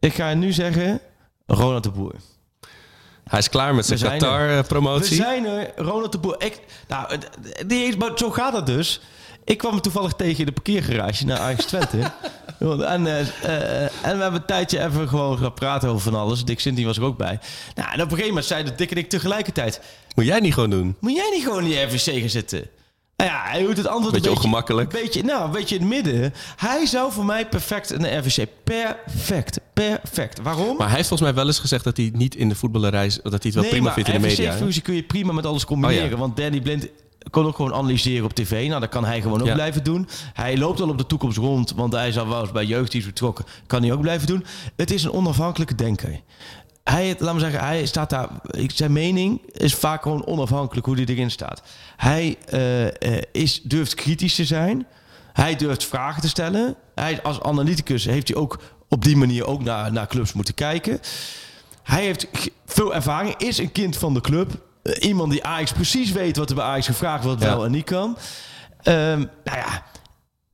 Ik 0.00 0.14
ga 0.14 0.34
nu 0.34 0.52
zeggen, 0.52 1.00
Ronald 1.46 1.82
de 1.82 1.90
Boer. 1.90 2.14
Hij 3.32 3.40
is 3.40 3.48
klaar 3.48 3.74
met 3.74 3.86
zijn 3.86 3.98
zijn 3.98 4.12
We 4.12 4.18
Qatar-promotie. 4.18 5.16
zijn 5.16 5.46
er, 5.46 5.72
Ronald 5.76 6.12
de 6.12 6.18
Boer. 6.18 6.34
Ik, 6.38 6.60
nou, 6.88 7.18
die 7.66 7.96
maar 7.96 8.10
zo 8.14 8.30
gaat 8.30 8.52
het 8.52 8.66
dus. 8.66 9.00
Ik 9.44 9.58
kwam 9.58 9.72
hem 9.72 9.80
toevallig 9.80 10.12
tegen 10.12 10.38
in 10.38 10.46
de 10.46 10.52
parkeergarage 10.52 11.26
naar 11.26 11.38
Ajax 11.38 11.64
Twente. 11.64 11.98
en, 12.94 13.06
eh, 13.06 13.20
eh, 13.20 13.82
en 13.82 14.16
we 14.16 14.22
hebben 14.22 14.34
een 14.34 14.44
tijdje 14.46 14.84
even 14.84 15.08
gewoon 15.08 15.38
gaan 15.38 15.54
praten 15.54 15.88
over 15.88 16.00
van 16.00 16.20
alles. 16.20 16.44
Dick 16.44 16.60
Sinti 16.60 16.86
was 16.86 16.96
er 16.96 17.02
ook 17.02 17.16
bij. 17.16 17.38
Nou, 17.74 17.88
en 17.88 17.94
op 17.94 18.00
een 18.00 18.08
gegeven 18.08 18.28
moment 18.28 18.44
zeiden 18.44 18.76
Dick 18.76 18.90
en 18.90 18.96
ik 18.96 19.08
tegelijkertijd... 19.08 19.80
Moet 20.14 20.26
jij 20.26 20.40
niet 20.40 20.54
gewoon 20.54 20.70
doen? 20.70 20.96
Moet 21.00 21.16
jij 21.16 21.30
niet 21.34 21.42
gewoon 21.42 21.62
in 21.62 21.68
die 21.68 21.80
RVC 21.80 22.20
gaan 22.20 22.28
zitten? 22.28 22.66
Nou 23.16 23.30
ja, 23.30 23.42
hij 23.44 23.62
doet 23.62 23.76
het 23.76 23.86
antwoord 23.86 24.12
Beetje 24.14 24.30
een 24.30 24.36
ongemakkelijk. 24.36 24.88
Beetje, 24.90 25.22
nou, 25.22 25.44
een 25.44 25.50
beetje 25.50 25.74
in 25.74 25.80
het 25.80 25.90
midden. 25.90 26.32
Hij 26.56 26.86
zou 26.86 27.12
voor 27.12 27.24
mij 27.24 27.48
perfect 27.48 27.92
in 27.92 27.98
de 28.02 28.16
RVC. 28.16 28.46
Perfect. 28.64 29.58
Perfect. 29.72 30.40
Waarom? 30.42 30.76
Maar 30.76 30.86
hij 30.86 30.96
heeft 30.96 31.08
volgens 31.08 31.28
mij 31.30 31.38
wel 31.38 31.46
eens 31.46 31.58
gezegd 31.58 31.84
dat 31.84 31.96
hij 31.96 32.10
niet 32.14 32.34
in 32.34 32.48
de 32.48 32.54
voetballerij... 32.54 33.06
is- 33.06 33.14
dat 33.22 33.32
hij 33.32 33.40
het 33.42 33.54
wel 33.54 33.64
prima 33.64 33.92
vindt 33.92 34.08
in 34.08 34.14
de 34.20 34.26
media. 34.26 34.50
hè? 34.50 34.56
RVC-fusie 34.56 34.82
kun 34.82 34.94
je 34.94 35.02
prima 35.02 35.32
met 35.32 35.46
alles 35.46 35.64
combineren. 35.64 36.04
Oh 36.04 36.10
ja. 36.10 36.16
Want 36.16 36.36
Danny 36.36 36.60
Blind 36.60 36.88
kon 37.30 37.46
ook 37.46 37.56
gewoon 37.56 37.74
analyseren 37.74 38.24
op 38.24 38.32
tv. 38.34 38.68
Nou, 38.68 38.80
dat 38.80 38.88
kan 38.88 39.04
hij 39.04 39.20
gewoon 39.22 39.40
ook 39.40 39.46
Ja. 39.46 39.54
blijven 39.54 39.84
doen. 39.84 40.08
Hij 40.32 40.56
loopt 40.58 40.80
al 40.80 40.88
op 40.88 40.98
de 40.98 41.06
toekomst 41.06 41.38
rond, 41.38 41.72
want 41.76 41.92
hij 41.92 42.08
is 42.08 42.18
al 42.18 42.28
wel 42.28 42.40
eens 42.40 42.52
bij 42.52 42.64
jeugdteams 42.64 43.06
betrokken. 43.06 43.44
Kan 43.66 43.82
hij 43.82 43.92
ook 43.92 44.00
blijven 44.00 44.26
doen. 44.26 44.44
Het 44.76 44.90
is 44.90 45.04
een 45.04 45.12
onafhankelijke 45.12 45.74
denker. 45.74 46.20
Hij, 46.84 47.16
laat 47.18 47.34
me 47.34 47.40
zeggen, 47.40 47.60
hij 47.60 47.86
staat 47.86 48.10
daar. 48.10 48.28
Zijn 48.66 48.92
mening 48.92 49.40
is 49.52 49.74
vaak 49.74 50.02
gewoon 50.02 50.26
onafhankelijk 50.26 50.86
hoe 50.86 50.96
hij 50.96 51.04
erin 51.04 51.30
staat. 51.30 51.62
Hij 51.96 52.36
eh, 52.48 52.86
eh, 52.86 53.22
is, 53.32 53.62
durft 53.62 53.94
kritisch 53.94 54.34
te 54.34 54.44
zijn. 54.44 54.86
Hij 55.32 55.56
durft 55.56 55.86
vragen 55.86 56.22
te 56.22 56.28
stellen. 56.28 56.76
Hij, 56.94 57.22
als 57.22 57.40
analyticus 57.40 58.04
heeft 58.04 58.28
hij 58.28 58.36
ook 58.36 58.58
op 58.88 59.04
die 59.04 59.16
manier 59.16 59.46
ook 59.46 59.62
naar, 59.62 59.92
naar 59.92 60.06
clubs 60.06 60.32
moeten 60.32 60.54
kijken. 60.54 61.00
Hij 61.82 62.04
heeft 62.04 62.26
veel 62.66 62.94
ervaring, 62.94 63.36
is 63.36 63.58
een 63.58 63.72
kind 63.72 63.96
van 63.96 64.14
de 64.14 64.20
club. 64.20 64.50
Eh, 64.82 65.08
iemand 65.08 65.30
die 65.30 65.44
Ajax 65.44 65.72
precies 65.72 66.12
weet 66.12 66.36
wat 66.36 66.48
er 66.50 66.56
bij 66.56 66.64
Ajax 66.64 66.86
gevraagd 66.86 67.24
wordt, 67.24 67.42
Ja. 67.42 67.48
wel 67.48 67.64
en 67.64 67.70
niet 67.70 67.84
kan. 67.84 68.16
Ehm, 68.82 69.18
nou 69.44 69.58
ja, 69.58 69.84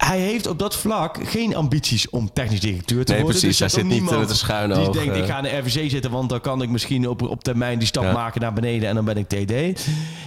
hij 0.04 0.18
heeft 0.20 0.46
op 0.46 0.58
dat 0.58 0.76
vlak 0.76 1.18
geen 1.28 1.56
ambities 1.56 2.10
om 2.10 2.32
technisch 2.32 2.60
directeur 2.60 3.04
te 3.04 3.12
Nee, 3.12 3.22
worden. 3.22 3.40
precies. 3.40 3.58
Dus 3.58 3.72
Hij 3.72 3.82
zit 3.82 4.00
niet 4.00 4.36
schuine 4.36 4.74
Die 4.74 4.90
denkt, 4.90 5.14
eh. 5.14 5.20
ik 5.22 5.24
ga 5.28 5.36
in 5.36 5.42
de 5.42 5.56
RVC 5.58 5.90
zitten, 5.90 6.10
want 6.10 6.28
dan 6.28 6.40
kan 6.40 6.62
ik 6.62 6.68
misschien 6.68 7.08
op, 7.08 7.22
op 7.22 7.44
termijn 7.44 7.78
die 7.78 7.88
stap 7.88 8.02
Ja. 8.02 8.12
maken 8.12 8.40
naar 8.40 8.52
beneden 8.52 8.88
en 8.88 8.94
dan 8.94 9.04
ben 9.04 9.16
ik 9.16 9.28
TD. 9.28 9.82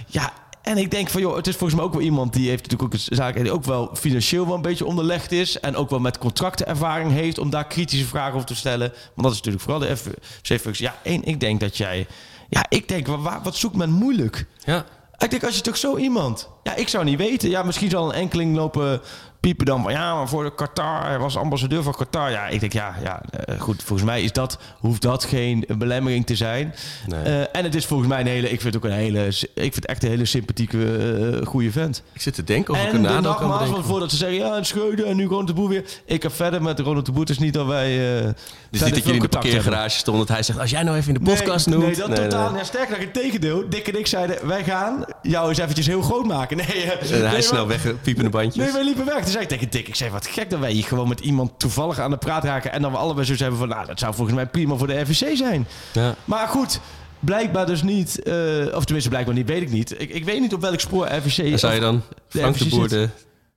Ja, 0.06 0.32
en 0.62 0.78
ik 0.78 0.90
denk 0.90 1.08
van, 1.08 1.20
joh, 1.20 1.36
het 1.36 1.46
is 1.46 1.56
volgens 1.56 1.74
mij 1.78 1.88
ook 1.88 1.92
wel 1.94 2.02
iemand 2.02 2.32
die 2.32 2.48
heeft 2.48 2.62
natuurlijk 2.62 2.94
ook 2.94 3.00
een 3.08 3.16
zaak 3.16 3.36
die 3.42 3.52
ook 3.52 3.64
wel 3.64 3.90
financieel 3.94 4.46
wel 4.46 4.54
een 4.54 4.62
beetje 4.62 4.86
onderlegd 4.86 5.32
is. 5.32 5.60
En 5.60 5.76
ook 5.76 5.90
wel 5.90 5.98
met 5.98 6.18
contractenervaring 6.18 7.12
heeft 7.12 7.38
om 7.38 7.50
daar 7.50 7.66
kritische 7.66 8.06
vragen 8.06 8.34
over 8.34 8.46
te 8.46 8.54
stellen. 8.54 8.88
Want 9.14 9.22
dat 9.22 9.30
is 9.32 9.36
natuurlijk 9.42 9.62
vooral 9.64 9.80
de 9.80 9.96
FC-functie. 10.42 10.84
Ja, 10.86 10.94
één, 11.02 11.24
ik 11.24 11.40
denk 11.40 11.60
dat 11.60 11.76
jij... 11.76 12.06
Ja, 12.48 12.64
ik 12.68 12.88
denk, 12.88 13.06
wa- 13.06 13.18
wa- 13.18 13.40
wat 13.42 13.56
zoekt 13.56 13.76
men 13.76 13.90
moeilijk? 13.90 14.46
Ja. 14.64 14.84
Ik 15.18 15.30
denk, 15.30 15.44
als 15.44 15.56
je 15.56 15.60
toch 15.62 15.76
zo 15.76 15.96
iemand... 15.96 16.48
Ja, 16.62 16.74
ik 16.74 16.88
zou 16.88 17.04
niet 17.04 17.18
weten. 17.18 17.50
Ja, 17.50 17.62
misschien 17.62 17.90
zal 17.90 18.08
een 18.08 18.14
enkeling 18.20 18.56
lopen 18.56 19.00
piepen 19.42 19.66
dan 19.66 19.82
van... 19.82 19.92
Ja, 19.92 20.14
maar 20.14 20.28
voor 20.28 20.44
de 20.44 20.54
Qatar, 20.54 21.06
hij 21.06 21.18
was 21.18 21.36
ambassadeur 21.36 21.82
van 21.82 21.94
Qatar. 21.94 22.30
Ja, 22.30 22.48
ik 22.48 22.60
denk, 22.60 22.72
ja, 22.72 22.94
ja 23.02 23.22
eh, 23.30 23.60
goed. 23.60 23.82
Volgens 23.82 24.08
mij 24.08 24.22
is 24.22 24.32
dat, 24.32 24.58
hoeft 24.78 25.02
dat 25.02 25.24
geen 25.24 25.64
belemmering 25.78 26.26
te 26.26 26.36
zijn. 26.36 26.74
Nee. 27.06 27.22
Eh, 27.22 27.40
en 27.40 27.64
het 27.64 27.74
is 27.74 27.86
volgens 27.86 28.08
mij 28.08 28.20
een 28.20 28.26
hele... 28.26 28.50
Ik 28.50 28.60
vind 28.60 28.74
het 28.74 28.84
ook 28.84 28.90
een 28.90 28.96
hele... 28.96 29.26
Ik 29.26 29.52
vind 29.54 29.74
het 29.74 29.86
echt 29.86 30.02
een 30.02 30.08
hele 30.08 30.24
sympathieke, 30.24 30.96
eh, 31.40 31.46
goede 31.46 31.72
vent. 31.72 32.02
Ik 32.12 32.20
zit 32.20 32.34
te 32.34 32.44
denken 32.44 32.74
of 32.74 32.80
ik 32.80 32.88
En 32.88 32.94
een 32.94 33.02
de 33.02 33.08
nadeel 33.08 33.34
kan 33.34 33.50
bedenken. 33.50 33.84
voordat 33.84 34.10
ze 34.10 34.16
zeggen... 34.16 34.38
Ja, 34.38 34.56
een 34.56 34.66
Schreuder 34.66 35.06
en 35.06 35.16
nu 35.16 35.24
Ronald 35.24 35.46
de 35.46 35.52
Boer 35.52 35.68
weer. 35.68 35.84
Ik 36.04 36.22
heb 36.22 36.32
verder 36.32 36.62
met 36.62 36.78
Ronald 36.78 37.06
de 37.06 37.12
Boer. 37.12 37.20
Het 37.20 37.30
is 37.30 37.38
niet 37.38 37.54
dat 37.54 37.66
wij... 37.66 38.34
Dus 38.72 38.80
verder 38.80 38.98
niet 38.98 39.06
dat 39.06 39.14
jullie 39.14 39.28
in 39.28 39.40
de 39.40 39.48
hebben. 39.50 39.62
parkeergarage 39.62 39.98
stonden... 39.98 40.26
dat 40.26 40.36
hij 40.36 40.44
zegt, 40.44 40.58
als 40.58 40.70
jij 40.70 40.82
nou 40.82 40.96
even 40.96 41.14
in 41.14 41.24
de 41.24 41.30
podcast 41.30 41.66
nee, 41.66 41.78
noemt... 41.78 41.98
Nee, 41.98 42.06
dat 42.08 42.16
totaal. 42.16 42.56
Ja, 42.56 42.64
sterker 42.64 42.90
nog, 42.90 43.00
het 43.00 43.12
tegendeel. 43.12 43.68
Dick 43.68 43.88
en 43.88 43.98
ik 43.98 44.06
zeiden, 44.06 44.46
wij 44.46 44.64
gaan 44.64 45.04
jou 45.22 45.48
eens 45.48 45.58
eventjes 45.58 45.86
heel 45.86 46.02
groot 46.02 46.26
maken. 46.26 46.56
Nee, 46.56 46.66
eh, 46.66 47.08
hij 47.08 47.20
nee, 47.20 47.36
is 47.36 47.46
snel 47.46 47.66
weg, 47.66 48.00
piepende 48.02 48.30
bandjes. 48.30 48.64
Nee, 48.64 48.72
wij 48.72 48.84
liepen 48.84 49.04
weg. 49.04 49.18
Toen 49.22 49.30
zei 49.30 49.42
ik 49.42 49.48
tegen 49.48 49.70
Dick, 49.70 49.88
ik 49.88 49.94
zei, 49.94 50.10
wat 50.10 50.26
gek 50.26 50.50
dat 50.50 50.60
wij 50.60 50.72
hier 50.72 50.84
gewoon 50.84 51.08
met 51.08 51.20
iemand 51.20 51.50
toevallig 51.56 51.98
aan 51.98 52.10
de 52.10 52.16
praat 52.16 52.44
raken. 52.44 52.72
En 52.72 52.82
dan 52.82 52.92
we 52.92 52.98
allebei 52.98 53.26
zo 53.26 53.34
hebben 53.34 53.58
van, 53.58 53.68
nou, 53.68 53.86
dat 53.86 53.98
zou 53.98 54.14
volgens 54.14 54.36
mij 54.36 54.46
prima 54.46 54.76
voor 54.76 54.86
de 54.86 55.00
RVC 55.00 55.36
zijn. 55.36 55.66
Ja. 55.92 56.14
Maar 56.24 56.48
goed, 56.48 56.80
blijkbaar 57.20 57.66
dus 57.66 57.82
niet. 57.82 58.22
eh, 58.22 58.34
of 58.74 58.84
tenminste, 58.84 59.10
blijkbaar 59.10 59.34
niet, 59.34 59.48
weet 59.48 59.62
ik 59.62 59.70
niet. 59.70 60.00
Ik, 60.00 60.10
ik 60.10 60.24
weet 60.24 60.40
niet 60.40 60.54
op 60.54 60.60
welk 60.60 60.80
spoor 60.80 61.06
RVC... 61.06 61.38
En 61.38 61.58
zou 61.58 61.74
je 61.74 61.80
dan 61.80 62.02
de 62.28 62.38
Frank 62.38 62.58
de 62.58 62.68
Boer 62.68 62.88
zit. 62.88 62.90
de 62.90 63.08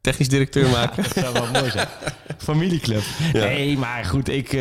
technisch 0.05 0.29
directeur 0.29 0.69
maken. 0.79 1.03
Dat 1.03 1.13
zou 1.23 1.33
wel 1.33 1.47
mooi 1.53 1.71
zijn. 1.71 1.87
Familieclub. 2.37 3.03
Nee, 3.33 3.77
maar 3.77 4.05
goed, 4.05 4.29
ik... 4.29 4.53
eh, 4.53 4.59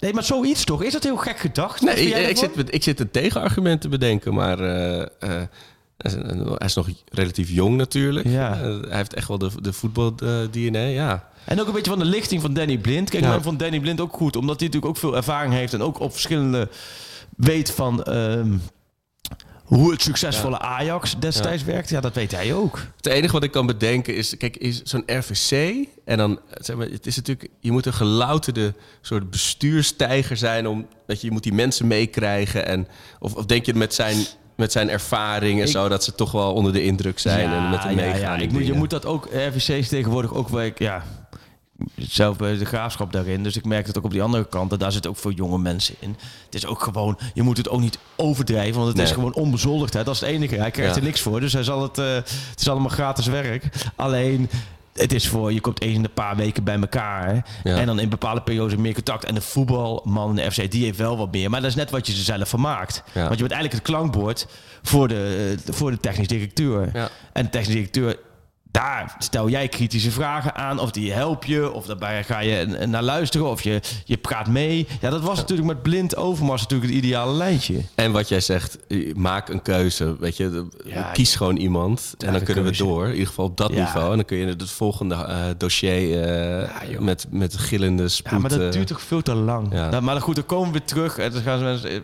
Nee, 0.00 0.12
maar 0.12 0.22
zoiets 0.24 0.64
toch? 0.64 0.82
Is 0.82 0.92
dat 0.92 1.02
heel 1.02 1.16
gek 1.16 1.38
gedacht? 1.38 1.80
Nee, 1.80 1.94
ik, 1.96 2.28
ik, 2.28 2.36
zit, 2.36 2.74
ik 2.74 2.82
zit 2.82 3.00
een 3.00 3.10
tegenargument 3.10 3.80
te 3.80 3.88
bedenken, 3.88 4.34
maar 4.34 4.58
eh, 4.60 5.00
eh, 5.02 5.08
hij, 5.96 6.12
is, 6.58 6.74
nog 6.74 6.88
relatief 7.12 7.50
jong 7.50 7.76
natuurlijk. 7.76 8.28
Ja. 8.28 8.56
Hij 8.88 8.96
heeft 8.96 9.14
echt 9.14 9.28
wel 9.28 9.38
de, 9.38 9.50
de 9.62 9.72
voetbal-DNA, 9.72 10.84
ja. 10.86 11.28
En 11.44 11.60
ook 11.60 11.66
een 11.66 11.72
beetje 11.72 11.90
van 11.90 11.98
de 11.98 12.04
lichting 12.04 12.40
van 12.40 12.52
Danny 12.54 12.78
Blind. 12.78 13.10
Kijk, 13.10 13.24
Ja. 13.24 13.34
ik 13.34 13.42
vond 13.42 13.58
Danny 13.58 13.80
Blind 13.80 14.00
ook 14.00 14.12
goed. 14.12 14.36
Omdat 14.36 14.60
hij 14.60 14.68
natuurlijk 14.68 14.94
ook 14.94 15.00
veel 15.00 15.16
ervaring 15.16 15.52
heeft. 15.54 15.74
En 15.74 15.82
ook 15.82 16.00
op 16.00 16.12
verschillende 16.12 16.68
weet 17.36 17.70
van... 17.70 18.02
ehm, 18.04 18.52
hoe 19.66 19.90
het 19.92 20.02
succesvolle 20.02 20.58
Ajax 20.58 21.18
destijds 21.18 21.64
werkt. 21.64 21.88
Ja, 21.88 22.00
dat 22.00 22.14
weet 22.14 22.30
hij 22.32 22.54
ook. 22.54 22.80
Het 22.96 23.06
enige 23.06 23.32
wat 23.32 23.42
ik 23.44 23.50
kan 23.50 23.66
bedenken 23.66 24.14
is, 24.16 24.36
kijk, 24.36 24.56
is 24.56 24.82
zo'n 24.82 25.02
RVC. 25.06 25.74
En 26.04 26.18
dan, 26.18 26.38
zeg 26.54 26.76
maar, 26.76 26.86
het 26.86 27.06
is 27.06 27.16
natuurlijk, 27.16 27.48
je 27.60 27.72
moet 27.72 27.86
een 27.86 27.92
gelouterde 27.92 28.74
soort 29.00 29.30
bestuurstijger 29.30 30.36
zijn 30.36 30.66
om, 30.66 30.86
dat 31.06 31.20
je, 31.20 31.26
je 31.26 31.32
moet 31.32 31.42
die 31.42 31.52
mensen 31.52 31.86
meekrijgen. 31.86 32.66
En, 32.66 32.88
of, 33.18 33.34
of 33.34 33.46
denk 33.46 33.66
je 33.66 33.74
met 33.74 33.94
zijn, 33.94 34.16
met 34.56 34.72
zijn 34.72 34.88
ervaring 34.90 35.58
en 35.60 35.66
Ik- 35.66 35.70
zo, 35.72 35.88
dat 35.88 36.04
ze 36.04 36.14
toch 36.14 36.32
wel 36.32 36.52
onder 36.52 36.72
de 36.72 36.82
indruk 36.84 37.18
zijn 37.18 37.50
en 37.52 37.70
met 37.70 37.82
hem 37.82 37.98
ja, 37.98 38.04
meegaan. 38.04 38.20
ja. 38.20 38.34
in 38.34 38.40
Ik 38.42 38.52
moet, 38.52 38.66
je 38.66 38.72
moet 38.72 38.90
dat 38.90 39.04
ook, 39.06 39.28
RVC's 39.32 39.88
tegenwoordig 39.88 40.34
ook 40.34 40.48
wel, 40.48 40.70
ja, 40.76 41.04
zelf 41.96 42.36
bij 42.36 42.56
de 42.58 42.64
graafschap 42.64 43.12
daarin. 43.12 43.42
Dus 43.42 43.56
ik 43.56 43.64
merk 43.64 43.86
het 43.86 43.98
ook 43.98 44.04
op 44.04 44.10
die 44.10 44.22
andere 44.22 44.48
kant. 44.48 44.72
En 44.72 44.78
daar 44.78 44.92
zit 44.92 45.06
ook 45.06 45.16
voor 45.16 45.32
jonge 45.32 45.58
mensen 45.58 45.94
in. 45.98 46.16
Het 46.44 46.54
is 46.54 46.66
ook 46.66 46.82
gewoon, 46.82 47.18
je 47.34 47.42
moet 47.42 47.56
het 47.56 47.68
ook 47.68 47.80
niet 47.80 47.98
overdrijven. 48.16 48.74
Want 48.74 48.86
het 48.86 48.96
Nee. 48.96 49.06
is 49.06 49.12
gewoon 49.12 49.34
onbezoldigd. 49.34 49.92
Hè? 49.94 50.04
Dat 50.04 50.14
is 50.14 50.20
het 50.20 50.28
enige. 50.28 50.54
Hij 50.56 50.70
krijgt 50.70 50.94
Ja. 50.94 51.00
er 51.00 51.06
niks 51.06 51.20
voor. 51.20 51.40
Dus 51.40 51.52
hij 51.52 51.62
zal 51.62 51.82
het, 51.82 51.98
eh, 51.98 52.14
het 52.14 52.60
is 52.60 52.68
allemaal 52.68 52.88
gratis 52.90 53.26
werk. 53.26 53.64
Alleen... 53.96 54.50
Het 54.96 55.12
is 55.12 55.28
voor, 55.28 55.52
je 55.52 55.60
komt 55.60 55.80
eens 55.80 55.94
in 55.96 56.04
een 56.04 56.12
paar 56.12 56.36
weken 56.36 56.64
bij 56.64 56.78
elkaar. 56.80 57.46
Ja. 57.64 57.76
En 57.76 57.86
dan 57.86 57.98
in 58.00 58.08
bepaalde 58.08 58.40
periodes 58.40 58.76
meer 58.78 58.94
contact. 58.94 59.24
En 59.24 59.34
de 59.34 59.40
voetbalman 59.40 60.28
in 60.30 60.34
de 60.44 60.50
FC, 60.52 60.70
die 60.70 60.84
heeft 60.84 60.98
wel 60.98 61.16
wat 61.16 61.32
meer. 61.32 61.50
Maar 61.50 61.60
dat 61.60 61.70
is 61.70 61.76
net 61.76 61.90
wat 61.90 62.06
je 62.06 62.12
ze 62.12 62.22
zelf 62.22 62.48
vermaakt. 62.48 63.02
Ja. 63.14 63.20
Want 63.22 63.34
je 63.34 63.40
bent 63.40 63.52
eigenlijk 63.52 63.72
het 63.72 63.82
klankbord 63.94 64.46
voor 64.82 65.08
de, 65.08 65.54
voor 65.70 65.90
de 65.90 66.00
technisch 66.00 66.26
directeur. 66.28 66.90
Ja. 66.92 67.08
En 67.32 67.44
de 67.44 67.50
technisch 67.50 67.74
directeur, 67.74 68.16
daar 68.70 69.14
stel 69.18 69.48
jij 69.48 69.68
kritische 69.68 70.10
vragen 70.10 70.54
aan. 70.54 70.78
Of 70.78 70.90
die 70.90 71.12
help 71.12 71.44
je, 71.44 71.72
of 71.72 71.86
daarbij 71.86 72.24
ga 72.24 72.40
je 72.40 72.66
naar 72.86 73.02
luisteren. 73.02 73.50
Of 73.50 73.62
je, 73.62 73.80
je 74.04 74.16
praat 74.16 74.46
mee. 74.48 74.86
Ja, 75.00 75.10
dat 75.10 75.20
was 75.22 75.36
natuurlijk 75.38 75.68
met 75.68 75.82
blind 75.82 76.16
Overmars 76.16 76.62
natuurlijk 76.62 76.90
het 76.90 76.98
ideale 77.04 77.32
lijntje. 77.32 77.80
En 77.94 78.12
wat 78.12 78.28
jij 78.28 78.40
zegt, 78.40 78.78
maak 79.14 79.48
een 79.48 79.62
keuze. 79.62 80.16
Weet 80.18 80.36
je, 80.36 80.66
Ja, 80.84 81.02
kies 81.12 81.34
gewoon 81.36 81.56
iemand 81.56 82.14
en 82.18 82.32
dan 82.32 82.42
kunnen 82.42 82.64
keuze. 82.64 82.82
we 82.84 82.88
door. 82.88 83.04
In 83.04 83.12
ieder 83.12 83.26
geval 83.26 83.44
op 83.44 83.56
dat 83.56 83.72
Ja. 83.72 83.84
niveau. 83.84 84.10
En 84.10 84.16
dan 84.16 84.24
kun 84.24 84.36
je 84.36 84.46
het 84.46 84.70
volgende 84.70 85.14
eh, 85.14 85.44
dossier 85.56 86.22
eh, 86.22 86.98
met, 86.98 87.26
met 87.30 87.56
gillende 87.56 88.08
spoed. 88.08 88.30
Ja, 88.30 88.38
maar 88.38 88.50
dat 88.50 88.60
eh, 88.60 88.70
duurt 88.70 88.86
toch 88.86 89.00
veel 89.00 89.22
te 89.22 89.34
lang. 89.34 89.72
ja. 89.72 89.88
Nou, 89.90 90.02
maar 90.02 90.20
goed, 90.20 90.34
dan 90.34 90.46
komen 90.46 90.66
we 90.66 90.72
weer 90.78 90.86
terug. 90.86 91.18
En 91.18 91.32
dan 91.32 91.42
gaan 91.42 91.58
ze 91.58 91.64
mensen- 91.64 92.02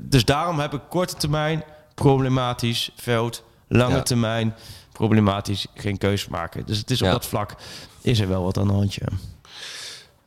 Dus 0.00 0.24
daarom 0.24 0.58
heb 0.58 0.74
ik 0.74 0.80
korte 0.88 1.14
termijn 1.14 1.62
problematisch 1.94 2.90
veld. 2.96 3.42
Lange 3.68 4.02
termijn 4.02 4.54
problematisch 4.94 5.66
geen 5.74 5.98
keus 5.98 6.28
maken. 6.28 6.66
Dus 6.66 6.78
het 6.78 6.90
is 6.90 7.00
op 7.00 7.06
Ja. 7.06 7.12
dat 7.12 7.26
vlak 7.26 7.54
is 8.00 8.20
er 8.20 8.28
wel 8.28 8.42
wat 8.44 8.58
aan 8.58 8.66
de 8.66 8.72
handje. 8.72 9.02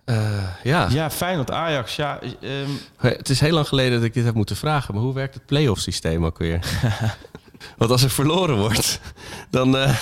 eh, 0.05 0.43
ja. 0.63 0.87
Ja, 0.89 1.09
Feyenoord, 1.11 1.51
Ajax. 1.51 1.95
Ja, 1.95 2.19
ehm, 2.41 2.69
Het 2.97 3.29
is 3.29 3.39
heel 3.39 3.53
lang 3.53 3.67
geleden 3.67 3.93
dat 3.93 4.03
ik 4.03 4.13
dit 4.13 4.25
heb 4.25 4.33
moeten 4.33 4.55
vragen. 4.55 4.93
Maar 4.93 5.03
hoe 5.03 5.13
werkt 5.13 5.33
het 5.33 5.45
play-off 5.45 5.81
systeem 5.81 6.25
ook 6.25 6.37
weer? 6.37 6.59
Want 7.77 7.91
als 7.91 8.03
er 8.03 8.09
verloren 8.09 8.57
wordt, 8.57 8.99
dan 9.49 9.77
eh, 9.77 9.95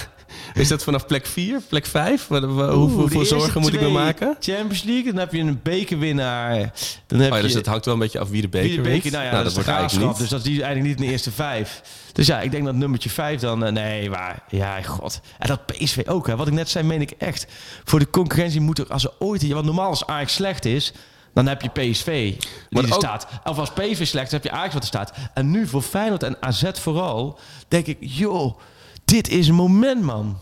is 0.53 0.67
dat 0.67 0.83
vanaf 0.83 1.05
plek 1.05 1.25
4, 1.25 1.61
plek 1.69 1.85
5? 1.85 2.29
Oeh, 2.29 2.69
Hoeveel 2.73 3.25
zorgen 3.25 3.61
moet 3.61 3.73
ik 3.73 3.81
me 3.81 3.89
maken? 3.89 4.35
Champions 4.39 4.83
League, 4.83 5.05
dan 5.11 5.17
heb 5.19 5.31
je 5.33 5.39
een 5.39 5.59
bekerwinnaar. 5.63 6.73
Dan 7.07 7.19
heb 7.19 7.31
Oh 7.31 7.37
ja, 7.37 7.43
dus 7.43 7.51
je 7.51 7.57
het 7.57 7.65
hangt 7.67 7.85
wel 7.85 7.93
een 7.93 7.99
beetje 7.99 8.19
af 8.19 8.29
wie 8.29 8.41
de 8.41 8.47
beker 8.49 8.67
wie 8.67 8.77
de 8.77 8.81
wint. 8.83 8.95
beker. 9.03 9.11
Nou 9.11 9.23
ja, 9.25 9.37
dat, 9.37 9.45
is 9.45 9.53
wordt 9.53 9.69
eigenlijk 9.69 10.07
niet. 10.09 10.17
Dus 10.17 10.29
dat 10.29 10.39
is 10.39 10.45
die 10.45 10.63
eigenlijk 10.63 10.87
niet 10.87 10.99
in 10.99 11.05
de 11.05 11.11
eerste 11.11 11.31
vijf. 11.31 11.81
Dus 12.13 12.27
ja, 12.27 12.41
ik 12.41 12.51
denk 12.51 12.65
dat 12.65 12.75
nummertje 12.75 13.09
vijf 13.09 13.39
dan... 13.39 13.65
eh, 13.65 13.71
nee, 13.71 14.09
maar... 14.09 14.43
Ja, 14.49 14.81
god. 14.81 15.21
En 15.39 15.47
dat 15.47 15.65
PSV 15.65 16.01
ook, 16.05 16.27
hè. 16.27 16.35
Wat 16.35 16.47
ik 16.47 16.53
net 16.53 16.69
zei, 16.69 16.85
meen 16.85 17.01
ik 17.01 17.11
echt. 17.11 17.45
Voor 17.83 17.99
de 17.99 18.09
concurrentie 18.09 18.61
moet 18.61 18.79
er... 18.79 18.87
Als 18.87 19.03
er 19.03 19.11
ooit... 19.19 19.47
Want 19.47 19.65
normaal 19.65 19.89
als 19.89 20.05
Ajax 20.05 20.33
slecht 20.33 20.65
is... 20.65 20.93
Dan 21.33 21.47
heb 21.47 21.61
je 21.61 21.69
PSV 21.69 22.05
die 22.31 22.37
Maar 22.69 22.83
er 22.83 22.93
ook- 22.93 22.99
staat. 22.99 23.27
Of 23.43 23.57
als 23.57 23.69
PSV 23.71 24.05
slecht 24.07 24.25
is, 24.25 24.31
heb 24.31 24.43
je 24.43 24.51
Ajax 24.51 24.73
wat 24.73 24.81
er 24.81 24.87
staat. 24.87 25.11
En 25.33 25.51
nu 25.51 25.67
voor 25.67 25.81
Feyenoord 25.81 26.23
en 26.23 26.37
AZ 26.39 26.63
vooral... 26.73 27.39
Denk 27.67 27.85
ik, 27.87 27.97
joh... 27.99 28.57
Dit 29.05 29.29
is 29.29 29.47
een 29.47 29.55
moment, 29.55 30.01
man. 30.01 30.41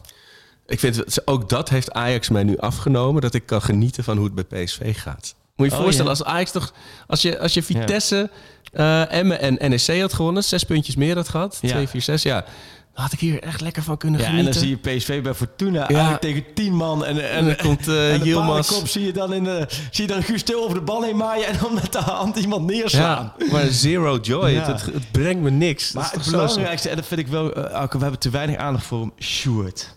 Ik 0.66 0.80
vind, 0.80 1.28
ook 1.28 1.50
dat 1.50 1.70
heeft 1.70 1.92
Ajax 1.92 2.30
mij 2.30 2.44
nu 2.44 2.58
afgenomen. 2.58 3.22
Dat 3.22 3.34
ik 3.34 3.46
kan 3.46 3.62
genieten 3.62 4.04
van 4.04 4.18
hoe 4.18 4.30
het 4.34 4.48
bij 4.48 4.64
PSV 4.64 4.98
gaat. 4.98 5.36
Moet 5.56 5.68
je 5.68 5.74
je 5.74 5.78
Oh, 5.78 5.84
voorstellen, 5.84 6.12
ja. 6.12 6.18
als 6.18 6.28
Ajax 6.28 6.52
toch... 6.52 6.74
Als 7.08 7.22
je, 7.22 7.40
als 7.40 7.54
je 7.54 7.64
Vitesse, 7.64 8.30
eh 8.72 9.12
Emmen 9.12 9.40
en 9.40 9.70
NEC 9.70 10.02
had 10.02 10.14
gewonnen... 10.14 10.44
zes 10.44 10.64
puntjes 10.64 10.96
meer 10.96 11.16
had 11.16 11.30
gehad. 11.30 11.58
Ja. 11.62 11.70
2, 11.70 11.88
4, 11.88 12.02
6, 12.02 12.24
ja. 12.24 12.46
Had 12.94 13.14
ik 13.14 13.20
hier 13.20 13.42
echt 13.44 13.62
lekker 13.62 13.84
van 13.84 13.98
kunnen 13.98 14.20
Ja, 14.20 14.26
en 14.26 14.32
genieten. 14.32 14.54
dan 14.54 14.64
zie 14.64 14.80
je 14.84 14.96
PSV 14.98 15.22
bij 15.24 15.34
Fortuna 15.34 15.88
eigenlijk 15.88 16.22
tegen 16.22 16.44
tien 16.54 16.76
man. 16.76 17.06
En, 17.06 17.18
en, 17.18 17.30
En 17.32 17.46
dan 17.46 17.56
komt 17.56 17.88
eh 17.88 18.14
en 18.14 18.20
de 18.20 18.26
Yilmaz. 18.26 18.48
paardenkop 18.48 18.88
zie 18.88 19.06
je 19.06 19.14
dan 19.14 19.34
in 19.34 19.44
de, 19.44 19.68
zie 19.92 20.08
je 20.08 20.14
dan 20.14 20.24
Guus 20.24 20.56
over 20.56 20.74
de 20.78 20.82
bal 20.84 21.04
heen 21.04 21.18
maaien 21.18 21.48
en 21.48 21.58
dan 21.62 21.74
met 21.74 21.92
de 21.92 21.98
hand 22.00 22.38
iemand 22.38 22.66
neerslaan. 22.66 23.34
Ja, 23.38 23.46
maar 23.52 23.66
zero 23.68 24.18
joy. 24.22 24.50
Ja. 24.50 24.66
Het, 24.76 25.12
brengt 25.12 25.42
me 25.42 25.50
niks. 25.50 25.92
Dat 25.92 26.02
Maar 26.04 26.12
is 26.20 26.26
het 26.26 26.36
belangrijkste, 26.36 26.90
en 26.90 26.96
dat 26.96 27.06
vind 27.06 27.20
ik 27.20 27.28
wel, 27.28 27.54
eh, 27.54 27.84
we 27.92 27.98
hebben 28.00 28.20
te 28.20 28.30
weinig 28.30 28.58
aandacht 28.58 28.86
voor 28.86 29.00
hem, 29.00 29.14
Sjoerd. 29.20 29.96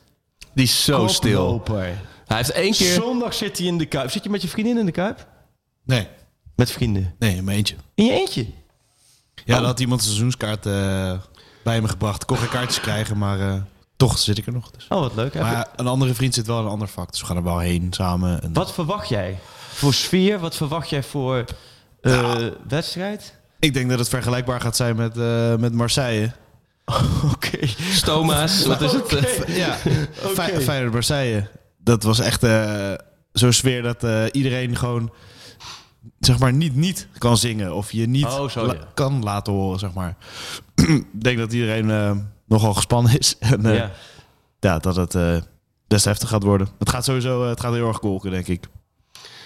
Die 0.54 0.64
is 0.64 0.84
zo 0.84 1.06
stil. 1.06 1.62
Hij 2.26 2.36
heeft 2.36 2.50
één 2.50 2.72
keer... 2.72 2.92
Zondag 2.92 3.34
zit 3.34 3.58
hij 3.58 3.66
in 3.66 3.78
de 3.78 3.86
Kuip. 3.86 4.10
Zit 4.10 4.22
je 4.24 4.30
met 4.30 4.42
je 4.42 4.48
vriendin 4.48 4.78
in 4.78 4.86
de 4.86 4.92
Kuip? 4.92 5.26
Nee, 5.84 6.06
Met 6.56 6.70
vrienden. 6.70 7.14
nee, 7.18 7.36
in 7.36 7.44
mijn 7.44 7.56
eentje. 7.56 7.74
In 7.94 8.04
je 8.04 8.12
eentje? 8.12 8.46
Ja, 9.44 9.54
Oh. 9.54 9.60
dan 9.60 9.64
had 9.64 9.80
iemand 9.80 10.00
een 10.00 10.06
seizoenskaart 10.06 10.66
eh, 10.66 11.12
bij 11.66 11.80
me 11.80 11.88
gebracht. 11.88 12.20
Ik 12.22 12.26
kon 12.28 12.36
geen 12.36 12.48
kaartjes 12.48 12.80
krijgen, 12.80 13.18
maar 13.18 13.40
eh, 13.40 13.54
toch 13.96 14.18
zit 14.18 14.38
ik 14.38 14.46
er 14.46 14.52
nog. 14.52 14.70
Dus. 14.70 14.86
Oh, 14.88 15.00
wat 15.00 15.14
leuk. 15.14 15.32
Je- 15.32 15.38
Maar 15.40 15.68
een 15.76 15.86
andere 15.86 16.14
vriend 16.14 16.34
zit 16.34 16.46
wel 16.46 16.58
in 16.58 16.64
een 16.64 16.70
ander 16.70 16.88
vak, 16.88 17.10
dus 17.10 17.20
we 17.20 17.26
gaan 17.26 17.36
er 17.36 17.42
wel 17.42 17.58
heen 17.58 17.86
samen. 17.90 18.42
En 18.42 18.52
Wat 18.52 18.72
verwacht 18.72 19.08
jij 19.08 19.38
voor 19.72 19.94
sfeer? 19.94 20.38
Wat 20.38 20.56
verwacht 20.56 20.88
jij 20.90 21.02
voor 21.02 21.44
eh, 22.00 22.34
wedstrijd? 22.68 23.34
Ik 23.58 23.74
denk 23.74 23.90
dat 23.90 23.98
het 23.98 24.08
vergelijkbaar 24.08 24.60
gaat 24.60 24.76
zijn 24.76 24.96
met, 24.96 25.18
eh, 25.18 25.56
met 25.56 25.72
Marseille. 25.72 26.32
Oké. 27.34 27.66
Stoma's, 27.90 28.64
wat 28.66 28.80
is 28.80 28.92
het? 28.92 29.44
Ja, 29.46 29.74
Fe- 30.12 30.60
Feyenoord 30.60 30.92
Marseille. 30.92 31.48
Dat 31.78 32.02
was 32.02 32.18
echt 32.18 32.42
eh, 32.42 32.92
zo'n 33.32 33.52
sfeer 33.52 33.82
dat 33.82 34.04
iedereen 34.32 34.76
gewoon 34.76 35.12
zeg 36.18 36.38
maar 36.38 36.52
niet 36.52 36.74
niet 36.76 37.08
kan 37.18 37.36
zingen 37.38 37.74
of 37.74 37.92
je 37.92 38.06
niet 38.06 38.24
Oh, 38.24 38.48
zo, 38.48 38.66
la- 38.66 38.72
ja. 38.72 38.78
kan 38.94 39.22
laten 39.22 39.52
horen, 39.52 39.78
zeg 39.78 39.92
maar. 39.92 40.16
Ik 40.84 41.04
denk 41.12 41.38
dat 41.38 41.52
iedereen 41.52 41.90
eh, 41.90 42.16
nogal 42.46 42.74
gespannen 42.74 43.18
is 43.18 43.38
en 43.52 43.66
eh, 43.66 43.76
ja. 43.76 43.90
Ja. 44.60 44.78
dat 44.78 44.96
het 44.96 45.14
eh, 45.14 45.36
best 45.86 46.04
heftig 46.04 46.28
gaat 46.28 46.42
worden. 46.42 46.68
Het 46.78 46.90
gaat 46.90 47.04
sowieso 47.04 47.48
het 47.48 47.60
gaat 47.60 47.72
heel 47.72 47.88
erg 47.88 47.98
kolken, 47.98 48.30
denk 48.30 48.48
ik. 48.48 48.64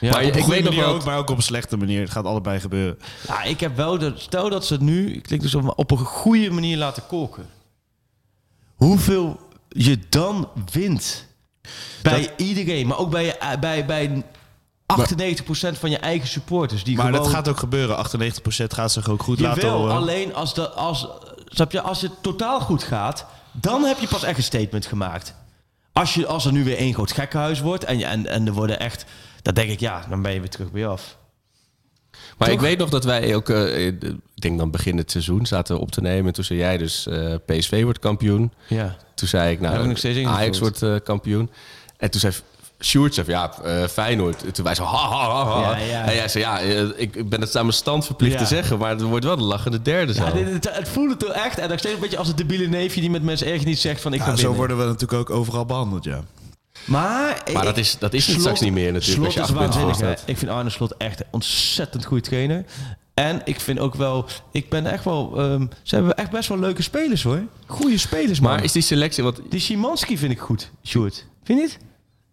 Ja. 0.01 0.11
Maar 0.11 0.24
Op 0.24 0.33
een 0.33 0.39
ik 0.39 0.45
weet 0.45 0.64
nog 0.64 0.74
manier 0.74 0.89
ook, 0.89 1.05
maar 1.05 1.18
ook 1.18 1.31
op 1.31 1.37
een 1.37 1.43
slechte 1.43 1.76
manier. 1.76 2.01
Het 2.01 2.11
gaat 2.11 2.24
allebei 2.24 2.61
gebeuren. 2.61 2.99
Ja, 3.26 3.43
ik 3.43 3.61
heb 3.61 3.76
wel 3.76 3.99
de. 3.99 4.12
Stel 4.16 4.51
dat 4.51 4.66
ze 4.66 4.72
het 4.72 4.83
nu, 4.83 5.12
ik 5.12 5.22
klinkt 5.22 5.45
dus 5.45 5.55
op, 5.55 5.72
op 5.78 5.91
een 5.91 5.99
goede 5.99 6.51
manier 6.51 6.76
laten 6.76 7.07
koken. 7.07 7.47
Hoeveel 8.74 9.41
je 9.68 9.99
dan 10.09 10.49
wint 10.72 11.26
bij 12.03 12.33
iedereen, 12.37 12.87
maar 12.87 12.99
ook 12.99 13.11
bij, 13.11 13.37
bij, 13.61 13.87
bij 13.87 14.24
98% 14.97 15.78
van 15.78 15.91
je 15.91 15.97
eigen 15.99 16.28
supporters. 16.28 16.84
Die 16.84 16.97
Maar 16.97 17.07
gewoon, 17.07 17.22
dat 17.22 17.32
gaat 17.32 17.49
ook 17.49 17.59
gebeuren. 17.59 17.97
98% 17.97 18.03
gaat 18.66 18.93
zich 18.93 19.09
ook 19.09 19.22
goed 19.22 19.41
laten 19.41 19.62
Jawel, 19.62 19.78
horen. 19.78 19.95
alleen 19.95 20.34
als, 20.34 20.55
de, 20.55 20.68
als, 20.68 21.09
snap 21.47 21.72
je, 21.72 21.80
als 21.80 22.03
het 22.03 22.12
totaal 22.20 22.61
goed 22.61 22.82
gaat, 22.82 23.26
dan 23.53 23.82
heb 23.82 23.99
je 23.99 24.07
pas 24.09 24.22
echt 24.22 24.36
een 24.38 24.43
statement 24.45 24.86
gemaakt. 24.86 25.34
Als, 25.93 26.14
je, 26.14 26.26
als 26.26 26.45
er 26.47 26.53
nu 26.53 26.64
weer 26.64 26.76
één 26.76 26.95
groot 26.95 27.12
gekkenhuis 27.12 27.61
wordt 27.61 27.84
en, 27.84 27.99
je- 27.99 28.05
en, 28.05 28.26
en 28.26 28.47
er 28.47 28.53
worden 28.53 28.80
echt, 28.80 29.05
dan 29.43 29.55
denk 29.55 29.70
ik 29.70 29.80
ja, 29.80 30.07
dan 30.09 30.22
ben 30.22 30.32
je 30.32 30.41
weer 30.41 30.51
terug 30.51 30.70
bij 30.70 30.80
je 30.80 30.86
af. 30.86 31.18
Maar 32.38 32.51
ik 32.51 32.61
weet 32.61 32.78
nog 32.78 32.88
dat 32.91 33.05
wij 33.05 33.34
ook, 33.34 33.49
eh, 33.49 33.86
ik 33.86 34.01
denk 34.34 34.59
dan 34.59 34.70
begin 34.70 34.97
het 34.97 35.11
seizoen, 35.11 35.47
zaten 35.47 35.78
op 35.78 35.91
te 35.91 36.01
nemen. 36.01 36.32
Toen 36.32 36.45
zei 36.45 36.59
jij 36.59 36.76
dus, 36.78 37.07
eh, 37.07 37.34
PSV 37.47 37.82
wordt 37.82 37.99
kampioen. 37.99 38.53
Ja. 38.68 38.97
Toen 39.14 39.28
zei 39.28 39.53
ik, 39.53 39.61
Heb 39.61 39.70
ik 39.70 39.76
nou, 39.76 39.88
nog 39.88 39.99
steeds 39.99 40.16
ingevuld. 40.18 40.38
Ajax 40.41 40.59
wordt 40.59 40.82
eh, 40.82 40.95
kampioen. 41.05 41.51
En 41.97 42.11
toen 42.11 42.20
zei 42.20 42.34
Sjoerd, 42.85 43.14
zei, 43.14 43.26
ja, 43.31 43.53
eh, 43.64 43.85
Feyenoord. 43.87 44.45
En 44.45 44.53
toen 44.53 44.64
wij 44.64 44.74
zo, 44.74 44.85
ha, 44.85 45.09
ha, 45.09 45.31
ha, 45.31 45.45
ha. 45.62 45.76
Ja, 45.78 45.85
ja. 45.87 46.05
En 46.05 46.14
jij 46.14 46.28
zei, 46.28 46.45
ja, 46.45 46.61
eh, 46.61 46.81
ik 46.97 47.16
ik 47.16 47.28
ben 47.28 47.41
het 47.41 47.57
aan 47.57 47.62
mijn 47.64 47.76
stand 47.76 48.07
verplicht 48.07 48.33
Ja. 48.33 48.39
te 48.39 48.47
zeggen. 48.47 48.78
Maar 48.78 48.91
het 48.91 49.03
wordt 49.03 49.24
wel 49.24 49.37
de 49.37 49.43
lachende 49.43 49.83
derde 49.83 50.14
zo. 50.14 50.24
Ja, 50.24 50.31
dit, 50.31 50.53
het, 50.53 50.76
het 50.76 50.89
voelde 50.89 51.16
toch 51.16 51.31
echt. 51.33 51.59
En 51.59 51.68
nog 51.68 51.78
steeds 51.78 51.95
een 51.95 52.01
beetje 52.01 52.18
als 52.18 52.28
het 52.28 52.37
debiele 52.37 52.66
neefje 52.66 53.01
die 53.01 53.11
met 53.11 53.22
mensen 53.22 53.47
ergens 53.47 53.64
niet 53.64 53.78
zegt 53.78 54.01
van 54.01 54.12
ik 54.12 54.18
Ja, 54.18 54.24
ga 54.24 54.37
zo 54.37 54.53
worden 54.53 54.78
we 54.78 54.85
natuurlijk 54.85 55.12
ook 55.20 55.31
overal 55.31 55.64
behandeld, 55.66 56.05
ja. 56.05 56.20
Maar, 56.85 57.43
Maar 57.53 57.64
dat 57.64 57.76
is- 57.78 57.97
dat 57.99 58.12
is 58.12 58.26
het 58.26 58.41
straks 58.41 58.61
niet 58.61 58.72
meer 58.72 58.93
natuurlijk, 58.93 59.24
als 59.24 59.35
Slot 59.35 59.47
je 59.49 59.53
is 59.55 59.59
waanzinnig. 59.61 60.22
Ik 60.26 60.39
vind 60.39 60.51
Arne 60.51 60.70
Slot 60.70 60.95
echt 60.97 61.20
een 61.20 61.26
ontzettend 61.31 62.05
goede 62.05 62.22
trainer. 62.22 62.64
En 63.14 63.41
ik 63.45 63.61
vind 63.61 63.78
ook 63.78 63.95
wel, 63.95 64.26
ik 64.53 64.68
ben 64.68 64.87
echt 64.87 65.05
wel, 65.05 65.33
ehm, 65.39 65.66
ze 65.83 65.95
hebben 65.95 66.16
echt 66.16 66.31
best 66.31 66.49
wel 66.49 66.59
leuke 66.59 66.83
spelers 66.83 67.22
hoor. 67.22 67.43
Goede 67.66 67.99
spelers 67.99 68.41
man. 68.41 68.51
maar 68.53 68.64
is 68.64 68.72
die 68.72 68.83
selectie, 68.83 69.22
want 69.24 69.41
Die 69.51 69.61
Szymanski 69.61 70.18
vind 70.18 70.33
ik 70.33 70.39
goed, 70.39 70.70
Sjoerd. 70.87 71.26
Vind 71.45 71.59
je 71.59 71.64
niet? 71.64 71.78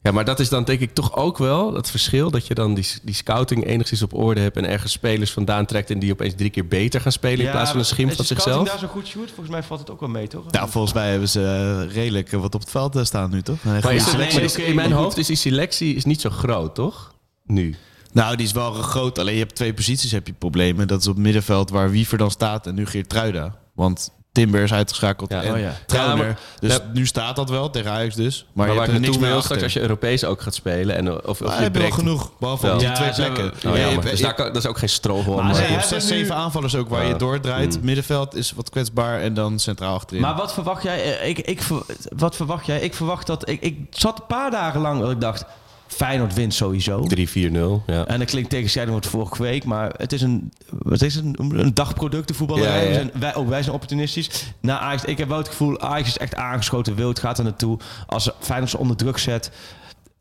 Ja, 0.01 0.11
maar 0.11 0.25
dat 0.25 0.39
is 0.39 0.49
dan 0.49 0.63
denk 0.63 0.79
ik 0.79 0.93
toch 0.93 1.15
ook 1.15 1.37
wel 1.37 1.73
het 1.73 1.89
verschil. 1.89 2.31
Dat 2.31 2.47
je 2.47 2.53
dan 2.53 2.73
die, 2.73 2.87
die 3.03 3.15
scouting 3.15 3.65
enigszins 3.65 4.01
op 4.01 4.13
orde 4.13 4.41
hebt... 4.41 4.57
en 4.57 4.65
ergens 4.69 4.91
spelers 4.91 5.31
vandaan 5.31 5.65
trekt... 5.65 5.89
en 5.89 5.99
die 5.99 6.11
opeens 6.11 6.33
drie 6.35 6.49
keer 6.49 6.67
beter 6.67 7.01
gaan 7.01 7.11
spelen... 7.11 7.45
in 7.45 7.51
plaats 7.51 7.69
van 7.69 7.79
een 7.79 7.85
schim 7.85 8.11
van 8.11 8.25
zichzelf. 8.25 8.39
scouting 8.39 8.69
daar 8.69 8.79
zo 8.79 8.87
goed, 8.87 9.07
Sjoerd? 9.07 9.27
Volgens 9.27 9.49
mij 9.49 9.63
valt 9.63 9.79
het 9.79 9.89
ook 9.89 9.99
wel 9.99 10.09
mee, 10.09 10.27
toch? 10.27 10.51
Nou, 10.51 10.69
volgens 10.69 10.93
mij 10.93 11.09
hebben 11.11 11.29
ze 11.29 11.41
eh, 11.87 11.93
redelijk 11.95 12.31
eh, 12.31 12.39
wat 12.39 12.55
op 12.55 12.61
het 12.61 12.69
veld 12.69 12.95
eh, 12.95 13.03
staan 13.03 13.29
nu, 13.29 13.41
toch? 13.41 13.63
Maar 13.63 13.93
is- 13.93 14.55
in 14.55 14.75
mijn 14.75 14.91
hoofd 14.91 15.17
is 15.17 15.27
die 15.27 15.35
selectie 15.35 15.95
is 15.95 16.05
niet 16.05 16.21
zo 16.21 16.29
groot, 16.29 16.75
toch? 16.75 17.13
Nu. 17.45 17.75
Nou, 18.11 18.35
die 18.35 18.45
is 18.45 18.51
wel 18.51 18.71
groot. 18.73 19.19
Alleen 19.19 19.33
je 19.33 19.39
hebt 19.39 19.55
twee 19.55 19.73
posities 19.73 20.11
heb 20.11 20.27
je 20.27 20.33
problemen. 20.33 20.87
Dat 20.87 20.99
is 21.01 21.07
op 21.07 21.13
het 21.13 21.23
middenveld 21.23 21.69
waar 21.69 21.91
Wiever 21.91 22.17
dan 22.17 22.31
staat 22.31 22.67
en 22.67 22.75
nu 22.75 22.85
Geert 22.85 23.09
Truida. 23.09 23.55
Want 23.75 24.11
Timber 24.37 24.61
is 24.63 24.73
uitgeschakeld 24.73 25.31
Ja. 25.31 25.41
en 25.43 25.53
Oh 25.53 25.59
ja. 25.59 25.73
Trauner. 25.85 26.17
Ja, 26.17 26.23
maar- 26.23 26.39
dus 26.59 26.73
Ja. 26.73 26.79
nu 26.93 27.05
staat 27.05 27.35
dat 27.35 27.49
wel 27.49 27.69
tegen 27.69 27.91
Ajax 27.91 28.15
dus. 28.15 28.37
Maar, 28.37 28.45
Maar 28.53 28.67
je 28.67 28.71
waar 28.73 28.81
hebt 28.81 28.97
ik 28.97 29.03
er 29.03 29.09
niks 29.09 29.21
meer 29.21 29.31
wil 29.31 29.41
straks 29.41 29.63
als 29.63 29.73
je 29.73 29.79
Europees 29.81 30.23
ook 30.25 30.41
gaat 30.41 30.53
spelen... 30.55 30.95
En, 30.95 31.11
of, 31.11 31.21
of 31.25 31.39
je 31.39 31.45
je 31.45 31.51
hebt 31.51 31.77
wel 31.77 31.91
genoeg, 31.91 32.31
behalve 32.39 32.71
die 32.77 32.87
Ja, 32.87 32.93
twee 32.93 33.13
plekken. 33.13 33.51
Oh, 33.65 34.01
dus 34.01 34.19
daar 34.21 34.33
kan, 34.33 34.45
dat 34.45 34.55
is 34.55 34.65
ook 34.65 34.77
geen 34.77 34.89
strohalm. 34.89 35.45
Maar 35.45 35.55
ze 35.55 35.61
je 35.61 35.67
hebben 35.67 35.87
zes, 35.87 36.03
nu- 36.03 36.09
zeven 36.17 36.35
aanvallers 36.35 36.75
ook 36.75 36.89
waar 36.89 37.01
Ja. 37.03 37.07
je 37.07 37.15
doordraait. 37.15 37.81
Middenveld 37.83 38.35
is 38.35 38.51
wat 38.55 38.69
kwetsbaar 38.69 39.21
en 39.21 39.33
dan 39.33 39.59
centraal 39.59 39.93
achterin. 39.95 40.21
Maar 40.21 40.35
wat 40.35 40.53
verwacht 40.53 40.83
jij? 40.83 41.19
Eh, 41.19 41.27
Ik, 41.29 41.39
ik, 41.39 41.61
wat 42.17 42.35
verwacht 42.35 42.65
jij? 42.65 42.79
Ik 42.79 42.93
verwacht 42.93 43.27
dat... 43.27 43.49
Ik, 43.49 43.61
ik 43.61 43.77
zat 43.89 44.19
een 44.19 44.25
paar 44.27 44.51
dagen 44.51 44.81
lang 44.81 45.01
dat 45.01 45.11
ik 45.11 45.21
dacht... 45.21 45.45
Feyenoord 45.87 46.33
wint 46.33 46.53
sowieso. 46.53 47.03
3-4-0, 47.15 47.83
ja. 47.85 48.05
En 48.05 48.19
dat 48.19 48.29
klinkt 48.29 48.49
tegenstrijdig 48.49 48.93
met 48.93 49.05
vorige 49.05 49.41
week, 49.43 49.63
maar 49.63 49.93
het 49.97 50.13
is 50.13 50.21
een, 50.21 50.51
wat 50.69 51.01
is 51.01 51.15
het? 51.15 51.23
een, 51.25 51.59
een 51.59 51.73
dagproduct, 51.73 52.27
de 52.27 52.33
voetballerij. 52.33 52.75
Ja, 52.77 52.81
ja. 52.81 52.87
We 52.87 52.93
zijn, 52.93 53.11
wij, 53.13 53.35
ook 53.35 53.49
wij 53.49 53.61
zijn 53.61 53.73
opportunistisch. 53.73 54.29
Na 54.59 54.79
Ajax, 54.79 55.03
ik 55.05 55.17
heb 55.17 55.27
wel 55.27 55.37
het 55.37 55.47
gevoel, 55.47 55.79
Ajax 55.79 56.07
is 56.07 56.17
echt 56.17 56.35
aangeschoten 56.35 56.95
wild, 56.95 57.19
gaat 57.19 57.37
er 57.37 57.43
naartoe. 57.43 57.77
Als 58.07 58.29
Feyenoord 58.39 58.71
ze 58.71 58.77
onder 58.77 58.95
druk 58.95 59.17
zet, 59.17 59.51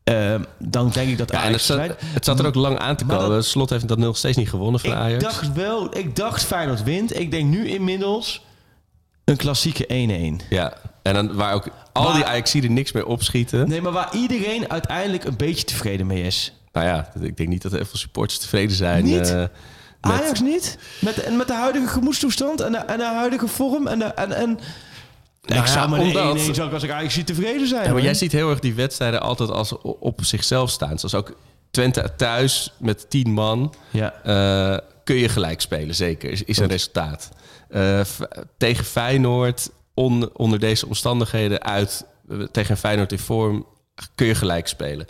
eh, 0.03 0.35
dan 0.59 0.89
denk 0.89 1.09
ik 1.09 1.17
dat 1.17 1.31
Ja, 1.31 1.43
en 1.43 1.51
het 1.53 1.71
Ajax... 1.71 1.97
zat, 2.23 2.27
het 2.27 2.39
er 2.39 2.45
ook 2.45 2.55
lang 2.55 2.77
aan 2.79 2.95
te 2.95 3.05
komen. 3.05 3.29
dat- 3.29 3.45
Slot 3.45 3.69
heeft 3.69 3.87
dat 3.87 3.97
nog 3.97 4.17
steeds 4.17 4.37
niet 4.37 4.49
gewonnen 4.49 4.79
van 4.79 4.89
ik 4.89 4.95
Ajax. 4.95 5.23
dacht 5.23 5.53
wel, 5.53 5.97
ik 5.97 6.15
dacht 6.15 6.43
Feyenoord 6.43 6.83
wint. 6.83 7.19
Ik 7.19 7.31
denk 7.31 7.49
nu 7.49 7.67
inmiddels 7.67 8.45
een 9.25 9.35
klassieke 9.37 9.85
1-1. 9.87 10.41
Ja, 10.49 10.73
en 11.07 11.13
dan 11.13 11.33
waar 11.35 11.53
ook 11.53 11.67
al 11.93 12.03
Maar- 12.03 12.13
die 12.13 12.25
Ajaxiden 12.25 12.73
niks 12.73 12.91
meer 12.91 13.05
opschieten. 13.05 13.69
Nee, 13.69 13.81
maar 13.81 13.91
waar 13.91 14.09
iedereen 14.15 14.69
uiteindelijk 14.71 15.23
een 15.23 15.37
beetje 15.37 15.63
tevreden 15.63 16.07
mee 16.07 16.23
is. 16.23 16.53
Nou 16.71 16.87
ja, 16.87 17.11
ik 17.21 17.37
denk 17.37 17.49
niet 17.49 17.61
dat 17.61 17.71
er 17.73 17.85
veel 17.85 17.97
supporters 17.97 18.39
tevreden 18.39 18.75
zijn. 18.75 19.03
Niet? 19.03 19.29
eh, 19.29 19.35
met- 19.37 19.51
Ajax 20.01 20.41
niet? 20.41 20.77
Met, 20.99 21.23
en 21.23 21.37
met 21.37 21.47
de 21.47 21.53
huidige 21.53 21.87
gemoedstoestand 21.87 22.61
en 22.61 22.71
de, 22.71 22.77
en 22.77 22.97
de 22.97 23.05
huidige 23.05 23.47
vorm 23.47 23.87
en... 23.87 23.99
De, 23.99 24.05
en, 24.05 24.31
en 24.31 24.59
Nou 25.41 25.61
ik 25.61 25.67
zou 25.67 25.79
ja, 25.79 25.87
maar 25.87 25.99
omdat- 25.99 26.37
1-1 26.37 26.53
zou 26.55 26.67
ik 26.67 26.73
als 26.73 26.83
ik 26.83 26.91
Ajax 26.91 27.13
zie 27.13 27.23
tevreden 27.23 27.67
zijn. 27.67 27.85
Ja, 27.85 27.93
maar 27.93 28.01
jij 28.01 28.13
ziet 28.13 28.31
heel 28.31 28.49
erg 28.49 28.59
die 28.59 28.73
wedstrijden 28.73 29.21
altijd 29.21 29.49
als 29.51 29.77
op 29.81 30.19
zichzelf 30.25 30.69
staan. 30.69 30.99
Zoals 30.99 31.15
ook 31.15 31.35
Twente 31.71 32.11
thuis 32.17 32.73
met 32.79 33.09
tien 33.09 33.31
man. 33.31 33.73
Ja. 33.91 34.13
eh, 34.23 34.77
kun 35.03 35.15
je 35.15 35.29
gelijk 35.29 35.61
spelen, 35.61 35.95
zeker. 35.95 36.29
Is, 36.31 36.43
is 36.43 36.57
een 36.57 36.67
resultaat. 36.67 37.29
Eh, 37.69 38.01
tegen 38.57 38.85
Feyenoord, 38.85 39.69
on- 39.97 40.29
onder 40.33 40.59
deze 40.59 40.87
omstandigheden 40.87 41.63
uit... 41.63 42.05
eh, 42.29 42.37
tegen 42.51 42.71
een 42.71 42.77
Feyenoord 42.77 43.11
in 43.11 43.19
vorm, 43.19 43.65
kun 44.15 44.27
je 44.27 44.35
gelijk 44.35 44.67
spelen. 44.67 45.07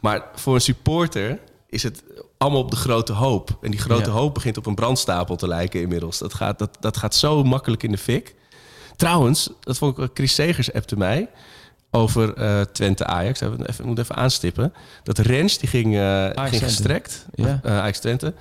Maar 0.00 0.24
voor 0.34 0.54
een 0.54 0.60
supporter 0.60 1.38
is 1.68 1.82
het 1.82 2.02
allemaal 2.38 2.60
op 2.60 2.70
de 2.70 2.76
grote 2.76 3.12
hoop. 3.12 3.58
En 3.60 3.70
die 3.70 3.80
grote 3.80 4.10
Ja. 4.10 4.16
hoop 4.16 4.34
begint 4.34 4.56
op 4.56 4.66
een 4.66 4.74
brandstapel 4.74 5.36
te 5.36 5.48
lijken 5.48 5.80
inmiddels. 5.80 6.18
Dat 6.18 6.34
gaat, 6.34 6.58
dat, 6.58 6.76
dat 6.80 6.96
gaat 6.96 7.14
zo 7.14 7.44
makkelijk 7.44 7.82
in 7.82 7.90
de 7.90 7.98
fik. 7.98 8.34
Trouwens, 8.96 9.50
dat 9.60 9.78
vond 9.78 9.98
ik 9.98 10.10
Chris 10.14 10.34
Segers 10.34 10.72
appte 10.72 10.96
mij 10.96 11.28
over 11.90 12.34
eh, 12.34 12.60
Twente 12.60 13.04
Ajax. 13.06 13.40
Ik 13.42 13.56
moet 13.58 13.68
even, 13.68 13.86
moet 13.86 13.98
even 13.98 14.14
aanstippen. 14.16 14.72
Dat 15.02 15.18
Rens 15.18 15.58
die 15.58 15.68
ging, 15.68 15.96
eh, 15.96 16.28
ging 16.48 16.62
gestrekt. 16.62 17.26
Ja. 17.34 17.60
Eh, 17.62 17.78
Ajax 17.78 17.98
Twente. 17.98 18.34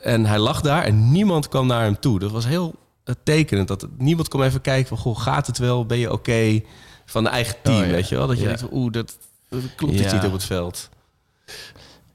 En 0.00 0.26
hij 0.26 0.38
lag 0.38 0.60
daar 0.60 0.82
en 0.84 1.10
niemand 1.12 1.48
kwam 1.48 1.66
naar 1.66 1.82
hem 1.82 1.98
toe. 2.00 2.18
Dat 2.18 2.30
was 2.30 2.46
heel 2.46 2.74
tekenend. 3.22 3.68
Dat 3.68 3.86
niemand 3.98 4.28
kwam 4.28 4.42
even 4.42 4.60
kijken 4.60 4.88
van... 4.88 4.96
Goh, 4.98 5.18
gaat 5.20 5.46
het 5.46 5.58
wel? 5.58 5.86
Ben 5.86 5.98
je 5.98 6.12
oké? 6.12 6.60
Van 7.06 7.24
de 7.24 7.30
eigen 7.30 7.54
team, 7.62 7.80
Oh, 7.80 7.86
ja. 7.86 7.92
weet 7.92 8.08
je 8.08 8.14
wel? 8.16 8.26
Dat 8.26 8.38
je 8.38 8.44
denkt 8.44 8.64
oeh, 8.72 8.92
dat, 8.92 9.16
dat 9.48 9.60
klopt 9.76 10.00
iets 10.00 10.12
niet 10.12 10.24
op 10.24 10.32
het 10.32 10.44
veld. 10.44 10.88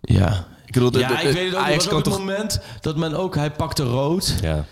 Ja. 0.01 0.47
Ik 0.65 0.73
bedoel, 0.73 0.91
de, 0.91 0.99
ja, 0.99 1.07
de- 1.07 1.13
ik 1.27 1.33
weet 1.33 1.51
het 1.51 1.59
ook. 1.59 1.67
Was 1.67 1.89
ook 1.89 1.95
het 1.95 2.03
toch... 2.03 2.17
moment 2.17 2.59
dat 2.81 2.95
men 2.95 3.13
ook... 3.13 3.35
Hij 3.35 3.51
pakte 3.51 3.83
rood. 3.83 4.35
Ja. 4.41 4.65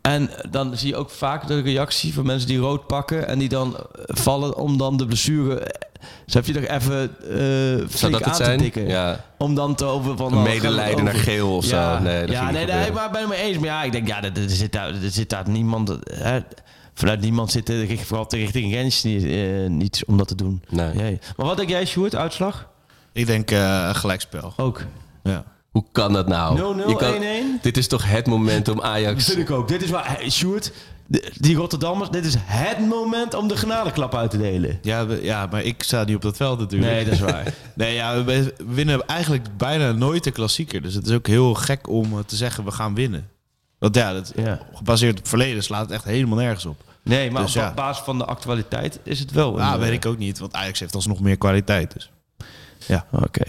En 0.00 0.30
dan 0.50 0.76
zie 0.76 0.88
je 0.88 0.96
ook 0.96 1.10
vaak 1.10 1.46
de 1.46 1.60
reactie 1.60 2.14
van 2.14 2.26
mensen 2.26 2.48
die 2.48 2.58
rood 2.58 2.86
pakken... 2.86 3.26
en 3.26 3.38
die 3.38 3.48
dan 3.48 3.76
vallen 4.06 4.56
om 4.56 4.78
dan 4.78 4.96
de 4.96 5.06
blessure... 5.06 5.74
Zo 6.26 6.38
heb 6.38 6.46
je 6.46 6.52
nog 6.52 6.64
even 6.64 7.16
eh 7.20 7.88
flink 7.88 8.12
dat 8.12 8.12
het 8.12 8.24
aan 8.24 8.34
zijn? 8.34 8.56
te 8.58 8.62
tikken. 8.62 8.88
Ja. 8.88 9.24
Om 9.38 9.54
dan 9.54 9.74
te 9.74 9.84
over 9.84 10.16
van... 10.16 10.32
Een 10.32 10.38
oh, 10.38 10.44
medelijden 10.44 11.04
naar 11.04 11.14
geel 11.14 11.56
of 11.56 11.64
ja. 11.70 11.96
zo. 11.96 12.02
Nee, 12.02 12.20
dat 12.20 12.30
ja, 12.30 12.50
nee, 12.50 12.66
nee, 12.66 12.92
maar 12.92 13.10
ben 13.10 13.22
ik 13.22 13.28
me 13.28 13.36
eens. 13.36 13.58
Maar 13.58 13.68
ja, 13.68 13.82
ik 13.82 13.92
denk, 13.92 14.08
ja, 14.08 14.22
er, 14.22 14.32
er 14.42 14.50
zit, 14.50 14.72
daar, 14.72 14.88
er 14.88 15.10
zit 15.10 15.30
daar 15.30 15.48
niemand... 15.48 15.98
Hè, 16.14 16.40
vanuit 16.94 17.20
niemand 17.20 17.50
zit 17.50 17.68
er 17.68 17.98
vooral 17.98 18.26
richting 18.28 18.72
Rens 18.72 19.02
niet, 19.02 19.24
eh, 19.24 19.66
niet 19.68 20.02
om 20.06 20.16
dat 20.16 20.28
te 20.28 20.34
doen. 20.34 20.62
Nee. 20.68 20.96
Jee. 20.96 21.18
Maar 21.36 21.46
wat 21.46 21.56
denk 21.56 21.68
jij, 21.68 21.86
Sjoerd, 21.86 22.14
uitslag? 22.14 22.68
Ik 23.12 23.26
denk 23.26 23.50
eh, 23.50 23.84
een 23.88 23.94
gelijkspel. 23.94 24.52
Ook. 24.56 24.82
Ja. 25.22 25.44
Hoe 25.70 25.84
kan 25.92 26.12
dat 26.12 26.28
nou? 26.28 26.76
0-0, 26.84 26.88
Je 26.88 26.96
kan- 26.96 27.14
1-1? 27.58 27.62
Dit 27.62 27.76
is 27.76 27.88
toch 27.88 28.10
het 28.10 28.26
moment 28.26 28.68
om 28.68 28.80
Ajax... 28.80 29.26
Dat 29.26 29.34
vind 29.34 29.48
ik 29.48 29.54
ook. 29.54 29.68
Dit 29.68 29.82
is 29.82 29.90
waar, 29.90 30.16
hey, 30.16 30.30
Sjoerd, 30.30 30.72
die 31.34 31.56
Rotterdammers, 31.56 32.10
dit 32.10 32.24
is 32.24 32.34
het 32.38 32.78
moment 32.88 33.34
om 33.34 33.48
de 33.48 33.56
genadeklap 33.56 34.14
uit 34.14 34.30
te 34.30 34.38
delen. 34.38 34.78
Ja, 34.82 35.06
we- 35.06 35.22
ja, 35.22 35.46
maar 35.50 35.62
ik 35.62 35.82
sta 35.82 36.04
niet 36.04 36.16
op 36.16 36.22
dat 36.22 36.36
veld 36.36 36.58
natuurlijk. 36.58 36.92
Nee, 36.92 37.04
dat 37.04 37.12
is 37.14 37.20
waar. 37.20 37.54
Nee, 37.74 37.94
ja, 37.94 38.24
we 38.24 38.54
winnen 38.66 39.06
eigenlijk 39.06 39.56
bijna 39.56 39.92
nooit 39.92 40.24
de 40.24 40.30
klassieker. 40.30 40.82
Dus 40.82 40.94
het 40.94 41.06
is 41.06 41.12
ook 41.14 41.26
heel 41.26 41.54
gek 41.54 41.88
om 41.88 42.12
eh, 42.12 42.18
te 42.26 42.36
zeggen 42.36 42.64
we 42.64 42.70
gaan 42.70 42.94
winnen. 42.94 43.28
Want 43.78 43.94
ja, 43.94 44.12
dat, 44.12 44.32
Ja. 44.36 44.60
gebaseerd 44.74 45.12
op 45.12 45.18
het 45.18 45.28
verleden 45.28 45.62
slaat 45.62 45.82
het 45.82 45.90
echt 45.90 46.04
helemaal 46.04 46.38
nergens 46.38 46.66
op. 46.66 46.84
Nee, 47.02 47.30
maar 47.30 47.42
Dus 47.42 47.56
op 47.56 47.62
ja. 47.62 47.74
basis 47.74 48.04
van 48.04 48.18
de 48.18 48.24
actualiteit 48.24 49.00
is 49.02 49.18
het 49.18 49.30
wel. 49.30 49.58
Ja, 49.58 49.72
een, 49.72 49.78
weet 49.80 49.88
eh, 49.88 49.94
ik 49.94 50.06
ook 50.06 50.18
niet, 50.18 50.38
want 50.38 50.54
Ajax 50.54 50.80
heeft 50.80 50.94
alsnog 50.94 51.20
meer 51.20 51.36
kwaliteit. 51.36 51.92
Dus. 51.92 52.10
Oké. 53.10 53.42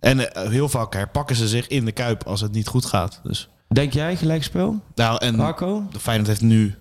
En 0.00 0.32
eh, 0.34 0.48
heel 0.50 0.68
vaak 0.68 0.92
herpakken 0.94 1.36
ze 1.36 1.48
zich 1.48 1.66
in 1.66 1.84
de 1.84 1.92
kuip 1.92 2.22
als 2.26 2.40
het 2.40 2.52
niet 2.52 2.66
goed 2.68 2.84
gaat. 2.84 3.20
Dus. 3.22 3.48
Denk 3.68 3.92
jij 3.92 4.16
gelijkspel? 4.16 4.80
Nou, 4.94 5.18
en 5.24 5.36
Marco? 5.36 5.82
de 5.92 6.00
Feyenoord 6.00 6.28
heeft 6.28 6.40
nu 6.40 6.74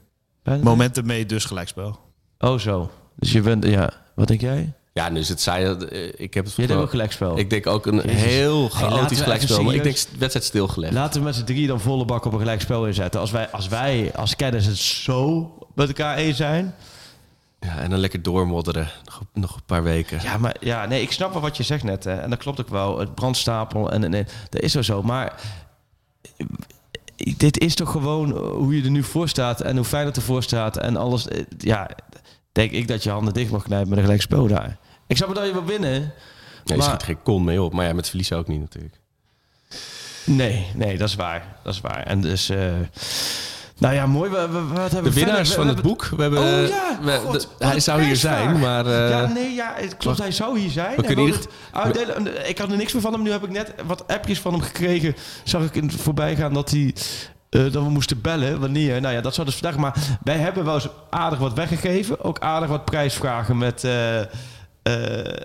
momenten 0.62 1.06
mee, 1.06 1.26
dus 1.26 1.46
gelijkspel. 1.46 2.00
Oh, 2.40 2.60
zo. 2.60 2.92
Dus 3.16 3.32
je 3.32 3.42
bent, 3.42 3.66
ja. 3.66 3.92
Wat 4.16 4.28
denk 4.28 4.42
jij? 4.42 4.74
Ja, 4.94 5.10
dus 5.10 5.28
het 5.30 5.42
zei... 5.42 5.66
eh, 5.66 6.08
Ik 6.18 6.34
heb 6.34 6.46
het 6.46 6.56
Jij 6.56 6.68
denkt 6.68 6.84
ook 6.84 6.90
gelijkspel. 6.90 7.38
Ik 7.38 7.50
denk 7.50 7.68
ook 7.68 7.86
een 7.86 7.96
Jezus. 7.96 8.12
heel 8.22 8.60
Hey, 8.60 8.70
chaotisch 8.70 9.12
even 9.12 9.24
gelijkspel. 9.24 9.64
Maar 9.64 9.74
ik 9.74 9.84
denk 9.84 9.96
serieus- 9.98 10.18
wedstrijd 10.20 10.46
stilgelegd. 10.46 10.94
Laten 10.94 11.20
we 11.20 11.26
met 11.26 11.36
z'n 11.36 11.44
drieën 11.44 11.68
dan 11.68 11.80
volle 11.80 12.06
bak 12.06 12.26
op 12.26 12.34
een 12.34 12.40
gelijkspel 12.40 12.88
inzetten. 12.88 13.20
Als 13.20 13.32
wij 13.32 13.50
als, 13.52 13.68
wij, 13.68 14.12
als 14.16 14.36
kenners 14.36 14.66
het 14.66 14.78
zo 14.78 15.54
met 15.76 15.88
elkaar 15.88 16.18
eens 16.18 16.38
zijn. 16.38 16.76
Ja, 17.60 17.78
en 17.78 17.90
dan 17.90 18.00
lekker 18.00 18.22
doormodderen. 18.22 18.90
Nog, 19.06 19.22
nog 19.34 19.56
een 19.56 19.64
paar 19.66 19.84
weken. 19.84 20.20
Ja, 20.24 20.38
maar 20.38 20.56
ja, 20.60 20.86
nee, 20.86 21.02
ik 21.02 21.12
snap 21.12 21.34
wel 21.34 21.42
wat 21.42 21.58
je 21.58 21.64
zegt 21.64 21.84
net. 21.84 22.04
Hè. 22.04 22.14
En 22.14 22.30
dat 22.30 22.40
klopt 22.40 22.62
ook 22.62 22.70
wel. 22.70 23.00
Het 23.00 23.16
brandstapel 23.16 23.92
en, 23.92 24.04
en, 24.04 24.14
en 24.14 24.28
dat 24.50 24.62
is 24.62 24.74
wel 24.74 24.84
zo. 24.84 25.04
Maar 25.04 25.34
dit 27.38 27.60
is 27.60 27.76
toch 27.76 27.92
gewoon 27.92 28.32
hoe 28.38 28.76
je 28.78 28.84
er 28.84 28.90
nu 28.90 29.04
voor 29.04 29.30
staat 29.30 29.62
en 29.62 29.76
hoe 29.76 29.86
fijn 29.86 30.06
het 30.06 30.16
ervoor 30.16 30.44
staat 30.44 30.78
en 30.78 30.96
alles. 30.98 31.28
Eh, 31.28 31.44
Ja, 31.58 31.90
denk 32.52 32.72
ik 32.72 32.88
dat 32.88 33.04
je 33.04 33.10
handen 33.10 33.34
dicht 33.34 33.52
mag 33.52 33.64
knijpen 33.64 33.90
met 33.90 33.98
een 33.98 34.04
gelijkspel 34.04 34.48
daar. 34.48 34.78
Ik 35.08 35.18
wel 35.18 35.34
dat 35.34 35.46
je 35.46 35.54
wil 35.54 35.66
winnen. 35.66 36.14
Je 36.64 36.76
maar- 36.76 36.88
schiet 36.88 37.04
geen 37.04 37.22
kon 37.24 37.44
mee 37.44 37.62
op. 37.62 37.74
Maar 37.74 37.86
ja, 37.86 37.94
met 37.94 38.08
verliezen 38.08 38.38
ook 38.38 38.48
niet 38.48 38.60
natuurlijk. 38.60 39.00
Nee, 40.26 40.68
nee, 40.76 40.98
dat 40.98 41.10
is 41.10 41.16
waar. 41.16 41.56
Dat 41.64 41.74
is 41.74 41.82
waar. 41.82 42.04
En 42.04 42.22
dus, 42.22 42.50
eh, 42.50 42.74
nou 43.78 43.94
ja, 43.94 44.06
mooi. 44.06 44.30
We, 44.30 44.48
we, 44.50 44.68
wat 44.68 44.92
hebben 44.92 45.14
De 45.14 45.20
winnaars 45.20 45.54
van 45.54 45.68
het 45.68 45.82
boek. 45.82 46.06
We 46.16 46.22
hebben, 46.22 46.40
Oh 46.40 46.68
ja, 46.68 47.00
we- 47.02 47.12
God, 47.24 47.42
de- 47.42 47.48
wat 47.60 47.68
hij 47.70 47.80
zou 47.80 48.02
hier 48.04 48.16
zijn, 48.16 48.60
maar... 48.60 48.86
eh, 48.86 49.10
ja, 49.10 49.26
nee, 49.28 49.54
ja, 49.54 49.74
het 49.76 49.98
klopt. 49.98 50.18
Hij 50.18 50.32
zou 50.32 50.60
hier 50.60 50.70
zijn. 50.70 50.96
We 50.96 51.04
kunnen 51.04 51.26
het 51.32 51.48
uitdelen. 51.72 52.50
Ik 52.50 52.58
had 52.58 52.72
er 52.72 52.78
niks 52.78 52.94
meer 52.94 53.02
van 53.02 53.14
hem. 53.14 53.22
Nu 53.22 53.32
heb 53.32 53.44
ik 53.44 53.50
net 53.52 53.74
wat 53.86 54.08
appjes 54.08 54.40
van 54.40 54.52
hem 54.54 54.62
gekregen. 54.62 55.16
Zag 55.44 55.64
ik 55.64 55.76
in 55.76 55.88
het 55.88 55.96
voorbij 56.02 56.36
gaan 56.36 56.54
dat 56.54 56.70
hij... 56.72 56.96
eh, 57.50 57.62
dat 57.62 57.72
we 57.84 57.90
moesten 57.90 58.22
bellen. 58.22 58.60
Wanneer? 58.60 59.02
Nou 59.02 59.14
ja, 59.14 59.22
dat 59.22 59.34
zou 59.34 59.48
dus 59.48 59.56
vandaag. 59.56 59.80
Maar 59.80 59.96
wij 60.24 60.38
hebben 60.38 60.66
wel 60.66 60.74
eens 60.76 60.88
aardig 61.10 61.40
wat 61.40 61.54
weggegeven. 61.54 62.24
Ook 62.24 62.40
aardig 62.40 62.70
wat 62.70 62.86
prijsvragen 62.86 63.58
met... 63.58 63.84
eh, 63.84 64.20
eh, 64.22 65.38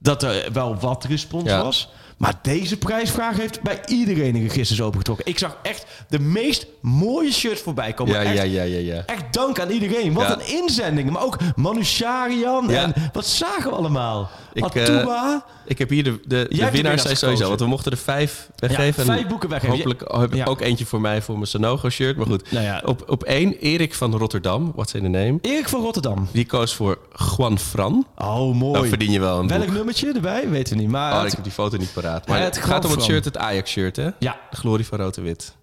dat 0.00 0.22
er 0.22 0.48
wel 0.52 0.76
wat 0.76 1.04
respons 1.04 1.44
Ja. 1.44 1.62
was. 1.62 1.90
Maar 2.18 2.34
deze 2.42 2.76
prijsvraag 2.78 3.36
heeft 3.36 3.62
bij 3.62 3.80
iedereen 3.86 4.34
een 4.34 4.42
register 4.48 4.84
opengetrokken. 4.84 5.26
Ik 5.26 5.38
zag 5.38 5.56
echt 5.62 5.86
de 6.08 6.18
meest 6.18 6.66
mooie 6.80 7.32
shirts 7.32 7.60
voorbij 7.60 7.92
komen. 7.92 8.14
Ja, 8.14 8.22
echt, 8.22 8.34
ja, 8.36 8.42
ja, 8.42 8.62
ja, 8.62 8.78
ja. 8.78 9.02
echt 9.06 9.32
dank 9.32 9.60
aan 9.60 9.70
iedereen. 9.70 10.12
Wat 10.12 10.26
Ja. 10.28 10.32
een 10.34 10.46
inzending. 10.62 11.10
Maar 11.10 11.22
ook 11.22 11.38
Manu 11.56 11.84
Sharian. 11.84 12.70
En 12.70 12.94
wat 13.12 13.26
zagen 13.26 13.70
we 13.70 13.76
allemaal? 13.76 14.30
Ik, 14.52 14.74
eh. 14.74 15.34
Ik 15.66 15.78
heb 15.78 15.88
hier 15.88 16.04
de, 16.04 16.20
de, 16.26 16.46
de 16.48 16.56
de 16.56 16.70
winnaars 16.70 17.02
zijn 17.02 17.16
sowieso. 17.16 17.48
Want 17.48 17.60
we 17.60 17.66
mochten 17.66 17.92
er 17.92 17.98
vijf 17.98 18.50
weggeven. 18.56 19.04
Ja, 19.06 19.12
vijf 19.12 19.26
boeken 19.26 19.48
weggeven. 19.48 19.76
Hopelijk 19.76 20.00
heb 20.12 20.30
ik 20.30 20.34
Ja. 20.36 20.44
ook 20.44 20.60
eentje 20.60 20.86
voor 20.86 21.00
mij 21.00 21.22
voor 21.22 21.34
mijn 21.34 21.46
Sanogo 21.46 21.88
shirt. 21.88 22.16
Maar 22.16 22.26
goed, 22.26 22.52
Nou 22.52 22.64
ja. 22.64 22.82
op, 22.84 23.04
op 23.10 23.22
één 23.24 23.52
Erik 23.58 23.94
van 23.94 24.16
Rotterdam. 24.16 24.72
What's 24.74 24.92
in 24.94 25.02
the 25.02 25.08
name? 25.08 25.38
Erik 25.42 25.68
van 25.68 25.80
Rotterdam. 25.80 26.28
Die 26.32 26.46
koos 26.46 26.74
voor 26.74 26.98
Juan 27.36 27.58
Fran. 27.58 28.06
Oh, 28.16 28.54
mooi. 28.54 28.72
Dan 28.80 28.86
verdien 28.88 29.10
je 29.10 29.20
wel 29.20 29.38
een 29.38 29.48
Welk 29.48 29.64
boek. 29.64 29.74
nummertje 29.74 30.12
erbij? 30.12 30.48
Weten 30.48 30.76
we 30.76 30.82
niet. 30.82 30.90
Maar 30.90 31.12
Oh, 31.12 31.18
het- 31.18 31.26
ik 31.26 31.32
heb 31.34 31.44
die 31.44 31.52
foto 31.52 31.76
niet 31.76 31.92
paraat. 31.92 32.26
Maar 32.28 32.40
het, 32.42 32.56
het 32.56 32.64
gaat 32.64 32.84
om 32.84 32.90
het 32.90 33.02
shirt, 33.02 33.24
het 33.24 33.36
Ajax-shirt, 33.36 33.96
hè? 33.96 34.08
ja, 34.18 34.36
De 34.50 34.56
glorie 34.56 34.86
van 34.86 34.98
rood 34.98 35.16
en 35.16 35.22
wit. 35.22 35.56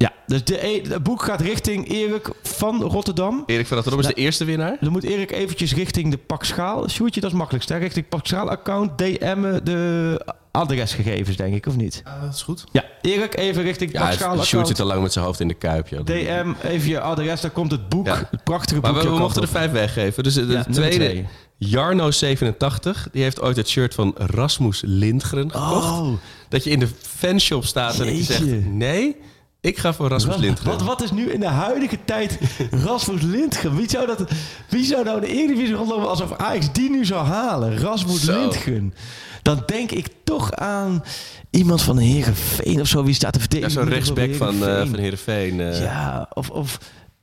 Ja, 0.00 0.12
dus 0.26 0.44
de, 0.44 0.66
e- 0.66 0.82
het 0.88 1.02
boek 1.02 1.22
gaat 1.22 1.40
richting 1.40 1.88
Erik 1.88 2.30
van 2.42 2.82
Rotterdam. 2.82 3.42
Erik 3.46 3.66
van 3.66 3.76
Rotterdam 3.76 4.00
is 4.08 4.14
de 4.14 4.20
eerste 4.20 4.44
winnaar. 4.44 4.76
Dan 4.80 4.92
moet 4.92 5.04
Erik 5.04 5.30
eventjes 5.30 5.74
richting 5.74 6.10
de 6.10 6.16
Pak 6.16 6.44
Schaal. 6.44 6.88
Sjoerdje, 6.88 7.20
dat 7.20 7.30
is 7.30 7.36
makkelijkst. 7.36 7.68
Hè? 7.68 7.76
Richting 7.76 8.08
Pak 8.08 8.26
Schaal 8.26 8.50
account 8.50 8.98
DM'en 8.98 9.60
de 9.64 10.24
adresgegevens, 10.50 11.36
denk 11.36 11.54
ik, 11.54 11.66
of 11.66 11.76
niet? 11.76 12.02
dat 12.22 12.34
is 12.34 12.42
goed. 12.42 12.64
Ja, 12.72 12.84
Erik 13.00 13.36
even 13.36 13.62
richting 13.62 13.92
Ja, 13.92 13.98
Pak 14.00 14.08
het 14.08 14.18
Schaal 14.18 14.42
Sjoerd 14.42 14.66
zit 14.66 14.80
al 14.80 14.86
lang 14.86 15.02
met 15.02 15.12
zijn 15.12 15.24
hoofd 15.24 15.40
in 15.40 15.48
de 15.48 15.54
kuip, 15.54 15.88
joh. 15.88 16.04
DM, 16.04 16.52
even 16.62 16.88
je 16.88 17.00
adres, 17.00 17.40
daar 17.40 17.50
komt 17.50 17.70
het 17.70 17.88
boek. 17.88 18.06
Ja. 18.06 18.28
Het 18.30 18.44
prachtige 18.44 18.80
boek. 18.80 18.92
Maar 18.92 19.02
we, 19.04 19.10
mochten 19.18 19.42
er 19.42 19.48
vijf 19.48 19.70
weggeven. 19.70 20.22
Dus 20.22 20.34
de, 20.34 20.46
de 20.46 20.52
Ja, 20.52 20.62
tweede, 20.62 20.96
twee. 20.96 21.26
Jarno87, 21.66 23.10
die 23.12 23.22
heeft 23.22 23.40
ooit 23.40 23.56
het 23.56 23.68
shirt 23.68 23.94
van 23.94 24.14
Rasmus 24.16 24.82
Lindgren 24.86 25.50
gekocht. 25.50 25.84
Oh, 25.90 26.12
Dat 26.48 26.64
je 26.64 26.70
in 26.70 26.78
de 26.78 26.88
fanshop 27.02 27.64
staat 27.64 27.98
en 27.98 28.06
dat 28.06 28.16
je 28.16 28.22
zegt... 28.22 28.64
Nee, 28.66 29.16
ik 29.60 29.78
ga 29.78 29.92
voor 29.92 30.08
Rasmus 30.08 30.36
Lindgren. 30.36 30.70
wat, 30.70 30.82
wat 30.82 31.02
is 31.02 31.10
nu 31.10 31.30
in 31.32 31.40
de 31.40 31.46
huidige 31.46 31.98
tijd 32.04 32.38
Rasmus 32.70 33.22
Lindgren? 33.22 33.76
Wie 33.76 33.88
zou, 33.90 34.06
dat, 34.06 34.24
wie 34.68 34.84
zou 34.84 35.04
nou 35.04 35.20
de 35.20 35.26
Eredivisie 35.26 35.74
rondlopen 35.74 36.08
alsof 36.08 36.32
Ajax 36.36 36.72
die 36.72 36.90
nu 36.90 37.04
zou 37.04 37.26
halen? 37.26 37.78
Rasmus 37.78 38.24
Zo. 38.24 38.40
Lindgren. 38.40 38.94
Dan 39.42 39.62
denk 39.66 39.90
ik 39.90 40.06
toch 40.24 40.52
aan 40.52 41.02
iemand 41.50 41.82
van 41.82 41.98
Herenveen 41.98 42.80
of 42.80 42.86
zo. 42.88 43.04
Wie 43.04 43.14
staat 43.14 43.32
te 43.32 43.38
Ja, 43.38 43.44
verdedigen? 43.44 43.72
zo'n 43.82 43.88
rechtsback 43.88 44.34
van, 44.34 44.54
eh 44.54 44.60
Heerenveen. 44.60 44.88
van 44.90 44.98
Heerenveen. 44.98 45.60
eh. 45.60 45.80
Ja, 45.82 46.28
of, 46.32 46.50
of 46.50 46.78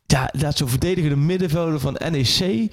ja, 0.05 0.31
dat 0.39 0.57
zo'n 0.57 0.69
verdedigende 0.69 1.15
middenvelder 1.15 1.79
van 1.79 1.97
NEC. 2.11 2.71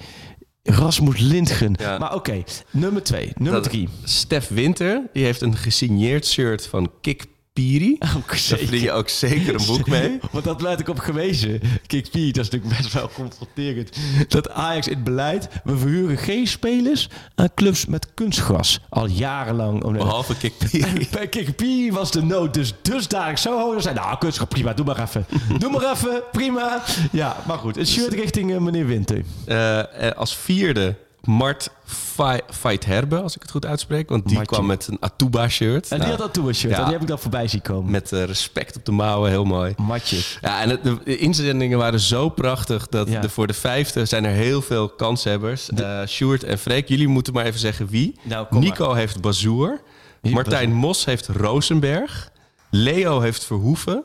Rasmus 0.63 1.19
Lindgren. 1.19 1.75
Ja. 1.79 1.97
Maar 1.97 2.13
oké, 2.15 2.43
nummer 2.71 3.03
twee. 3.03 3.31
Nummer 3.35 3.61
Dat- 3.61 3.71
drie. 3.71 3.89
Stef 4.03 4.47
Winter, 4.47 5.01
die 5.13 5.23
heeft 5.23 5.41
een 5.41 5.55
gesigneerd 5.57 6.25
shirt 6.25 6.67
van 6.67 6.91
Kik 7.01 7.25
Piri. 7.55 7.97
Ook 8.17 8.27
Daar 8.27 8.37
verdien 8.37 8.81
je 8.81 8.91
ook 8.91 9.09
zeker 9.09 9.55
een 9.55 9.65
boek 9.65 9.87
mee. 9.87 10.19
Want 10.31 10.43
dat 10.43 10.61
werd 10.61 10.79
ik 10.79 10.89
op 10.89 10.99
gewezen. 10.99 11.61
Kijk, 11.87 12.09
Piet, 12.09 12.35
dat 12.35 12.45
is 12.45 12.51
natuurlijk 12.51 12.81
best 12.81 12.93
wel 12.93 13.09
confronterend. 13.13 13.89
Dat 14.27 14.49
Ajax 14.49 14.87
in 14.87 14.93
het 14.93 15.03
beleid, 15.03 15.49
we 15.63 15.77
verhuren 15.77 16.17
geen 16.17 16.47
spelers 16.47 17.09
aan 17.35 17.49
clubs 17.55 17.85
met 17.85 18.07
kunstgras. 18.13 18.79
Al 18.89 19.07
jarenlang. 19.07 19.83
Oh. 19.83 19.93
Behalve 19.93 20.37
Kik 20.37 20.53
Piri. 20.57 21.07
Bij 21.11 21.27
Kikpie 21.27 21.93
was 21.93 22.11
de 22.11 22.23
nood 22.23 22.53
dus 22.53 22.73
dusdanig 22.81 23.39
zo 23.39 23.59
hoog. 23.59 23.81
Zei, 23.81 23.95
nou, 23.95 24.17
kunstgras, 24.17 24.49
prima, 24.49 24.73
doe 24.73 24.85
maar 24.85 25.01
even. 25.01 25.25
doe 25.59 25.71
maar 25.71 25.91
even, 25.91 26.23
prima. 26.31 26.83
Ja, 27.11 27.43
maar 27.47 27.57
goed. 27.57 27.75
Het 27.75 27.87
shirt 27.87 28.13
richting 28.13 28.53
eh, 28.53 28.59
meneer 28.59 28.85
Winter. 28.85 29.23
Eh, 29.45 30.07
eh, 30.07 30.17
als 30.17 30.35
vierde 30.35 30.95
Mart 31.25 31.69
Fi- 31.85 32.41
Fight 32.51 32.85
Herbe, 32.85 33.21
als 33.21 33.35
ik 33.35 33.41
het 33.41 33.51
goed 33.51 33.65
uitspreek. 33.65 34.09
Want 34.09 34.25
die 34.25 34.35
Martje. 34.35 34.55
kwam 34.55 34.65
met 34.65 34.87
een 34.87 34.97
Atuba-shirt. 34.99 35.83
En 35.83 35.89
die 35.89 35.97
Nou, 35.97 36.09
had 36.09 36.19
dat 36.19 36.33
toe 36.33 36.53
shirt. 36.53 36.71
ja. 36.71 36.77
en 36.77 36.83
Die 36.83 36.93
heb 36.93 37.01
ik 37.01 37.07
dan 37.07 37.19
voorbij 37.19 37.47
zien 37.47 37.61
komen. 37.61 37.91
Met 37.91 38.11
eh, 38.11 38.23
respect 38.23 38.75
op 38.75 38.85
de 38.85 38.91
mouwen, 38.91 39.29
heel 39.29 39.43
mooi. 39.45 39.73
Matje. 39.77 40.21
Ja, 40.41 40.61
en 40.61 40.69
het- 40.69 40.83
de, 40.83 40.97
de 41.03 41.17
inzendingen 41.17 41.77
waren 41.77 41.99
zo 41.99 42.29
prachtig 42.29 42.87
dat 42.87 43.09
Ja. 43.09 43.21
de, 43.21 43.29
voor 43.29 43.47
de 43.47 43.53
vijfde 43.53 44.05
zijn 44.05 44.25
er 44.25 44.31
heel 44.31 44.61
veel 44.61 44.89
kanshebbers. 44.89 45.69
Eh 45.69 46.01
Sjoerd 46.07 46.43
en 46.43 46.59
Freek, 46.59 46.87
jullie 46.87 47.07
moeten 47.07 47.33
maar 47.33 47.45
even 47.45 47.59
zeggen 47.59 47.87
wie. 47.87 48.19
Nou, 48.23 48.47
Nico 48.49 48.93
heeft 48.93 49.21
Bazoer. 49.21 49.81
Martijn 50.21 50.73
Mos 50.73 51.05
heeft 51.05 51.27
Rosenberg. 51.27 52.31
Leo 52.69 53.19
heeft 53.19 53.45
Verhoeven. 53.45 54.03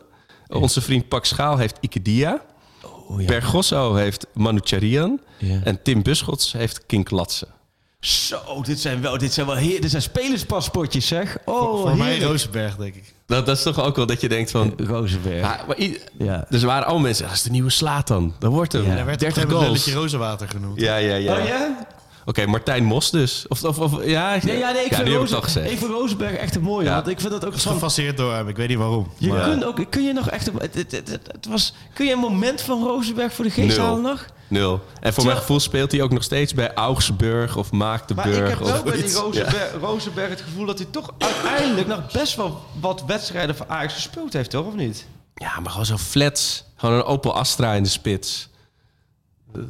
Onze 0.48 0.80
vriend 0.80 1.08
Pak 1.08 1.24
Schaal 1.24 1.56
heeft 1.56 1.76
Ikedia. 1.80 2.42
Oh, 3.10 3.20
ja. 3.20 3.94
Heeft 3.94 4.26
Manu 4.32 4.60
Charian. 4.62 5.20
Ja. 5.38 5.60
En 5.64 5.82
Tim 5.82 6.02
Buschots 6.02 6.52
heeft 6.52 6.86
Kink 6.86 7.10
Latsen. 7.10 7.48
Zo, 8.00 8.62
dit 8.62 8.80
zijn 8.80 9.00
wel, 9.00 9.18
dit 9.18 9.32
zijn 9.32 9.46
wel 9.46 9.56
heer, 9.56 9.80
dit 9.80 9.90
zijn 9.90 10.02
spelerspaspoortjes, 10.02 11.06
zeg. 11.06 11.38
Oh, 11.44 11.80
Voor 11.80 11.96
mij 11.96 12.08
heerlijk. 12.10 12.30
Rozenberg, 12.30 12.76
denk 12.76 12.94
ik. 12.94 13.14
Dat, 13.26 13.46
dat 13.46 13.56
is 13.56 13.62
toch 13.62 13.80
ook 13.80 13.96
wel 13.96 14.06
dat 14.06 14.20
je 14.20 14.28
denkt 14.28 14.50
van... 14.50 14.74
Rozenberg. 14.76 15.40
Ja, 15.40 15.64
maar 15.66 15.76
Ja. 16.18 16.46
Dus 16.48 16.60
er 16.60 16.66
waren 16.66 16.84
allemaal 16.84 17.02
mensen, 17.02 17.26
dat 17.26 17.34
is 17.34 17.42
de 17.42 17.50
nieuwe 17.50 17.70
Slatan. 17.70 18.34
Dat 18.38 18.52
wordt 18.52 18.72
hem. 18.72 18.84
Ja. 18.84 18.94
Daar 18.94 19.06
werd 19.06 19.20
30 19.20 19.42
een 19.42 19.50
goals. 19.50 19.64
lulletje 19.64 19.92
rozenwater 19.92 20.48
genoemd. 20.48 20.80
Ja, 20.80 20.96
ja, 20.96 21.14
ja. 21.14 21.38
Oh 21.38 21.46
ja? 21.46 21.86
Oké, 22.30 22.46
Martijn 22.46 22.84
Mos 22.84 23.10
dus. 23.10 23.44
Of, 23.48 23.64
of, 23.64 23.78
of 23.78 24.04
ja, 24.04 24.38
Nee, 24.42 24.58
ja, 24.58 24.70
nee, 24.70 24.84
ik 24.84 24.90
ja, 24.90 24.96
vind, 24.96 25.08
ik 25.08 25.14
Rozen- 25.14 25.36
al 25.36 25.42
gezegd. 25.42 25.70
ik 25.70 25.78
vind 25.78 25.90
Rozenberg 25.90 26.32
echt 26.36 26.54
een 26.54 26.62
mooie. 26.62 26.86
Ja. 26.86 26.94
Want 26.94 27.08
ik 27.08 27.20
vind 27.20 27.32
dat 27.32 27.40
ook 27.40 27.46
Ik 27.48 27.54
was 27.54 27.62
van... 27.62 27.72
gefascineerd 27.72 28.16
door 28.16 28.32
hem, 28.34 28.48
ik 28.48 28.56
weet 28.56 28.68
niet 28.68 28.78
waarom. 28.78 29.06
Je 29.16 29.28
Maar- 29.28 29.48
kunt 29.48 29.64
ook, 29.64 29.80
kun 29.90 30.02
je 30.02 30.12
nog 30.12 30.30
echt... 30.30 30.46
een- 30.46 30.54
Het, 30.60 30.74
het, 30.74 30.90
het, 30.92 31.08
het 31.32 31.46
was, 31.48 31.74
kun 31.94 32.06
je 32.06 32.12
een 32.12 32.18
moment 32.18 32.60
van 32.62 32.82
Rozenberg 32.82 33.32
voor 33.32 33.44
de 33.44 33.50
geest 33.50 33.76
Nul. 33.76 33.86
halen 33.86 34.02
nog? 34.02 34.26
Nul. 34.48 34.80
En 35.00 35.12
voor 35.12 35.24
mijn 35.24 35.36
gevoel 35.36 35.60
speelt 35.60 35.92
hij 35.92 36.02
ook 36.02 36.10
nog 36.12 36.22
steeds 36.22 36.54
bij 36.54 36.74
Augsburg 36.74 37.56
of 37.56 37.70
Maar 37.70 37.88
Maagdenburg. 37.88 38.36
ik 38.38 38.48
heb 38.48 38.58
wel 38.58 38.72
of 38.72 38.82
bij 38.84 39.02
die 39.02 39.12
Rozenberg 39.80 40.28
het 40.28 40.40
gevoel 40.40 40.64
dat 40.66 40.78
hij 40.78 40.86
toch 40.90 41.10
uiteindelijk 41.18 41.86
nog 41.86 42.12
best 42.12 42.36
wel 42.36 42.60
wat 42.80 43.04
wedstrijden 43.06 43.56
voor 43.56 43.66
Ajax 43.68 43.94
gespeeld 43.94 44.32
heeft, 44.32 44.50
toch? 44.50 44.66
Of 44.66 44.74
niet? 44.74 45.06
Ja, 45.34 45.60
maar 45.60 45.70
gewoon 45.70 45.86
zo 45.86 45.96
flats. 45.96 46.64
Gewoon 46.76 46.94
een 46.94 47.04
Opel 47.04 47.34
Astra 47.36 47.72
in 47.74 47.82
de 47.82 47.88
spits. 47.88 48.48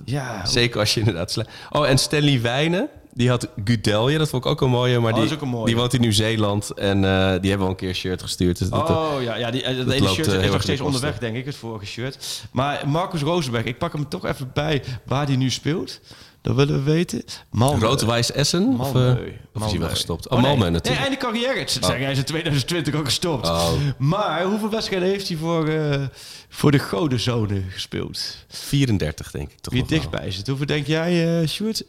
Ja. 0.05 0.47
Zeker 0.47 0.81
als 0.81 0.95
je 0.95 1.01
inderdaad... 1.01 1.31
sle- 1.31 1.47
Oh, 1.70 1.89
en 1.89 1.99
Stanley 1.99 2.41
Wijnen, 2.41 2.89
die 3.12 3.28
had 3.28 3.49
Gudelje. 3.64 4.18
Dat 4.18 4.28
vond 4.28 4.45
ik 4.45 4.51
ook 4.51 4.61
een 4.61 4.70
mooie. 4.70 4.99
Maar 5.01 5.12
Oh, 5.12 5.18
die, 5.18 5.22
dat 5.22 5.31
is 5.31 5.37
ook 5.37 5.43
een 5.43 5.49
mooie. 5.49 5.66
die 5.66 5.76
woont 5.76 5.93
in 5.95 6.01
Nieuw-Zeeland. 6.01 6.70
En 6.70 7.05
eh, 7.05 7.41
die 7.41 7.49
hebben 7.51 7.61
al 7.66 7.68
een 7.72 7.76
keer 7.76 7.89
een 7.89 7.95
shirt 7.95 8.22
gestuurd. 8.22 8.59
Dus 8.59 8.68
dat, 8.68 8.91
Oh 8.91 9.12
ja, 9.22 9.35
ja 9.37 9.51
die, 9.51 9.62
dat 9.62 9.72
ene 9.72 10.01
loopt, 10.01 10.14
shirt 10.14 10.26
eh, 10.28 10.45
is 10.45 10.51
nog 10.51 10.62
steeds 10.62 10.78
de 10.78 10.85
onderweg, 10.87 11.18
denk 11.18 11.37
ik, 11.37 11.45
het 11.45 11.57
vorige 11.57 11.87
shirt. 11.87 12.43
Maar 12.53 12.89
Marcus 12.89 13.22
Rozenberg, 13.22 13.64
ik 13.64 13.78
pak 13.78 13.93
hem 13.93 14.09
toch 14.09 14.26
even 14.26 14.51
bij 14.55 14.83
waar 15.05 15.26
hij 15.26 15.37
nu 15.37 15.51
speelt. 15.51 16.01
Dat 16.43 16.55
willen 16.57 16.84
we 16.84 16.91
weten. 16.93 17.22
Malmö. 17.51 17.78
Rood-Wijs 17.78 18.32
Essen? 18.32 18.80
Of, 18.80 18.88
Malmö. 18.88 18.95
eh, 18.95 19.32
of 19.55 19.64
is 19.64 19.70
hij 19.70 19.78
wel 19.80 19.88
gestopt? 19.88 20.28
Oh, 20.28 20.38
Oh, 20.38 20.45
nee. 20.45 20.57
Malmö 20.57 20.59
Nee, 20.61 20.70
natuurlijk. 20.70 21.05
einde 21.05 21.16
carrière. 21.18 21.59
Het 21.59 21.70
zeg, 21.70 21.86
hij 21.99 22.11
is 22.12 22.18
in 22.18 22.24
2020 22.24 22.95
ook 22.95 23.05
gestopt. 23.05 23.49
Oh. 23.49 23.72
Maar 23.99 24.43
hoeveel 24.45 24.70
wedstrijden 24.70 25.09
heeft 25.09 25.28
hij 25.28 25.36
voor, 25.36 25.68
eh, 25.68 26.03
voor 26.49 26.70
de 26.70 26.78
Godenzone 26.78 27.62
gespeeld? 27.70 28.36
34, 28.49 29.30
denk 29.30 29.51
ik 29.53 29.59
toch 29.61 29.72
Wie 29.74 29.84
dichtbij 29.86 30.30
zit. 30.30 30.47
Hoeveel 30.47 30.66
denk 30.66 30.86
jij, 30.86 31.41
eh 31.43 31.49
Sjoerd? 31.49 31.82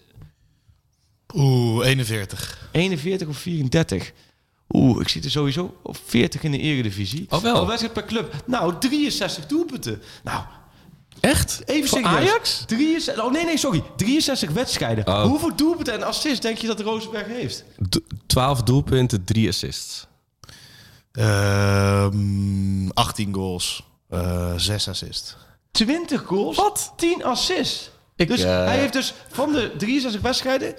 Oeh, 1.36 1.86
41. 1.86 2.68
41 2.72 3.28
of 3.28 3.38
34? 3.38 4.12
Oeh, 4.74 5.02
ik 5.02 5.08
zit 5.10 5.26
er 5.26 5.32
sowieso 5.32 5.78
op 5.84 5.97
40 6.06 6.43
in 6.43 6.52
de 6.52 6.58
eredivisie. 6.60 7.26
Oh, 7.30 7.41
wel? 7.41 7.62
Een 7.62 7.68
wedstrijd 7.68 7.93
per 7.93 8.06
club. 8.06 8.36
Nou, 8.45 8.74
63 8.80 9.45
doelpunten. 9.47 10.02
Nou, 10.24 10.43
Echt? 11.22 11.61
even 11.65 11.89
Voor 11.89 11.99
serieus. 11.99 12.30
Ajax? 12.30 12.63
63, 12.67 13.24
oh 13.24 13.32
nee, 13.32 13.45
nee, 13.45 13.57
sorry. 13.57 13.84
63 13.95 14.49
wedstrijden. 14.49 15.07
Oh. 15.07 15.22
Hoeveel 15.24 15.55
doelpunten 15.55 15.93
en 15.93 16.03
assists 16.03 16.39
denk 16.39 16.57
je 16.57 16.67
dat 16.67 16.80
Rozenberg 16.80 17.28
heeft? 17.28 17.63
D- 17.89 17.99
12 18.28 18.63
doelpunten, 18.63 19.24
3 19.24 19.47
assists. 19.49 20.07
Ehm 21.11 22.89
18 22.93 23.34
goals. 23.34 23.84
eh 24.09 24.53
6 24.57 24.88
assists. 24.89 25.36
20 25.72 26.22
goals. 26.26 26.55
Wat? 26.57 26.93
10 26.95 27.24
assists. 27.24 27.89
Ik, 28.15 28.28
dus 28.28 28.41
eh, 28.43 28.65
hij 28.65 28.78
heeft 28.78 28.93
dus 28.93 29.13
van 29.32 29.51
de 29.51 29.72
63 29.78 30.22
wedstrijden 30.22 30.76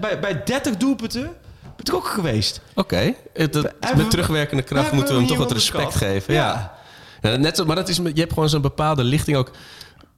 bij, 0.00 0.20
bij 0.20 0.42
30 0.44 0.76
doelpunten 0.76 1.36
betrokken 1.76 2.12
geweest. 2.12 2.60
Oké, 2.74 3.14
Het- 3.32 3.52
dat- 3.52 3.62
hebben 3.62 3.96
met 3.96 4.04
we- 4.04 4.10
terugwerkende 4.10 4.62
kracht 4.62 4.92
moeten 4.92 5.12
we 5.14 5.18
hem 5.20 5.28
toch 5.28 5.38
wat 5.38 5.52
respect 5.52 5.94
geven. 5.94 6.34
Ja. 6.34 6.46
Ja. 6.46 6.74
Ja, 7.30 7.36
net, 7.36 7.56
zo- 7.56 7.64
maar 7.64 7.76
dat 7.76 7.88
is, 7.88 7.96
je 7.96 8.12
hebt 8.20 8.32
gewoon 8.32 8.48
zo'n 8.48 8.60
bepaalde 8.60 9.04
lichting 9.04 9.36
ook. 9.36 9.50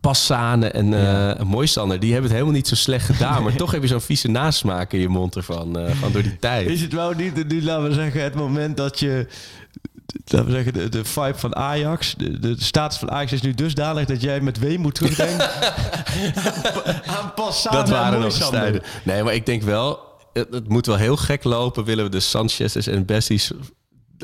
Passane 0.01 0.69
en 0.69 0.95
eh 0.95 1.43
Moisander, 1.45 2.01
die 2.01 2.13
hebben 2.13 2.31
het 2.31 2.39
helemaal 2.39 2.57
niet 2.59 2.69
zo 2.69 2.75
slecht 2.75 3.07
gedaan. 3.07 3.43
Maar 3.43 3.57
toch 3.63 3.71
heb 3.71 3.83
je 3.83 3.89
zo'n 3.89 4.01
vieze 4.01 4.29
nasmaak 4.29 4.93
in 4.93 5.01
je 5.01 5.09
mond 5.09 5.37
ervan. 5.37 5.79
eh 5.79 5.91
van 5.95 6.13
door 6.13 6.23
die 6.23 6.39
tijd. 6.39 6.69
Is 6.69 6.81
het 6.81 6.93
wel 6.93 7.11
niet, 7.13 7.49
nu, 7.49 7.63
laten 7.63 7.89
we 7.89 7.95
zeggen, 7.95 8.23
het 8.23 8.35
moment 8.35 8.77
dat 8.77 8.99
je... 9.01 9.27
Laten 10.25 10.47
we 10.47 10.53
zeggen, 10.53 10.73
de, 10.73 10.89
de 10.89 11.05
vibe 11.05 11.39
van 11.39 11.57
Ajax, 11.57 12.15
de, 12.19 12.39
de 12.39 12.55
status 12.59 12.99
van 12.99 13.11
Ajax 13.11 13.33
is 13.33 13.41
nu 13.41 13.55
dusdanig 13.55 14.05
dat 14.07 14.21
jij 14.23 14.41
met 14.41 14.59
weemoed 14.59 14.95
terugdenkt 14.95 15.43
aan 17.19 17.33
Passane 17.35 17.77
dat 17.77 17.89
waren 17.89 18.15
en 18.15 18.21
nog 18.21 18.33
tijden. 18.51 18.83
Nee, 19.03 19.23
maar 19.23 19.35
ik 19.35 19.47
denk 19.47 19.63
wel, 19.63 19.99
het, 20.33 20.47
het 20.51 20.69
moet 20.69 20.87
wel 20.87 20.97
heel 20.97 21.17
gek 21.17 21.45
lopen. 21.45 21.85
Willen 21.85 22.05
we 22.05 22.11
de 22.11 22.21
Sanchez's 22.21 22.87
en 22.87 23.05
Bessies 23.05 23.51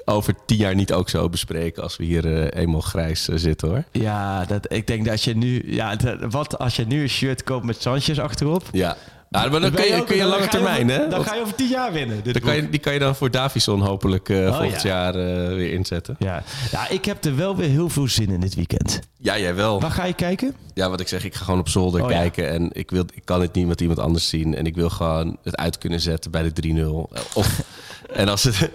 over 0.05 0.35
tien 0.47 0.57
jaar 0.59 0.75
niet 0.75 0.93
ook 0.93 1.09
zo 1.09 1.29
bespreken 1.29 1.83
als 1.83 1.97
we 1.97 2.05
hier 2.05 2.43
eh, 2.51 2.63
eenmaal 2.63 2.81
grijs 2.81 3.29
eh, 3.29 3.37
zitten 3.37 3.69
hoor. 3.69 3.85
Ja, 3.93 4.45
dat, 4.45 4.73
ik 4.73 4.87
denk 4.87 5.05
dat 5.05 5.23
je 5.23 5.37
nu... 5.37 5.63
Ja, 5.75 5.97
dat- 5.97 6.17
wat 6.33 6.59
als 6.59 6.77
je 6.77 6.85
nu 6.87 7.03
een 7.03 7.09
shirt 7.09 7.43
koopt 7.43 7.65
met 7.65 7.83
Sanchez 7.83 8.19
achterop? 8.19 8.63
Ja, 8.73 8.97
maar 9.31 9.51
dan 9.51 9.73
kun 9.73 9.85
je, 9.85 9.95
ook- 10.01 10.07
kun 10.07 10.17
je 10.17 10.25
lange 10.25 10.49
termijn, 10.49 10.89
hè? 10.89 11.09
Dan 11.09 11.25
ga 11.25 11.35
je 11.35 11.41
over 11.41 11.55
tien 11.55 11.69
jaar 11.69 11.93
winnen. 11.93 12.23
dit 12.23 12.33
dan 12.33 12.43
kan 12.43 12.57
je, 12.57 12.69
die 12.71 12.81
kan 12.81 12.93
je 12.93 12.99
dan 12.99 13.15
voor 13.17 13.31
Davison 13.31 13.81
hopelijk 13.81 14.29
eh, 14.29 14.37
Oh, 14.39 14.57
volgend 14.59 14.83
ja. 14.83 14.89
jaar 14.89 15.15
eh, 15.15 15.49
weer 15.55 15.73
inzetten. 15.73 16.17
Ja. 16.19 16.43
ja, 16.71 16.89
ik 16.89 17.05
heb 17.05 17.25
er 17.25 17.37
wel 17.37 17.57
weer 17.57 17.69
heel 17.69 17.89
veel 17.89 18.09
zin 18.09 18.31
in 18.31 18.41
dit 18.41 18.55
weekend. 18.55 19.01
Ja, 19.19 19.39
jij 19.39 19.55
wel. 19.55 19.81
Waar 19.81 19.91
ga 19.91 20.05
je 20.05 20.13
kijken? 20.15 20.55
Ja, 20.75 20.91
wat 20.91 21.01
ik 21.01 21.09
zeg, 21.09 21.25
ik 21.25 21.35
ga 21.35 21.45
gewoon 21.45 21.61
op 21.61 21.69
zolder 21.69 22.03
Oh, 22.05 22.11
ja. 22.11 22.17
kijken. 22.19 22.51
En 22.51 22.69
ik, 22.73 22.91
wil, 22.91 23.05
ik 23.15 23.25
kan 23.25 23.41
het 23.41 23.55
niet 23.55 23.67
met 23.67 23.81
iemand 23.81 23.99
anders 23.99 24.29
zien. 24.29 24.55
En 24.55 24.67
ik 24.67 24.75
wil 24.75 24.91
gewoon 24.91 25.37
het 25.43 25.57
uit 25.57 25.79
kunnen 25.79 26.01
zetten 26.01 26.31
bij 26.31 26.53
de 26.53 27.09
3-0. 27.11 27.13
Of, 27.35 27.63
en, 28.13 28.29
als 28.29 28.43
het, 28.43 28.71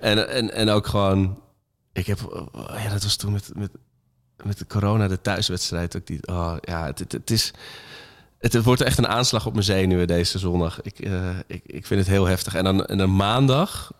en, 0.00 0.28
en, 0.28 0.52
en 0.54 0.68
ook 0.68 0.86
gewoon... 0.86 1.38
Ik 1.92 2.06
heb... 2.06 2.48
Ja, 2.84 2.88
dat 2.90 3.02
was 3.02 3.16
toen 3.16 3.32
met, 3.32 3.50
met, 3.54 3.70
met 4.44 4.58
de 4.58 4.66
corona, 4.66 5.08
de 5.08 5.20
thuiswedstrijd. 5.20 5.96
Ook 5.96 6.06
die, 6.06 6.26
oh, 6.26 6.56
ja, 6.60 6.86
het, 6.86 6.98
het, 6.98 7.12
het 7.12 7.30
is... 7.30 7.52
Het, 8.38 8.52
het 8.52 8.64
wordt 8.64 8.80
echt 8.80 8.98
een 8.98 9.08
aanslag 9.08 9.46
op 9.46 9.52
mijn 9.52 9.64
zenuwen 9.64 10.06
deze 10.06 10.38
zondag. 10.38 10.80
Ik, 10.82 10.98
eh, 10.98 11.28
ik, 11.46 11.62
ik 11.66 11.86
vind 11.86 12.00
het 12.00 12.08
heel 12.08 12.24
heftig. 12.26 12.54
En 12.54 12.64
dan, 12.64 12.84
en 12.86 12.98
dan 12.98 13.16
maandag... 13.16 13.92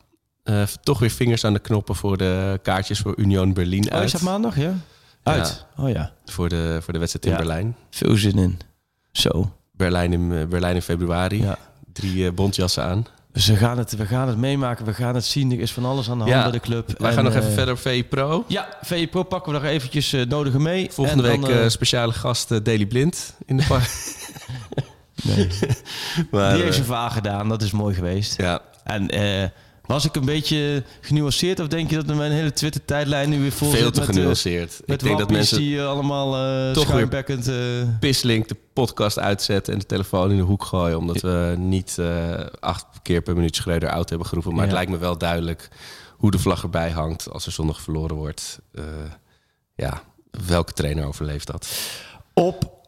eh, 0.42 0.62
toch 0.62 0.98
weer 0.98 1.10
vingers 1.10 1.44
aan 1.44 1.52
de 1.52 1.58
knoppen 1.58 1.94
voor 1.94 2.16
de 2.16 2.58
kaartjes 2.62 2.98
voor 2.98 3.14
Union 3.16 3.52
Berlin 3.52 3.86
Oh, 3.86 3.92
uit. 3.92 4.04
is 4.04 4.12
dat 4.12 4.20
maandag, 4.20 4.56
ja? 4.56 4.74
Uit. 5.22 5.66
Oh 5.76 5.88
ja. 5.90 6.12
Voor 6.24 6.48
de, 6.48 6.78
voor 6.82 6.92
de 6.92 6.98
wedstrijd 6.98 7.24
in 7.26 7.30
Ja. 7.32 7.36
Berlijn. 7.38 7.76
Veel 7.90 8.16
zin 8.16 8.38
in. 8.38 8.58
Zo. 9.12 9.52
Berlijn 9.72 10.12
in, 10.12 10.32
eh, 10.32 10.46
Berlijn 10.46 10.74
in 10.74 10.82
februari. 10.82 11.42
Ja. 11.42 11.58
Drie 11.92 12.32
bontjassen 12.32 12.84
aan. 12.84 13.06
Dus 13.40 13.48
we 13.48 13.56
gaan, 13.56 13.78
het, 13.78 13.96
we 13.96 14.06
gaan 14.06 14.28
het 14.28 14.36
meemaken, 14.36 14.84
we 14.84 14.94
gaan 14.94 15.14
het 15.14 15.24
zien. 15.24 15.52
Er 15.52 15.60
is 15.60 15.72
van 15.72 15.84
alles 15.84 16.10
aan 16.10 16.18
de 16.18 16.24
hand 16.24 16.36
Ja, 16.36 16.42
bij 16.42 16.52
de 16.52 16.60
club. 16.60 16.98
Wij 16.98 17.08
En, 17.08 17.14
gaan 17.14 17.24
nog 17.24 17.32
eh, 17.32 17.38
even 17.40 17.52
verder 17.52 17.74
op 17.74 17.80
VI 17.80 18.04
Pro. 18.04 18.44
Ja, 18.48 18.68
VE 18.82 19.06
Pro 19.10 19.22
pakken 19.22 19.52
we 19.52 19.58
nog 19.58 19.68
eventjes 19.68 20.12
eh 20.12 20.26
nodige 20.26 20.58
mee. 20.60 20.90
Volgende 20.90 21.28
En 21.28 21.40
week 21.40 21.50
eh, 21.50 21.64
eh, 21.64 21.70
speciale 21.70 22.12
gast 22.12 22.50
eh, 22.50 22.58
Daily 22.62 22.86
Blind 22.86 23.34
in 23.46 23.56
de 23.56 23.64
park. 23.68 23.90
nee. 25.22 25.48
maar, 26.30 26.52
Die 26.52 26.62
heeft 26.62 26.68
eh, 26.68 26.72
zijn 26.72 26.84
vaag 26.86 27.12
gedaan, 27.12 27.48
dat 27.48 27.62
is 27.62 27.70
mooi 27.70 27.94
geweest. 27.94 28.36
ja, 28.36 28.60
En 28.84 29.08
eh, 29.08 29.48
was 29.90 30.04
ik 30.04 30.16
een 30.16 30.24
beetje 30.24 30.84
genuanceerd 31.00 31.60
of 31.60 31.66
denk 31.68 31.90
je 31.90 32.02
dat 32.02 32.16
mijn 32.16 32.32
hele 32.32 32.52
Twitter-tijdlijn 32.52 33.28
nu 33.28 33.40
weer 33.40 33.52
vol 33.52 33.70
veel 33.70 33.90
te 33.90 34.00
met, 34.00 34.08
eh, 34.08 34.14
genuanceerd. 34.14 34.80
met 34.86 35.00
ik 35.00 35.06
denk 35.06 35.18
dat 35.18 35.30
mensen 35.30 35.58
die 35.58 35.78
eh, 35.78 35.86
allemaal 35.86 36.34
eh 36.36 36.72
toch 36.72 36.92
weer- 36.92 37.24
eh, 37.28 37.88
Pisslink 38.00 38.48
de 38.48 38.56
podcast 38.72 39.18
uitzetten 39.18 39.72
en 39.72 39.78
de 39.78 39.86
telefoon 39.86 40.30
in 40.30 40.36
de 40.36 40.42
hoek 40.42 40.64
gooien. 40.64 40.98
Omdat 40.98 41.20
we 41.20 41.54
niet 41.58 41.98
acht 42.60 42.86
keer 43.02 43.22
per 43.22 43.34
minuut 43.34 43.56
Schreuder 43.56 43.90
oud 43.90 44.08
hebben 44.08 44.26
geroepen. 44.26 44.54
Maar 44.54 44.64
het 44.64 44.72
lijkt 44.72 44.90
me 44.90 44.98
wel 44.98 45.18
duidelijk 45.18 45.68
hoe 46.16 46.30
de 46.30 46.38
vlag 46.38 46.62
erbij 46.62 46.90
hangt 46.90 47.30
als 47.30 47.46
er 47.46 47.52
zondag 47.52 47.80
verloren 47.80 48.16
wordt. 48.16 48.60
Ja, 49.74 50.02
welke 50.46 50.72
trainer 50.72 51.06
overleeft 51.06 51.46
dat? 51.46 51.68
op 52.34 52.78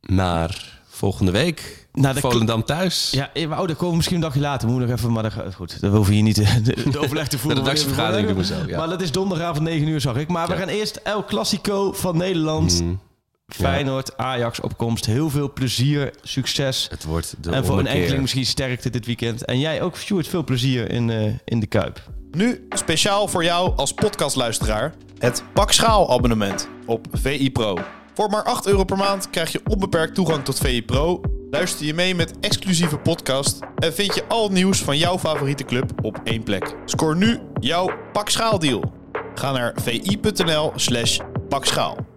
Naar 0.00 0.80
volgende 0.88 1.32
week. 1.32 1.81
Naar 1.92 2.14
de 2.14 2.20
Volendam 2.20 2.64
thuis. 2.64 3.10
Ja, 3.10 3.30
eh, 3.34 3.48
maar 3.48 3.60
oh, 3.60 3.66
dat 3.66 3.76
komen 3.76 3.90
we 3.90 3.96
misschien 3.96 4.16
een 4.16 4.22
dagje 4.22 4.40
later. 4.40 4.66
We 4.66 4.72
moeten 4.72 4.90
nog 4.90 4.98
even, 4.98 5.12
maar 5.12 5.22
dat, 5.22 5.32
gaat- 5.32 5.54
goed, 5.54 5.80
dat 5.80 5.92
hoeven 5.92 6.14
hier 6.14 6.22
niet 6.22 6.38
eh, 6.38 6.54
de, 6.64 6.90
de 6.90 6.98
overleg 7.04 7.28
te 7.28 7.38
voeren. 7.38 7.56
De 7.62 7.68
redactievergadering 7.68 8.26
doen 8.28 8.36
we 8.36 8.44
zo, 8.44 8.54
ja. 8.66 8.76
Maar 8.78 8.88
dat 8.88 9.02
is 9.02 9.12
donderdagavond 9.12 9.64
9 9.64 9.88
uur, 9.88 10.00
zag 10.00 10.16
ik. 10.16 10.28
Maar 10.28 10.46
we 10.46 10.52
Ja. 10.52 10.58
gaan 10.58 10.68
eerst 10.68 10.96
El 11.02 11.24
Clasico 11.24 11.92
van 11.92 12.16
Nederland. 12.16 12.82
Mm, 12.82 13.00
Feyenoord, 13.46 14.16
Ajax 14.16 14.60
opkomst. 14.60 15.06
Heel 15.06 15.30
veel 15.30 15.52
plezier, 15.52 16.10
succes. 16.22 16.86
het 16.90 17.04
wordt 17.04 17.34
de 17.40 17.50
en 17.50 17.64
voor 17.64 17.78
een 17.78 17.86
enkeling 17.86 18.20
misschien 18.20 18.46
sterkte 18.46 18.90
dit 18.90 19.06
weekend. 19.06 19.44
En 19.44 19.58
jij 19.58 19.82
ook, 19.82 19.96
Stuart, 19.96 20.28
veel 20.28 20.44
plezier 20.44 20.90
in, 20.90 21.10
eh, 21.10 21.32
in 21.44 21.60
de 21.60 21.66
Kuip. 21.66 22.02
Nu 22.30 22.66
speciaal 22.70 23.28
voor 23.28 23.44
jou 23.44 23.72
als 23.76 23.92
podcastluisteraar 23.92 24.94
het 25.18 25.42
Pak 25.54 25.72
Schaal 25.72 26.10
abonnement 26.12 26.68
op 26.86 27.06
VI 27.12 27.50
Pro. 27.52 27.78
Voor 28.14 28.30
maar 28.30 28.42
8 28.44 28.66
euro 28.66 28.84
per 28.84 28.96
maand 28.96 29.30
krijg 29.30 29.52
je 29.52 29.60
onbeperkt 29.68 30.14
toegang 30.14 30.44
tot 30.44 30.58
VI 30.58 30.82
Pro. 30.84 31.20
Luister 31.52 31.86
je 31.86 31.94
mee 31.94 32.14
met 32.14 32.38
exclusieve 32.40 32.96
podcast 32.96 33.58
en 33.78 33.94
vind 33.94 34.14
je 34.14 34.24
al 34.28 34.42
het 34.42 34.52
nieuws 34.52 34.82
van 34.82 34.98
jouw 34.98 35.18
favoriete 35.18 35.64
club 35.64 35.90
op 36.02 36.20
één 36.24 36.42
plek. 36.42 36.74
Scoor 36.84 37.16
nu 37.16 37.38
jouw 37.60 37.90
Pak 38.12 38.28
Schaal 38.28 38.58
deal. 38.58 38.92
Ga 39.34 39.52
naar 39.52 39.74
vi.nl 39.82 40.72
slash 40.76 41.18
pakschaal. 41.48 42.11